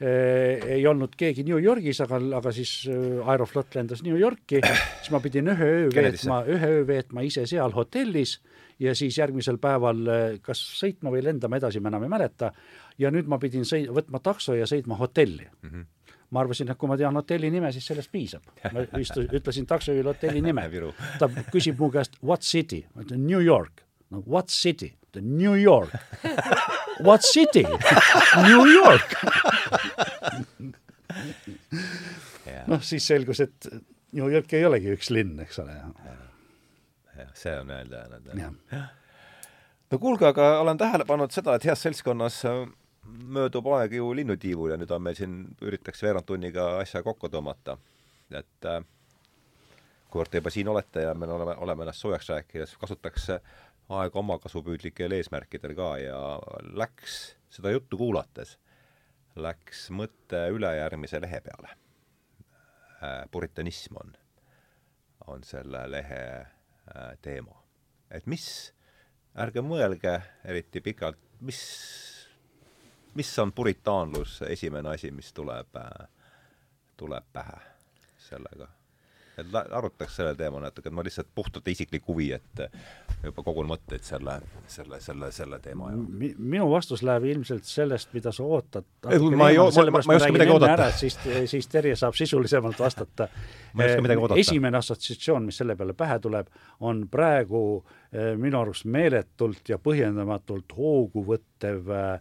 eh, 0.00 0.64
ei 0.76 0.86
olnud 0.88 1.14
keegi 1.18 1.44
New 1.46 1.60
Yorgis, 1.62 2.00
aga, 2.04 2.20
aga 2.40 2.52
siis 2.56 2.72
äh, 2.90 3.20
Aeroflot 3.22 3.78
lendas 3.78 4.02
New 4.06 4.18
Yorki, 4.18 4.62
siis 4.64 5.12
ma 5.14 5.22
pidin 5.24 5.52
ühe 5.54 5.72
öö 5.84 5.88
veetma, 5.94 6.42
ühe 6.50 6.72
öö 6.80 6.86
veetma 6.88 7.26
ise 7.26 7.46
seal 7.48 7.74
hotellis 7.76 8.38
ja 8.82 8.94
siis 8.94 9.18
järgmisel 9.18 9.58
päeval 9.62 10.02
kas 10.44 10.60
sõitma 10.80 11.12
või 11.14 11.22
lendama 11.24 11.60
edasi, 11.60 11.80
ma 11.80 11.92
enam 11.92 12.06
ei 12.06 12.12
mäleta, 12.12 12.52
ja 12.98 13.12
nüüd 13.14 13.28
ma 13.30 13.38
pidin 13.42 13.66
sõi-, 13.68 13.86
võtma 13.92 14.20
takso 14.24 14.56
ja 14.56 14.68
sõitma 14.68 14.98
hotelli 15.00 15.46
mm. 15.46 15.68
-hmm 15.68 15.92
ma 16.30 16.40
arvasin, 16.42 16.70
et 16.70 16.78
kui 16.78 16.88
ma 16.90 16.96
tean 16.98 17.14
hotelli 17.14 17.50
nime, 17.54 17.68
siis 17.72 17.86
sellest 17.86 18.10
piisab. 18.10 18.42
ma 18.72 18.82
istu-, 18.98 19.28
ütlesin 19.30 19.66
taksojuhile 19.66 20.10
hotelli 20.10 20.42
nime. 20.42 20.64
ta 21.20 21.28
küsib 21.52 21.78
mu 21.78 21.90
käest 21.94 22.18
what 22.22 22.42
city, 22.42 22.82
ma 22.94 23.06
ütlen 23.06 23.26
New 23.26 23.38
York. 23.38 23.84
no 24.10 24.24
what 24.26 24.50
city? 24.50 24.96
ta 25.12 25.20
New 25.22 25.54
York. 25.54 25.94
What 26.98 27.22
city? 27.22 27.62
New 28.48 28.64
York 28.64 29.14
noh, 32.70 32.82
siis 32.82 33.06
selgus, 33.06 33.40
et 33.44 33.68
New 34.16 34.30
York 34.32 34.52
ei 34.56 34.64
olegi 34.66 34.92
üks 34.94 35.10
linn, 35.12 35.38
eks 35.44 35.60
ole. 35.62 35.76
Jah, 37.18 37.34
see 37.34 37.54
on 37.60 37.70
öelda 37.70 38.02
jäänud. 38.06 38.72
no 39.90 39.98
kuulge, 39.98 40.26
aga 40.26 40.58
olen 40.60 40.78
tähele 40.78 41.04
pannud 41.04 41.30
seda, 41.30 41.54
et 41.54 41.64
heas 41.64 41.82
seltskonnas 41.82 42.42
äh, 42.44 42.64
möödub 43.06 43.66
aeg 43.76 43.96
ju 43.98 44.10
linnutiivul 44.16 44.74
ja 44.74 44.80
nüüd 44.80 44.90
on 44.90 45.02
meil 45.02 45.18
siin, 45.18 45.38
üritaks 45.62 46.02
veerand 46.02 46.26
tunniga 46.26 46.76
asja 46.80 47.02
kokku 47.06 47.30
tõmmata. 47.32 47.78
et 48.30 48.66
äh, 48.66 48.82
kuivõrd 50.10 50.30
te 50.30 50.42
juba 50.42 50.50
siin 50.50 50.68
olete 50.68 51.06
ja 51.06 51.14
me 51.14 51.26
oleme, 51.26 51.54
oleme 51.62 51.86
ennast 51.86 52.02
soojaks 52.02 52.28
rääkides, 52.28 52.76
kasutaks 52.80 53.30
aega 53.88 54.18
omakasupüüdlikel 54.18 55.12
eesmärkidel 55.12 55.74
ka 55.78 55.90
ja 56.02 56.20
läks 56.74 57.36
seda 57.52 57.70
juttu 57.70 57.98
kuulates, 58.00 58.56
läks 59.36 59.86
mõte 59.94 60.46
üle 60.54 60.72
järgmise 60.76 61.20
lehe 61.22 61.40
peale 61.40 61.70
äh,. 63.02 63.24
puritanism 63.30 64.00
on, 64.02 64.16
on 65.26 65.44
selle 65.44 65.84
lehe 65.90 66.22
teema. 67.22 67.62
et 68.10 68.26
mis, 68.26 68.72
ärge 69.34 69.62
mõelge 69.62 70.20
eriti 70.44 70.80
pikalt, 70.80 71.18
mis 71.40 71.62
mis 73.16 73.38
on 73.38 73.52
puritaanlus, 73.52 74.42
esimene 74.42 74.88
asi, 74.88 75.10
mis 75.10 75.32
tuleb, 75.32 75.78
tuleb 76.96 77.24
pähe 77.32 77.60
sellega? 78.18 78.68
Et 79.38 79.54
arutaks 79.70 80.16
sellel 80.16 80.36
teemal 80.38 80.62
natuke, 80.64 80.88
et 80.88 80.94
ma 80.96 81.02
lihtsalt 81.04 81.28
puhtalt 81.34 81.68
isiklik 81.68 82.06
huvi, 82.08 82.30
et 82.32 82.62
juba 83.24 83.42
kogun 83.44 83.68
mõtteid 83.68 84.04
selle, 84.06 84.38
selle, 84.70 85.00
selle, 85.04 85.30
selle 85.32 85.58
teema 85.64 85.90
ja 85.92 85.96
Mi- 85.96 86.34
minu 86.38 86.68
vastus 86.70 87.02
läheb 87.06 87.24
ilmselt 87.32 87.64
sellest, 87.68 88.12
mida 88.16 88.32
sa 88.32 88.44
ootad. 88.44 88.86
Ma 89.04 89.12
ei 89.12 89.18
ma- 89.20 89.36
ma- 89.36 90.00
ma 90.06 90.14
ei 90.14 90.16
oska 90.16 90.32
midagi 90.32 90.54
oodata. 90.54 90.90
siis, 90.90 91.18
siis 91.46 91.68
Terje 91.68 91.96
saab 91.96 92.14
sisulisemalt 92.14 92.78
vastata. 92.80 93.28
Ma 93.74 93.84
ei 93.84 93.90
oska 93.92 94.06
midagi 94.06 94.22
oodata. 94.22 94.40
esimene 94.40 94.78
assotsiatsioon, 94.78 95.44
mis 95.44 95.56
selle 95.60 95.76
peale 95.76 95.92
pähe 95.92 96.18
tuleb, 96.18 96.48
on 96.80 97.04
praegu 97.08 97.84
eh, 98.12 98.32
minu 98.36 98.60
arust 98.60 98.84
meeletult 98.84 99.68
ja 99.68 99.78
põhjendamatult 99.78 100.72
hoogu 100.76 101.24
võttev 101.28 101.92
eh, 101.92 102.20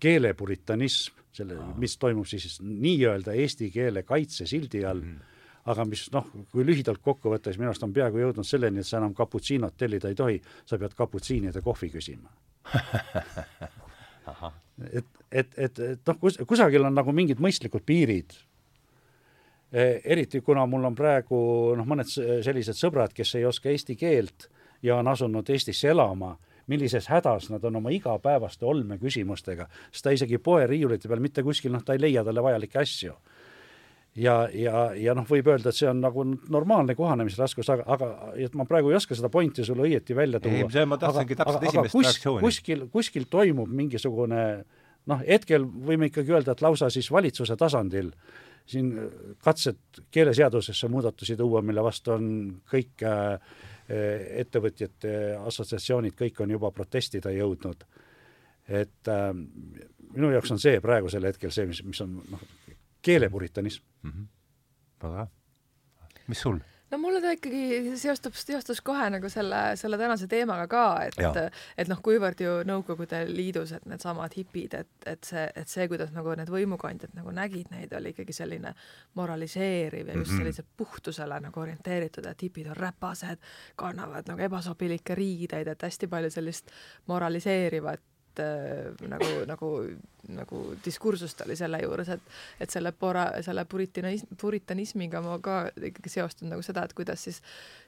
keelepuritanism, 0.00 1.14
selle, 1.36 1.56
mis 1.76 1.96
toimub 2.00 2.26
siis 2.26 2.58
nii-öelda 2.64 3.34
eesti 3.36 3.70
keele 3.70 4.02
kaitse 4.02 4.46
sildi 4.46 4.84
all 4.84 5.00
mm, 5.04 5.14
-hmm 5.16 5.32
aga 5.66 5.84
mis 5.88 6.06
noh, 6.14 6.26
kui 6.52 6.64
lühidalt 6.66 7.02
kokku 7.02 7.32
võtta, 7.32 7.50
siis 7.50 7.60
minu 7.60 7.72
arust 7.72 7.84
on 7.86 7.94
peaaegu 7.94 8.20
jõudnud 8.22 8.46
selleni, 8.46 8.82
et 8.82 8.88
sa 8.88 9.00
enam 9.00 9.14
cappuccino't 9.16 9.76
tellida 9.78 10.10
ei 10.12 10.18
tohi, 10.18 10.38
sa 10.66 10.78
pead 10.78 10.94
cappuccini'de 10.98 11.62
kohvi 11.64 11.90
küsima. 11.94 12.30
Et, 14.92 15.06
et, 15.30 15.54
et, 15.56 15.78
et 15.80 16.08
noh, 16.10 16.18
kus, 16.20 16.34
kusagil 16.44 16.84
on 16.84 16.92
nagu 16.92 17.12
mingid 17.14 17.38
mõistlikud 17.40 17.80
piirid. 17.86 18.34
eriti 19.72 20.40
kuna 20.44 20.66
mul 20.66 20.84
on 20.84 20.94
praegu 20.94 21.38
noh, 21.78 21.86
mõned 21.88 22.10
sellised 22.10 22.76
sõbrad, 22.76 23.14
kes 23.16 23.34
ei 23.38 23.46
oska 23.48 23.70
eesti 23.70 23.96
keelt 23.96 24.50
ja 24.82 24.98
on 25.00 25.08
asunud 25.08 25.48
Eestisse 25.50 25.88
elama, 25.90 26.34
millises 26.66 27.08
hädas 27.08 27.48
nad 27.50 27.64
on 27.64 27.80
oma 27.80 27.90
igapäevaste 27.94 28.66
olmeküsimustega, 28.66 29.66
sest 29.90 30.04
ta 30.04 30.12
isegi 30.12 30.38
poeriiulite 30.38 31.08
peal 31.08 31.24
mitte 31.24 31.42
kuskil, 31.46 31.72
noh, 31.72 31.84
ta 31.86 31.96
ei 31.96 32.02
leia 32.02 32.24
talle 32.24 32.42
vajalikke 32.42 32.82
asju 32.82 33.16
ja, 34.16 34.36
ja, 34.54 34.86
ja 34.96 35.14
noh, 35.16 35.26
võib 35.28 35.50
öelda, 35.52 35.70
et 35.70 35.78
see 35.78 35.88
on 35.90 36.00
nagu 36.04 36.24
normaalne 36.52 36.96
kohanemisraskus, 36.98 37.68
aga, 37.74 37.84
aga 37.96 38.10
et 38.46 38.56
ma 38.58 38.66
praegu 38.68 38.90
ei 38.90 38.98
oska 38.98 39.16
seda 39.18 39.30
pointi 39.32 39.64
sulle 39.66 39.86
õieti 39.88 40.16
välja 40.16 40.40
tuua. 40.42 40.64
Ei, 40.64 40.72
see 40.72 40.88
ma 40.88 40.98
tahtsingi 41.00 41.38
täpselt 41.38 41.68
esimest 41.68 41.96
kus, 41.96 42.08
reaktsiooni. 42.08 42.44
kuskil, 42.46 42.84
kuskil 42.92 43.28
toimub 43.30 43.70
mingisugune 43.82 44.42
noh, 45.10 45.22
hetkel 45.26 45.66
võime 45.66 46.10
ikkagi 46.10 46.34
öelda, 46.34 46.56
et 46.56 46.64
lausa 46.64 46.90
siis 46.92 47.10
valitsuse 47.12 47.56
tasandil 47.60 48.10
siin 48.66 48.90
katsed 49.44 50.02
keeleseadusesse 50.10 50.88
muudatusi 50.90 51.36
tuua, 51.38 51.62
mille 51.62 51.82
vastu 51.86 52.16
on 52.16 52.30
kõik 52.66 53.04
äh, 53.06 53.36
ettevõtjate 54.42 55.12
assotsiatsioonid, 55.46 56.16
kõik 56.18 56.40
on 56.42 56.50
juba 56.56 56.72
protestida 56.74 57.30
jõudnud. 57.30 57.84
et 58.66 59.08
äh, 59.08 59.28
minu 60.10 60.32
jaoks 60.32 60.50
on 60.50 60.58
see 60.58 60.80
praegusel 60.82 61.28
hetkel 61.28 61.52
see, 61.54 61.68
mis, 61.70 61.84
mis 61.86 62.00
on 62.02 62.16
noh, 62.32 62.42
keelepuritanism 63.06 63.84
mm. 64.02 64.10
-hmm. 64.12 64.32
väga 65.02 65.16
hea. 65.24 65.28
mis 66.26 66.40
sul? 66.42 66.58
no 66.90 66.98
mulle 66.98 67.20
ta 67.20 67.32
ikkagi 67.34 67.96
seostub, 67.98 68.34
seostus 68.38 68.80
kohe 68.84 69.08
nagu 69.10 69.28
selle, 69.32 69.60
selle 69.76 69.98
tänase 69.98 70.28
teemaga 70.30 70.66
ka, 70.70 70.84
et 71.08 71.18
Jaa. 71.18 71.48
et 71.78 71.90
noh, 71.90 72.00
kuivõrd 72.02 72.40
ju 72.44 72.52
Nõukogude 72.68 73.24
Liidus, 73.28 73.72
et 73.76 73.86
needsamad 73.90 74.36
hipid, 74.38 74.74
et, 74.78 74.92
et 75.06 75.26
see, 75.26 75.44
et 75.54 75.68
see, 75.68 75.88
kuidas 75.90 76.12
nagu 76.14 76.34
need 76.38 76.50
võimukandjad 76.52 77.16
nagu 77.18 77.34
nägid 77.34 77.72
neid, 77.74 77.92
oli 77.98 78.14
ikkagi 78.14 78.32
selline 78.32 78.74
moraliseeriv 79.18 80.12
ja 80.12 80.18
just 80.18 80.30
Mhm. 80.30 80.38
sellise 80.38 80.64
puhtusele 80.76 81.40
nagu 81.40 81.60
orienteeritud, 81.60 82.26
et 82.26 82.42
hipid 82.42 82.70
on 82.70 82.76
räpased, 82.76 83.38
kannavad 83.76 84.28
nagu 84.30 84.42
ebasobilikke 84.42 85.14
riideid, 85.14 85.68
et 85.68 85.82
hästi 85.82 86.06
palju 86.06 86.30
sellist 86.30 86.70
moraliseerivat 87.06 88.00
äh, 88.42 88.92
nagu, 89.10 89.28
nagu, 89.48 89.70
nagu 90.36 90.60
diskursust 90.84 91.40
oli 91.46 91.56
selle 91.58 91.80
juures, 91.82 92.10
et 92.14 92.32
et 92.60 92.72
selle 92.72 92.92
pora, 92.92 93.28
selle 93.46 93.66
puritanis-, 93.68 94.26
puritanismiga 94.40 95.22
ma 95.24 95.38
ka 95.42 95.58
ikkagi 95.90 96.12
seostan 96.12 96.52
nagu 96.54 96.64
seda, 96.66 96.86
et 96.86 96.94
kuidas 96.96 97.26
siis, 97.28 97.42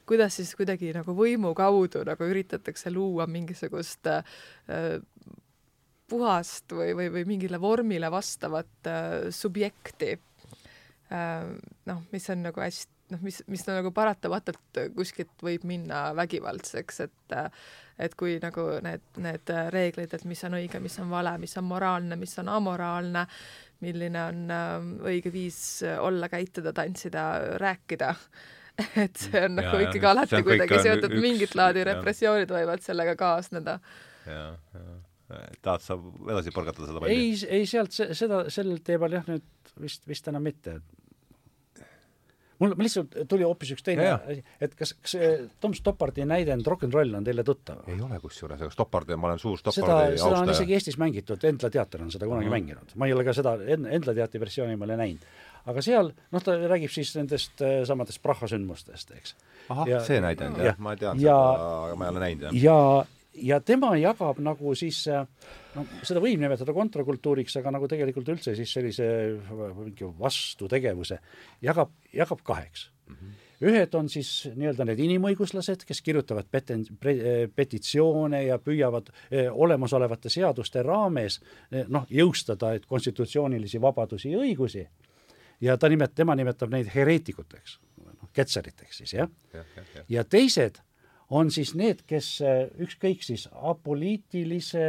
kuidas 0.08 0.38
siis 0.40 0.54
kuidagi 0.58 0.92
nagu 0.96 1.14
võimu 1.16 1.54
kaudu 1.58 2.04
nagu 2.08 2.30
üritatakse 2.30 2.92
luua 2.94 3.28
mingisugust 3.30 4.10
äh, 4.12 4.36
puhast 6.08 6.72
või, 6.72 6.94
või, 6.96 7.10
või 7.12 7.26
mingile 7.28 7.60
vormile 7.60 8.10
vastavat 8.12 8.88
äh, 8.88 9.08
subjekti 9.34 10.14
äh,. 11.12 11.50
noh, 11.88 12.06
mis 12.12 12.30
on 12.32 12.48
nagu 12.48 12.64
hästi 12.64 12.97
noh, 13.12 13.20
mis, 13.24 13.40
mis 13.50 13.64
no 13.68 13.76
nagu 13.78 13.92
paratamatult 13.94 14.80
kuskilt 14.96 15.44
võib 15.44 15.66
minna 15.68 16.08
vägivaldseks, 16.18 17.00
et 17.06 17.38
et 17.98 18.14
kui 18.14 18.36
nagu 18.38 18.68
need, 18.84 19.02
need 19.18 19.50
reeglid, 19.74 20.12
et 20.14 20.24
mis 20.30 20.44
on 20.46 20.54
õige, 20.54 20.78
mis 20.82 20.98
on 21.02 21.08
vale, 21.10 21.32
mis 21.42 21.56
on 21.58 21.66
moraalne, 21.66 22.14
mis 22.20 22.36
on 22.38 22.50
amoraalne, 22.54 23.24
milline 23.82 24.20
on 24.22 24.44
äh, 24.54 24.76
õige 25.10 25.32
viis 25.34 25.58
olla, 25.98 26.28
käituda, 26.30 26.72
tantsida, 26.76 27.24
rääkida, 27.58 28.12
et 29.04 29.18
see 29.18 29.42
on 29.42 29.58
nagu 29.58 29.74
Ja, 29.74 29.82
ja, 29.82 29.88
ikkagi 29.88 30.04
see 30.06 30.12
alati 30.14 30.42
kuidagi 30.46 30.80
seotud, 30.86 31.18
mingit 31.18 31.58
laadi 31.58 31.82
jah. 31.82 31.90
repressioonid 31.90 32.54
võivad 32.54 32.86
sellega 32.86 33.18
kaasneda. 33.18 33.80
ja, 34.30 34.46
ja 34.78 34.88
tahad 35.62 35.84
sa 35.84 35.96
edasi 36.30 36.52
põrgatada 36.54 36.88
seda 36.88 37.02
palli? 37.02 37.16
ei, 37.16 37.34
ei 37.58 37.66
sealt 37.68 37.92
se- 37.92 38.12
seda, 38.16 38.44
sellel 38.52 38.80
teemal 38.84 39.18
jah, 39.18 39.26
nüüd 39.28 39.74
vist, 39.82 40.06
vist 40.08 40.28
enam 40.30 40.46
mitte. 40.48 40.78
Mul 42.58 42.72
mul 42.74 42.84
lihtsalt 42.86 43.14
tuli 43.30 43.44
hoopis 43.46 43.70
üks 43.76 43.84
teine 43.86 44.02
Ja, 44.02 44.08
ja. 44.08 44.20
asi, 44.32 44.44
et 44.60 44.74
kas, 44.74 44.94
kas 44.98 45.12
see 45.14 45.28
Tom 45.60 45.74
Stoppardi 45.74 46.24
näidend 46.26 46.66
Rock 46.66 46.82
n 46.88 46.92
Roll 46.92 47.14
on 47.14 47.24
teile 47.26 47.44
tuttav? 47.46 47.84
ei 47.88 48.00
ole 48.00 48.18
kusjuures, 48.20 48.60
aga 48.60 48.70
Stoppardi, 48.74 49.16
ma 49.16 49.28
olen 49.32 49.38
suur 49.42 49.58
seda, 49.60 49.72
Stoppardi 49.76 50.16
seda 50.18 50.28
on 50.30 50.38
austaja. 50.40 50.56
isegi 50.58 50.74
Eestis 50.78 50.98
mängitud, 50.98 51.44
Endla 51.44 51.70
teater 51.70 52.02
on 52.02 52.10
seda 52.14 52.26
kunagi 52.26 52.46
Ahah. 52.48 52.56
mänginud. 52.58 52.94
ma 52.96 53.06
ei 53.06 53.12
ole 53.14 53.24
ka 53.24 53.32
seda 53.36 53.54
En- 53.66 53.86
Endla 53.86 54.14
teatri 54.14 54.40
versiooni 54.40 54.76
ma 54.76 54.84
ei 54.86 54.90
ole 54.92 54.96
näinud. 55.04 55.28
aga 55.68 55.82
seal, 55.84 56.12
noh, 56.32 56.40
ta 56.42 56.54
räägib 56.56 56.90
siis 56.90 57.14
nendest 57.16 57.60
äh, 57.62 57.84
samadest 57.84 58.22
Praha 58.22 58.46
sündmustest, 58.48 59.10
eks. 59.18 59.34
ahah 59.68 59.86
ja-, 59.88 60.00
see 60.06 60.20
näidend 60.24 60.56
jah. 60.56 60.72
jah, 60.72 60.78
ma 60.78 60.96
tean 60.96 61.20
Ja- 61.20 61.36
seda, 61.54 61.70
aga 61.86 61.96
ma 61.96 62.04
ei 62.08 62.10
ole 62.16 62.20
näinud 62.26 62.42
jah. 62.48 62.54
ja, 62.62 63.04
ja 63.42 63.60
tema 63.60 63.94
jagab 63.96 64.38
nagu 64.42 64.74
siis 64.78 65.04
no 65.08 65.84
seda 66.02 66.22
võib 66.22 66.40
nimetada 66.42 66.74
kontrakultuuriks, 66.76 67.56
aga 67.60 67.72
nagu 67.74 67.88
tegelikult 67.90 68.28
üldse 68.34 68.54
siis 68.58 68.72
sellise 68.74 69.08
mingi 69.78 70.08
vastutegevuse, 70.18 71.20
jagab, 71.64 71.92
jagab 72.14 72.42
kaheks 72.46 72.88
mm. 73.08 73.14
-hmm. 73.14 73.34
ühed 73.70 73.94
on 73.94 74.08
siis 74.08 74.30
nii-öelda 74.54 74.84
need 74.88 75.02
inimõiguslased, 75.06 75.84
kes 75.86 76.02
kirjutavad 76.02 76.48
peten-, 76.50 76.86
petitsioone 77.54 78.44
ja 78.44 78.58
püüavad 78.58 79.10
eh, 79.30 79.48
olemasolevate 79.52 80.30
seaduste 80.32 80.82
raames 80.82 81.40
eh, 81.72 81.84
noh, 81.88 82.06
jõustada 82.10 82.78
konstitutsioonilisi 82.86 83.80
vabadusi 83.80 84.32
ja 84.32 84.38
õigusi. 84.38 84.86
ja 85.60 85.76
ta 85.76 85.88
nimet-, 85.88 86.14
tema 86.14 86.34
nimetab 86.34 86.70
neid 86.70 86.90
hereetikuteks, 86.94 87.78
noh, 88.04 88.30
ketseriteks 88.32 88.96
siis, 89.02 89.12
jah 89.12 89.28
jah, 89.52 89.66
jah, 89.76 89.86
jah. 89.94 90.04
ja 90.08 90.24
teised 90.24 90.82
on 91.30 91.50
siis 91.50 91.74
need, 91.76 92.02
kes 92.08 92.28
eh, 92.40 92.60
ükskõik 92.84 93.22
siis 93.24 93.48
apoliitilise, 93.52 94.84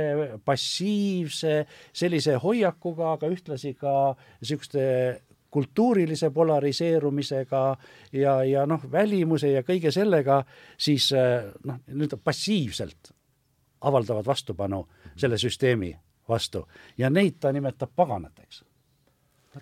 passiivse, 0.46 1.66
sellise 1.94 2.38
hoiakuga, 2.44 3.16
aga 3.18 3.32
ühtlasi 3.32 3.74
ka 3.80 4.14
niisuguste 4.40 4.86
kultuurilise 5.50 6.30
polariseerumisega 6.30 7.64
ja, 8.14 8.36
ja 8.46 8.66
noh, 8.70 8.84
välimuse 8.92 9.52
ja 9.52 9.64
kõige 9.68 9.92
sellega 9.92 10.44
siis 10.78 11.12
eh, 11.12 11.50
noh, 11.66 11.82
nii-öelda 11.88 12.22
passiivselt 12.24 13.14
avaldavad 13.82 14.28
vastupanu 14.28 14.84
selle 15.20 15.38
süsteemi 15.40 15.92
vastu. 16.30 16.68
Ja 16.98 17.10
neid 17.10 17.40
ta 17.40 17.52
nimetab 17.52 17.92
paganateks. 17.96 18.64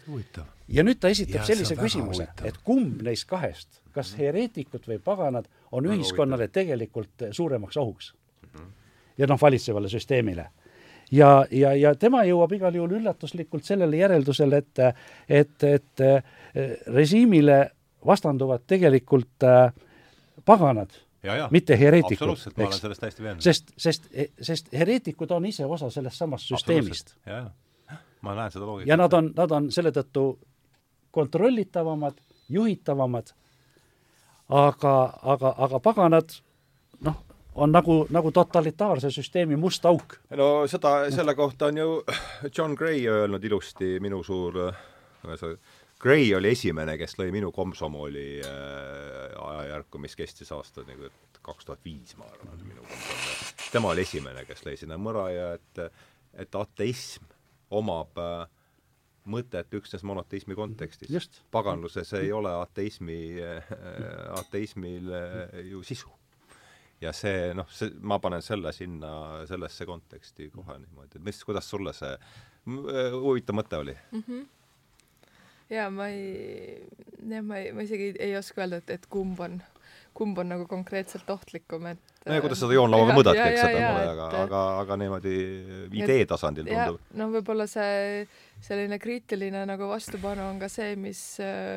Huvitav. 0.08 0.44
ja 0.68 0.84
nüüd 0.84 1.00
ta 1.00 1.08
esitab 1.10 1.40
on 1.42 1.48
sellise 1.48 1.76
küsimuse, 1.80 2.26
et 2.46 2.58
kumb 2.68 3.00
neist 3.08 3.24
kahest, 3.26 3.80
kas 3.98 4.14
hereetikud 4.20 4.86
või 4.88 5.02
paganad 5.04 5.50
on 5.72 5.90
ühiskonnale 5.90 6.48
tegelikult 6.54 7.28
suuremaks 7.32 7.78
ohuks 7.82 8.14
ja 9.18 9.28
noh, 9.28 9.42
valitsevale 9.42 9.90
süsteemile. 9.90 10.50
ja, 11.12 11.46
ja, 11.52 11.74
ja 11.74 11.96
tema 11.96 12.24
jõuab 12.28 12.54
igal 12.54 12.76
juhul 12.76 13.00
üllatuslikult 13.00 13.66
sellele 13.66 13.98
järeldusele, 13.98 14.62
et, 14.62 14.80
et, 15.30 15.64
et 15.64 16.06
eh, 16.06 16.24
režiimile 16.94 17.60
vastanduvad 18.06 18.64
tegelikult 18.68 19.44
äh, 19.44 19.72
paganad, 20.46 20.92
ja, 21.24 21.36
ja. 21.36 21.48
mitte 21.52 21.80
hereetikud, 21.80 22.14
absoluutselt, 22.18 22.58
ma 22.58 22.64
olen 22.64 22.74
eks. 22.74 22.82
sellest 22.82 23.02
täiesti 23.02 23.24
veendunud. 23.24 23.44
sest, 23.44 23.72
sest, 23.78 24.12
sest 24.42 24.70
hereetikud 24.74 25.32
on 25.32 25.48
ise 25.50 25.66
osa 25.66 25.90
sellest 25.94 26.20
samast 26.20 26.52
süsteemist 26.52 27.16
ja, 27.26 27.42
ja. 27.90 27.98
ma 28.22 28.36
näen 28.38 28.54
seda 28.54 28.66
loogikat. 28.66 28.92
ja 28.92 29.00
nad 29.00 29.18
on, 29.18 29.32
nad 29.36 29.56
on 29.58 29.72
selle 29.74 29.92
tõttu 29.96 30.28
kontrollitavamad, 31.18 32.20
juhitavamad, 32.54 33.32
aga, 34.50 34.94
aga, 35.24 35.54
aga 35.58 35.80
paganad 35.84 36.36
noh, 37.06 37.24
on 37.56 37.74
nagu, 37.74 37.98
nagu 38.14 38.32
totalitaarse 38.32 39.12
süsteemi 39.12 39.58
must 39.60 39.86
auk. 39.86 40.20
no 40.38 40.68
seda, 40.68 41.12
selle 41.12 41.36
kohta 41.36 41.72
on 41.72 41.78
ju 41.78 41.90
John 42.58 42.76
Gray 42.76 43.08
öelnud 43.08 43.44
ilusti, 43.44 43.98
minu 44.04 44.24
suur 44.24 44.62
ühesõnaga, 44.62 45.58
Gray 45.98 46.30
oli 46.38 46.52
esimene, 46.54 46.94
kes 47.02 47.16
lõi 47.18 47.32
minu 47.34 47.50
komsomoli 47.52 48.36
äh, 48.46 49.32
ajajärku, 49.42 49.98
mis 49.98 50.14
kestis 50.16 50.52
aastad 50.54 50.86
nagu 50.86 51.10
kaks 51.42 51.66
tuhat 51.66 51.82
viis, 51.86 52.14
ma 52.20 52.28
arvan, 52.30 52.60
minu 52.68 52.84
komsomol. 52.84 53.56
tema 53.72 53.90
oli 53.96 54.04
esimene, 54.06 54.44
kes 54.46 54.62
lõi 54.68 54.76
sinna 54.78 55.00
mõra 55.02 55.26
ja 55.34 55.48
et, 55.58 55.82
et 56.38 56.60
ateism 56.60 57.26
omab 57.74 58.22
äh, 58.22 58.46
mõtet 59.28 59.74
üksnes 59.78 60.04
monoteismi 60.08 60.56
kontekstis. 60.56 61.30
Paganluses 61.52 62.14
ei 62.20 62.32
ole 62.34 62.54
ateismi 62.62 63.20
äh,, 63.44 63.72
ateismil 64.40 65.12
äh, 65.14 65.60
ju 65.72 65.84
sisu. 65.84 66.12
ja 67.02 67.12
see, 67.14 67.54
noh, 67.54 67.68
see, 67.70 67.92
ma 68.02 68.18
panen 68.18 68.42
selle 68.42 68.72
sinna, 68.74 69.46
sellesse 69.46 69.86
konteksti 69.86 70.50
kohe 70.50 70.80
niimoodi, 70.82 71.20
et 71.20 71.26
mis, 71.28 71.44
kuidas 71.46 71.70
sulle 71.70 71.94
see 71.94 72.10
äh, 72.16 73.12
huvitav 73.14 73.60
mõte 73.60 73.78
oli 73.78 73.94
mm? 73.94 74.24
-hmm 74.28 74.46
jaa, 75.70 75.90
ma 75.92 76.10
ei, 76.12 76.84
jah, 77.28 77.44
ma 77.44 77.60
ei, 77.60 77.72
ma 77.76 77.86
isegi 77.86 78.12
ei, 78.12 78.14
ei 78.30 78.38
oska 78.40 78.64
öelda, 78.64 78.80
et, 78.82 78.94
et 78.98 79.08
kumb 79.12 79.40
on, 79.44 79.58
kumb 80.18 80.40
on 80.42 80.52
nagu 80.54 80.68
konkreetselt 80.70 81.30
ohtlikum, 81.30 81.90
et 81.92 82.24
nojah, 82.26 82.44
kuidas 82.46 82.62
seda 82.64 82.78
joonlauaga 82.78 83.16
mõõdadki, 83.20 83.44
eks 83.44 83.64
seda 83.66 83.82
mulle, 83.82 84.06
aga, 84.14 84.28
aga, 84.44 84.64
aga 84.84 85.00
niimoodi 85.04 85.36
idee 86.02 86.28
tasandil 86.30 86.70
tundub. 86.70 87.02
no 87.20 87.30
võib-olla 87.36 87.68
see 87.70 88.24
selline 88.62 89.00
kriitiline 89.00 89.66
nagu 89.70 89.88
vastupanu 89.90 90.48
on 90.50 90.60
ka 90.60 90.70
see, 90.72 90.96
mis, 90.96 91.22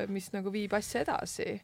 mis 0.09 0.33
nagu 0.33 0.53
viib 0.53 0.75
asja 0.75 1.05
edasi. 1.05 1.61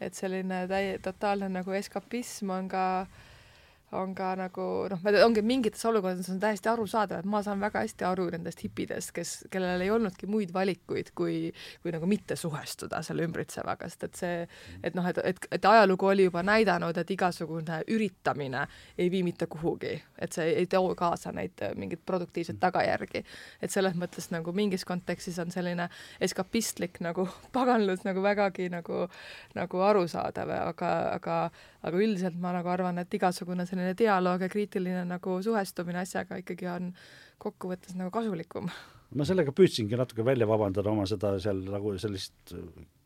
et 0.00 0.14
selline 0.14 0.66
täie-, 0.68 0.98
totaalne 1.00 1.48
nagu 1.48 1.72
eskapism 1.72 2.50
on 2.52 2.68
ka 2.68 2.84
äh, 3.00 3.25
on 3.96 4.14
ka 4.16 4.32
nagu 4.38 4.64
noh, 4.90 5.06
ongi 5.24 5.42
mingites 5.46 5.84
olukordades 5.88 6.28
on 6.32 6.40
täiesti 6.42 6.70
arusaadav, 6.70 7.22
et 7.22 7.30
ma 7.30 7.42
saan 7.44 7.60
väga 7.62 7.82
hästi 7.84 8.06
aru 8.08 8.28
nendest 8.34 8.62
hipidest, 8.64 9.12
kes, 9.16 9.32
kellel 9.52 9.82
ei 9.84 9.90
olnudki 9.92 10.28
muid 10.30 10.52
valikuid, 10.54 11.12
kui, 11.16 11.36
kui 11.82 11.94
nagu 11.94 12.08
mitte 12.10 12.36
suhestuda 12.36 13.02
selle 13.06 13.26
ümbritsevaga, 13.26 13.88
sest 13.90 14.06
et 14.08 14.20
see, 14.20 14.38
et 14.86 14.98
noh, 14.98 15.06
et, 15.08 15.20
et, 15.24 15.48
et 15.58 15.68
ajalugu 15.70 16.10
oli 16.10 16.28
juba 16.28 16.42
näidanud, 16.46 16.96
et 16.96 17.12
igasugune 17.16 17.80
üritamine 17.92 18.66
ei 18.98 19.10
vii 19.12 19.22
mitte 19.26 19.48
kuhugi, 19.50 19.94
et 20.18 20.36
see 20.36 20.48
ei 20.62 20.68
too 20.70 20.94
kaasa 20.98 21.32
neid 21.36 21.64
mingeid 21.76 22.04
produktiivseid 22.06 22.60
tagajärgi. 22.62 23.24
et 23.62 23.72
selles 23.72 23.96
mõttes 23.96 24.30
nagu 24.30 24.52
mingis 24.52 24.84
kontekstis 24.84 25.38
on 25.42 25.50
selline 25.50 25.88
eskapistlik 26.20 27.00
nagu 27.04 27.28
paganlus 27.56 28.04
nagu 28.04 28.22
vägagi 28.22 28.68
nagu, 28.72 29.06
nagu 29.54 29.82
arusaadav, 29.90 30.52
aga, 30.70 30.92
aga 31.16 31.36
aga 31.86 32.02
üldiselt 32.02 32.36
ma 32.42 32.52
nagu 32.56 32.70
arvan, 32.72 32.98
et 33.02 33.14
igasugune 33.14 33.66
selline 33.68 33.94
dialoog 33.98 34.42
ja 34.42 34.50
kriitiline 34.50 35.04
nagu 35.08 35.38
suhestumine 35.44 36.02
asjaga 36.02 36.40
ikkagi 36.42 36.68
on 36.72 36.92
kokkuvõttes 37.42 37.96
nagu 37.98 38.10
kasulikum. 38.14 38.70
ma 39.16 39.24
sellega 39.24 39.52
püüdsingi 39.54 39.96
natuke 39.96 40.24
välja 40.26 40.48
vabandada 40.50 40.90
oma 40.90 41.06
seda 41.06 41.36
seal 41.40 41.62
nagu 41.70 41.94
sellist 42.02 42.54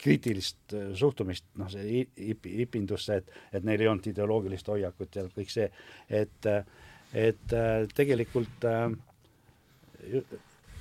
kriitilist 0.01 0.75
äh, 0.75 0.93
suhtumist, 0.97 1.45
noh, 1.61 1.69
see 1.73 2.07
hipi, 2.17 2.55
hipindusse, 2.63 3.21
et, 3.21 3.33
et 3.53 3.67
neil 3.67 3.85
ei 3.85 3.91
olnud 3.91 4.09
ideoloogilist 4.09 4.73
hoiakut 4.73 5.21
ja 5.21 5.27
kõik 5.35 5.53
see, 5.53 5.69
et, 6.09 6.51
et 7.13 7.57
äh, 7.57 7.85
tegelikult 7.95 8.65
äh, 8.71 8.89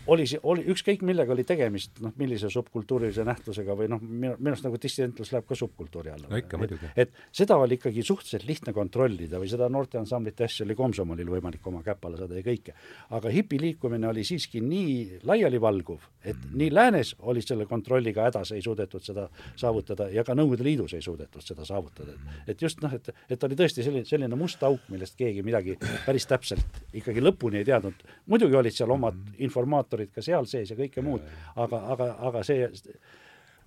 oli, 0.09 0.25
oli 0.43 0.65
ükskõik 0.73 1.03
millega 1.05 1.33
oli 1.33 1.45
tegemist, 1.47 1.99
noh, 2.03 2.13
millise 2.19 2.49
subkultuurilise 2.53 3.25
nähtusega 3.27 3.75
või 3.77 3.89
noh, 3.91 4.01
minu, 4.01 4.35
arust 4.51 4.65
nagu 4.65 4.79
dissidentlus 4.81 5.31
läheb 5.33 5.47
ka 5.49 5.57
subkultuuri 5.57 6.13
alla. 6.13 6.29
no 6.31 6.39
ikka 6.39 6.59
muidugi. 6.61 6.91
et 6.99 7.13
seda 7.35 7.57
oli 7.61 7.77
ikkagi 7.79 8.03
suhteliselt 8.05 8.47
lihtne 8.47 8.73
kontrollida 8.73 9.41
või 9.41 9.49
seda 9.51 9.69
noorteansamblite 9.71 10.47
asja 10.47 10.65
oli 10.65 10.77
Komsomolil 10.79 11.29
võimalik 11.29 11.65
oma 11.71 11.83
käpale 11.85 12.17
saada 12.19 12.37
ja 12.39 12.45
kõike. 12.45 12.75
aga 13.17 13.33
hipiliikumine 13.33 14.07
oli 14.09 14.23
siiski 14.27 14.61
nii 14.65 15.21
laialivalguv, 15.29 15.99
et 16.23 16.35
mm. 16.35 16.57
nii 16.61 16.71
läänes 16.73 17.15
oli 17.19 17.43
selle 17.45 17.65
kontrolliga 17.69 18.25
hädas, 18.27 18.53
ei 18.55 18.61
suudetud 18.65 19.05
seda 19.05 19.27
saavutada 19.55 20.09
ja 20.13 20.23
ka 20.23 20.35
Nõukogude 20.39 20.63
Liidus 20.63 20.93
ei 20.95 21.01
suudetud 21.05 21.43
seda 21.43 21.65
saavutada. 21.65 22.15
et 22.47 22.61
just 22.61 22.81
noh, 22.81 22.93
et, 22.93 23.11
et 23.29 23.43
oli 23.43 23.57
tõesti 23.59 23.83
selline, 23.85 24.05
selline 24.05 24.39
must 24.39 24.63
auk, 24.63 24.87
millest 24.89 25.17
keegi 25.19 25.43
midagi 25.45 25.77
päris 26.05 26.27
täpselt 26.29 26.83
ikkagi 26.93 27.21
lõpuni 27.23 27.61
ei 27.61 27.67
teadnud. 27.67 28.05
muidugi 28.27 28.55
olid 28.55 28.75
seal 28.75 28.91
omad 28.91 29.17
informaatorid, 29.37 29.98
autorid 29.99 30.13
ka 30.15 30.23
seal 30.23 30.47
sees 30.47 30.71
ja 30.71 30.77
kõike 30.77 31.03
muud, 31.03 31.25
aga, 31.55 31.81
aga, 31.93 32.11
aga 32.29 32.43
see 32.47 32.69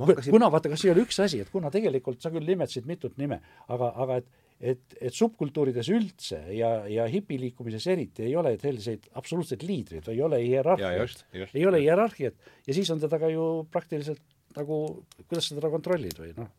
Hakkasin... 0.03 0.33
kuna 0.33 0.49
vaata, 0.51 0.71
kas 0.73 0.81
siia 0.83 0.95
oli 0.95 1.05
üks 1.05 1.19
asi, 1.21 1.43
et 1.45 1.51
kuna 1.53 1.71
tegelikult 1.71 2.23
sa 2.23 2.33
küll 2.33 2.47
nimetasid 2.49 2.87
mitut 2.89 3.19
nime, 3.21 3.43
aga, 3.69 3.93
aga 4.05 4.23
et 4.23 4.39
et, 4.63 4.95
et 5.03 5.11
subkultuurides 5.11 5.89
üldse 5.91 6.37
ja, 6.55 6.85
ja 6.87 7.09
hipiliikumises 7.11 7.83
eriti 7.91 8.29
ei 8.29 8.37
ole 8.39 8.53
selliseid 8.63 9.09
absoluutseid 9.19 9.65
liidreid 9.67 10.07
või 10.07 10.15
ei 10.15 10.23
ole 10.23 10.39
hierarhiat, 10.39 11.25
ei 11.51 11.65
ole 11.67 11.81
hierarhiat 11.83 12.53
ja 12.69 12.77
siis 12.77 12.93
on 12.95 13.03
teda 13.03 13.19
ka 13.19 13.31
ju 13.33 13.47
praktiliselt 13.75 14.23
nagu, 14.55 14.79
kuidas 15.27 15.49
sa 15.51 15.57
teda 15.59 15.71
kontrollid 15.73 16.15
või 16.15 16.31
noh, 16.37 16.53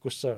kus 0.00 0.22
sa 0.24 0.32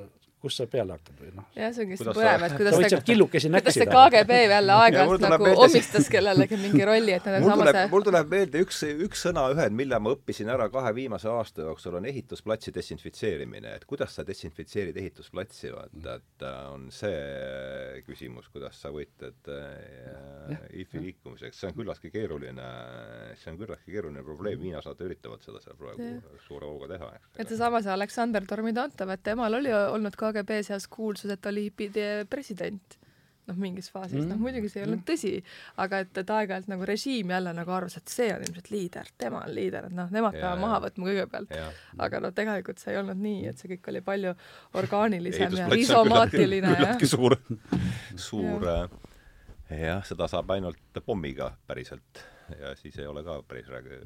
kust 0.44 0.60
sa 0.60 0.68
peale 0.70 0.98
hakkad 0.98 1.22
või 1.22 1.32
noh. 1.38 1.48
jah, 1.56 1.72
see 1.74 1.86
on 1.86 1.90
kindlasti 1.94 2.18
põnev, 2.20 2.46
et 2.48 2.56
kuidas 2.58 2.76
sa 2.76 2.84
võid 2.84 3.08
killukesi 3.08 3.52
näksida. 3.52 3.88
kuidas 3.88 4.12
see 4.12 4.20
KGB 4.20 4.40
jälle 4.52 4.78
aeg-ajalt 4.84 5.26
nagu 5.28 5.48
meelde... 5.48 5.66
omistas 5.68 6.10
kellelegi 6.12 6.60
mingi 6.60 6.88
rolli, 6.88 7.16
et 7.16 7.28
nad 7.30 7.40
on 7.40 7.50
sama 7.54 7.68
see 7.70 7.84
mul 7.94 8.06
tuleb 8.06 8.30
meelde 8.34 8.62
üks, 8.64 8.80
üks 9.06 9.24
sõnaühend, 9.28 9.76
mille 9.76 9.98
ma 10.02 10.12
õppisin 10.14 10.50
ära 10.52 10.68
kahe 10.72 10.92
viimase 10.96 11.30
aasta 11.30 11.64
jooksul, 11.68 11.98
on 11.98 12.08
ehitusplatsi 12.10 12.74
desinfitseerimine, 12.74 13.74
et 13.78 13.86
kuidas 13.88 14.16
sa 14.16 14.24
desinfitseerid 14.26 14.98
ehitusplatsi, 15.00 15.72
vaata, 15.74 16.16
et 16.18 16.46
äh, 16.46 16.58
on 16.72 16.88
see 16.94 18.02
küsimus, 18.08 18.48
kuidas 18.52 18.80
sa 18.80 18.92
võitled 18.94 19.52
äh, 19.54 20.66
IFi 20.82 21.04
liikumiseks, 21.06 21.60
see 21.60 21.70
on 21.70 21.76
küllaltki 21.78 22.12
keeruline, 22.14 22.68
see 23.40 23.52
on 23.52 23.60
küllaltki 23.60 23.94
keeruline 23.94 24.24
probleem, 24.26 24.62
hiinlased 24.66 25.04
üritavad 25.06 25.44
seda 25.44 25.62
seal 25.64 25.78
praegu 25.78 26.38
suure 26.46 26.68
hooga 26.68 26.90
teha, 26.94 27.10
eks. 27.18 27.32
et 27.38 27.54
seesama 27.54 27.82
see 27.84 27.94
Aleksander 27.94 28.48
Tormidantov, 28.48 29.14
et 29.14 29.24
temal 29.24 29.60
oli 29.60 29.72
olnud 29.74 30.18
ka 30.18 30.33
KGB 30.34 30.60
seas 30.66 30.88
kuulsus, 30.90 31.30
et 31.30 31.50
oli 31.50 31.68
hipide 31.68 32.26
president 32.30 32.98
noh, 33.48 33.56
mingis 33.60 33.90
faasis 33.92 34.22
mm., 34.22 34.30
noh 34.32 34.40
muidugi 34.40 34.70
see 34.72 34.80
ei 34.80 34.86
olnud 34.86 35.02
mm. 35.02 35.06
tõsi, 35.08 35.32
aga 35.84 36.00
et, 36.04 36.12
et 36.22 36.30
aeg-ajalt 36.36 36.68
nagu 36.72 36.86
režiim 36.88 37.32
jälle 37.34 37.52
nagu 37.56 37.74
arvas, 37.76 37.98
et 38.00 38.12
see 38.12 38.28
on 38.32 38.44
ilmselt 38.46 38.70
liider, 38.72 39.10
tema 39.20 39.42
on 39.44 39.54
liider, 39.54 39.88
et 39.90 39.96
noh, 39.96 40.10
nemad 40.14 40.36
peavad 40.38 40.62
maha 40.62 40.80
võtma 40.86 41.08
kõigepealt. 41.10 41.56
aga 42.06 42.22
noh, 42.24 42.34
tegelikult 42.36 42.80
see 42.80 42.94
ei 42.94 43.00
olnud 43.02 43.20
nii, 43.20 43.42
et 43.52 43.60
see 43.60 43.74
kõik 43.74 43.90
oli 43.92 44.04
palju 44.06 44.34
orgaanilisem 44.80 45.58
ja 45.60 45.68
risomaatiline. 45.72 46.72
küllaltki 46.72 47.10
suur, 47.10 47.36
suur 48.16 48.70
jah 48.70 49.00
ja,, 49.70 49.98
seda 50.06 50.28
saab 50.30 50.50
ainult 50.54 51.02
pommiga 51.06 51.50
päriselt 51.68 52.24
ja 52.60 52.74
siis 52.78 52.98
ei 53.00 53.06
ole 53.08 53.24
ka 53.24 53.40
päris 53.48 53.68
räägi-. 53.68 54.00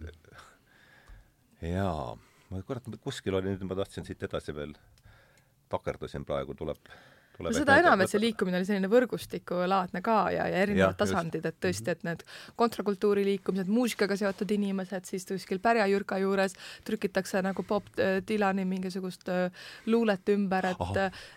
jaa, 1.68 2.14
ma 2.50 2.62
kurat, 2.66 2.86
kuskil 3.02 3.38
oli, 3.38 3.55
nüüd 3.55 3.66
ma 3.68 3.78
tahtsin 3.78 4.06
siit 4.06 4.22
edasi 4.22 4.55
veel 4.55 4.74
takerdusin 5.68 6.24
praegu, 6.24 6.54
tuleb 6.54 6.90
no 7.44 7.52
seda 7.55 7.78
enam, 7.81 8.01
et 8.02 8.10
see 8.10 8.20
liikumine 8.23 8.59
oli 8.59 8.66
selline 8.69 8.90
võrgustikulaadne 8.90 10.02
ka 10.05 10.19
ja, 10.35 10.47
ja 10.51 10.62
erinevad 10.65 10.94
ja, 10.94 10.98
tasandid, 10.98 11.47
et 11.48 11.59
tõesti, 11.62 11.94
et 11.94 12.05
need 12.06 12.24
kontrakultuuri 12.59 13.24
liikumised, 13.28 13.70
muusikaga 13.73 14.16
seotud 14.19 14.51
inimesed, 14.56 15.06
siis 15.09 15.27
kuskil 15.28 15.60
pärjajürka 15.62 16.19
juures 16.23 16.56
trükitakse 16.89 17.43
nagu 17.47 17.65
Bob 17.69 17.86
Dylani 18.28 18.65
mingisugust 18.69 19.28
äh, 19.32 19.48
luulet 19.86 20.35
ümber, 20.35 20.70
et 20.73 20.86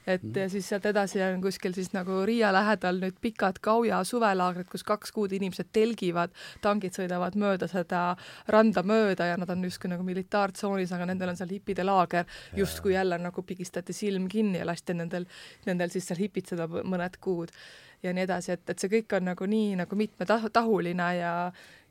et 0.10 0.38
ja 0.38 0.48
siis 0.50 0.68
sealt 0.70 0.86
edasi 0.90 1.22
on 1.26 1.42
kuskil 1.44 1.76
siis 1.78 1.92
nagu 1.94 2.22
Riia 2.26 2.52
lähedal 2.54 3.02
nüüd 3.02 3.18
pikad 3.22 3.60
Gauja 3.64 4.02
suvelaagrid, 4.08 4.70
kus 4.72 4.84
kaks 4.88 5.14
kuud 5.16 5.34
inimesed 5.36 5.70
telgivad, 5.74 6.34
tangid 6.64 6.96
sõidavad 6.98 7.38
mööda 7.40 7.70
seda 7.72 8.02
randa 8.52 8.84
mööda 8.88 9.28
ja 9.32 9.38
nad 9.40 9.50
on 9.54 9.64
justkui 9.68 9.92
nagu 9.92 10.06
militaartsoonis, 10.08 10.92
aga 10.96 11.08
nendel 11.10 11.34
on 11.34 11.40
seal 11.40 11.52
hipide 11.54 11.86
laager, 11.86 12.28
justkui 12.58 12.96
jälle 12.96 13.20
nagu 13.22 13.44
pigistati 13.46 13.94
silm 13.96 14.28
kinni 14.32 14.62
ja 14.62 14.68
lasti 14.68 14.96
nendel, 14.98 15.28
nendel 15.68 15.91
seal 15.92 16.00
siis 16.00 16.12
seal 16.12 16.24
hipitseda 16.24 16.68
mõned 16.72 17.20
kuud 17.22 17.54
ja 18.04 18.14
nii 18.16 18.26
edasi, 18.26 18.56
et, 18.56 18.66
et 18.70 18.80
see 18.82 18.92
kõik 18.96 19.18
on 19.18 19.30
nagu 19.32 19.48
nii 19.50 19.76
nagu 19.84 20.00
mitmetahuline 20.00 21.14
ja 21.20 21.36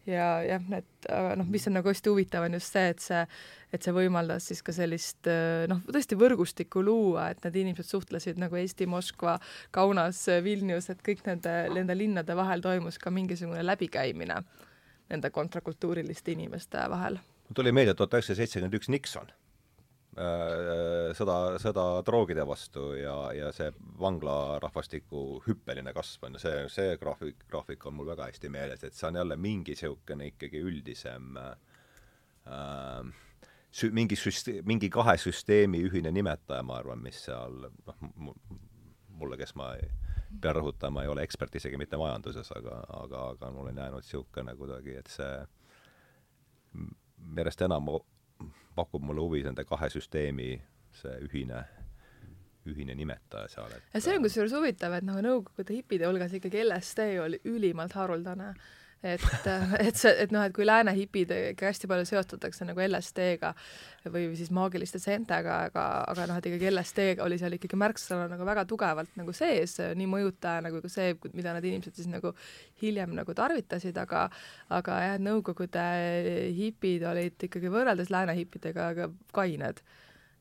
ja 0.09 0.27
jah, 0.43 0.63
et 0.79 1.09
noh, 1.37 1.49
mis 1.49 1.67
on 1.69 1.75
nagu 1.77 1.91
hästi 1.91 2.11
huvitav, 2.11 2.47
on 2.47 2.57
just 2.57 2.73
see, 2.73 2.87
et 2.95 3.03
see, 3.05 3.21
et 3.77 3.85
see 3.85 3.93
võimaldas 3.95 4.47
siis 4.49 4.63
ka 4.65 4.73
sellist 4.73 5.29
noh, 5.71 5.83
tõesti 5.87 6.17
võrgustikku 6.19 6.83
luua, 6.85 7.29
et 7.31 7.45
need 7.45 7.59
inimesed 7.65 7.91
suhtlesid 7.91 8.41
nagu 8.41 8.57
Eesti, 8.57 8.89
Moskva, 8.91 9.37
Kaunas, 9.77 10.23
Vilnius, 10.45 10.89
et 10.91 11.05
kõik 11.07 11.21
nende, 11.29 11.53
nende 11.77 11.97
linnade 11.99 12.37
vahel 12.37 12.65
toimus 12.65 12.99
ka 12.99 13.13
mingisugune 13.15 13.63
läbikäimine 13.67 14.41
nende 15.11 15.31
kontrakultuuriliste 15.35 16.33
inimeste 16.33 16.89
vahel. 16.91 17.21
mul 17.49 17.61
tuli 17.61 17.73
meelde 17.73 17.95
tuhat 17.95 18.17
üheksasada 18.17 18.41
seitsekümmend 18.41 18.81
üks 18.81 18.89
Nixon 18.89 19.33
sõda, 20.17 21.37
sõda 21.63 21.85
droogide 22.07 22.43
vastu 22.47 22.91
ja, 22.99 23.15
ja 23.37 23.53
see 23.55 23.71
vanglarahvastiku 24.01 25.41
hüppeline 25.47 25.93
kasv 25.95 26.27
on, 26.27 26.39
see, 26.43 26.65
see 26.73 26.97
graafik, 27.01 27.45
graafik 27.51 27.87
on 27.87 27.95
mul 27.99 28.11
väga 28.11 28.27
hästi 28.31 28.51
meeles, 28.51 28.83
et 28.85 28.97
see 28.97 29.09
on 29.09 29.21
jälle 29.21 29.37
mingi 29.39 29.77
niisugune 29.77 30.33
ikkagi 30.33 30.63
üldisem 30.67 31.39
äh, 31.39 33.05
sü-, 33.71 33.93
mingi 33.95 34.19
süste-, 34.19 34.61
mingi 34.67 34.91
kahe 34.91 35.17
süsteemi 35.19 35.85
ühine 35.87 36.13
nimetaja, 36.13 36.63
ma 36.67 36.81
arvan, 36.81 37.03
mis 37.03 37.23
seal 37.29 37.71
noh, 37.71 38.05
mulle, 39.21 39.39
kes 39.39 39.55
ma 39.59 39.75
ei 39.79 39.89
pean 40.41 40.55
rõhutama, 40.57 41.03
ei 41.05 41.11
ole 41.11 41.23
ekspert 41.27 41.55
isegi 41.59 41.79
mitte 41.79 41.99
majanduses, 41.99 42.51
aga, 42.57 42.83
aga, 43.03 43.25
aga 43.35 43.51
mul 43.55 43.71
on 43.71 43.81
jäänud 43.83 44.05
niisugune 44.05 44.55
kuidagi, 44.59 44.95
et 45.01 45.11
see 45.11 45.33
järjest 47.37 47.67
enam 47.67 47.91
pakub 48.81 49.05
mulle 49.07 49.25
huvi 49.27 49.45
nende 49.47 49.65
kahe 49.69 49.91
süsteemi 49.93 50.51
see 51.01 51.15
ühine 51.29 51.63
ühine 52.69 52.95
nimetaja 52.97 53.49
seal, 53.49 53.73
et 53.73 53.95
ja 53.95 54.03
see 54.05 54.17
on 54.19 54.27
kusjuures 54.27 54.53
huvitav, 54.57 54.93
et 54.99 55.07
nagu 55.07 55.23
Nõukogude 55.25 55.77
hipide 55.77 56.09
hulgas 56.09 56.35
ikkagi 56.37 56.65
LSD 56.67 57.07
oli 57.23 57.41
ülimalt 57.49 57.97
haruldane 57.97 58.53
et, 59.03 59.23
et 59.87 59.97
see, 59.97 60.13
et 60.25 60.33
noh, 60.35 60.43
et 60.45 60.55
kui 60.55 60.67
lääne 60.67 60.93
hipidega 60.97 61.71
hästi 61.71 61.89
palju 61.91 62.09
seostatakse 62.09 62.67
nagu 62.69 62.83
LSD-ga 62.85 63.53
või 64.13 64.27
siis 64.39 64.53
maagiliste 64.55 65.01
seentega, 65.03 65.57
aga, 65.71 65.87
aga 66.11 66.27
noh, 66.29 66.41
et 66.41 66.51
ikkagi 66.51 66.71
LSD 66.73 67.07
oli 67.25 67.39
seal 67.41 67.57
ikkagi 67.57 67.79
märksõna 67.81 68.29
nagu 68.33 68.49
väga 68.49 68.67
tugevalt 68.69 69.17
nagu 69.21 69.35
sees, 69.37 69.79
nii 69.97 70.11
mõjutaja 70.11 70.65
nagu 70.67 70.83
ka 70.85 70.93
see, 70.93 71.15
mida 71.37 71.55
need 71.57 71.71
inimesed 71.71 71.97
siis 71.97 72.11
nagu 72.13 72.35
hiljem 72.83 73.17
nagu 73.17 73.37
tarvitasid, 73.37 73.97
aga 74.01 74.29
aga 74.81 75.01
jah, 75.05 75.19
Nõukogude 75.21 75.83
hipid 76.57 77.03
olid 77.05 77.49
ikkagi 77.49 77.73
võrreldes 77.73 78.09
lääne 78.13 78.37
hipidega 78.39 79.11
kained 79.37 79.83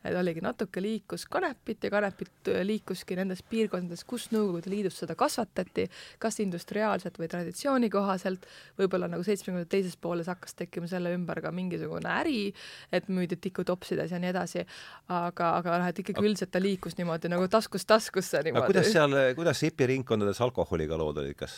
et 0.06 0.16
oligi 0.16 0.42
natuke 0.44 0.82
liikus 0.82 1.26
kanepit 1.32 1.84
ja 1.84 1.92
kanepit 1.92 2.52
äh, 2.52 2.62
liikuski 2.64 3.18
nendes 3.20 3.42
piirkondades, 3.50 4.06
kus 4.08 4.30
Nõukogude 4.32 4.72
Liidus 4.72 5.00
seda 5.02 5.16
kasvatati, 5.20 5.88
kas 6.22 6.40
industriaalselt 6.44 7.18
või 7.20 7.28
traditsiooni 7.32 7.90
kohaselt, 7.92 8.46
võib-olla 8.80 9.10
nagu 9.12 9.26
seitsmekümnendate 9.26 9.74
teises 9.74 9.98
pooles 10.00 10.30
hakkas 10.32 10.56
tekkima 10.60 10.88
selle 10.88 11.12
ümber 11.16 11.42
ka 11.44 11.52
mingisugune 11.56 12.12
äri, 12.14 12.54
et 12.96 13.10
müüdi 13.12 13.40
tikutopsides 13.42 14.14
ja 14.14 14.22
nii 14.22 14.32
edasi, 14.32 14.64
aga, 15.10 15.52
aga 15.60 15.80
noh, 15.82 15.90
et 15.92 16.00
ikkagi 16.04 16.24
üldiselt 16.24 16.54
ta 16.54 16.62
liikus 16.64 16.96
niimoodi 17.00 17.32
nagu 17.32 17.50
taskust 17.52 17.90
taskusse 17.90 18.44
niimoodi. 18.46 18.64
aga 18.64 18.72
kuidas 18.72 18.92
seal, 18.94 19.18
kuidas 19.40 19.64
hipiringkondades 19.66 20.40
alkoholiga 20.46 21.00
lood 21.00 21.20
olid, 21.24 21.36
kas, 21.40 21.58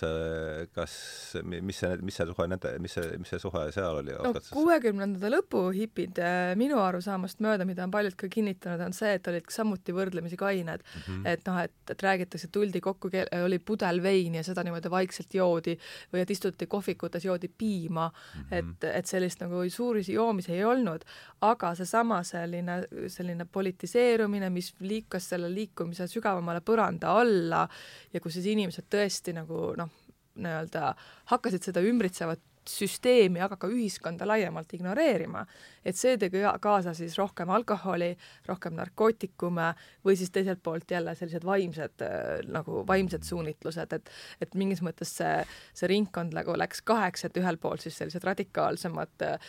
kas, 0.73 0.97
mis 1.43 1.83
see, 1.83 1.93
mis 2.01 2.17
see 2.17 2.29
suhe 2.31 2.49
nende, 2.49 2.73
mis 2.81 2.97
see, 2.97 3.21
mis 3.21 3.33
see 3.35 3.43
suhe 3.43 3.67
seal 3.75 4.01
oli? 4.01 4.17
no 4.17 4.33
kuuekümnendate 4.51 5.31
lõpu 5.35 5.67
hipid 5.75 6.21
äh, 6.23 6.53
minu 6.59 6.79
arusaamast 6.81 7.43
mööda, 7.43 7.67
mida 7.67 7.85
on 7.85 7.93
paljud 7.93 8.17
ka 8.17 8.30
kinnitanud, 8.31 8.81
on 8.85 8.95
see, 8.95 9.13
et 9.17 9.27
olid 9.31 9.47
samuti 9.53 9.93
võrdlemisi 9.95 10.37
kained 10.39 10.83
mm. 10.83 11.01
-hmm. 11.05 11.27
et 11.33 11.45
noh, 11.47 11.59
et, 11.61 11.75
et 11.93 12.03
räägitakse, 12.03 12.49
tuldi 12.51 12.81
kokku, 12.81 13.11
oli 13.43 13.59
pudel 13.59 14.01
veini 14.03 14.41
ja 14.41 14.43
seda 14.47 14.63
niimoodi 14.63 14.91
vaikselt 14.91 15.33
joodi 15.33 15.77
või 16.13 16.23
et 16.23 16.31
istuti 16.31 16.67
kohvikutes, 16.67 17.25
joodi 17.25 17.51
piima 17.57 18.09
mm, 18.09 18.41
-hmm. 18.41 18.57
et, 18.57 18.89
et 18.95 19.05
sellist 19.05 19.41
nagu 19.41 19.63
suuri 19.69 20.03
joomisi 20.07 20.53
ei 20.53 20.63
olnud, 20.63 21.05
aga 21.41 21.75
seesama 21.75 22.23
selline, 22.23 22.81
selline 23.07 23.45
politiseerumine, 23.45 24.49
mis 24.49 24.73
liikas 24.79 25.29
selle 25.29 25.53
liikumise 25.53 26.07
sügavamale 26.07 26.61
põranda 26.61 27.17
alla 27.21 27.67
ja 28.13 28.19
kus 28.19 28.33
siis 28.33 28.45
inimesed 28.45 28.87
tõesti 28.89 29.33
nagu 29.33 29.73
noh, 29.77 29.89
nii-öelda 30.35 30.93
hakkasid 31.31 31.63
seda 31.67 31.83
ümbritsevat 31.83 32.39
süsteemi, 32.69 33.41
aga 33.41 33.57
ka 33.57 33.69
ühiskonda 33.71 34.25
laiemalt 34.27 34.73
ignoreerima. 34.73 35.45
et 35.85 35.97
see 35.97 36.13
tõi 36.21 36.29
kaasa 36.61 36.93
siis 36.93 37.15
rohkem 37.17 37.49
alkoholi, 37.49 38.11
rohkem 38.45 38.75
narkootikume 38.77 39.71
või 40.05 40.13
siis 40.17 40.29
teiselt 40.29 40.59
poolt 40.63 40.91
jälle 40.91 41.15
sellised 41.17 41.45
vaimsed 41.45 42.03
äh, 42.05 42.43
nagu 42.45 42.83
vaimsed 42.87 43.23
suunitlused, 43.25 43.93
et 43.93 44.11
et 44.41 44.53
mingis 44.55 44.83
mõttes 44.85 45.15
see, 45.17 45.39
see 45.73 45.89
ringkond 45.89 46.35
nagu 46.37 46.53
läks 46.57 46.83
kaheks, 46.85 47.25
et 47.25 47.37
ühelt 47.37 47.61
poolt 47.61 47.81
siis 47.81 47.97
sellised 47.97 48.23
radikaalsemad 48.23 49.25
äh, 49.25 49.39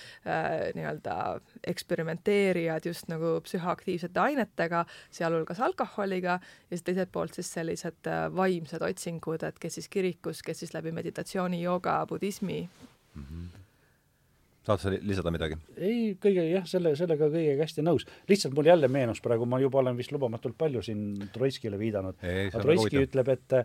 nii-öelda 0.75 1.17
eksperimenteerijad 1.69 2.89
just 2.89 3.13
nagu 3.13 3.35
psühhoaktiivsete 3.45 4.21
ainetega, 4.21 4.87
sealhulgas 5.11 5.61
alkoholiga, 5.61 6.39
ja 6.41 6.77
siis 6.77 6.89
teiselt 6.89 7.13
poolt 7.13 7.37
siis 7.37 7.53
sellised 7.53 8.09
äh, 8.09 8.25
vaimsed 8.37 8.89
otsingud, 8.89 9.45
et 9.45 9.61
kes 9.61 9.81
siis 9.81 9.93
kirikus, 9.93 10.43
kes 10.43 10.65
siis 10.65 10.73
läbi 10.75 10.97
meditatsiooni, 10.97 11.61
jooga, 11.63 12.01
budismi 12.09 12.63
mm. 13.17 13.62
Tahad 14.67 14.81
sa 14.81 14.93
lisada 14.95 15.31
midagi? 15.35 15.57
ei, 15.77 16.15
kõige 16.23 16.45
jah, 16.47 16.65
selle, 16.69 16.95
sellega 16.99 17.29
kõigega 17.33 17.67
hästi 17.67 17.85
nõus. 17.85 18.07
lihtsalt 18.29 18.55
mul 18.55 18.69
jälle 18.71 18.89
meenus 18.93 19.23
praegu, 19.25 19.47
ma 19.49 19.59
juba 19.63 19.81
olen 19.81 19.97
vist 19.99 20.13
lubamatult 20.15 20.57
palju 20.59 20.83
siin 20.83 21.31
Troitskile 21.35 21.79
viidanud, 21.79 22.19
Troitski 22.55 23.03
ütleb, 23.03 23.33
et 23.35 23.57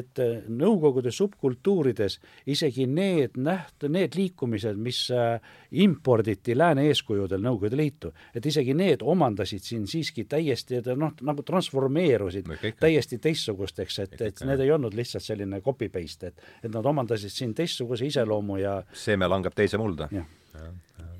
et 0.00 0.22
Nõukogude 0.48 1.10
subkultuurides 1.12 2.18
isegi 2.48 2.86
need 2.88 3.36
näht-, 3.36 3.86
need 3.92 4.16
liikumised, 4.16 4.78
mis 4.80 5.02
äh, 5.14 5.36
imporditi 5.72 6.56
lääne 6.56 6.86
eeskujudel 6.90 7.42
Nõukogude 7.44 7.76
Liitu, 7.76 8.12
et 8.34 8.46
isegi 8.46 8.74
need 8.74 9.04
omandasid 9.04 9.64
siin 9.64 9.86
siiski 9.90 10.24
täiesti, 10.24 10.80
noh, 10.96 11.12
nagu 11.26 11.44
transformeerusid 11.46 12.48
täiesti 12.80 13.20
teistsugusteks, 13.22 14.00
et, 14.06 14.18
et 14.30 14.44
need 14.48 14.64
ei 14.64 14.72
olnud 14.72 14.96
lihtsalt 14.96 15.24
selline 15.26 15.60
copy-paste, 15.64 16.32
et 16.32 16.66
et 16.66 16.72
nad 16.72 16.86
omandasid 16.86 17.32
siin 17.32 17.54
teistsuguse 17.54 18.06
iseloomu 18.06 18.58
ja 18.62 18.80
seeme 18.96 19.28
langeb 19.28 19.54
teise 19.56 19.78
mulda. 19.80 20.08
jah 20.12 20.26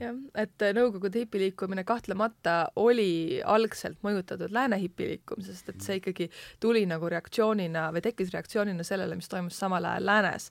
jah, 0.01 0.17
et 0.35 0.65
Nõukogude 0.77 1.23
hipiliikumine 1.25 1.85
kahtlemata 1.89 2.57
oli 2.81 3.41
algselt 3.45 3.99
mõjutatud 4.07 4.53
lääne 4.53 4.79
hipiliikumisest, 4.83 5.73
et 5.73 5.85
see 5.85 6.01
ikkagi 6.01 6.31
tuli 6.61 6.85
nagu 6.89 7.09
reaktsioonina 7.13 7.89
või 7.95 8.05
tekkis 8.05 8.33
reaktsioonina 8.35 8.87
sellele, 8.87 9.19
mis 9.19 9.31
toimus 9.33 9.59
samal 9.59 9.85
ajal 9.89 10.07
läänes. 10.07 10.51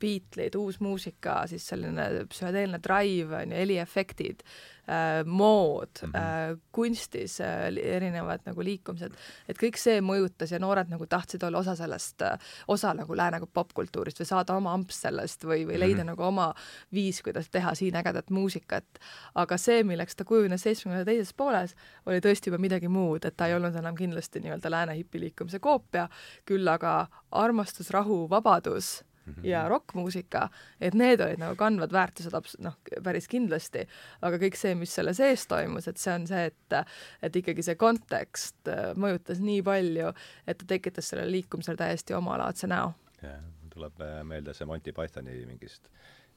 Beatleid, 0.00 0.54
uus 0.54 0.80
muusika, 0.80 1.42
siis 1.50 1.66
selline 1.68 2.26
psühhedeelne 2.30 2.80
drive, 2.82 3.34
on 3.42 3.52
ju, 3.52 3.58
heliefektid 3.58 4.42
äh,, 4.86 5.24
mood 5.24 5.88
mm, 6.02 6.10
-hmm. 6.10 6.16
äh, 6.16 6.58
kunstis 6.72 7.40
äh, 7.40 7.94
erinevad 7.94 8.40
nagu 8.46 8.64
liikumised, 8.64 9.12
et 9.48 9.58
kõik 9.58 9.76
see 9.76 10.00
mõjutas 10.00 10.52
ja 10.52 10.58
noored 10.58 10.88
nagu 10.88 11.06
tahtsid 11.06 11.42
olla 11.42 11.58
osa 11.58 11.74
sellest 11.76 12.22
äh,, 12.22 12.38
osa 12.68 12.94
nagu 12.94 13.16
lääne 13.16 13.40
popkultuurist 13.52 14.20
või 14.20 14.26
saada 14.26 14.54
oma 14.54 14.72
amps 14.72 15.00
sellest 15.00 15.44
või, 15.44 15.66
või 15.66 15.78
leida 15.78 15.94
mm 15.94 16.00
-hmm. 16.00 16.06
nagu 16.06 16.22
oma 16.22 16.54
viis, 16.92 17.22
kuidas 17.22 17.50
teha 17.50 17.74
siin 17.74 17.96
ägedat 17.96 18.30
muusikat. 18.30 18.86
aga 19.34 19.56
see, 19.56 19.82
milleks 19.82 20.16
ta 20.16 20.24
kujunes 20.24 20.62
seitsmekümnenda 20.62 21.04
teises 21.04 21.34
pooles, 21.34 21.74
oli 22.06 22.20
tõesti 22.20 22.46
juba 22.46 22.58
midagi 22.58 22.88
muud, 22.88 23.24
et 23.24 23.36
ta 23.36 23.46
ei 23.46 23.54
olnud 23.54 23.74
enam 23.74 23.94
kindlasti 23.94 24.40
nii-öelda 24.40 24.70
lääne 24.70 24.96
hipiliikumise 24.96 25.58
koopia, 25.58 26.08
küll 26.44 26.68
aga 26.68 27.06
armastus, 27.30 27.90
rahu, 27.90 28.30
vabadus 28.30 29.02
Mhm. 29.02 29.15
Ja 29.42 29.68
rokkmuusika, 29.68 30.48
et 30.80 30.94
need 30.94 31.20
olid 31.20 31.40
nagu 31.40 31.56
kandvad 31.58 31.92
väärtused 31.92 32.58
noh, 32.64 32.76
päris 33.04 33.28
kindlasti, 33.30 33.86
aga 34.26 34.40
kõik 34.42 34.58
see, 34.58 34.74
mis 34.78 34.94
selle 34.94 35.14
sees 35.16 35.46
toimus, 35.50 35.88
et 35.90 36.00
see 36.02 36.14
on 36.14 36.26
see, 36.30 36.46
et 36.50 36.78
et 37.26 37.40
ikkagi 37.42 37.64
see 37.66 37.78
kontekst 37.80 38.70
äh, 38.70 38.90
mõjutas 38.98 39.40
nii 39.42 39.62
palju, 39.66 40.12
et 40.46 40.58
ta 40.60 40.68
tekitas 40.76 41.12
sellele 41.12 41.38
liikumisele 41.38 41.78
täiesti 41.80 42.16
omalaadse 42.16 42.70
näo. 42.70 42.92
jah, 43.22 43.40
tuleb 43.74 44.02
äh, 44.04 44.20
meelde 44.24 44.54
see 44.54 44.68
Monty 44.68 44.94
Pythoni 44.96 45.38
mingist 45.46 45.90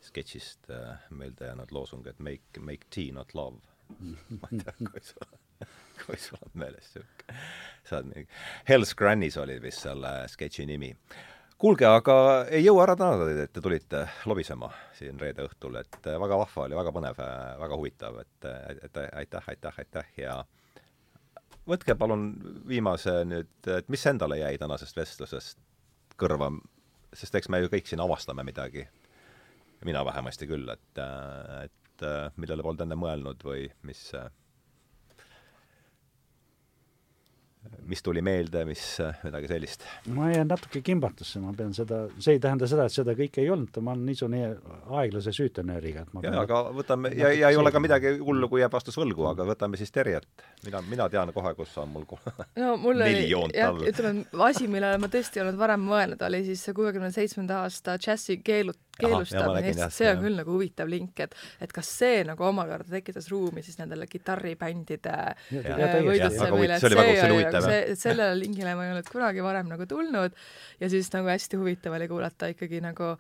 sketšist 0.05 0.71
äh, 0.73 1.09
meelde 1.09 1.51
jäänud 1.51 1.71
loosung, 1.75 2.07
et 2.07 2.19
make, 2.19 2.61
make 2.61 2.87
tea, 2.89 3.11
not 3.11 3.33
love. 3.33 3.59
Ma 4.39 4.49
ei 4.53 4.63
tea, 4.63 4.73
kui 4.79 5.03
sul 5.03 5.37
kui 5.99 6.17
sul 6.17 6.39
on 6.45 6.53
meeles 6.61 6.93
sihuke, 6.93 7.33
sa 7.83 7.97
oled 7.97 8.13
mingi, 8.13 8.29
Hell's 8.69 8.93
Grannies 8.95 9.35
oli 9.41 9.57
vist 9.59 9.83
selle 9.83 10.13
sketši 10.31 10.65
nimi 10.69 10.93
kuulge, 11.59 11.87
aga 11.87 12.15
ei 12.55 12.63
jõua 12.63 12.85
ära 12.85 12.95
tänada 12.99 13.27
teid, 13.27 13.41
et 13.43 13.53
te 13.53 13.63
tulite 13.63 14.03
lobisema 14.29 14.69
siin 14.95 15.19
reede 15.19 15.43
õhtul, 15.47 15.75
et 15.81 15.99
äh, 16.07 16.19
väga 16.21 16.39
vahva 16.39 16.65
oli, 16.65 16.77
väga 16.79 16.93
põnev, 16.95 17.19
äh, 17.23 17.49
väga 17.59 17.79
huvitav, 17.79 18.19
et, 18.23 18.47
äh, 18.47 18.79
et 18.87 18.99
aitäh, 19.07 19.49
aitäh, 19.53 19.81
aitäh 19.83 20.13
ja 20.21 20.37
võtke 21.69 21.95
palun 21.99 22.29
viimase 22.67 23.19
nüüd, 23.27 23.51
et 23.75 23.91
mis 23.91 24.05
endale 24.09 24.39
jäi 24.39 24.55
tänasest 24.61 24.97
vestlusest 24.97 25.59
kõrva, 26.19 26.51
sest 27.13 27.35
eks 27.35 27.51
me 27.51 27.61
ju 27.63 27.71
kõik 27.71 27.91
siin 27.91 28.03
avastame 28.03 28.45
midagi, 28.47 28.87
mina 29.87 30.03
vähemasti 30.07 30.47
küll, 30.47 30.67
et, 30.71 31.03
et 31.63 32.07
millele 32.39 32.63
polnud 32.63 32.83
enne 32.83 32.97
mõelnud 32.99 33.43
või 33.43 33.67
mis 33.87 34.09
mis 37.89 38.03
tuli 38.03 38.21
meelde, 38.21 38.61
mis, 38.65 38.81
midagi 39.23 39.49
sellist? 39.49 39.83
ma 40.13 40.29
jään 40.31 40.47
natuke 40.47 40.81
kimbatusse, 40.85 41.41
ma 41.43 41.51
pean 41.57 41.73
seda, 41.75 42.03
see 42.21 42.37
ei 42.37 42.41
tähenda 42.43 42.69
seda, 42.69 42.85
et 42.87 42.93
seda 42.93 43.15
kõike 43.17 43.41
ei 43.43 43.49
olnud, 43.53 43.79
ma 43.83 43.95
olen 43.95 44.05
niisugune 44.07 44.41
aeglase 45.01 45.33
süütenööriga, 45.35 46.05
et 46.05 46.13
ma 46.15 46.23
jaa, 46.25 46.43
aga 46.45 46.61
võtame, 46.75 47.11
ja, 47.17 47.31
ja 47.35 47.51
ei 47.51 47.59
ole 47.59 47.73
ka 47.73 47.81
midagi 47.83 48.13
hullu, 48.21 48.49
kui 48.51 48.61
jääb 48.63 48.75
vastus 48.77 48.97
võlgu, 48.99 49.25
aga 49.31 49.47
võtame 49.49 49.79
siis 49.79 49.91
Terjet. 49.95 50.27
mina, 50.65 50.83
mina 50.89 51.09
tean 51.11 51.33
kohe, 51.35 51.53
kus 51.57 51.75
on 51.81 51.91
mul 51.95 52.07
no 52.61 52.75
mul 52.81 53.01
oli, 53.07 53.25
jah, 53.27 53.81
ütleme, 53.91 54.27
asi, 54.49 54.69
millele 54.69 55.01
ma 55.01 55.11
tõesti 55.11 55.41
ei 55.41 55.47
olnud 55.47 55.59
varem 55.59 55.83
mõelnud, 55.89 56.21
oli 56.29 56.45
siis 56.47 56.63
see 56.67 56.77
kuuekümne 56.77 57.11
seitsmenda 57.15 57.63
aasta 57.65 57.97
džässi 57.99 58.39
keelut-, 58.45 58.85
keelustamine 58.99 59.63
Eestis, 59.71 59.97
see 59.99 60.09
on 60.11 60.21
küll 60.23 60.39
nagu 60.39 60.55
huvitav 60.55 60.89
link, 60.91 61.19
et 61.25 61.35
et 61.63 61.73
kas 61.75 61.89
see 62.01 62.23
nagu 62.27 62.45
omakorda 62.49 62.97
tekitas 62.97 63.29
ruumi 63.31 63.63
siis 63.65 63.79
nendele 63.79 64.07
kitarribändide 64.09 65.15
võidutsemisele, 65.51 66.75
et 66.75 66.83
see 66.83 66.93
oli 67.29 67.45
nagu 67.45 67.63
see, 67.65 67.79
sellele 67.99 68.37
lingile 68.39 68.75
ma 68.77 68.87
ei 68.87 68.93
olnud 68.95 69.11
kunagi 69.11 69.43
varem 69.45 69.69
nagu 69.71 69.87
tulnud. 69.89 70.35
Ja 70.79 70.89
siis 70.91 71.09
nagu 71.13 71.29
hästi 71.31 71.59
huvitav 71.59 71.95
oli 71.97 72.07
kuulata 72.11 72.51
ikkagi 72.53 72.81
nagu 72.83 73.13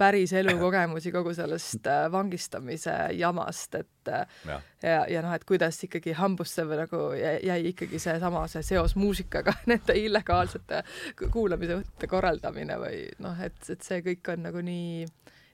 päris 0.00 0.32
elukogemusi 0.38 1.12
kogu 1.14 1.34
sellest 1.36 1.86
äh, 1.88 2.06
vangistamise 2.12 2.96
jamast, 3.18 3.74
et 3.78 3.88
äh, 4.12 4.26
ja, 4.48 4.60
ja, 4.82 5.00
ja 5.14 5.22
noh, 5.24 5.34
et 5.36 5.46
kuidas 5.48 5.78
ikkagi 5.86 6.16
hambusse 6.18 6.64
või 6.68 6.80
nagu 6.82 7.02
jäi 7.16 7.60
ikkagi 7.72 8.00
seesama, 8.02 8.46
see 8.50 8.64
seos 8.66 8.96
muusikaga, 8.98 9.54
nende 9.70 9.96
illegaalsete 9.98 10.82
kuulamisõhtude 11.24 12.10
korraldamine 12.10 12.78
või 12.82 13.06
noh, 13.24 13.38
et, 13.44 13.58
et 13.68 13.84
see 13.84 14.02
kõik 14.06 14.34
on 14.34 14.48
nagu 14.48 14.64
nii 14.64 15.08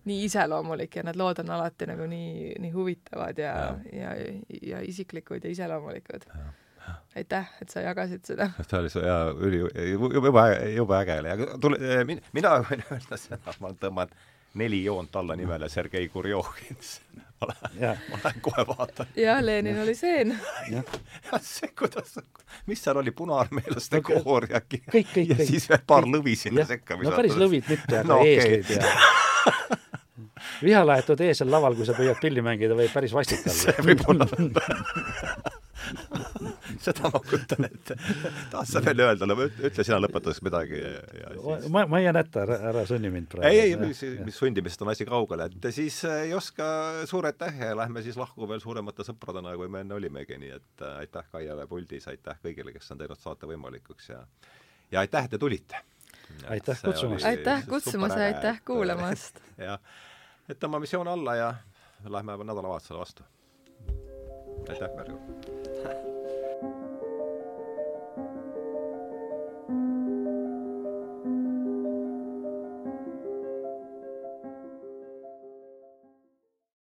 nii 0.04 0.24
iseloomulik 0.28 0.98
ja 0.98 1.04
need 1.06 1.16
lood 1.16 1.38
on 1.40 1.54
alati 1.54 1.86
nagu 1.88 2.06
nii, 2.08 2.50
nii 2.60 2.72
huvitavad 2.74 3.38
ja, 3.40 3.54
ja, 3.92 4.12
ja, 4.20 4.34
ja 4.62 4.82
isiklikud 4.84 5.44
ja 5.44 5.50
iseloomulikud. 5.50 6.26
aitäh, 7.16 7.48
et 7.62 7.70
sa 7.72 7.80
jagasid 7.80 8.26
seda. 8.28 8.50
see 8.68 8.78
oli 8.78 8.90
su 8.92 9.00
jaa, 9.00 9.30
üli, 9.32 9.62
jube, 9.90 10.34
jube 10.74 10.96
äge 10.98 11.18
oli, 11.22 11.30
aga 11.32 11.58
tule, 11.60 11.78
mina 12.36 12.58
võin 12.68 12.84
öelda 12.90 13.20
seda, 13.20 13.56
ma 13.64 13.72
tõmban 13.80 14.12
neli 14.54 14.84
joont 14.84 15.16
alla 15.16 15.36
nimele 15.36 15.68
Sergei 15.68 16.08
Kurjohin 16.08 16.76
ma 17.40 17.54
lähen, 17.80 17.98
ma 18.10 18.18
lähen 18.24 18.40
kohe 18.40 18.66
vaatan. 18.66 19.06
jah, 19.16 19.42
Lenin 19.44 19.80
oli 19.82 19.94
seen. 19.94 20.38
see, 21.40 21.68
kuidas, 21.78 22.18
mis 22.66 22.84
seal 22.84 22.96
oli, 22.96 23.10
punaarmeelaste 23.10 24.00
no, 24.00 24.22
koor 24.22 24.46
ja 24.50 24.60
kõik, 24.60 24.86
kõik, 24.92 25.16
ja 25.16 25.36
kõik. 25.36 25.48
siis 25.48 25.68
veel 25.70 25.84
paar 25.86 26.08
lõvi 26.08 26.36
sinna 26.38 26.66
sekka. 26.68 26.98
no 27.02 27.16
päris 27.16 27.36
lõvid 27.38 27.68
mitte, 27.68 27.98
aga 28.00 28.08
no, 28.12 28.20
eeslid 28.24 28.64
okay. 28.64 28.78
ja 28.78 29.80
vihalaetud 30.62 31.20
eesel 31.24 31.50
laval, 31.50 31.76
kui 31.76 31.86
sa 31.88 31.96
püüad 31.96 32.20
pilli 32.20 32.44
mängida, 32.44 32.76
võib 32.78 32.92
päris 32.94 33.12
vastik 33.16 33.44
olla. 33.44 33.60
see 33.60 33.86
võib 33.90 34.08
olla 34.08 34.28
seda 36.84 37.10
ma 37.12 37.20
kujutan 37.20 37.68
ette. 37.68 37.96
tahad 38.52 38.70
sa 38.70 38.82
veel 38.84 39.02
öelda, 39.06 39.28
ütle 39.68 39.86
sina 39.86 39.98
lõpetuseks 40.02 40.44
midagi 40.46 40.80
ja 40.80 41.32
siis... 41.34 41.68
ma, 41.74 41.84
ma 41.90 42.00
jään 42.02 42.18
hätta, 42.20 42.44
ära, 42.46 42.58
ära 42.70 42.84
sunni 42.88 43.12
mind 43.14 43.30
praegu. 43.32 43.50
ei, 43.50 43.72
ei, 43.72 43.76
mis, 43.80 44.02
mis 44.26 44.38
sundimisest 44.40 44.84
on 44.86 44.92
asi 44.94 45.08
kaugel, 45.08 45.44
et 45.46 45.70
siis 45.74 46.00
ei 46.10 46.34
oska, 46.36 46.66
suur 47.10 47.28
aitäh 47.30 47.60
ja 47.60 47.74
lähme 47.78 48.04
siis 48.06 48.18
lahku 48.20 48.48
veel 48.50 48.62
suuremate 48.64 49.06
sõpradena, 49.06 49.56
kui 49.58 49.70
me 49.72 49.84
enne 49.84 49.98
olimegi, 49.98 50.38
nii 50.40 50.54
et 50.58 50.86
äh, 50.86 51.02
aitäh 51.04 51.28
Kaiale 51.32 51.68
puldis, 51.70 52.08
aitäh 52.12 52.40
kõigile, 52.44 52.74
kes 52.74 52.92
on 52.94 53.02
teinud 53.02 53.20
saate 53.20 53.50
võimalikuks 53.50 54.10
ja 54.12 54.24
ja 54.92 55.02
aitäh, 55.02 55.26
et 55.26 55.32
te 55.36 55.38
tulite. 55.38 55.80
aitäh 56.48 56.82
kutsumast. 56.82 57.24
aitäh 57.28 57.68
kutsumast 57.68 58.18
ja 58.18 58.32
aitäh 58.32 58.60
kuulamast. 58.64 59.40
jah 59.68 59.80
et 60.48 60.60
tõmbame 60.60 60.84
missioon 60.84 61.08
alla 61.08 61.36
ja 61.38 61.52
lähme 62.08 62.36
nädalavahetusele 62.44 62.98
vastu. 62.98 63.22
aitäh, 64.68 64.90
Merju! 64.96 65.63